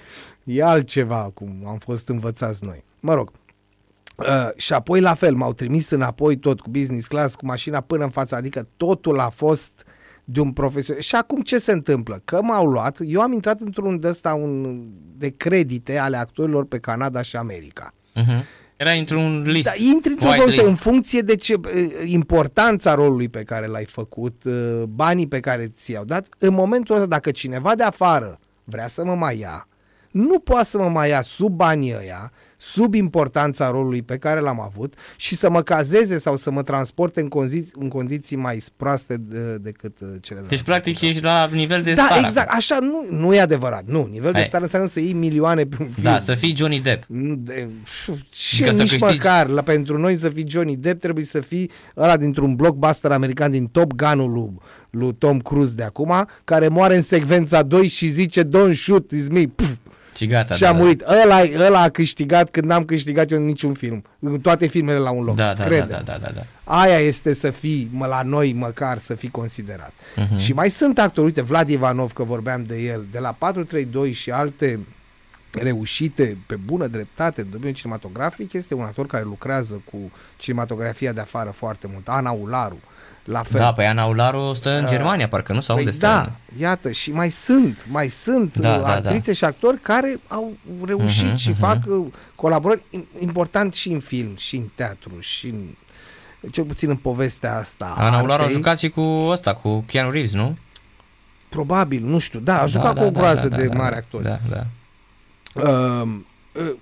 E 0.44 0.62
altceva 0.62 1.30
cum 1.34 1.64
am 1.66 1.78
fost 1.78 2.08
învățați 2.08 2.64
noi. 2.64 2.84
Mă 3.00 3.14
rog, 3.14 3.30
Uh, 4.18 4.48
și 4.56 4.72
apoi 4.72 5.00
la 5.00 5.14
fel, 5.14 5.34
m-au 5.34 5.52
trimis 5.52 5.90
înapoi 5.90 6.36
tot 6.36 6.60
cu 6.60 6.70
business 6.70 7.06
class, 7.06 7.34
cu 7.34 7.46
mașina 7.46 7.80
până 7.80 8.04
în 8.04 8.10
față, 8.10 8.34
adică 8.34 8.68
totul 8.76 9.20
a 9.20 9.28
fost 9.28 9.84
de 10.24 10.40
un 10.40 10.52
profesor. 10.52 11.00
Și 11.00 11.14
acum 11.14 11.40
ce 11.40 11.58
se 11.58 11.72
întâmplă? 11.72 12.20
Că 12.24 12.42
m-au 12.42 12.66
luat, 12.66 12.98
eu 13.06 13.20
am 13.20 13.32
intrat 13.32 13.60
într-un 13.60 14.00
de 14.00 14.08
ăsta 14.08 14.34
un, 14.34 14.84
de 15.16 15.28
credite 15.28 15.98
ale 15.98 16.16
actorilor 16.16 16.66
pe 16.66 16.78
Canada 16.78 17.22
și 17.22 17.36
America. 17.36 17.94
Uh-huh. 18.16 18.44
Era 18.76 18.90
într-un 18.90 19.42
list. 19.42 19.64
Da, 19.64 19.72
intri 19.92 20.10
într-un 20.10 20.44
list. 20.46 20.66
în 20.66 20.74
funcție 20.74 21.20
de 21.20 21.36
ce 21.36 21.54
importanța 22.04 22.94
rolului 22.94 23.28
pe 23.28 23.42
care 23.42 23.66
l-ai 23.66 23.84
făcut, 23.84 24.44
uh, 24.44 24.82
banii 24.88 25.28
pe 25.28 25.40
care 25.40 25.66
ți-au 25.66 26.04
dat. 26.04 26.26
În 26.38 26.54
momentul 26.54 26.94
ăsta, 26.94 27.06
dacă 27.06 27.30
cineva 27.30 27.74
de 27.74 27.82
afară 27.82 28.38
vrea 28.64 28.86
să 28.86 29.04
mă 29.04 29.14
mai 29.14 29.38
ia, 29.38 29.68
nu 30.10 30.38
poate 30.38 30.64
să 30.64 30.78
mă 30.78 30.88
mai 30.88 31.08
ia 31.08 31.20
sub 31.20 31.52
banii 31.52 31.94
ăia, 31.98 32.32
sub 32.61 32.94
importanța 32.94 33.70
rolului 33.70 34.02
pe 34.02 34.16
care 34.16 34.40
l-am 34.40 34.61
avut 34.61 34.94
și 35.16 35.34
să 35.34 35.50
mă 35.50 35.62
cazeze 35.62 36.18
sau 36.18 36.36
să 36.36 36.50
mă 36.50 36.62
transporte 36.62 37.20
în, 37.20 37.28
condiții, 37.28 37.70
în 37.74 37.88
condiții 37.88 38.36
mai 38.36 38.62
proaste 38.76 39.16
de, 39.16 39.56
decât 39.56 40.00
uh, 40.00 40.09
cele 40.20 40.40
de 40.40 40.46
Deci, 40.48 40.62
practic, 40.62 41.00
ești 41.00 41.22
la 41.22 41.48
nivel 41.52 41.82
de 41.82 41.92
Da, 41.92 42.04
star 42.04 42.18
exact. 42.24 42.46
acum. 42.46 42.56
Așa 42.56 42.78
nu, 42.80 43.06
nu 43.18 43.34
e 43.34 43.40
adevărat. 43.40 43.84
Nu, 43.86 44.09
nivel 44.11 44.30
de 44.32 44.38
Hai. 44.38 44.46
star 44.46 44.62
înseamnă 44.62 44.88
să 44.88 45.00
iei 45.00 45.12
milioane 45.12 45.64
pe 45.64 45.76
un 45.80 45.88
film. 45.88 46.02
Da, 46.04 46.18
să 46.18 46.34
fii 46.34 46.56
Johnny 46.56 46.80
Depp. 46.80 47.04
Nu 47.06 47.34
De, 47.36 47.68
și 48.32 48.62
Ca 48.62 48.72
să 48.72 48.82
nici 48.82 48.90
câștigi. 48.90 49.04
măcar 49.14 49.46
la, 49.48 49.62
pentru 49.62 49.98
noi 49.98 50.18
să 50.18 50.28
fii 50.28 50.48
Johnny 50.48 50.76
Depp 50.76 51.00
trebuie 51.00 51.24
să 51.24 51.40
fii 51.40 51.70
ăla 51.96 52.16
dintr-un 52.16 52.54
blockbuster 52.54 53.11
american 53.11 53.50
din 53.50 53.66
Top 53.66 53.92
Gun-ul 53.92 54.30
lui, 54.32 54.50
lui 54.90 55.14
Tom 55.14 55.38
Cruise 55.40 55.74
de 55.74 55.82
acum, 55.82 56.28
care 56.44 56.68
moare 56.68 56.96
în 56.96 57.02
secvența 57.02 57.62
2 57.62 57.88
și 57.88 58.09
zice 58.09 58.42
Don't 58.44 58.72
shoot, 58.74 59.12
it's 59.14 59.30
me. 59.30 59.42
Pf, 59.46 59.70
Și 60.18 60.26
gata. 60.26 60.54
și 60.54 60.60
da, 60.60 60.68
a 60.68 60.72
da. 60.72 60.78
murit. 60.78 61.02
Ăla, 61.22 61.40
ăla 61.66 61.80
a 61.80 61.88
câștigat 61.88 62.50
când 62.50 62.66
n-am 62.66 62.84
câștigat 62.84 63.30
eu 63.30 63.38
în 63.38 63.44
niciun 63.44 63.74
film. 63.74 64.04
În 64.18 64.40
toate 64.40 64.66
filmele 64.66 64.98
la 64.98 65.10
un 65.10 65.24
loc. 65.24 65.34
Da, 65.36 65.46
da, 65.46 65.54
da, 65.54 65.64
Crede. 65.64 65.86
da, 65.90 66.00
da, 66.04 66.18
da, 66.22 66.30
da. 66.34 66.42
Aia 66.64 66.98
este 66.98 67.34
să 67.34 67.50
fii, 67.50 67.88
mă, 67.92 68.06
la 68.06 68.22
noi 68.22 68.52
măcar, 68.52 68.98
să 68.98 69.14
fii 69.14 69.30
considerat. 69.30 69.92
Mhm. 70.16 70.36
Și 70.36 70.52
mai 70.52 70.70
sunt 70.70 70.98
actori, 70.98 71.26
uite, 71.26 71.42
Vlad 71.42 71.68
Ivanov, 71.68 72.12
că 72.12 72.24
vorbeam 72.24 72.64
de 72.64 72.76
el, 72.76 73.06
de 73.12 73.18
la 73.18 73.32
432 73.38 74.12
și 74.12 74.30
alte 74.30 74.80
reușite 75.50 76.38
pe 76.46 76.56
bună 76.56 76.86
dreptate 76.86 77.40
în 77.40 77.46
domeniul 77.50 77.74
cinematografic, 77.74 78.52
este 78.52 78.74
un 78.74 78.82
actor 78.82 79.06
care 79.06 79.24
lucrează 79.24 79.82
cu 79.90 80.10
cinematografia 80.36 81.12
de 81.12 81.20
afară 81.20 81.50
foarte 81.50 81.88
mult. 81.92 82.08
Ana 82.08 82.30
Ularu, 82.30 82.80
la 83.30 83.42
fel. 83.42 83.60
Da, 83.60 83.72
păi 83.72 83.86
Ana 83.86 84.04
Ularu 84.04 84.52
stă 84.52 84.70
în 84.78 84.86
Germania, 84.86 85.28
parcă 85.28 85.52
nu? 85.52 85.60
Sau 85.60 85.74
Păi 85.76 85.84
unde 85.84 85.96
stă? 85.96 86.06
da, 86.06 86.30
iată, 86.58 86.90
și 86.90 87.12
mai 87.12 87.30
sunt, 87.30 87.86
mai 87.90 88.08
sunt 88.08 88.56
Da, 88.56 88.74
uh, 88.74 88.80
da, 88.82 88.92
actrițe 88.94 89.32
și 89.32 89.44
actori 89.44 89.80
care 89.80 90.20
au 90.28 90.56
reușit 90.84 91.26
Mhm, 91.26 91.34
și 91.34 91.48
mhm. 91.50 91.58
fac 91.58 91.78
uh, 91.86 92.06
colaborări 92.34 92.82
im- 92.98 93.20
important 93.20 93.74
și 93.74 93.88
în 93.88 94.00
film, 94.00 94.36
și 94.36 94.56
în 94.56 94.64
teatru, 94.74 95.20
și 95.20 95.46
în, 95.48 95.64
cel 96.50 96.64
puțin 96.64 96.88
în 96.90 96.96
povestea 96.96 97.56
asta. 97.58 97.94
a 97.96 98.04
Ana 98.06 98.16
Ularu 98.20 98.30
a 98.30 98.34
artei. 98.42 98.54
jucat 98.56 98.78
și 98.78 98.88
cu 98.88 99.00
ăsta, 99.28 99.54
cu 99.54 99.80
Keanu 99.80 100.10
Reeves, 100.10 100.32
nu? 100.32 100.56
Probabil, 101.48 102.04
nu 102.04 102.18
știu, 102.18 102.38
da, 102.40 102.62
a 102.62 102.66
jucat 102.66 102.96
cu 102.98 103.04
o 103.04 103.10
groază 103.10 103.48
de 103.48 103.68
mari 103.74 103.94
actori. 103.94 104.24
Da, 104.24 104.38
da. 104.50 104.64
Uh, 105.54 106.08
uh, 106.54 106.74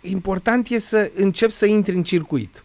important 0.00 0.68
e 0.68 0.78
să 0.78 1.10
începi 1.14 1.52
să 1.52 1.66
intri 1.66 1.96
în 1.96 2.02
circuit. 2.02 2.64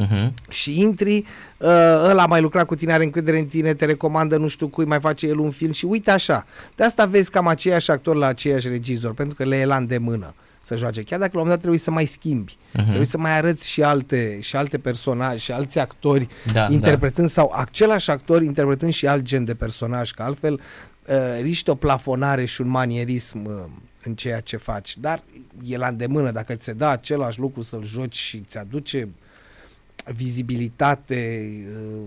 Mhm. 0.00 0.34
și 0.48 0.80
intri, 0.80 1.16
uh, 1.58 1.68
ăla 2.08 2.22
a 2.22 2.26
mai 2.26 2.40
lucrat 2.40 2.66
cu 2.66 2.74
tine, 2.74 2.92
are 2.92 3.04
încredere 3.04 3.38
în 3.38 3.46
tine, 3.46 3.74
te 3.74 3.84
recomandă 3.84 4.36
nu 4.36 4.48
știu 4.48 4.68
cui, 4.68 4.84
mai 4.84 5.00
face 5.00 5.26
el 5.26 5.38
un 5.38 5.50
film 5.50 5.72
și 5.72 5.84
uite 5.84 6.10
așa. 6.10 6.46
De 6.74 6.84
asta 6.84 7.04
vezi 7.06 7.30
cam 7.30 7.46
aceiași 7.46 7.90
actori 7.90 8.18
la 8.18 8.26
aceiași 8.26 8.68
regizor, 8.68 9.14
pentru 9.14 9.34
că 9.34 9.44
le 9.44 9.56
e 9.56 9.64
la 9.64 9.76
îndemână 9.76 10.34
să 10.60 10.76
joace. 10.76 11.02
Chiar 11.02 11.18
dacă 11.18 11.30
la 11.34 11.40
un 11.40 11.46
moment 11.46 11.48
dat 11.50 11.58
trebuie 11.58 11.78
să 11.80 11.90
mai 11.90 12.04
schimbi, 12.04 12.56
Mhm. 12.72 12.84
trebuie 12.84 13.04
să 13.06 13.18
mai 13.18 13.36
arăți 13.36 13.70
și 13.70 13.82
alte, 13.82 14.38
și 14.40 14.56
alte 14.56 14.78
personaje, 14.78 15.38
și 15.38 15.52
alți 15.52 15.78
actori 15.78 16.28
Da, 16.52 16.66
interpretând 16.70 17.28
sau 17.28 17.52
același 17.56 18.10
actor 18.10 18.42
interpretând 18.42 18.92
și 18.92 19.06
alt 19.06 19.22
gen 19.22 19.44
de 19.44 19.54
personaj, 19.54 20.10
că 20.10 20.22
altfel 20.22 20.52
uh, 21.08 21.14
riști 21.40 21.70
o 21.70 21.74
plafonare 21.74 22.44
și 22.44 22.60
un 22.60 22.68
manierism 22.68 23.44
uh, 23.44 23.52
în 24.02 24.14
ceea 24.14 24.40
ce 24.40 24.56
faci. 24.56 24.96
Dar 24.96 25.22
e 25.66 25.76
la 25.76 25.86
îndemână, 25.88 26.30
dacă 26.30 26.54
ți 26.54 26.64
se 26.64 26.72
dă 26.72 26.86
același 26.86 27.38
lucru 27.38 27.62
să-l 27.62 27.84
joci 27.84 28.16
și 28.16 28.40
ți 28.48 28.58
aduce 28.58 29.08
vizibilitate 30.04 31.50
uh, 31.70 32.02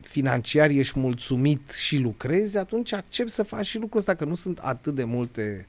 financiar, 0.00 0.70
ești 0.70 0.98
mulțumit 0.98 1.70
și 1.70 1.98
lucrezi, 1.98 2.58
atunci 2.58 2.92
accept 2.92 3.30
să 3.30 3.42
faci 3.42 3.66
și 3.66 3.78
lucrul 3.78 3.98
ăsta, 3.98 4.14
că 4.14 4.24
nu 4.24 4.34
sunt 4.34 4.58
atât 4.58 4.94
de 4.94 5.04
multe 5.04 5.66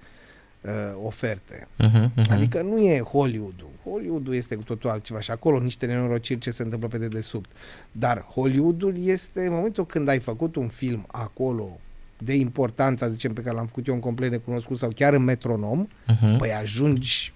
uh, 0.61 0.71
oferte. 1.03 1.67
Mhm, 1.77 2.11
mhm. 2.15 2.31
Adică 2.31 2.61
nu 2.61 2.77
e 2.77 2.99
Hollywood-ul. 2.99 3.69
Hollywood-ul 3.83 4.33
este 4.33 4.55
cu 4.55 4.63
totul 4.63 4.89
altceva 4.89 5.19
și 5.19 5.31
acolo 5.31 5.59
niște 5.59 5.85
nenorociri 5.85 6.39
ce 6.39 6.51
se 6.51 6.63
întâmplă 6.63 6.87
pe 6.87 6.97
dedesubt. 6.97 7.49
Dar 7.91 8.21
Hollywood-ul 8.21 8.95
este 8.97 9.45
în 9.45 9.53
momentul 9.53 9.85
când 9.85 10.07
ai 10.07 10.19
făcut 10.19 10.55
un 10.55 10.67
film 10.67 11.05
acolo 11.07 11.79
de 12.23 12.33
importanță, 12.33 13.09
zicem, 13.09 13.33
pe 13.33 13.41
care 13.41 13.55
l-am 13.55 13.65
făcut 13.65 13.87
eu 13.87 13.93
în 13.93 13.99
complet 13.99 14.31
necunoscut 14.31 14.77
sau 14.77 14.89
chiar 14.95 15.13
în 15.13 15.23
metronom, 15.23 15.87
Mhm. 16.07 16.37
păi 16.37 16.53
ajungi 16.53 17.33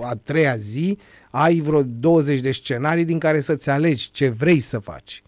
a 0.00 0.14
treia 0.22 0.56
zi, 0.56 0.98
ai 1.30 1.60
vreo 1.60 1.82
20 1.82 2.40
de 2.40 2.52
scenarii 2.52 3.04
din 3.04 3.18
care 3.18 3.40
să-ți 3.40 3.70
alegi 3.70 4.10
ce 4.10 4.28
vrei 4.28 4.60
să 4.60 4.78
faci. 4.78 5.22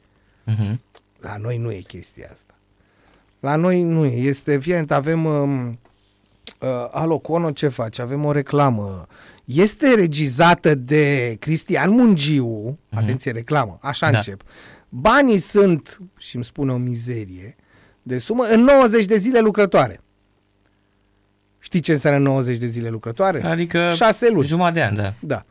Mhm. 0.44 0.80
La 1.20 1.36
noi 1.36 1.58
nu 1.58 1.70
e 1.72 1.78
chestia 1.78 2.28
asta. 2.32 2.54
La 3.40 3.56
noi 3.56 3.82
nu 3.82 4.04
e. 4.04 4.16
Este, 4.16 4.58
fie 4.58 4.84
avem 4.88 5.24
um, 5.24 5.68
uh, 6.60 6.68
Alocono 6.90 7.50
ce 7.50 7.68
face? 7.68 8.02
Avem 8.02 8.24
o 8.24 8.32
reclamă. 8.32 9.06
Este 9.44 9.94
regizată 9.94 10.74
de 10.74 11.36
Cristian 11.38 11.90
Mungiu. 11.90 12.78
Atenție, 12.90 13.30
reclamă. 13.32 13.78
Așa 13.82 14.10
Da. 14.10 14.16
încep. 14.16 14.42
Banii 14.88 15.38
sunt, 15.38 16.00
și 16.18 16.34
îmi 16.36 16.44
spune 16.44 16.72
o 16.72 16.76
mizerie, 16.76 17.56
de 18.02 18.18
sumă, 18.18 18.44
în 18.44 18.60
90 18.60 19.04
de 19.04 19.16
zile 19.16 19.38
lucrătoare. 19.40 20.00
Știi 21.58 21.80
ce 21.80 21.92
înseamnă 21.92 22.28
90 22.28 22.56
de 22.56 22.66
zile 22.66 22.88
lucrătoare? 22.88 23.42
Adică 23.44 23.92
Șase 23.94 24.28
luni. 24.30 24.46
jumătate 24.46 24.74
de 24.74 24.82
ani, 24.82 24.96
da. 24.96 25.14
Da. 25.20 25.44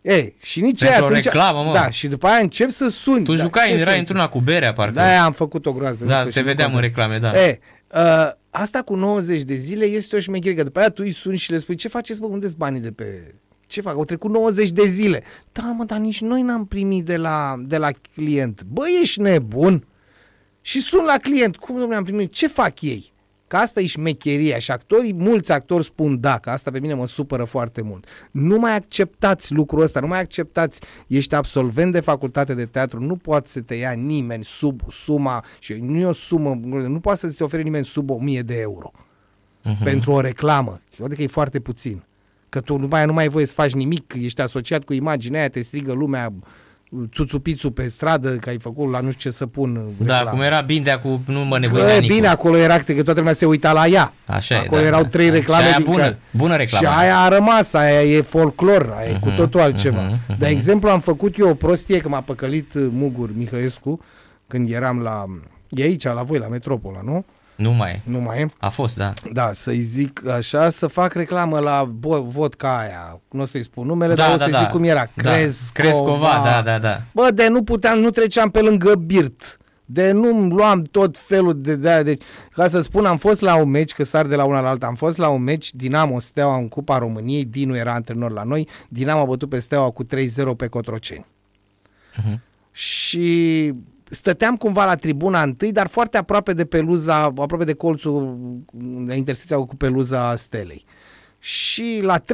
Ei, 0.00 0.36
și 0.42 0.60
nici 0.60 0.78
Pentru 0.78 0.86
aia 0.88 1.02
o 1.02 1.06
atunci... 1.06 1.24
reclamă, 1.24 1.62
mă. 1.62 1.72
Da, 1.72 1.90
și 1.90 2.08
după 2.08 2.26
aia 2.26 2.38
încep 2.38 2.70
să 2.70 2.88
suni. 2.88 3.24
Tu 3.24 3.34
Da, 3.34 3.42
jucai, 3.42 3.66
ce 3.66 3.72
erai 3.72 3.92
să- 3.92 3.98
într-una 3.98 4.28
cu 4.28 4.40
berea, 4.40 4.72
parcă. 4.72 4.92
Da, 4.94 5.24
am 5.24 5.32
făcut 5.32 5.66
o 5.66 5.72
groază. 5.72 6.04
Da, 6.04 6.18
nu 6.18 6.24
te 6.24 6.30
știu, 6.30 6.42
vedeam 6.42 6.70
nu 6.70 6.76
în 6.76 6.82
contează. 6.82 7.18
reclame, 7.18 7.32
da. 7.32 7.46
E, 7.46 7.58
uh, 7.94 8.30
asta 8.50 8.82
cu 8.82 8.94
90 8.94 9.42
de 9.42 9.54
zile 9.54 9.84
este 9.84 10.16
o 10.16 10.18
șmecherie, 10.18 10.56
că 10.56 10.62
după 10.62 10.78
aia 10.78 10.88
tu 10.88 11.02
îi 11.04 11.12
suni 11.12 11.36
și 11.36 11.50
le 11.50 11.58
spui 11.58 11.74
ce 11.74 11.88
faceți, 11.88 12.20
bă, 12.20 12.26
unde-s 12.26 12.52
banii 12.54 12.80
de 12.80 12.90
pe... 12.90 13.34
Ce 13.66 13.80
fac? 13.80 13.94
Au 13.94 14.04
trecut 14.04 14.30
90 14.30 14.70
de 14.70 14.86
zile. 14.88 15.22
Da, 15.52 15.62
mă, 15.76 15.84
dar 15.84 15.98
nici 15.98 16.20
noi 16.20 16.42
n-am 16.42 16.66
primit 16.66 17.04
de 17.04 17.16
la, 17.16 17.54
de 17.66 17.76
la 17.76 17.88
client. 18.14 18.62
Bă, 18.62 18.82
ești 19.02 19.20
nebun? 19.20 19.86
Și 20.62 20.80
sun 20.80 21.04
la 21.04 21.16
client. 21.22 21.56
Cum, 21.56 21.74
domnule, 21.74 21.96
am 21.96 22.04
primit? 22.04 22.32
Ce 22.32 22.46
fac 22.48 22.80
ei? 22.80 23.10
Că 23.46 23.56
asta 23.58 23.80
e 23.80 23.86
șmecheria 23.86 24.58
și 24.58 24.70
actorii, 24.70 25.12
mulți 25.12 25.52
actori 25.52 25.84
spun 25.84 26.20
da, 26.20 26.38
că 26.38 26.50
asta 26.50 26.70
pe 26.70 26.80
mine 26.80 26.94
mă 26.94 27.06
supără 27.06 27.44
foarte 27.44 27.82
mult. 27.82 28.06
Nu 28.30 28.58
mai 28.58 28.74
acceptați 28.76 29.52
lucrul 29.52 29.80
ăsta, 29.82 30.00
nu 30.00 30.06
mai 30.06 30.20
acceptați, 30.20 30.80
ești 31.06 31.34
absolvent 31.34 31.92
de 31.92 32.00
facultate 32.00 32.54
de 32.54 32.64
teatru, 32.66 33.00
nu 33.00 33.16
poate 33.16 33.48
să 33.48 33.60
te 33.60 33.74
ia 33.74 33.90
nimeni 33.92 34.44
sub 34.44 34.80
suma, 34.90 35.44
și 35.58 35.72
nu 35.74 35.98
e 35.98 36.04
o 36.06 36.12
sumă, 36.12 36.60
nu 36.64 37.00
poate 37.00 37.18
să-ți 37.18 37.42
ofere 37.42 37.62
nimeni 37.62 37.84
sub 37.84 38.10
1000 38.10 38.42
de 38.42 38.60
euro 38.60 38.90
Mhm. 39.64 39.82
pentru 39.84 40.12
o 40.12 40.20
reclamă. 40.20 40.80
Adică 41.04 41.22
e 41.22 41.26
foarte 41.26 41.60
puțin. 41.60 42.02
Că 42.48 42.60
tu 42.60 42.78
după 42.78 42.96
aia 42.96 43.06
nu 43.06 43.12
mai 43.12 43.22
ai 43.22 43.28
voie 43.28 43.46
să 43.46 43.54
faci 43.54 43.72
nimic, 43.72 44.14
ești 44.20 44.40
asociat 44.40 44.84
cu 44.84 44.92
imaginea 44.92 45.40
aia, 45.40 45.48
te 45.48 45.60
strigă 45.60 45.92
lumea 45.92 46.32
țuțupițu 47.12 47.70
pe 47.70 47.88
stradă, 47.88 48.30
că 48.30 48.48
ai 48.48 48.58
făcut 48.58 48.90
la 48.90 49.00
nu 49.00 49.10
știu 49.10 49.30
ce 49.30 49.36
să 49.36 49.46
pun 49.46 49.72
Da, 49.98 50.14
reclamă. 50.14 50.30
cum 50.30 50.40
era 50.40 50.60
Bindea 50.60 50.98
cu 50.98 51.20
nu 51.26 51.44
mă 51.44 51.54
Că, 51.54 51.60
nevoia 51.60 51.96
e 51.96 52.00
bine, 52.06 52.26
acolo 52.26 52.56
era 52.56 52.78
că 52.78 52.92
toată 53.02 53.18
lumea 53.18 53.32
se 53.32 53.46
uita 53.46 53.72
la 53.72 53.86
ea. 53.86 54.12
Așa 54.26 54.54
e, 54.54 54.58
acolo 54.58 54.80
da, 54.80 54.86
erau 54.86 55.02
da. 55.02 55.08
trei 55.08 55.26
Și 55.26 55.32
reclame 55.32 55.64
aia 55.64 55.76
din 55.76 55.84
bună, 55.84 55.98
care... 55.98 56.18
bună 56.30 56.56
reclamă. 56.56 56.86
Și 56.86 56.92
aia 56.98 57.18
a 57.18 57.28
rămas, 57.28 57.72
aia 57.72 58.02
e 58.02 58.20
folclor, 58.20 58.94
aia 58.98 59.08
e 59.10 59.18
cu 59.20 59.26
Mhm, 59.28 59.36
totul 59.36 59.60
altceva. 59.60 60.02
mhm, 60.02 60.18
mhm. 60.28 60.38
De 60.38 60.46
exemplu, 60.46 60.88
am 60.90 61.00
făcut 61.00 61.38
eu 61.38 61.48
o 61.48 61.54
prostie, 61.54 61.98
că 61.98 62.08
m-a 62.08 62.20
păcălit 62.20 62.74
uh, 62.74 62.86
Mugur 62.90 63.30
Mihăescu, 63.36 64.00
când 64.46 64.70
eram 64.70 65.00
la... 65.00 65.24
E 65.68 65.82
aici, 65.82 66.04
la 66.04 66.22
voi, 66.22 66.38
la 66.38 66.46
Metropola, 66.48 67.00
nu? 67.04 67.24
Nu 67.62 67.70
mai 67.72 67.90
e. 67.90 68.00
Nu 68.04 68.18
mai 68.20 68.40
e? 68.40 68.48
A 68.58 68.68
fost, 68.68 68.96
da. 68.96 69.12
Da, 69.32 69.50
să-i 69.52 69.80
zic 69.80 70.26
așa, 70.28 70.70
să 70.70 70.86
fac 70.86 71.12
reclamă 71.12 71.58
la 71.58 71.90
bo- 71.98 72.24
vodka 72.24 72.78
aia. 72.78 73.20
Nu 73.30 73.40
o 73.40 73.44
să-i 73.44 73.62
spun 73.62 73.86
numele, 73.86 74.14
Da, 74.14 74.22
dar 74.22 74.34
o 74.34 74.36
da, 74.36 74.42
să-i 74.42 74.52
da. 74.52 74.58
zic 74.58 74.68
cum 74.68 74.84
era. 74.84 75.08
Da. 75.14 75.30
Crescova. 75.30 75.72
Crescova, 75.88 76.42
da, 76.44 76.62
da, 76.64 76.78
da. 76.78 77.02
Bă, 77.12 77.30
de 77.34 77.48
nu 77.48 77.62
puteam, 77.62 77.98
nu 77.98 78.10
treceam 78.10 78.50
pe 78.50 78.60
lângă 78.60 78.94
birt. 78.94 79.56
De 79.84 80.10
nu 80.10 80.48
luam 80.48 80.82
tot 80.82 81.18
felul 81.18 81.60
de 81.60 81.76
de 81.76 82.02
Deci, 82.02 82.22
ca 82.50 82.66
să 82.68 82.80
spun, 82.80 83.04
am 83.06 83.16
fost 83.16 83.40
la 83.40 83.54
un 83.54 83.68
meci, 83.70 83.92
că 83.92 84.04
sar 84.04 84.26
de 84.26 84.36
la 84.36 84.44
una 84.44 84.60
la 84.60 84.68
alta, 84.68 84.86
am 84.86 84.94
fost 84.94 85.16
la 85.16 85.28
un 85.28 85.42
meci, 85.42 85.72
Dinamo 85.74 86.18
Steaua 86.18 86.56
în 86.56 86.68
Cupa 86.68 86.98
României, 86.98 87.44
Dinu 87.44 87.76
era 87.76 87.92
antrenor 87.92 88.32
la 88.32 88.42
noi, 88.42 88.68
Dinamo 88.88 89.20
a 89.20 89.24
bătut 89.24 89.48
pe 89.48 89.58
Steaua 89.58 89.90
cu 89.90 90.04
3-0 90.04 90.08
pe 90.56 90.66
Cotroceni. 90.66 91.26
Mhm. 92.16 92.40
Și 92.72 93.72
stăteam 94.14 94.56
cumva 94.56 94.84
la 94.84 94.94
tribuna 94.94 95.42
întâi, 95.42 95.72
dar 95.72 95.86
foarte 95.86 96.16
aproape 96.16 96.52
de 96.52 96.64
peluza, 96.64 97.22
aproape 97.22 97.64
de 97.64 97.72
colțul, 97.72 98.38
de 99.06 99.14
intersecția 99.14 99.56
cu 99.56 99.76
peluza 99.76 100.36
Stelei. 100.36 100.84
Și 101.38 102.00
la 102.02 102.20
3-0 102.20 102.24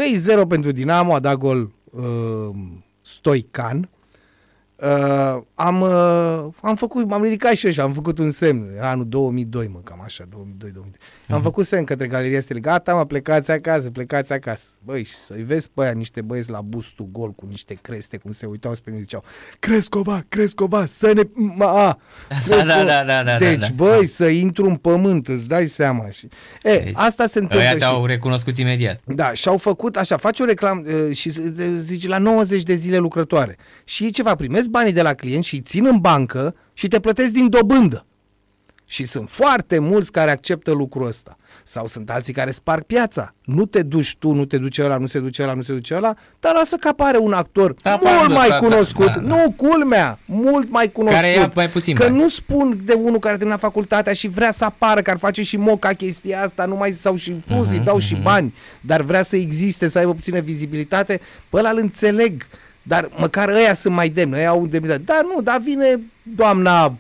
pentru 0.48 0.72
Dinamo 0.72 1.14
a 1.14 1.18
dat 1.18 1.36
gol 1.36 1.72
uh, 1.84 2.48
Stoican 3.00 3.88
Uh, 4.82 5.42
am, 5.54 5.80
uh, 5.80 6.46
am 6.62 6.76
făcut, 6.76 7.08
m-am 7.08 7.22
ridicat 7.22 7.54
și 7.54 7.66
eu 7.66 7.72
și 7.72 7.80
am 7.80 7.92
făcut 7.92 8.18
un 8.18 8.30
semn, 8.30 8.70
anul 8.80 9.08
2002, 9.08 9.68
mă, 9.72 9.78
cam 9.84 10.00
așa, 10.04 10.24
2002 10.30 10.70
2003 10.70 11.06
uh-huh. 11.06 11.34
Am 11.34 11.42
făcut 11.42 11.66
semn 11.66 11.84
către 11.84 12.06
Galeria 12.06 12.40
Stele, 12.40 12.60
gata, 12.60 12.94
mă, 12.94 13.04
plecați 13.04 13.50
acasă, 13.50 13.90
plecați 13.90 14.32
acasă. 14.32 14.64
Băi, 14.84 15.04
să-i 15.04 15.42
vezi 15.42 15.70
pe 15.74 15.82
aia 15.82 15.92
niște 15.92 16.20
băieți 16.20 16.50
la 16.50 16.60
bustul 16.60 17.08
gol 17.12 17.30
cu 17.30 17.46
niște 17.48 17.78
creste, 17.82 18.16
cum 18.16 18.32
se 18.32 18.46
uitau 18.46 18.74
spre 18.74 18.90
mine, 18.90 19.02
ziceau, 19.02 19.24
Crescova, 19.58 20.22
Crescova, 20.28 20.86
să 20.86 21.12
ne... 21.14 21.22
Ma, 21.34 21.86
a, 21.86 21.98
da, 22.48 22.64
da, 22.64 22.84
da, 22.84 23.04
da, 23.06 23.22
da, 23.22 23.36
deci, 23.38 23.58
da, 23.58 23.66
da. 23.66 23.72
băi, 23.74 24.06
să 24.06 24.26
intru 24.26 24.66
în 24.66 24.76
pământ, 24.76 25.28
îți 25.28 25.48
dai 25.48 25.68
seama. 25.68 26.10
Și... 26.10 26.28
E, 26.62 26.78
deci, 26.78 26.92
asta 26.94 27.26
se 27.26 27.38
întâmplă 27.38 27.66
Ăia 27.66 27.76
te-au 27.76 28.00
și... 28.00 28.06
recunoscut 28.06 28.58
imediat. 28.58 29.00
Da, 29.04 29.32
și-au 29.32 29.56
făcut, 29.56 29.96
așa, 29.96 30.16
faci 30.16 30.40
o 30.40 30.44
reclamă 30.44 30.82
uh, 30.86 31.16
și 31.16 31.30
zici 31.78 32.06
la 32.06 32.18
90 32.18 32.62
de 32.62 32.74
zile 32.74 32.96
lucrătoare. 32.96 33.56
Și 33.84 34.04
e 34.04 34.10
ceva, 34.10 34.34
primesc 34.34 34.66
banii 34.68 34.92
de 34.92 35.02
la 35.02 35.14
client 35.14 35.44
și 35.44 35.54
îi 35.54 35.60
țin 35.60 35.86
în 35.86 35.98
bancă 35.98 36.54
și 36.72 36.88
te 36.88 37.00
plătesc 37.00 37.32
din 37.32 37.48
dobândă. 37.48 38.06
Și 38.90 39.04
sunt 39.04 39.30
foarte 39.30 39.78
mulți 39.78 40.12
care 40.12 40.30
acceptă 40.30 40.70
lucrul 40.70 41.06
ăsta. 41.06 41.36
Sau 41.62 41.86
sunt 41.86 42.10
alții 42.10 42.32
care 42.32 42.50
sparg 42.50 42.82
piața. 42.82 43.34
Nu 43.44 43.66
te 43.66 43.82
duci 43.82 44.16
tu, 44.18 44.32
nu 44.32 44.44
te 44.44 44.58
duce 44.58 44.84
ăla, 44.84 44.96
nu 44.96 45.06
se 45.06 45.18
duce 45.18 45.42
ăla, 45.42 45.52
nu 45.54 45.62
se 45.62 45.72
duce 45.72 45.94
ăla, 45.94 46.14
dar 46.40 46.54
lasă 46.54 46.76
că 46.76 46.88
apare 46.88 47.18
un 47.18 47.32
actor 47.32 47.74
da, 47.82 47.98
mult 48.02 48.34
mai 48.34 48.48
da, 48.48 48.56
cunoscut. 48.56 49.06
Da, 49.06 49.12
da. 49.12 49.20
Nu, 49.20 49.54
culmea, 49.56 50.18
mult 50.24 50.70
mai 50.70 50.92
cunoscut. 50.92 51.20
Care 51.20 51.34
ia 51.34 51.52
mai 51.54 51.68
puțin 51.68 51.94
Că 51.94 52.04
bani. 52.04 52.16
nu 52.16 52.28
spun 52.28 52.80
de 52.84 52.92
unul 52.92 53.18
care 53.18 53.36
termină 53.36 53.56
facultatea 53.58 54.12
și 54.12 54.28
vrea 54.28 54.52
să 54.52 54.64
apară, 54.64 55.02
care 55.02 55.18
face 55.18 55.42
și 55.42 55.56
moca 55.56 55.92
chestia 55.92 56.42
asta, 56.42 56.64
nu 56.64 56.76
mai 56.76 56.90
sau 56.90 57.16
și 57.16 57.30
plus, 57.30 57.68
uh-huh, 57.68 57.72
îi 57.72 57.78
dau 57.78 57.98
uh-huh. 57.98 58.04
și 58.04 58.14
mhm. 58.14 58.22
bani, 58.22 58.54
dar 58.80 59.02
vrea 59.02 59.22
să 59.22 59.36
existe, 59.36 59.88
să 59.88 59.98
aibă 59.98 60.14
puțină 60.14 60.40
vizibilitate, 60.40 61.20
pe 61.50 61.56
ăla 61.56 61.70
îl 61.70 61.78
înțeleg. 61.78 62.46
Dar 62.88 63.10
măcar 63.16 63.48
ăia 63.48 63.74
sunt 63.74 63.94
mai 63.94 64.08
demni, 64.08 64.36
ăia 64.36 64.48
au 64.48 64.66
demnitate. 64.66 65.02
Dar 65.04 65.22
nu, 65.34 65.42
dar 65.42 65.60
vine 65.60 66.00
doamna 66.22 66.94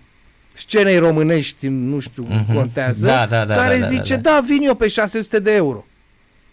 scenei 0.52 0.98
românești, 0.98 1.66
nu 1.66 1.98
știu, 1.98 2.26
mm-hmm. 2.26 2.54
contează, 2.54 3.06
da, 3.06 3.26
da, 3.26 3.44
da, 3.44 3.54
care 3.54 3.74
da, 3.74 3.80
da, 3.80 3.86
zice, 3.86 4.14
da, 4.16 4.30
da, 4.30 4.40
vin 4.40 4.62
eu 4.62 4.74
pe 4.74 4.88
600 4.88 5.38
de 5.38 5.54
euro. 5.54 5.86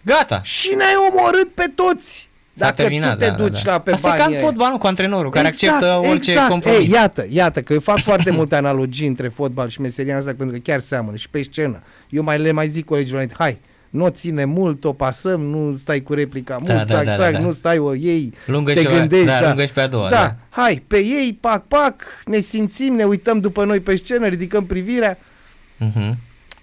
Gata. 0.03 0.41
Și 0.43 0.73
ne-ai 0.77 0.93
omorât 1.09 1.53
pe 1.53 1.71
toți. 1.75 2.29
S-a 2.53 2.65
Dacă 2.65 2.81
terminat, 2.81 3.11
tu 3.11 3.17
te 3.17 3.25
da, 3.25 3.36
duci 3.36 3.61
da, 3.61 3.65
da. 3.65 3.71
la 3.71 3.79
pe 3.79 3.91
Asta 3.91 4.09
banii 4.09 4.23
e 4.23 4.27
ca 4.27 4.36
în 4.36 4.45
fotbalul 4.45 4.77
cu 4.77 4.88
antrenorul, 4.88 5.31
care 5.31 5.47
exact, 5.47 5.73
acceptă 5.73 6.09
orice 6.09 6.31
exact. 6.31 6.49
compromis. 6.49 6.79
Ei, 6.79 6.89
iată, 6.89 7.25
iată, 7.29 7.61
că 7.61 7.73
eu 7.73 7.79
fac 7.79 7.99
foarte 7.99 8.31
multe 8.31 8.55
analogii 8.55 9.07
între 9.07 9.27
fotbal 9.27 9.69
și 9.69 9.81
meseria 9.81 10.17
asta, 10.17 10.33
pentru 10.38 10.55
că 10.55 10.61
chiar 10.61 10.79
seamănă 10.79 11.15
și 11.15 11.29
pe 11.29 11.41
scenă. 11.41 11.83
Eu 12.09 12.23
mai 12.23 12.38
le 12.38 12.51
mai 12.51 12.67
zic 12.67 12.86
colegilor, 12.86 13.25
hai, 13.38 13.59
nu 13.96 14.04
o 14.04 14.10
ține 14.10 14.46
mult, 14.46 14.84
o 14.84 14.93
pasăm, 14.93 15.41
nu 15.41 15.76
stai 15.78 16.02
cu 16.02 16.14
replica 16.14 16.58
mult, 16.58 16.72
da, 16.72 16.86
țac, 16.86 17.06
da, 17.06 17.16
țac, 17.16 17.32
da, 17.32 17.38
da. 17.38 17.43
nu 17.43 17.52
stai 17.52 17.78
o 17.78 17.96
ei, 17.96 18.34
lungă 18.46 18.74
te 18.74 18.80
și 18.80 18.86
gândești. 18.86 19.26
Da, 19.26 19.39
da, 19.39 19.48
lungă 19.48 19.66
și 19.66 19.72
pe 19.72 19.82
a 19.82 19.88
doua. 19.88 20.10
Da, 20.10 20.16
da, 20.16 20.36
hai, 20.50 20.84
pe 20.88 20.98
ei, 20.98 21.38
pac, 21.39 21.68
pac, 21.68 22.02
ne 22.26 22.39
simțim, 22.39 22.93
ne 22.93 23.04
uităm 23.04 23.39
după 23.39 23.66
noi 23.66 23.80
pe 23.80 23.96
scenă, 23.96 24.28
ridicăm 24.28 24.66
privirea. 24.66 25.18
Uh-huh. 25.18 26.14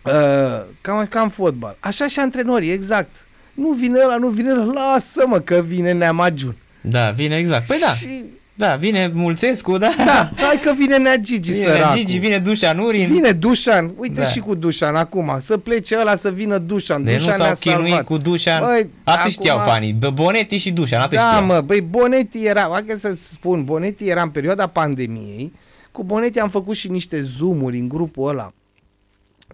Uh, 0.02 0.64
cam, 0.80 1.06
cam 1.06 1.28
fotbal. 1.28 1.76
Așa 1.80 2.06
și 2.06 2.18
antrenorii, 2.18 2.70
exact. 2.70 3.14
Nu 3.54 3.70
vine 3.70 3.98
ăla, 4.04 4.16
nu 4.16 4.28
vine 4.28 4.50
ăla, 4.50 4.72
lasă-mă 4.72 5.38
că 5.38 5.62
vine 5.66 5.92
Neamajun. 5.92 6.56
Da, 6.80 7.10
vine 7.10 7.36
exact. 7.36 7.66
Păi 7.66 7.76
da. 7.80 7.92
Și 7.92 8.24
Da, 8.66 8.74
vine 8.76 9.10
Mulțescu, 9.14 9.78
da. 9.78 9.94
Da, 9.96 10.30
hai 10.36 10.60
că 10.64 10.72
vine 10.78 10.96
Nea 10.96 11.16
Gigi, 11.16 11.52
Vine 11.52 11.64
săracul. 11.64 11.98
Gigi, 11.98 12.18
vine 12.18 12.38
Dușan 12.38 12.78
Urin. 12.78 13.06
Vine 13.06 13.30
Dușan, 13.30 13.92
uite 13.96 14.20
Da. 14.20 14.26
și 14.26 14.38
cu 14.38 14.54
Dușan 14.54 14.94
acum, 14.94 15.36
să 15.40 15.56
plece 15.58 15.96
ăla 16.00 16.16
să 16.16 16.30
vină 16.30 16.58
Dușan. 16.58 17.04
De 17.04 17.10
nu 17.10 17.16
Dușan 17.16 17.34
s-au 17.34 17.44
ne-a 17.44 17.54
chinuit 17.54 17.88
salvat. 17.88 18.04
cu 18.04 18.16
Dușan. 18.16 18.60
Băi, 18.60 18.88
atât 19.04 19.20
acum- 19.20 19.30
știau 19.30 19.58
fanii. 19.58 19.92
Bă, 19.92 20.10
Bonetti 20.10 20.56
și 20.56 20.70
Dușan, 20.70 21.00
atât 21.00 21.18
Da, 21.18 21.26
știau. 21.30 21.44
mă, 21.44 21.60
băi, 21.60 21.80
Bonetti 21.80 22.44
era, 22.46 22.68
hai 22.72 22.84
că 22.86 22.96
să 22.96 23.16
spun, 23.30 23.64
Bonetti 23.64 24.08
era 24.08 24.22
în 24.22 24.28
perioada 24.28 24.66
pandemiei, 24.66 25.52
cu 25.92 26.02
Bonetti 26.04 26.38
am 26.40 26.48
făcut 26.48 26.76
și 26.76 26.88
niște 26.90 27.22
zoom-uri 27.22 27.78
în 27.78 27.88
grupul 27.88 28.28
ăla. 28.28 28.52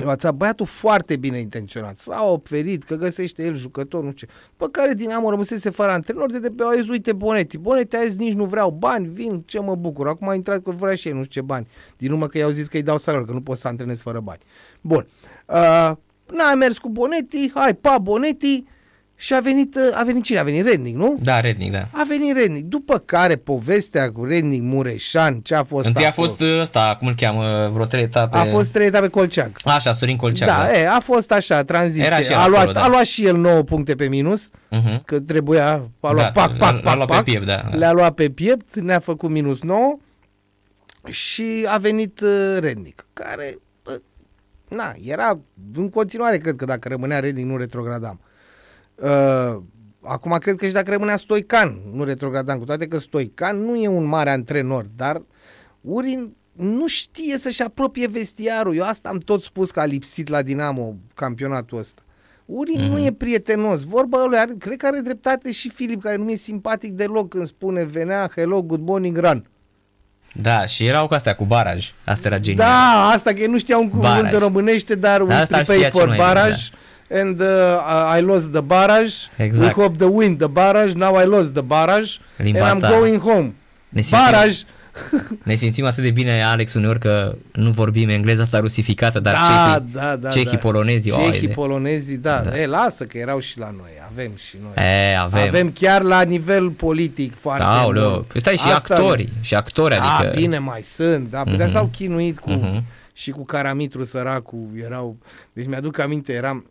WhatsApp, 0.05 0.39
băiatul 0.39 0.67
foarte 0.67 1.17
bine 1.17 1.39
intenționat, 1.39 1.99
s-a 1.99 2.23
oferit 2.23 2.85
că 2.85 2.95
găsește 2.95 3.45
el 3.45 3.55
jucător, 3.57 4.03
nu 4.03 4.11
știu 4.11 4.27
ce. 4.27 4.33
Pe 4.57 4.67
care 4.71 4.95
Dinamo 4.95 5.31
rămăsese 5.31 5.71
fără 5.71 5.91
antrenor, 5.91 6.31
de, 6.31 6.39
de 6.39 6.51
pe 6.51 6.63
azi, 6.63 6.91
uite 6.91 7.13
Bonetti. 7.13 7.59
Bonetti 7.59 7.97
a 7.97 8.05
zis, 8.05 8.17
nici 8.17 8.33
nu 8.33 8.45
vreau 8.45 8.71
bani, 8.71 9.07
vin, 9.07 9.43
ce 9.47 9.61
mă 9.61 9.75
bucur. 9.75 10.09
Acum 10.09 10.29
a 10.29 10.35
intrat 10.35 10.63
că 10.63 10.71
vrea 10.71 10.95
și 10.95 11.09
el, 11.09 11.15
nu 11.15 11.23
știu 11.23 11.41
ce 11.41 11.47
bani. 11.47 11.67
Din 11.97 12.13
urmă 12.13 12.27
că 12.27 12.39
i-au 12.39 12.51
zis 12.51 12.69
că 12.69 12.77
îi 12.77 12.83
dau 12.83 12.99
salariu, 12.99 13.27
că 13.27 13.33
nu 13.33 13.41
pot 13.41 13.57
să 13.57 13.69
antrenez 13.69 14.01
fără 14.01 14.21
bani. 14.21 14.41
Bun. 14.81 15.07
Uh, 15.47 15.93
n-a 16.33 16.55
mers 16.55 16.79
cu 16.79 16.89
Bonetti, 16.89 17.51
hai, 17.55 17.75
pa, 17.75 17.99
Bonetti, 17.99 18.65
și 19.21 19.35
a 19.35 19.41
venit, 19.41 19.75
uh, 19.75 19.83
a 19.95 20.03
venit 20.05 20.23
cine? 20.25 20.39
A 20.39 20.43
venit 20.43 20.65
Rednic, 20.67 20.95
nu? 20.97 21.19
Da, 21.23 21.41
Rednic, 21.41 21.73
da. 21.73 21.89
A 21.93 22.05
venit 22.09 22.37
Rednic. 22.37 22.65
După 22.65 22.99
care 22.99 23.37
povestea 23.37 24.13
cu 24.13 24.25
Rednic, 24.25 24.63
Mureșan, 24.63 25.35
ce 25.41 25.55
a 25.55 25.63
fost 25.65 25.87
Întâi 25.87 26.05
a 26.05 26.09
acolo? 26.09 26.27
fost 26.27 26.41
ăsta, 26.61 26.97
cum 26.99 27.09
îl 27.09 27.15
cheamă, 27.15 27.71
vreo 27.73 27.85
trei 27.85 28.03
etape. 28.03 28.37
A 28.37 28.45
fost 28.45 28.73
trei 28.73 28.87
etape 28.87 29.09
Colceag. 29.09 29.57
Așa, 29.65 29.93
Sorin 29.93 30.17
Colceag. 30.17 30.49
Da, 30.49 30.73
e, 30.81 30.89
a 30.89 31.01
fost 31.01 31.33
așa, 31.33 31.63
tranziție. 31.65 32.05
Era 32.05 32.17
și 32.19 32.31
el 32.33 32.37
a, 32.37 32.41
acolo, 32.41 32.55
luat, 32.57 32.73
da. 32.73 32.83
a 32.83 32.89
luat 32.89 33.05
și 33.05 33.27
el 33.27 33.37
9 33.37 33.63
puncte 33.63 33.95
pe 33.95 34.07
minus, 34.09 34.51
Uh-huh. 34.51 35.05
că 35.05 35.21
trebuia, 35.21 35.91
a 36.01 36.11
luat 36.11 36.33
Da, 36.33 36.41
pac, 36.43 36.57
pac, 36.57 36.73
l-a 36.73 36.81
pac, 36.81 36.95
luat 36.95 37.07
pe 37.09 37.15
pac, 37.15 37.25
piept, 37.25 37.47
da, 37.47 37.67
da. 37.71 37.77
le-a 37.77 37.93
luat 37.93 38.15
pe 38.15 38.29
piept, 38.31 38.75
ne-a 38.81 38.99
făcut 38.99 39.31
minus 39.31 39.61
9 39.63 39.97
și 41.07 41.67
a 41.69 41.77
venit 41.77 42.21
uh, 42.21 42.57
Rednic, 42.59 43.07
care, 43.13 43.59
bă, 43.85 44.01
na, 44.69 44.93
era 45.05 45.39
în 45.75 45.91
continuare, 45.91 46.39
cred 46.39 46.57
că 46.57 46.65
dacă 46.65 46.89
rămânea 46.89 47.19
Rednic 47.21 47.45
nu 47.45 47.57
retrogradam. 47.57 48.21
Uh, 49.03 49.63
acum 50.03 50.37
cred 50.41 50.57
că 50.57 50.67
și 50.67 50.73
dacă 50.73 50.91
rămânea 50.91 51.17
Stoican, 51.17 51.81
nu 51.93 52.05
retrogradam, 52.05 52.59
cu 52.59 52.65
toate 52.65 52.87
că 52.87 52.99
Stoican 52.99 53.65
nu 53.65 53.77
e 53.77 53.89
un 53.89 54.05
mare 54.05 54.31
antrenor, 54.31 54.87
dar 54.97 55.23
Urin 55.81 56.37
nu 56.53 56.87
știe 56.87 57.39
să-și 57.39 57.63
apropie 57.63 58.07
vestiarul. 58.07 58.77
Eu 58.77 58.85
asta 58.85 59.09
am 59.09 59.19
tot 59.19 59.43
spus 59.43 59.71
că 59.71 59.81
a 59.81 59.85
lipsit 59.85 60.29
la 60.29 60.43
Dinamo 60.43 60.97
campionatul 61.15 61.79
ăsta. 61.79 62.03
Urin 62.45 62.81
mm-hmm. 62.81 62.91
nu 62.91 63.05
e 63.05 63.13
prietenos. 63.13 63.83
Vorba 63.83 64.25
lui, 64.25 64.39
are, 64.39 64.53
cred 64.59 64.77
că 64.77 64.87
are 64.87 65.01
dreptate 65.01 65.53
și 65.53 65.69
Filip, 65.69 66.03
care 66.03 66.17
nu 66.17 66.25
mi-e 66.25 66.37
simpatic 66.37 66.91
deloc 66.91 67.29
când 67.29 67.47
spune 67.47 67.85
venea, 67.85 68.31
hello, 68.35 68.63
good 68.63 68.81
morning, 68.81 69.19
run. 69.19 69.51
Da, 70.35 70.67
și 70.67 70.87
erau 70.87 71.07
cu 71.07 71.15
astea, 71.15 71.35
cu 71.35 71.45
baraj. 71.45 71.93
Asta 72.05 72.29
era 72.29 72.39
genial. 72.39 72.67
Da, 72.67 73.09
asta 73.09 73.33
că 73.33 73.47
nu 73.47 73.59
știam 73.59 73.81
un 73.81 73.89
cuvânt 73.89 74.15
Baraj. 74.15 74.33
în 74.33 74.39
românește, 74.39 74.95
dar 74.95 75.21
we 75.21 75.35
Asta 75.35 75.57
prepare 75.57 75.79
știa 75.79 75.91
for 75.91 76.01
cel 76.01 76.09
mai 76.09 76.17
bine, 76.17 76.29
barrage 76.29 76.63
and 77.11 77.41
uh, 77.41 78.17
I 78.19 78.21
lost 78.21 78.53
the 78.53 78.61
barrage. 78.61 79.15
Exact. 79.37 79.77
We 79.77 79.83
hope 79.83 79.97
the 79.97 80.07
win 80.07 80.37
the 80.37 80.47
barrage. 80.47 80.93
Now 80.93 81.23
I 81.23 81.25
lost 81.25 81.53
the 81.53 81.63
barrage 81.63 82.17
Limba 82.37 82.71
and 82.71 82.83
I'm 82.83 82.85
asta- 82.85 82.99
going 82.99 83.21
home. 83.21 83.55
Ne 83.89 84.01
simțim, 84.03 84.19
Barrage. 84.31 84.57
ne 85.43 85.55
simțim 85.55 85.85
atât 85.85 86.03
de 86.03 86.11
bine, 86.11 86.45
Alex, 86.45 86.75
uneori 86.75 86.99
că 86.99 87.35
nu 87.53 87.71
vorbim 87.71 88.09
engleza 88.09 88.43
asta 88.43 88.59
rusificată, 88.59 89.21
dar 89.21 89.35
da, 89.35 89.41
cehii, 89.75 89.91
da, 89.93 90.17
da, 90.17 90.29
cehii 90.29 90.51
da. 90.51 90.57
polonezii, 90.57 91.11
Cehii, 91.11 91.29
oaide. 91.31 91.47
polonezii, 91.47 92.17
da. 92.17 92.41
Da. 92.45 92.51
da. 92.51 92.61
E, 92.61 92.67
lasă 92.67 93.05
că 93.05 93.19
erau 93.19 93.39
și 93.39 93.59
la 93.59 93.75
noi. 93.77 93.91
Avem 94.13 94.31
și 94.37 94.57
noi. 94.63 94.87
E, 95.13 95.17
avem. 95.19 95.47
Avem 95.47 95.71
chiar 95.71 96.03
la 96.03 96.23
nivel 96.23 96.71
politic 96.71 97.37
foarte 97.39 97.63
Aoleu, 97.67 98.11
mult. 98.11 98.27
păi 98.27 98.41
stai 98.41 98.57
și 98.57 98.71
Asta- 98.73 98.95
actori, 98.95 99.29
și 99.41 99.55
actori, 99.55 99.95
Da, 99.95 100.17
adică... 100.17 100.33
bine 100.37 100.59
mai 100.59 100.83
sunt, 100.83 101.31
da, 101.31 101.43
mm-hmm. 101.45 101.59
Mhm. 101.59 101.69
s-au 101.69 101.87
chinuit 101.87 102.39
cu, 102.39 102.51
Mhm. 102.51 102.85
și 103.13 103.31
cu 103.31 103.45
Caramitru 103.45 104.05
săracu, 104.05 104.57
erau, 104.85 105.17
deci 105.53 105.67
mi-aduc 105.67 105.99
aminte, 105.99 106.33
eram, 106.33 106.67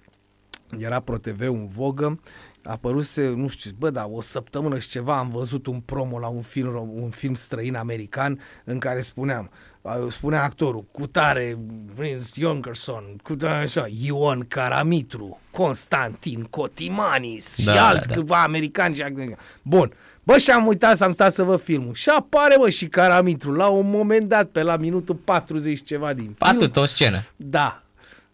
era 0.79 0.99
ProTV 0.99 1.41
în 1.41 1.67
vogă, 1.67 2.19
apăruse, 2.63 3.33
nu 3.35 3.47
știu, 3.47 3.71
bă, 3.77 3.89
da, 3.89 4.07
o 4.11 4.21
săptămână 4.21 4.79
și 4.79 4.87
ceva 4.89 5.17
am 5.17 5.29
văzut 5.29 5.67
un 5.67 5.79
promo 5.79 6.19
la 6.19 6.27
un 6.27 6.41
film, 6.41 6.69
rom- 6.69 7.01
un 7.01 7.09
film 7.09 7.33
străin 7.33 7.75
american 7.75 8.39
în 8.63 8.79
care 8.79 9.01
spuneam, 9.01 9.49
a, 9.81 9.97
spunea 10.11 10.43
actorul, 10.43 10.85
cu 10.91 11.07
tare, 11.07 11.57
Prince 11.95 12.25
Jonkerson, 12.35 13.03
cu 13.23 13.35
tare 13.35 13.63
așa, 13.63 13.85
Ion 14.03 14.45
Caramitru, 14.47 15.39
Constantin 15.51 16.43
Cotimanis 16.43 17.55
Da, 17.65 17.71
și 17.71 17.77
da, 17.77 17.87
alți 17.87 18.07
da. 18.07 18.13
câțiva 18.13 18.43
americani 18.43 18.95
și 18.95 19.01
actori. 19.01 19.35
Bun, 19.61 19.93
Bă, 20.23 20.37
și 20.37 20.51
am 20.51 20.67
uitat 20.67 20.97
să 20.97 21.03
am 21.03 21.11
stat 21.11 21.33
să 21.33 21.43
văd 21.43 21.61
filmul. 21.61 21.93
Și 21.93 22.09
apare, 22.09 22.55
bă, 22.59 22.69
și 22.69 22.87
Caramitru, 22.87 23.51
la 23.51 23.67
un 23.67 23.89
moment 23.89 24.27
dat, 24.27 24.47
pe 24.47 24.63
la 24.63 24.77
minutul 24.77 25.15
40 25.15 25.83
ceva 25.83 26.13
din 26.13 26.23
film. 26.23 26.35
Atât 26.39 26.75
o 26.75 26.85
scenă. 26.85 27.23
Da. 27.35 27.83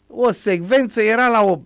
O 0.08 0.32
secvență 0.32 1.02
era 1.02 1.28
la 1.28 1.42
o 1.44 1.60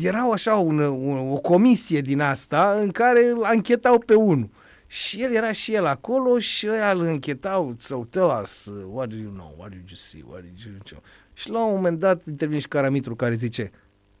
era 0.00 0.22
așa 0.32 0.54
un, 0.54 0.78
un, 0.78 1.30
o 1.30 1.36
comisie 1.36 2.00
din 2.00 2.20
asta 2.20 2.76
în 2.80 2.90
care 2.90 3.26
îl 3.26 3.44
anchetau 3.44 3.98
pe 3.98 4.14
unul. 4.14 4.48
Și 4.86 5.22
el 5.22 5.32
era 5.32 5.52
și 5.52 5.74
el 5.74 5.86
acolo 5.86 6.38
și 6.38 6.68
ăia 6.70 6.90
îl 6.90 7.04
închetau, 7.04 7.76
so 7.80 8.04
tell 8.10 8.38
us, 8.42 8.64
uh, 8.66 8.84
what 8.92 9.08
do 9.08 9.16
you 9.16 9.30
know, 9.30 9.54
what 9.58 9.70
did 9.70 9.88
you 9.88 9.96
see, 9.96 10.22
what 10.28 10.42
did 10.42 10.58
you 10.64 10.74
know? 10.84 11.02
Și 11.32 11.50
la 11.50 11.64
un 11.66 11.74
moment 11.74 11.98
dat 11.98 12.26
intervine 12.26 12.60
și 12.60 12.68
Caramitru 12.68 13.14
care 13.16 13.34
zice, 13.34 13.70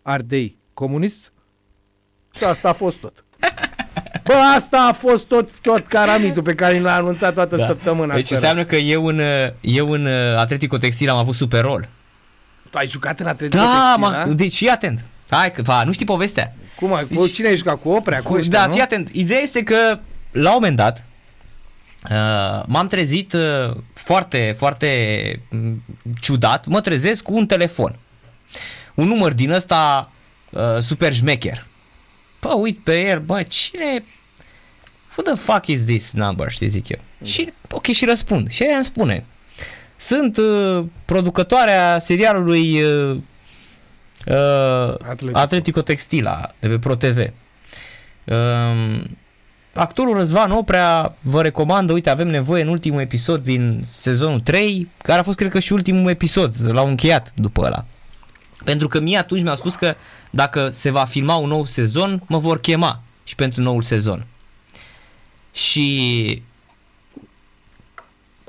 are 0.02 0.22
they 0.22 0.56
comunists? 0.74 1.32
Și 2.36 2.44
asta 2.44 2.68
a 2.68 2.72
fost 2.72 2.96
tot. 2.96 3.24
Bă, 4.26 4.32
asta 4.56 4.86
a 4.88 4.92
fost 4.92 5.24
tot, 5.24 5.60
tot 5.60 5.86
Caramitru 5.86 6.42
pe 6.42 6.54
care 6.54 6.80
l-a 6.80 6.94
anunțat 6.94 7.34
toată 7.34 7.56
Da. 7.56 7.66
săptămâna. 7.66 8.14
Deci 8.14 8.26
sărac. 8.26 8.42
înseamnă 8.42 8.64
că 8.64 8.76
eu 8.76 9.06
în, 9.06 9.20
eu 9.60 9.90
în 9.90 10.04
uh, 10.06 10.36
Atletico 10.36 10.78
Textil 10.78 11.08
am 11.10 11.16
avut 11.16 11.34
super 11.34 11.64
rol. 11.64 11.88
Tu 12.70 12.78
ai 12.78 12.88
jucat 12.88 13.20
în 13.20 13.26
Atletico 13.26 13.62
Da, 13.62 13.94
Textil, 13.96 14.26
mă, 14.28 14.34
deci 14.34 14.56
fii 14.56 14.68
atent. 14.68 15.04
Hai, 15.34 15.52
că, 15.52 15.62
va, 15.62 15.84
nu 15.84 15.92
știi 15.92 16.06
povestea. 16.06 16.54
Cum 16.76 16.92
ai, 16.94 17.06
cu 17.06 17.14
Deci- 17.24 17.32
cine 17.32 17.48
ai 17.48 17.56
jucat? 17.56 17.80
Cu 17.80 17.88
Oprea? 17.88 18.22
Cu, 18.22 18.32
Cu, 18.32 18.34
ăștia, 18.38 18.58
da, 18.58 18.66
nu? 18.66 18.72
fii 18.72 18.82
atent. 18.82 19.08
Ideea 19.12 19.40
este 19.40 19.62
că, 19.62 19.98
la 20.30 20.48
un 20.48 20.54
moment 20.54 20.76
dat, 20.76 21.04
Uh, 22.10 22.62
m-am 22.66 22.86
trezit 22.86 23.32
uh, 23.32 23.76
foarte, 23.94 24.54
foarte 24.58 24.88
mm, 25.50 25.82
ciudat, 26.20 26.66
mă 26.66 26.80
trezesc 26.80 27.22
cu 27.22 27.34
un 27.34 27.46
telefon. 27.46 27.98
Un 28.94 29.06
număr 29.06 29.32
din 29.32 29.50
ăsta 29.50 30.10
uh, 30.50 30.78
super 30.80 31.14
șmecher. 31.14 31.66
Bă, 32.40 32.54
uit 32.54 32.78
pe 32.78 33.00
el, 33.08 33.20
bă, 33.20 33.42
cine... 33.42 34.04
Who 35.16 35.22
the 35.22 35.34
fuck 35.34 35.66
is 35.66 35.84
this 35.84 36.12
number, 36.12 36.50
știi 36.50 36.68
zic 36.68 36.88
eu. 36.88 36.98
Da. 37.18 37.26
Și, 37.26 37.52
ok, 37.70 37.86
și 37.86 38.04
răspund. 38.04 38.50
Și 38.50 38.62
ea 38.62 38.74
îmi 38.76 38.84
spune, 38.84 39.24
sunt 39.96 40.36
uh, 40.36 40.84
producătoarea 41.04 41.98
serialului 41.98 42.82
uh, 42.82 43.16
uh, 44.26 44.94
Atletico. 45.08 45.38
Atletico 45.38 45.82
Textila 45.82 46.54
de 46.58 46.68
pe 46.68 46.78
ProTV. 46.78 47.18
Uh, 48.24 49.02
actorul 49.74 50.16
Răzvan 50.16 50.50
Oprea 50.50 51.16
vă 51.20 51.42
recomandă, 51.42 51.92
uite, 51.92 52.10
avem 52.10 52.28
nevoie 52.28 52.62
în 52.62 52.68
ultimul 52.68 53.00
episod 53.00 53.42
din 53.42 53.86
sezonul 53.88 54.40
3, 54.40 54.90
care 55.02 55.20
a 55.20 55.22
fost, 55.22 55.36
cred 55.36 55.50
că, 55.50 55.58
și 55.58 55.72
ultimul 55.72 56.10
episod, 56.10 56.54
l-au 56.72 56.88
încheiat 56.88 57.32
după 57.34 57.60
ăla. 57.64 57.84
Pentru 58.64 58.88
că 58.88 59.00
mie 59.00 59.18
atunci 59.18 59.42
mi-au 59.42 59.56
spus 59.56 59.74
că 59.74 59.94
dacă 60.30 60.68
se 60.72 60.90
va 60.90 61.04
filma 61.04 61.34
un 61.34 61.48
nou 61.48 61.64
sezon, 61.64 62.22
mă 62.26 62.38
vor 62.38 62.60
chema 62.60 63.02
și 63.24 63.34
pentru 63.34 63.62
noul 63.62 63.82
sezon. 63.82 64.26
Și 65.52 66.42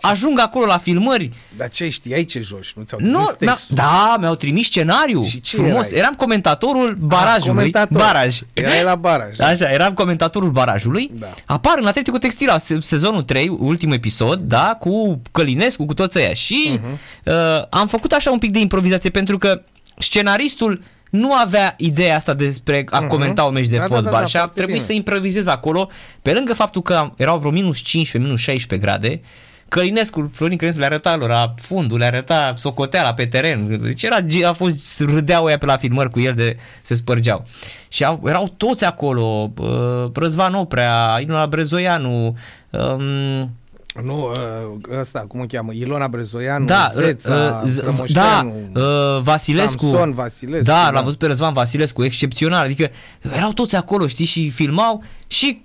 ajung 0.09 0.39
acolo 0.39 0.65
la 0.65 0.77
filmări. 0.77 1.31
Dar 1.57 1.69
ce 1.69 1.89
știai 1.89 2.25
ce 2.25 2.39
joci? 2.39 2.73
Nu 2.75 2.83
ți-au 2.83 2.99
trimis 2.99 3.17
nu, 3.17 3.31
textul? 3.39 3.75
Da, 3.75 4.15
mi-au 4.19 4.35
trimis 4.35 4.65
scenariu. 4.65 5.23
Și 5.23 5.41
ce 5.41 5.55
frumos. 5.55 5.87
Erai? 5.87 5.99
Eram 5.99 6.13
comentatorul 6.13 6.89
ah, 6.89 6.95
barajului. 6.99 7.49
A, 7.49 7.55
comentator. 7.55 7.97
Baraj. 7.97 8.39
Erai 8.53 8.83
la 8.83 8.95
baraj. 8.95 9.39
Așa, 9.39 9.71
eram 9.71 9.93
comentatorul 9.93 10.49
barajului. 10.49 11.11
Da. 11.13 11.33
Apar 11.45 11.77
în 11.77 11.85
Atletico 11.85 12.17
Textila 12.17 12.57
sezonul 12.79 13.23
3, 13.23 13.47
ultimul 13.59 13.95
episod, 13.95 14.39
da, 14.39 14.77
cu 14.79 15.21
Călinescu, 15.31 15.85
cu 15.85 15.93
toți 15.93 16.19
ăia. 16.19 16.33
Și 16.33 16.79
uh-huh. 16.79 17.23
uh, 17.23 17.33
am 17.69 17.87
făcut 17.87 18.11
așa 18.11 18.31
un 18.31 18.39
pic 18.39 18.51
de 18.51 18.59
improvizație 18.59 19.09
pentru 19.09 19.37
că 19.37 19.61
scenaristul 19.97 20.83
nu 21.09 21.33
avea 21.33 21.73
ideea 21.77 22.15
asta 22.15 22.33
despre 22.33 22.85
a 22.89 23.03
uh-huh. 23.03 23.07
comenta 23.07 23.43
un 23.43 23.53
meci 23.53 23.67
de 23.67 23.77
da, 23.77 23.83
fotbal 23.83 24.03
da, 24.03 24.09
da, 24.09 24.19
da, 24.19 24.25
și 24.25 24.37
a 24.37 24.45
trebuit 24.45 24.73
bine. 24.73 24.85
să 24.85 24.93
improvizez 24.93 25.47
acolo, 25.47 25.89
pe 26.21 26.33
lângă 26.33 26.53
faptul 26.53 26.81
că 26.81 27.11
erau 27.15 27.37
vreo 27.37 27.51
minus 27.51 27.77
15, 27.77 28.29
minus 28.29 28.39
16 28.39 28.87
grade, 28.87 29.21
Călinescu, 29.67 30.31
Florin 30.33 30.57
Călinescu 30.57 30.81
le 30.81 30.93
arăta 30.93 31.15
lor 31.15 31.29
la 31.29 31.53
fundul, 31.57 31.97
le 31.97 32.05
arăta 32.05 32.53
socoteala 32.57 33.13
pe 33.13 33.25
teren. 33.25 33.81
Deci 33.83 34.03
era, 34.03 34.17
a 34.47 34.53
fost, 34.53 34.99
râdeau 34.99 35.45
ăia 35.45 35.57
pe 35.57 35.65
la 35.65 35.77
filmări 35.77 36.09
cu 36.09 36.19
el 36.19 36.33
de 36.33 36.55
se 36.81 36.95
spărgeau. 36.95 37.45
Și 37.87 38.03
au, 38.03 38.21
erau 38.25 38.53
toți 38.57 38.85
acolo, 38.85 39.51
uh, 39.57 40.11
Răzvan 40.13 40.53
Oprea, 40.53 41.17
Ilona 41.21 41.47
Brezoianu, 41.47 42.37
um, 42.69 43.49
nu, 44.03 44.25
ă, 44.25 44.99
ăsta, 44.99 45.19
cum 45.19 45.39
o 45.39 45.45
cheamă? 45.45 45.71
Ilona 45.73 46.07
Brezoianu, 46.07 46.65
da, 46.65 46.89
Zeța, 46.93 47.61
uh, 47.63 48.11
da, 48.11 48.51
uh, 48.73 49.21
Vasilescu. 49.21 49.85
Samson 49.85 50.13
Vasilescu. 50.13 50.65
Da, 50.65 50.83
da, 50.83 50.89
l-am 50.91 51.03
văzut 51.03 51.19
pe 51.19 51.25
Răzvan 51.25 51.53
Vasilescu, 51.53 52.03
excepțional. 52.03 52.65
Adică 52.65 52.89
erau 53.35 53.51
toți 53.51 53.75
acolo, 53.75 54.07
știi, 54.07 54.25
și 54.25 54.49
filmau 54.49 55.03
și 55.27 55.61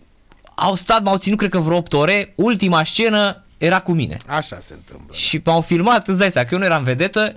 au 0.55 0.75
stat, 0.75 1.03
m-au 1.03 1.17
ținut, 1.17 1.39
cred 1.39 1.51
că 1.51 1.59
vreo 1.59 1.77
8 1.77 1.93
ore. 1.93 2.33
Ultima 2.37 2.85
scenă 2.85 3.45
era 3.61 3.81
cu 3.81 3.93
mine. 3.93 4.17
Așa 4.27 4.57
se 4.61 4.75
întâmplă. 4.75 5.15
Și 5.15 5.41
m-au 5.45 5.61
filmat, 5.61 6.09
îți 6.09 6.19
dai 6.19 6.31
seama 6.31 6.49
că 6.49 6.55
eu 6.55 6.61
nu 6.61 6.67
eram 6.67 6.85
vedetă. 6.85 7.35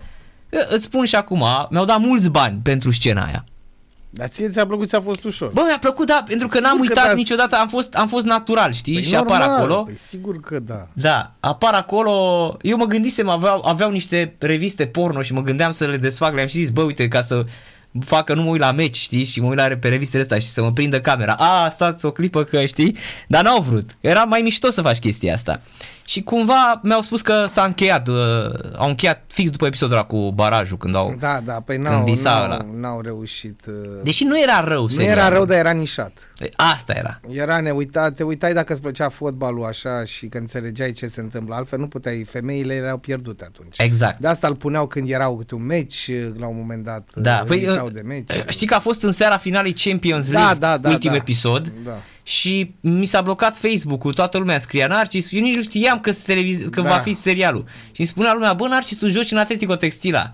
Îți 0.70 0.84
spun 0.84 1.06
și 1.06 1.16
acum, 1.16 1.44
mi-au 1.70 1.86
dat 1.86 2.00
mulți 2.00 2.30
bani 2.30 2.60
pentru 2.64 2.92
scena 2.92 3.26
aia. 3.26 3.46
Dar 4.10 4.28
ție 4.28 4.50
ți-a 4.50 4.66
plăcut, 4.66 4.88
ți-a 4.88 5.02
fost 5.02 5.24
ușor. 5.24 5.52
Bă, 5.52 5.64
mi-a 5.66 5.78
plăcut, 5.80 6.08
da, 6.08 6.24
pentru 6.28 6.48
că 6.48 6.58
sigur 6.58 6.70
n-am 6.70 6.80
uitat 6.80 7.08
da. 7.08 7.14
niciodată, 7.14 7.56
am 7.56 7.68
fost, 7.68 7.94
am 7.94 8.08
fost 8.08 8.26
natural, 8.26 8.74
știi? 8.74 8.94
Păi 8.94 9.04
și 9.04 9.14
normal, 9.14 9.42
apar 9.42 9.58
acolo. 9.58 9.84
Păi 9.84 9.98
sigur 9.98 10.40
că 10.40 10.60
da. 10.60 10.88
Da, 10.94 11.34
apar 11.40 11.74
acolo. 11.74 12.58
Eu 12.62 12.78
mă 12.78 12.86
gândisem, 12.86 13.30
aveau, 13.30 13.66
aveau 13.66 13.92
niște 13.92 14.36
reviste 14.40 14.86
porno 14.86 15.22
și 15.22 15.34
mă 15.34 15.42
gândeam 15.42 15.72
să 15.72 15.86
le 15.86 15.98
desfac. 15.98 16.34
Le-am 16.34 16.48
și 16.48 16.58
zis, 16.58 16.70
bă, 16.70 16.82
uite, 16.82 17.08
ca 17.08 17.22
să 17.22 17.46
facă 18.00 18.34
nu 18.34 18.42
mă 18.42 18.50
uit 18.50 18.60
la 18.60 18.72
meci, 18.72 18.98
știi, 18.98 19.24
și 19.24 19.42
mă 19.42 19.48
uit 19.48 19.58
la 19.58 19.78
pe 19.80 19.88
revistele 19.88 20.22
astea 20.22 20.40
și 20.40 20.48
să 20.48 20.62
mă 20.62 20.72
prindă 20.72 21.02
camera. 21.02 21.34
A, 21.34 21.70
stați 21.70 22.06
o 22.06 22.12
clipă 22.12 22.44
că 22.44 22.66
știi, 22.66 22.98
dar 23.28 23.44
n-au 23.44 23.62
vrut. 23.62 23.90
Era 24.00 24.24
mai 24.24 24.42
mișto 24.42 24.72
să 24.72 24.82
faci 24.82 25.00
chestia 25.00 25.34
asta. 25.34 25.62
Și 26.06 26.24
cumva 26.24 26.80
mi-au 26.84 27.02
spus 27.02 27.22
că 27.22 27.46
s-a 27.48 27.64
încheiat, 27.64 28.08
uh, 28.08 28.16
au 28.76 28.90
încheiat 28.90 29.24
fix 29.28 29.50
după 29.50 29.66
episodul 29.66 29.96
ăla 29.96 30.06
cu 30.06 30.32
barajul, 30.32 30.78
când 30.78 30.96
au 30.96 31.16
Da, 31.20 31.42
da, 31.46 31.54
păi 31.54 31.78
n-au, 31.78 32.14
n-au, 32.24 32.76
n-au 32.80 33.02
reușit. 33.02 33.66
Uh... 33.68 33.74
Deși 34.04 34.24
nu 34.24 34.42
era 34.42 34.64
rău. 34.64 34.90
Nu 34.96 35.04
era 35.04 35.30
rău, 35.30 35.46
dar 35.46 35.58
era 35.58 35.72
nișat. 35.72 36.12
Asta 36.56 36.94
era. 36.96 37.20
Era 37.30 37.60
neuitat, 37.60 38.16
te 38.16 38.24
uitai 38.24 38.54
dacă 38.54 38.74
îți 38.74 38.82
plăcea 38.82 39.10
fotbalul 39.10 39.66
așa 39.66 40.06
și 40.06 40.28
că 40.28 40.38
înțelegeai 40.38 40.92
ce 40.92 41.08
se 41.08 41.22
întâmplă, 41.22 41.56
altfel 41.56 41.80
nu 41.80 41.88
puteai, 41.88 42.24
femeile 42.24 42.74
erau 42.74 42.98
pierdute 42.98 43.44
atunci. 43.44 43.76
Exact. 43.80 44.20
De 44.20 44.28
asta 44.28 44.48
îl 44.48 44.56
puneau 44.56 44.88
când 44.88 45.10
erau 45.10 45.38
câte 45.38 45.56
un 45.56 45.66
meci, 45.66 46.12
la 46.38 46.48
un 46.48 46.58
moment 46.58 46.84
dat, 46.84 47.10
da. 47.16 47.44
Păi, 47.48 47.68
de 47.94 48.02
meci. 48.02 48.30
Știi 48.48 48.68
că 48.68 48.74
a 48.74 48.80
fost 48.80 49.04
în 49.04 49.12
seara 49.12 49.38
finalei 49.38 49.74
Champions 49.74 50.32
da, 50.32 50.40
League, 50.40 50.60
da, 50.60 50.68
da, 50.68 50.78
da, 50.78 50.90
ultimul 50.90 51.16
da. 51.16 51.22
episod. 51.22 51.74
Da 51.86 51.98
și 52.24 52.74
mi 52.80 53.06
s-a 53.06 53.22
blocat 53.22 53.58
Facebook-ul, 53.58 54.14
toată 54.14 54.38
lumea 54.38 54.60
scria 54.60 54.88
Narcis, 54.88 55.32
eu 55.32 55.42
nici 55.42 55.56
nu 55.56 55.62
știam 55.62 56.00
că, 56.00 56.12
televiz- 56.12 56.70
că 56.72 56.82
da. 56.82 56.90
va 56.90 56.98
fi 56.98 57.14
serialul. 57.14 57.66
Și 57.92 58.00
îmi 58.00 58.08
spunea 58.08 58.34
lumea, 58.34 58.54
bă 58.54 58.68
Narcis, 58.68 58.98
tu 58.98 59.08
joci 59.08 59.32
în 59.32 59.38
Atletico 59.38 59.76
Textila. 59.76 60.34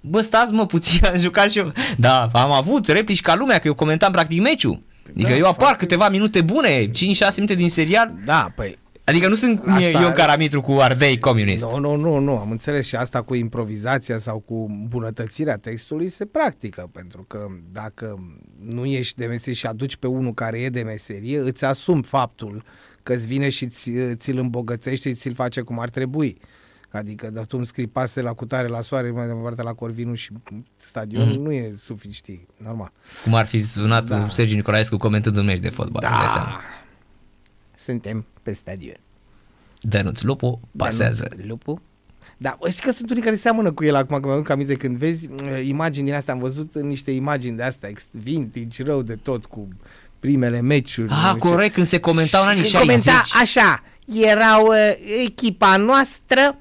Bă, 0.00 0.20
stați 0.20 0.52
mă 0.52 0.66
puțin, 0.66 1.04
am 1.10 1.18
jucat 1.18 1.50
și 1.50 1.58
eu. 1.58 1.72
Da, 1.96 2.28
am 2.32 2.52
avut 2.52 2.86
replici 2.86 3.20
ca 3.20 3.34
lumea, 3.34 3.58
că 3.58 3.66
eu 3.66 3.74
comentam 3.74 4.12
practic 4.12 4.40
meciul. 4.40 4.80
Adică 5.08 5.28
da, 5.28 5.36
eu 5.36 5.46
apar 5.46 5.76
câteva 5.76 6.08
minute 6.08 6.40
bune, 6.40 6.86
5-6 6.86 6.90
minute 7.36 7.54
din 7.54 7.68
serial. 7.68 8.12
Da, 8.24 8.52
păi 8.54 8.76
Adică 9.08 9.28
nu 9.28 9.34
sunt 9.34 9.62
asta... 9.66 10.02
eu 10.02 10.12
Caramitru 10.12 10.60
cu 10.60 10.72
ardei 10.72 11.18
comunist. 11.18 11.62
Nu, 11.64 11.78
nu, 11.78 11.96
nu, 11.96 12.18
nu, 12.18 12.38
am 12.38 12.50
înțeles 12.50 12.86
și 12.86 12.96
asta 12.96 13.22
cu 13.22 13.34
improvizația 13.34 14.18
sau 14.18 14.38
cu 14.38 14.86
bunătățirea 14.88 15.56
textului 15.56 16.08
se 16.08 16.26
practică, 16.26 16.88
pentru 16.92 17.22
că 17.22 17.46
dacă 17.72 18.18
nu 18.64 18.84
ești 18.84 19.18
de 19.18 19.26
meserie 19.26 19.54
și 19.54 19.66
aduci 19.66 19.96
pe 19.96 20.06
unul 20.06 20.34
care 20.34 20.60
e 20.60 20.68
de 20.68 20.82
meserie, 20.82 21.38
îți 21.38 21.64
asumi 21.64 22.02
faptul 22.02 22.64
că 23.02 23.12
îți 23.12 23.26
vine 23.26 23.48
și 23.48 23.66
ți, 23.66 23.92
ți-l 24.14 24.38
îmbogățește 24.38 25.08
și 25.08 25.14
ți-l 25.14 25.34
face 25.34 25.60
cum 25.60 25.78
ar 25.78 25.88
trebui. 25.88 26.40
Adică 26.90 27.30
da, 27.30 27.42
tu 27.42 27.56
îmi 27.56 27.66
scrii 27.66 27.86
pase 27.86 28.20
la 28.20 28.32
cutare, 28.32 28.66
la 28.66 28.80
soare, 28.80 29.10
mai 29.10 29.26
departe 29.26 29.62
la 29.62 29.72
Corvinu 29.72 30.14
și 30.14 30.32
stadion, 30.76 31.32
mm-hmm. 31.32 31.42
nu 31.42 31.52
e 31.52 31.74
suficient, 31.76 32.48
normal. 32.56 32.92
Cum 33.24 33.34
ar 33.34 33.46
fi 33.46 33.58
sunat 33.64 34.04
da. 34.04 34.28
Sergiu 34.28 34.54
Nicolaescu 34.54 34.96
comentând 34.96 35.36
un 35.36 35.44
meci 35.44 35.58
de 35.58 35.68
fotbal. 35.68 36.02
Da. 36.02 36.60
Suntem 37.74 38.26
pe 38.48 38.54
stadion. 38.54 39.00
Dănuț 39.80 40.20
Lupu 40.20 40.60
pasează. 40.76 41.26
Dănuț 41.30 41.46
Lupu. 41.48 41.82
Da, 42.36 42.58
știi 42.70 42.82
că 42.82 42.92
sunt 42.92 43.10
unii 43.10 43.22
care 43.22 43.36
seamănă 43.36 43.72
cu 43.72 43.84
el 43.84 43.94
acum, 43.94 44.20
că 44.20 44.28
mi-am 44.28 44.44
aminte 44.48 44.74
când 44.74 44.96
vezi 44.96 45.28
uh, 45.28 45.66
imagini 45.66 46.04
din 46.06 46.14
astea, 46.14 46.34
am 46.34 46.40
văzut 46.40 46.74
niște 46.74 47.10
imagini 47.10 47.56
de 47.56 47.62
astea 47.62 47.90
vintage, 48.10 48.82
rău 48.82 49.02
de 49.02 49.14
tot, 49.14 49.44
cu 49.44 49.68
primele 50.20 50.60
meciuri. 50.60 51.10
Ah, 51.10 51.34
corect, 51.38 51.74
când 51.74 51.86
se 51.86 52.00
comentau 52.00 52.42
în 52.42 52.48
anii 52.48 52.64
60. 52.64 52.80
Comenta 52.80 53.22
așa, 53.40 53.82
erau 54.06 54.66
uh, 54.66 54.74
echipa 55.24 55.76
noastră, 55.76 56.58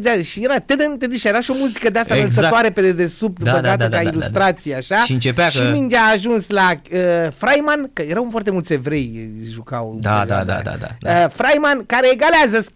da, 0.00 0.10
și 0.22 0.44
era 0.44 0.58
tădân, 0.58 0.98
tădân, 0.98 1.16
și 1.16 1.26
era 1.26 1.40
și 1.40 1.50
o 1.50 1.54
muzică 1.54 1.90
de 1.90 1.98
asta 1.98 2.14
exact. 2.14 2.32
înălțătoare 2.32 2.70
pe 2.70 2.80
dedesubt, 2.80 3.42
da, 3.42 3.52
băgată 3.52 3.76
da, 3.76 3.88
da, 3.88 3.96
ca 3.96 4.02
da, 4.02 4.08
ilustrație, 4.08 4.74
așa. 4.74 4.96
Și 4.96 5.12
începea 5.12 5.48
Și 5.48 5.58
că... 5.58 5.70
mingea 5.72 5.98
a 5.98 6.12
ajuns 6.12 6.48
la 6.48 6.70
uh, 6.92 6.98
Freiman, 7.36 7.90
că 7.92 8.02
erau 8.02 8.28
foarte 8.30 8.50
mulți 8.50 8.72
evrei 8.72 9.30
jucau. 9.50 9.98
Da, 10.00 10.24
da, 10.24 10.44
da, 10.44 10.60
da, 10.64 10.72
da, 10.80 10.88
da. 11.00 11.24
Uh, 11.24 11.30
Freiman, 11.34 11.86
care 11.86 12.08
egalează 12.12 12.66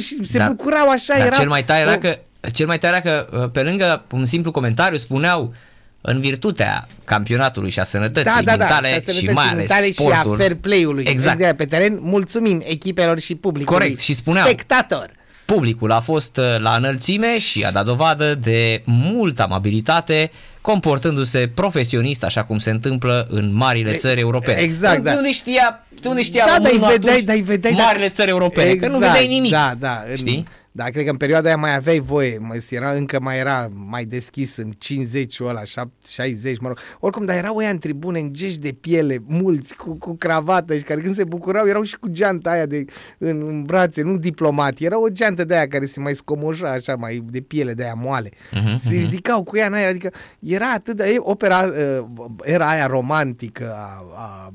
și 0.00 0.18
se 0.24 0.38
da. 0.38 0.46
bucurau 0.46 0.88
așa. 0.88 1.14
Da, 1.16 1.24
era, 1.24 1.36
cel 1.36 1.48
mai 1.48 1.64
tare 1.64 1.80
era 1.80 1.98
că, 1.98 2.18
cel 2.52 2.66
mai 2.66 2.78
tare 2.78 3.00
era 3.04 3.16
că, 3.16 3.38
uh, 3.38 3.50
pe 3.50 3.62
lângă 3.62 4.04
un 4.10 4.24
simplu 4.24 4.50
comentariu, 4.50 4.96
spuneau 4.96 5.52
în 6.00 6.20
virtutea 6.20 6.86
campionatului 7.04 7.70
și 7.70 7.78
a 7.78 7.84
sănătății 7.84 8.24
da, 8.24 8.40
da, 8.44 8.56
da, 8.56 8.64
mentale 8.64 8.88
și, 8.88 8.94
a 8.94 9.00
sănătății 9.00 9.28
și 9.28 9.34
mai 9.34 9.46
ales 9.46 9.94
sportul. 9.94 10.36
și 10.36 10.42
a 10.42 10.44
fair 10.44 10.54
play-ului 10.54 11.04
exact. 11.08 11.56
pe 11.56 11.64
teren, 11.64 11.98
mulțumim 12.00 12.62
echipelor 12.64 13.18
și 13.18 13.34
publicului. 13.34 13.78
Corect, 13.78 14.00
și 14.00 14.14
spuneau, 14.14 14.46
spectator 14.46 15.10
Publicul 15.54 15.92
a 15.92 16.00
fost 16.00 16.36
uh, 16.36 16.44
la 16.58 16.74
înălțime 16.76 17.38
și 17.38 17.64
a 17.64 17.70
dat 17.70 17.84
dovadă 17.84 18.34
de 18.34 18.82
multă 18.84 19.42
amabilitate, 19.42 20.30
comportându-se 20.60 21.50
profesionist, 21.54 22.24
așa 22.24 22.44
cum 22.44 22.58
se 22.58 22.70
întâmplă 22.70 23.26
în 23.30 23.54
marile 23.54 23.94
țări 23.94 24.20
europene. 24.20 24.60
Exact, 24.60 25.02
da. 25.02 25.12
Unde 25.12 25.32
știa, 25.32 25.86
unde 26.06 26.22
știa 26.22 26.44
da, 26.46 26.58
da, 26.58 26.68
vedeai, 26.68 27.22
da, 27.22 27.32
vedeai, 27.44 27.74
marile 27.74 28.08
țări 28.08 28.30
europene, 28.30 28.70
exact, 28.70 28.92
că 28.92 28.98
nu 28.98 29.06
vedeai 29.06 29.26
nimic. 29.26 29.50
Da, 29.50 29.74
da. 29.78 30.02
Știi? 30.16 30.46
Dar 30.74 30.90
cred 30.90 31.04
că 31.04 31.10
în 31.10 31.16
perioada 31.16 31.46
aia 31.46 31.56
mai 31.56 31.74
aveai 31.74 31.98
voie, 31.98 32.38
mă, 32.38 32.56
era, 32.70 32.92
încă 32.92 33.20
mai 33.20 33.38
era 33.38 33.68
mai 33.74 34.04
deschis 34.04 34.56
în 34.56 34.72
50 34.78 35.40
ăla, 35.40 35.62
60, 36.06 36.58
mă 36.58 36.68
rog. 36.68 36.78
Oricum, 37.00 37.24
dar 37.24 37.36
erau 37.36 37.56
ăia 37.56 37.68
în 37.68 37.78
tribune, 37.78 38.18
în 38.18 38.32
gești 38.32 38.60
de 38.60 38.72
piele, 38.72 39.18
mulți, 39.26 39.76
cu, 39.76 39.94
cu 39.94 40.16
cravată 40.16 40.76
și 40.76 40.82
care 40.82 41.00
când 41.00 41.14
se 41.14 41.24
bucurau 41.24 41.66
erau 41.66 41.82
și 41.82 41.96
cu 41.98 42.08
geanta 42.08 42.50
aia 42.50 42.66
de, 42.66 42.84
în, 43.18 43.42
în 43.46 43.62
brațe, 43.62 44.02
nu 44.02 44.16
diplomat. 44.16 44.78
Era 44.78 45.00
o 45.00 45.08
geantă 45.08 45.44
de 45.44 45.54
aia 45.54 45.68
care 45.68 45.86
se 45.86 46.00
mai 46.00 46.14
scomoșa 46.14 46.70
așa, 46.70 46.94
mai 46.94 47.24
de 47.30 47.40
piele 47.40 47.74
de 47.74 47.82
aia 47.82 47.94
moale. 47.96 48.28
Uh-huh, 48.28 48.76
se 48.76 48.94
mhm. 48.94 48.98
ridicau 48.98 49.42
cu 49.42 49.56
ea 49.56 49.66
în 49.66 49.72
aer, 49.72 49.88
adică 49.88 50.10
era 50.38 50.70
atât 50.72 50.96
de... 50.96 51.14
Opera, 51.18 51.62
uh, 51.62 52.04
era 52.42 52.68
aia 52.68 52.86
romantică 52.86 53.74
a, 53.76 54.04
a 54.14 54.52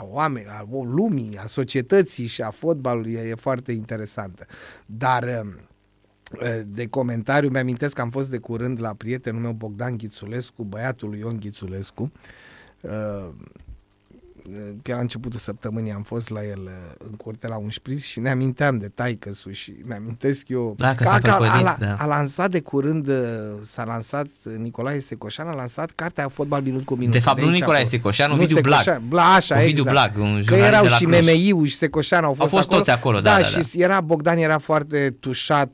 a 0.00 0.06
oameni, 0.08 0.46
a 0.46 0.66
lumii, 0.84 1.38
a 1.38 1.46
societății 1.46 2.26
și 2.26 2.42
a 2.42 2.50
fotbalului 2.50 3.12
e, 3.12 3.28
e 3.28 3.34
foarte 3.34 3.72
interesantă. 3.72 4.46
Dar 4.86 5.42
um, 5.42 5.54
de 6.66 6.86
comentariu, 6.86 7.50
mi-amintesc 7.50 7.94
că 7.94 8.00
am 8.00 8.10
fost 8.10 8.30
de 8.30 8.38
curând 8.38 8.80
la 8.80 8.94
prietenul 8.94 9.40
meu 9.40 9.52
Bogdan 9.52 9.96
Ghițulescu, 9.96 10.64
băiatul 10.64 11.08
lui 11.08 11.18
Ion 11.18 11.36
Ghițulescu, 11.40 12.12
chiar 14.82 14.96
la 14.96 15.02
începutul 15.02 15.38
săptămânii 15.38 15.92
am 15.92 16.02
fost 16.02 16.30
la 16.30 16.44
el 16.44 16.60
uh, 16.64 17.06
în 17.10 17.16
curte 17.16 17.48
la 17.48 17.56
un 17.56 17.68
șpriț 17.68 18.04
și 18.04 18.20
ne 18.20 18.30
aminteam 18.30 18.78
de 18.78 18.88
taică 18.88 19.30
și 19.50 19.74
mi-amintesc 19.84 20.48
eu 20.48 20.74
da, 20.78 20.94
că, 20.94 21.02
că 21.22 21.30
a, 21.30 21.34
a, 21.34 21.76
da. 21.78 21.94
a, 21.98 22.06
lansat 22.06 22.50
de 22.50 22.60
curând, 22.60 23.08
uh, 23.08 23.14
s-a 23.64 23.84
lansat 23.84 24.26
uh, 24.44 24.52
Nicolae 24.58 24.98
Secoșan, 24.98 25.48
a 25.48 25.54
lansat 25.54 25.90
cartea 25.90 26.28
Fotbal 26.28 26.62
minut 26.62 26.84
cu 26.84 26.94
minut. 26.94 27.12
De 27.12 27.18
fapt, 27.18 27.38
de 27.38 27.44
nu 27.44 27.50
Nicolae 27.50 27.84
Secoșan, 27.84 28.30
Ovidiu 28.30 28.60
Blag. 28.60 29.00
Bla, 29.08 29.34
așa, 29.34 29.56
Ovidiu 29.56 29.84
exact. 29.88 30.12
Blag, 30.12 30.24
un 30.24 30.42
Că 30.46 30.54
erau 30.54 30.86
și 30.86 31.06
Memeiu 31.06 31.64
și 31.64 31.76
Secoșan 31.76 32.24
au 32.24 32.34
fost, 32.34 32.40
au 32.40 32.46
fost 32.46 32.64
acolo. 32.64 32.78
toți 32.78 32.90
acolo. 32.90 33.20
Da, 33.20 33.30
da, 33.30 33.36
da, 33.36 33.42
și 33.42 33.76
da. 33.76 33.84
era, 33.84 34.00
Bogdan 34.00 34.38
era 34.38 34.58
foarte 34.58 35.16
tușat 35.20 35.70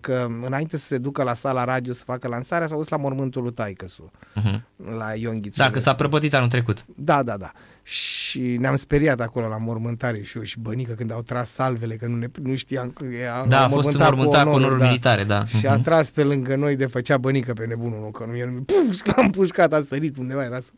că 0.00 0.26
înainte 0.46 0.76
să 0.76 0.86
se 0.86 0.98
ducă 0.98 1.22
la 1.22 1.34
sala 1.34 1.64
radio 1.64 1.92
să 1.92 2.02
facă 2.06 2.28
lansarea, 2.28 2.66
s-a 2.66 2.76
dus 2.76 2.88
la 2.88 2.96
mormântul 2.96 3.42
lui 3.42 3.52
Taicăsu, 3.52 4.10
uh-huh. 4.40 4.60
La 4.98 5.14
Ion 5.14 5.40
Ghițulescu. 5.40 5.62
Da, 5.62 5.70
că 5.70 5.78
s-a 5.78 5.94
prăpătit 5.94 6.34
anul 6.34 6.48
trecut. 6.48 6.84
Da, 6.96 7.22
da, 7.22 7.36
da. 7.36 7.52
Și 7.82 8.40
ne-am 8.40 8.76
speriat 8.76 9.20
acolo 9.20 9.48
la 9.48 9.56
mormântare 9.56 10.22
și 10.22 10.36
eu 10.36 10.42
și 10.42 10.58
bănică 10.58 10.92
când 10.92 11.12
au 11.12 11.22
tras 11.22 11.50
salvele, 11.50 11.94
că 11.94 12.06
nu, 12.06 12.16
ne, 12.16 12.26
nu 12.42 12.54
știam 12.54 12.90
că 12.90 13.04
e 13.04 13.48
Da, 13.48 13.64
a 13.64 13.68
fost 13.68 13.98
mormântat 13.98 14.44
cu 14.44 14.50
onorul 14.50 14.78
da. 14.78 14.86
militare, 14.86 15.24
da. 15.24 15.44
Și 15.44 15.66
a 15.66 15.78
tras 15.78 16.10
pe 16.10 16.22
lângă 16.22 16.56
noi 16.56 16.76
de 16.76 16.86
făcea 16.86 17.18
bănică 17.18 17.52
pe 17.52 17.66
nebunul, 17.66 18.00
nu, 18.00 18.10
că 18.10 18.24
nu 18.28 18.36
el 18.36 18.48
puf, 18.48 19.04
l-am 19.16 19.30
pușcat, 19.30 19.72
a 19.72 19.82
sărit 19.82 20.16
undeva, 20.16 20.44
era 20.44 20.60
să 20.60 20.70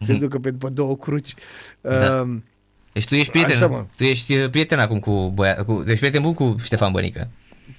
se 0.00 0.14
ducă 0.14 0.38
pe 0.38 0.50
după 0.50 0.68
două 0.68 0.96
cruci. 0.96 1.34
Da. 1.80 2.20
Uh, 2.20 2.36
deci 2.92 3.06
tu 3.06 3.14
ești 3.14 3.30
prieten, 3.30 3.54
Așa, 3.54 3.66
mă. 3.66 3.84
tu 3.96 4.02
ești 4.04 4.48
prieten 4.48 4.78
acum 4.78 4.98
cu, 4.98 5.30
băia, 5.34 5.54
cu 5.54 5.82
deci 5.82 5.98
prieten 5.98 6.22
bun 6.22 6.34
cu 6.34 6.56
Ștefan 6.62 6.92
Bănică. 6.92 7.30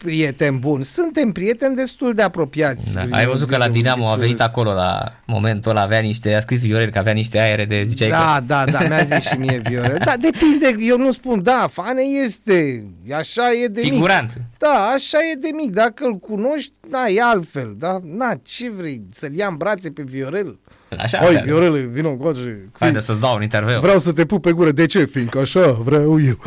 Prieten 0.03 0.59
bun. 0.59 0.81
Suntem 0.83 1.31
prieteni 1.31 1.75
destul 1.75 2.13
de 2.13 2.21
apropiați. 2.21 2.93
Da. 2.93 3.05
Ai 3.11 3.25
văzut 3.25 3.47
că 3.49 3.57
la 3.57 3.67
Dinamo 3.69 4.07
a 4.07 4.15
venit 4.15 4.41
acolo 4.41 4.73
la 4.73 5.13
momentul 5.25 5.71
ăla, 5.71 5.81
avea 5.81 5.99
niște, 5.99 6.35
a 6.35 6.39
scris 6.41 6.61
Viorel 6.61 6.89
că 6.89 6.99
avea 6.99 7.13
niște 7.13 7.39
aere 7.39 7.65
de 7.65 7.83
ziceai 7.87 8.09
Da, 8.09 8.35
că... 8.37 8.43
da, 8.47 8.65
da, 8.65 8.79
mi-a 8.87 9.03
zis 9.03 9.27
și 9.27 9.37
mie 9.37 9.61
Viorel. 9.63 9.97
Da, 10.05 10.13
depinde, 10.17 10.75
eu 10.79 10.97
nu 10.97 11.11
spun, 11.11 11.43
da, 11.43 11.67
Fane 11.71 12.01
este, 12.23 12.83
așa 13.17 13.51
e 13.63 13.67
de 13.67 13.81
Figurant. 13.81 14.33
mic. 14.35 14.43
Da, 14.57 14.91
așa 14.93 15.17
e 15.33 15.35
de 15.39 15.49
mic, 15.55 15.71
dacă 15.71 16.05
îl 16.05 16.15
cunoști, 16.17 16.71
da, 16.89 17.07
e 17.07 17.21
altfel, 17.21 17.75
da, 17.77 17.99
na, 18.03 18.39
ce 18.43 18.69
vrei, 18.71 19.01
să-l 19.11 19.33
ia 19.35 19.47
în 19.47 19.55
brațe 19.55 19.89
pe 19.91 20.01
Viorel? 20.05 20.59
Așa, 20.97 21.25
Oi, 21.25 21.35
așa. 21.35 21.43
Viorel, 21.43 21.87
vină 21.87 22.07
încoace. 22.07 22.69
Haide 22.79 22.99
să-ți 22.99 23.19
dau 23.19 23.35
un 23.35 23.41
interviu. 23.41 23.79
Vreau 23.79 23.99
să 23.99 24.11
te 24.11 24.25
pup 24.25 24.41
pe 24.41 24.51
gură. 24.51 24.71
De 24.71 24.85
ce? 24.85 25.05
Fiindcă 25.05 25.39
așa 25.39 25.71
vreau 25.71 26.21
eu. 26.21 26.39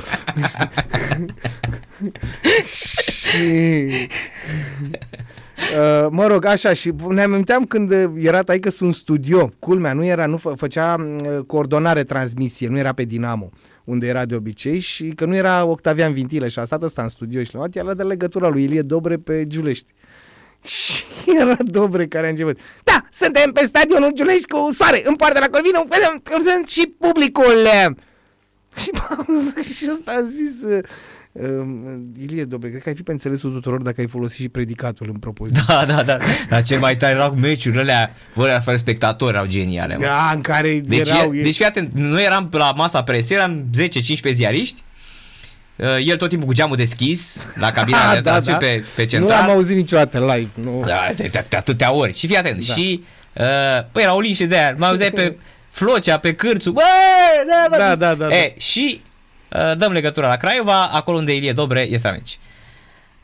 și... 2.62 3.90
Uh, 5.62 6.06
mă 6.10 6.26
rog, 6.26 6.44
așa, 6.44 6.72
și 6.72 6.92
ne 7.08 7.22
aminteam 7.22 7.64
când 7.64 7.92
era 8.16 8.42
taică 8.42 8.70
în 8.78 8.92
studio, 8.92 9.52
culmea, 9.58 9.92
nu 9.92 10.04
era, 10.04 10.26
nu 10.26 10.36
fă, 10.36 10.52
făcea 10.56 10.94
uh, 10.98 11.38
coordonare 11.46 12.04
transmisie, 12.04 12.68
nu 12.68 12.78
era 12.78 12.92
pe 12.92 13.04
Dinamo, 13.04 13.50
unde 13.84 14.06
era 14.06 14.24
de 14.24 14.34
obicei 14.34 14.78
și 14.78 15.08
că 15.08 15.24
nu 15.24 15.34
era 15.34 15.64
Octavian 15.64 16.12
Vintilă 16.12 16.48
și 16.48 16.58
a 16.58 16.64
stat 16.64 16.82
ăsta 16.82 17.02
în 17.02 17.08
studio 17.08 17.42
și 17.42 17.54
l-a 17.54 17.58
luat, 17.58 17.74
i-a 17.74 17.94
de 17.94 18.02
legătura 18.02 18.48
lui 18.48 18.62
Ilie 18.62 18.82
Dobre 18.82 19.16
pe 19.16 19.46
Giulești. 19.46 19.92
Și 20.64 21.04
era 21.40 21.56
Dobre 21.60 22.06
care 22.06 22.26
a 22.26 22.30
început. 22.30 22.58
Da, 22.84 23.04
suntem 23.10 23.52
pe 23.52 23.64
stadionul 23.64 24.12
Giulești 24.14 24.46
cu 24.46 24.72
soare, 24.72 25.02
în 25.04 25.14
partea 25.14 25.40
la 25.40 25.46
Corvină, 25.46 25.84
sunt 26.50 26.68
și 26.68 26.94
publicul. 26.98 27.68
Și 28.76 28.90
și 29.74 29.88
ăsta 29.92 30.10
a 30.10 30.22
zis... 30.22 30.62
Uh, 30.62 30.82
Ilie 32.20 32.44
Dobre, 32.44 32.68
cred 32.68 32.82
că 32.82 32.88
ai 32.88 32.94
fi 32.94 33.02
pe 33.02 33.12
înțelesul 33.12 33.52
tuturor 33.52 33.82
dacă 33.82 34.00
ai 34.00 34.06
folosit 34.06 34.40
și 34.40 34.48
predicatul 34.48 35.08
în 35.08 35.16
propoziție. 35.16 35.62
Da, 35.66 35.84
da, 35.86 36.02
da. 36.02 36.16
Dar 36.48 36.62
cel 36.62 36.78
mai 36.78 36.96
tare 36.96 37.14
erau 37.14 37.34
meciurile 37.34 37.80
alea, 37.80 38.14
bă, 38.34 38.42
alea 38.42 38.60
fără 38.60 38.76
spectatori 38.76 39.32
erau 39.34 39.46
geniale. 39.46 39.96
Mă. 39.96 40.02
Da, 40.02 40.30
în 40.34 40.40
care 40.40 40.80
Deci, 40.80 41.08
erau... 41.08 41.34
e, 41.34 41.42
deci 41.42 41.56
fii 41.56 41.64
atent, 41.64 41.92
noi 41.92 42.24
eram 42.24 42.48
la 42.50 42.72
masa 42.76 43.02
presă, 43.02 43.34
eram 43.34 43.64
10-15 43.78 44.32
ziariști, 44.32 44.82
Uh, 44.82 44.91
el 45.76 46.16
tot 46.16 46.28
timpul 46.28 46.46
cu 46.46 46.54
geamul 46.54 46.76
deschis 46.76 47.46
la 47.54 47.70
cabina 47.72 48.08
Ah, 48.08 48.12
de 48.14 48.20
da, 48.20 48.30
transmit 48.30 48.52
da. 48.54 48.58
pe, 48.58 48.84
pe 48.94 49.02
Nu 49.02 49.08
central. 49.08 49.38
l-am 49.46 49.50
auzit 49.50 49.76
niciodată 49.76 50.18
live. 50.34 50.48
Nu. 50.54 50.82
Da, 50.86 51.06
de, 51.16 51.22
de, 51.32 51.44
de 51.48 51.56
atâtea 51.56 51.94
ori. 51.94 52.14
Și 52.18 52.26
fii 52.26 52.36
atent. 52.36 52.66
Da. 52.66 52.74
Și, 52.74 53.04
uh, 53.32 53.44
păi, 53.92 54.02
era 54.02 54.14
o 54.14 54.20
liniște 54.20 54.46
de 54.46 54.56
aia. 54.58 54.74
Mă 54.76 54.86
auzeai 54.86 55.10
pe 55.10 55.36
Flocea, 55.70 56.18
pe 56.18 56.34
Cârțu. 56.34 56.70
Bă, 56.70 56.82
da, 57.48 57.66
bă. 57.70 57.76
Da, 57.76 57.94
da, 57.94 58.14
da, 58.14 58.36
E, 58.36 58.54
și 58.58 59.00
uh, 59.48 59.76
dăm 59.76 59.92
legătura 59.92 60.28
la 60.28 60.36
Craiova, 60.36 60.86
acolo 60.86 61.16
unde 61.18 61.34
Ilie 61.34 61.52
Dobre 61.52 61.80
este 61.90 62.08
aici. 62.08 62.38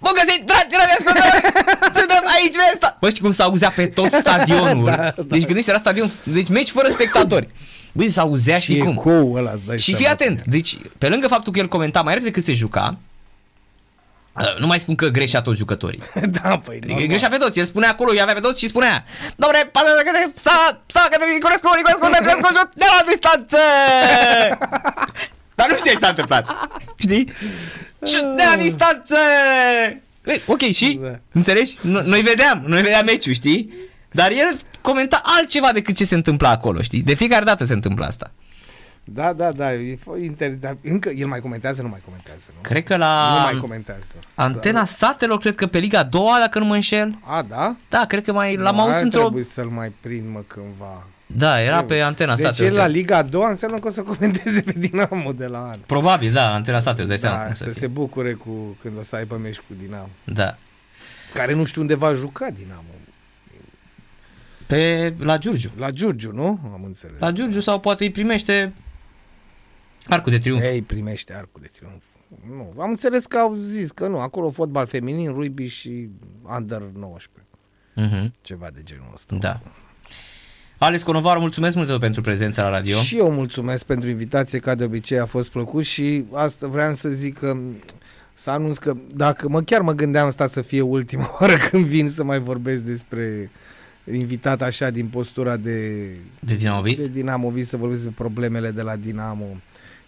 Bun 0.00 0.12
găsit, 0.14 0.42
dragi 0.46 0.76
radioascultători! 0.78 1.54
Suntem 1.98 2.22
aici, 2.36 2.54
Vesta! 2.70 2.96
Bă, 3.00 3.08
știi 3.08 3.20
cum 3.22 3.32
s-auzea 3.32 3.70
pe 3.70 3.86
tot 3.86 4.12
stadionul? 4.12 4.84
Da, 4.84 4.96
da. 4.96 5.14
Deci 5.26 5.44
gândește, 5.44 5.70
era 5.70 5.78
stadion, 5.78 6.10
deci 6.22 6.48
meci 6.48 6.70
fără 6.70 6.88
spectatori. 6.88 7.48
Băi, 7.92 8.10
s-auzea 8.10 8.56
și 8.58 8.72
și 8.74 8.78
cum. 8.78 8.90
ecou 8.90 9.32
ăla, 9.34 9.50
îți 9.50 9.64
dai 9.66 9.78
Și 9.78 9.84
seama 9.84 9.98
fii 9.98 10.08
atent, 10.08 10.40
cum 10.42 10.52
e. 10.52 10.56
deci 10.56 10.78
pe 10.98 11.08
lângă 11.08 11.28
faptul 11.28 11.52
că 11.52 11.58
el 11.58 11.68
comenta 11.68 12.02
mai 12.02 12.12
repede 12.14 12.30
cât 12.32 12.44
se 12.44 12.52
juca, 12.52 12.98
uh, 14.40 14.58
nu 14.58 14.66
mai 14.66 14.80
spun 14.80 14.94
că 14.94 15.06
greșea 15.08 15.42
toți 15.42 15.58
jucătorii. 15.58 16.02
da, 16.42 16.58
păi, 16.64 16.78
No, 16.82 16.86
normal. 16.88 17.06
greșea 17.06 17.28
pe 17.28 17.36
toți, 17.36 17.58
el 17.58 17.64
spunea 17.64 17.88
acolo, 17.90 18.12
i 18.14 18.20
avea 18.20 18.34
pe 18.34 18.40
toți 18.40 18.58
și 18.60 18.68
spunea 18.68 19.04
Doamne, 19.36 19.68
pasă 19.72 19.86
de 19.96 20.02
către, 20.10 20.32
sa, 20.36 20.82
sa, 20.86 21.08
către 21.10 21.32
Niculescu, 21.32 21.68
Niculescu, 21.76 22.06
Niculescu, 22.06 22.54
șut 22.56 22.70
de 22.74 22.84
la 22.98 23.04
distanță! 23.10 23.56
Dar 25.58 25.68
nu 25.70 25.76
știi 25.76 25.90
ce 25.90 25.98
s-a 25.98 26.08
întâmplat, 26.08 26.46
știi? 26.96 27.32
Șut 28.06 28.36
de 28.36 28.42
la 28.50 28.62
distanță! 28.62 29.16
Ei, 30.26 30.42
Ok, 30.46 30.60
și? 30.60 30.98
Da. 31.02 31.18
Înțelegi? 31.32 31.76
No- 31.78 32.04
Noi 32.04 32.20
vedeam, 32.20 32.64
noi 32.66 32.82
vedeam 32.82 33.04
meciul, 33.04 33.32
știi? 33.32 33.72
Dar 34.10 34.30
el 34.30 34.58
comenta 34.90 35.20
altceva 35.24 35.72
decât 35.72 35.96
ce 35.96 36.04
se 36.04 36.14
întâmpla 36.14 36.50
acolo, 36.50 36.82
știi? 36.82 37.02
De 37.02 37.14
fiecare 37.14 37.44
dată 37.44 37.64
se 37.64 37.72
întâmplă 37.72 38.04
asta. 38.06 38.30
Da, 39.04 39.32
da, 39.32 39.52
da, 39.52 39.72
e 39.74 39.96
fo- 39.96 40.22
inter... 40.24 40.50
dar 40.50 40.76
încă 40.82 41.08
el 41.08 41.26
mai 41.26 41.40
comentează, 41.40 41.82
nu 41.82 41.88
mai 41.88 42.00
comentează, 42.04 42.50
nu? 42.54 42.60
Cred 42.60 42.84
că 42.84 42.92
Nu 42.92 42.98
la 42.98 43.40
mai 43.44 43.58
comentează. 43.60 44.14
Antena 44.34 44.84
Satelor, 44.84 45.38
cred 45.38 45.54
că 45.54 45.66
pe 45.66 45.78
Liga 45.78 46.02
2 46.02 46.22
dacă 46.40 46.58
nu 46.58 46.64
mă 46.64 46.74
înșel. 46.74 47.18
A, 47.24 47.42
da? 47.48 47.76
Da, 47.88 48.04
cred 48.08 48.24
că 48.24 48.32
mai 48.32 48.56
l-am 48.56 48.74
Nu, 48.74 48.80
auzit 48.80 48.96
ar 48.96 49.02
într-o... 49.02 49.20
trebui 49.20 49.42
să-l 49.42 49.68
mai 49.68 49.92
prind, 50.00 50.24
mă, 50.32 50.42
cândva. 50.46 51.06
Da, 51.26 51.60
era 51.62 51.82
pe 51.84 52.00
Antena 52.00 52.34
Deci 52.34 52.44
Satelor. 52.44 52.70
el 52.70 52.76
la 52.76 52.82
cred. 52.82 52.94
Liga 52.96 53.16
a 53.16 53.22
doua 53.22 53.48
înseamnă 53.50 53.78
că 53.78 53.86
o 53.86 53.90
să 53.90 54.02
comenteze 54.02 54.60
pe 54.62 54.72
Dinamo 54.76 55.32
de 55.32 55.46
la 55.46 55.58
an. 55.58 55.78
Probabil, 55.86 56.32
da, 56.32 56.52
Antena 56.54 56.80
Satelor, 56.80 57.08
dai 57.08 57.18
seama 57.18 57.36
Da, 57.36 57.42
cum 57.44 57.54
să 57.54 57.64
să 57.64 57.70
se 57.72 57.78
fie. 57.78 57.86
bucure 57.88 58.32
cu 58.32 58.76
când 58.82 58.98
o 58.98 59.02
să 59.02 59.16
aibă 59.16 59.36
meci 59.36 59.56
cu 59.58 59.72
Dinamo. 59.82 60.08
Da. 60.24 60.56
Care 61.34 61.54
nu 61.54 61.64
știu 61.64 61.80
unde 61.80 61.94
va 61.94 62.12
juca 62.12 62.46
Dinamo. 62.58 62.82
Pe, 64.68 65.14
la 65.18 65.38
Giurgiu. 65.38 65.70
La 65.76 65.90
Giurgiu, 65.90 66.32
nu? 66.32 66.60
Am 66.72 66.82
înțeles. 66.84 67.20
La 67.20 67.30
Giurgiu 67.32 67.60
sau 67.60 67.80
poate 67.80 68.04
îi 68.04 68.10
primește 68.10 68.72
Arcul 70.08 70.32
de 70.32 70.38
Triunf. 70.38 70.62
Ei, 70.62 70.82
primește 70.82 71.34
arcul 71.34 71.60
de 71.62 71.70
triumf. 71.72 72.02
Nu, 72.48 72.82
am 72.82 72.88
înțeles 72.90 73.26
că 73.26 73.38
au 73.38 73.54
zis 73.54 73.90
că 73.90 74.06
nu, 74.06 74.18
acolo 74.18 74.50
fotbal 74.50 74.86
feminin, 74.86 75.32
rugby 75.32 75.66
și 75.66 76.08
under 76.58 76.80
19. 76.80 77.46
Mhm, 77.94 78.34
Ceva 78.40 78.68
de 78.74 78.80
genul 78.84 79.10
ăsta. 79.14 79.36
Da. 79.40 79.60
Alex 80.78 81.02
Conovaru, 81.02 81.40
mulțumesc 81.40 81.76
mult 81.76 82.00
pentru 82.00 82.20
prezența 82.20 82.62
la 82.62 82.68
radio. 82.68 82.98
Și 82.98 83.16
eu 83.18 83.30
mulțumesc 83.32 83.84
pentru 83.84 84.08
invitație, 84.08 84.58
ca 84.58 84.74
de 84.74 84.84
obicei 84.84 85.18
a 85.18 85.26
fost 85.26 85.50
plăcut 85.50 85.84
și 85.84 86.24
asta 86.32 86.66
vreau 86.66 86.94
să 86.94 87.08
zic 87.08 87.38
că 87.38 87.56
să 88.34 88.50
anunț 88.50 88.76
că 88.76 88.94
dacă 89.08 89.48
mă 89.48 89.62
chiar 89.62 89.80
mă 89.80 89.92
gândeam 89.92 90.26
asta 90.26 90.46
să 90.46 90.60
fie 90.60 90.80
ultima 90.80 91.30
oară 91.40 91.56
când 91.56 91.84
vin 91.84 92.10
să 92.10 92.24
mai 92.24 92.38
vorbesc 92.38 92.82
despre 92.82 93.50
invitat 94.12 94.62
așa 94.62 94.90
din 94.90 95.06
postura 95.06 95.56
de, 95.56 95.98
De 96.40 96.54
Dinamovist? 96.54 97.00
de 97.00 97.08
Dinamovist, 97.08 97.68
să 97.68 97.76
vorbesc 97.76 98.02
despre 98.02 98.24
problemele 98.24 98.70
de 98.70 98.82
la 98.82 98.96
Dinamo 98.96 99.46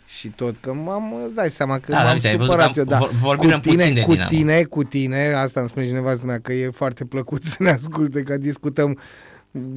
și 0.07 0.29
tot, 0.29 0.57
că 0.61 0.73
m-am, 0.73 1.15
îți 1.25 1.35
dai 1.35 1.51
seama 1.51 1.79
că 1.79 1.91
Da, 1.93 1.97
da, 1.97 2.03
m-am 2.05 2.13
uite, 2.15 2.29
ai 2.29 2.37
văzut 2.37 2.51
supărat 2.51 2.73
că 2.75 2.79
eu, 2.79 2.85
am- 2.85 2.89
da. 2.91 2.99
vor- 2.99 3.11
vorbim 3.11 3.51
cu 3.51 3.59
tine, 3.59 3.75
puțin 3.77 3.95
de 3.95 4.01
cu 4.01 4.11
Dinamo. 4.13 4.29
tine, 4.29 4.63
cu 4.63 4.83
tine, 4.85 5.33
asta 5.33 5.61
îmi 5.61 5.69
spune 5.69 5.87
și 5.87 5.93
nevastă 5.93 6.27
mea, 6.27 6.39
că 6.41 6.53
e 6.53 6.71
foarte 6.71 7.05
plăcut 7.05 7.43
să 7.43 7.57
ne 7.59 7.71
asculte, 7.71 8.23
că 8.23 8.37
discutăm 8.37 8.99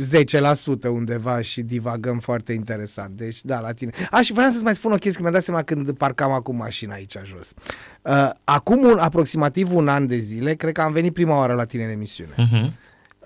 10% 0.01 0.87
undeva 0.87 1.41
și 1.41 1.61
divagăm 1.61 2.19
foarte 2.19 2.53
interesant. 2.53 3.17
Deci, 3.17 3.41
da, 3.43 3.59
la 3.59 3.71
tine. 3.71 3.91
Aș, 4.11 4.25
și 4.25 4.33
vreau 4.33 4.49
să-ți 4.51 4.63
mai 4.63 4.75
spun 4.75 4.91
o 4.91 4.95
chestie, 4.95 5.11
că 5.15 5.21
mi-am 5.21 5.33
dat 5.33 5.43
seama 5.43 5.61
când 5.61 5.91
parcam 5.91 6.31
acum 6.31 6.55
mașina 6.55 6.93
aici 6.93 7.15
jos. 7.25 7.53
Uh, 8.01 8.29
acum 8.43 8.83
un, 8.85 8.97
aproximativ 8.99 9.73
un 9.75 9.87
an 9.87 10.07
de 10.07 10.17
zile, 10.17 10.53
cred 10.53 10.73
că 10.73 10.81
am 10.81 10.91
venit 10.93 11.13
prima 11.13 11.37
oară 11.37 11.53
la 11.53 11.65
tine 11.65 11.83
în 11.83 11.89
emisiune. 11.89 12.31
Mhm. 12.37 12.73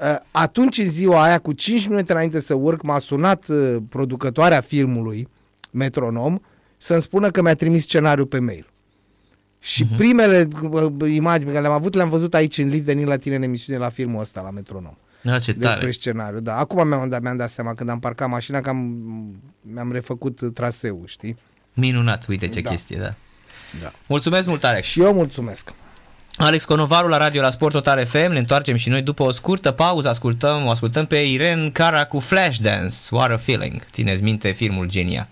Uh, 0.01 0.15
atunci, 0.31 0.77
în 0.77 0.89
ziua 0.89 1.23
aia, 1.23 1.39
cu 1.39 1.53
5 1.53 1.87
minute 1.87 2.11
înainte 2.11 2.39
să 2.39 2.53
urc, 2.53 2.81
m-a 2.81 2.99
sunat 2.99 3.47
uh, 3.47 3.75
producătoarea 3.89 4.61
filmului, 4.61 5.27
Metronom, 5.71 6.39
să-mi 6.77 7.01
spună 7.01 7.31
că 7.31 7.41
mi-a 7.41 7.55
trimis 7.55 7.81
scenariul 7.81 8.25
pe 8.25 8.39
mail. 8.39 8.71
Și 9.59 9.85
uh-huh. 9.85 9.97
primele 9.97 10.47
uh, 10.71 11.13
imagini 11.13 11.45
pe 11.45 11.51
care 11.51 11.61
le-am 11.61 11.73
avut, 11.73 11.93
le-am 11.93 12.09
văzut 12.09 12.33
aici 12.33 12.57
în 12.57 12.69
live, 12.69 12.83
venind 12.83 13.07
la 13.07 13.17
tine 13.17 13.35
în 13.35 13.41
emisiune 13.41 13.79
la 13.79 13.89
filmul 13.89 14.21
ăsta, 14.21 14.41
la 14.41 14.49
Metronom 14.49 14.97
Da, 15.21 15.39
ce 15.39 15.51
despre 15.51 15.79
tare. 15.79 15.91
scenariu. 15.91 16.39
Da, 16.39 16.57
acum 16.57 16.87
mi-am 16.87 17.09
dat, 17.09 17.21
mi-am 17.21 17.37
dat 17.37 17.49
seama 17.49 17.73
când 17.73 17.89
am 17.89 17.99
parcat 17.99 18.29
mașina 18.29 18.61
că 18.61 18.69
am, 18.69 18.99
mi-am 19.61 19.91
refăcut 19.91 20.53
traseul, 20.53 21.03
știi? 21.05 21.37
Minunat, 21.73 22.27
uite 22.27 22.47
ce 22.47 22.61
da. 22.61 22.69
chestie, 22.69 22.97
da. 22.97 23.13
da. 23.81 23.91
Mulțumesc 24.07 24.47
mult, 24.47 24.63
Alex. 24.63 24.87
Și 24.87 25.01
eu 25.01 25.13
mulțumesc. 25.13 25.73
Alex 26.39 26.65
Conovaru 26.65 27.07
la 27.07 27.17
radio 27.17 27.41
la 27.41 27.49
Sport 27.49 27.73
Total 27.73 28.05
FM, 28.05 28.31
ne 28.31 28.39
întoarcem 28.39 28.75
și 28.75 28.89
noi 28.89 29.01
după 29.01 29.23
o 29.23 29.31
scurtă 29.31 29.71
pauză, 29.71 30.09
ascultăm, 30.09 30.65
o 30.65 30.69
ascultăm 30.69 31.05
pe 31.05 31.17
Irene 31.17 31.69
Cara 31.69 32.05
cu 32.05 32.19
Flashdance, 32.19 32.95
What 33.09 33.31
a 33.31 33.37
Feeling. 33.37 33.81
Țineți 33.91 34.23
minte 34.23 34.51
filmul 34.51 34.87
genia. 34.89 35.27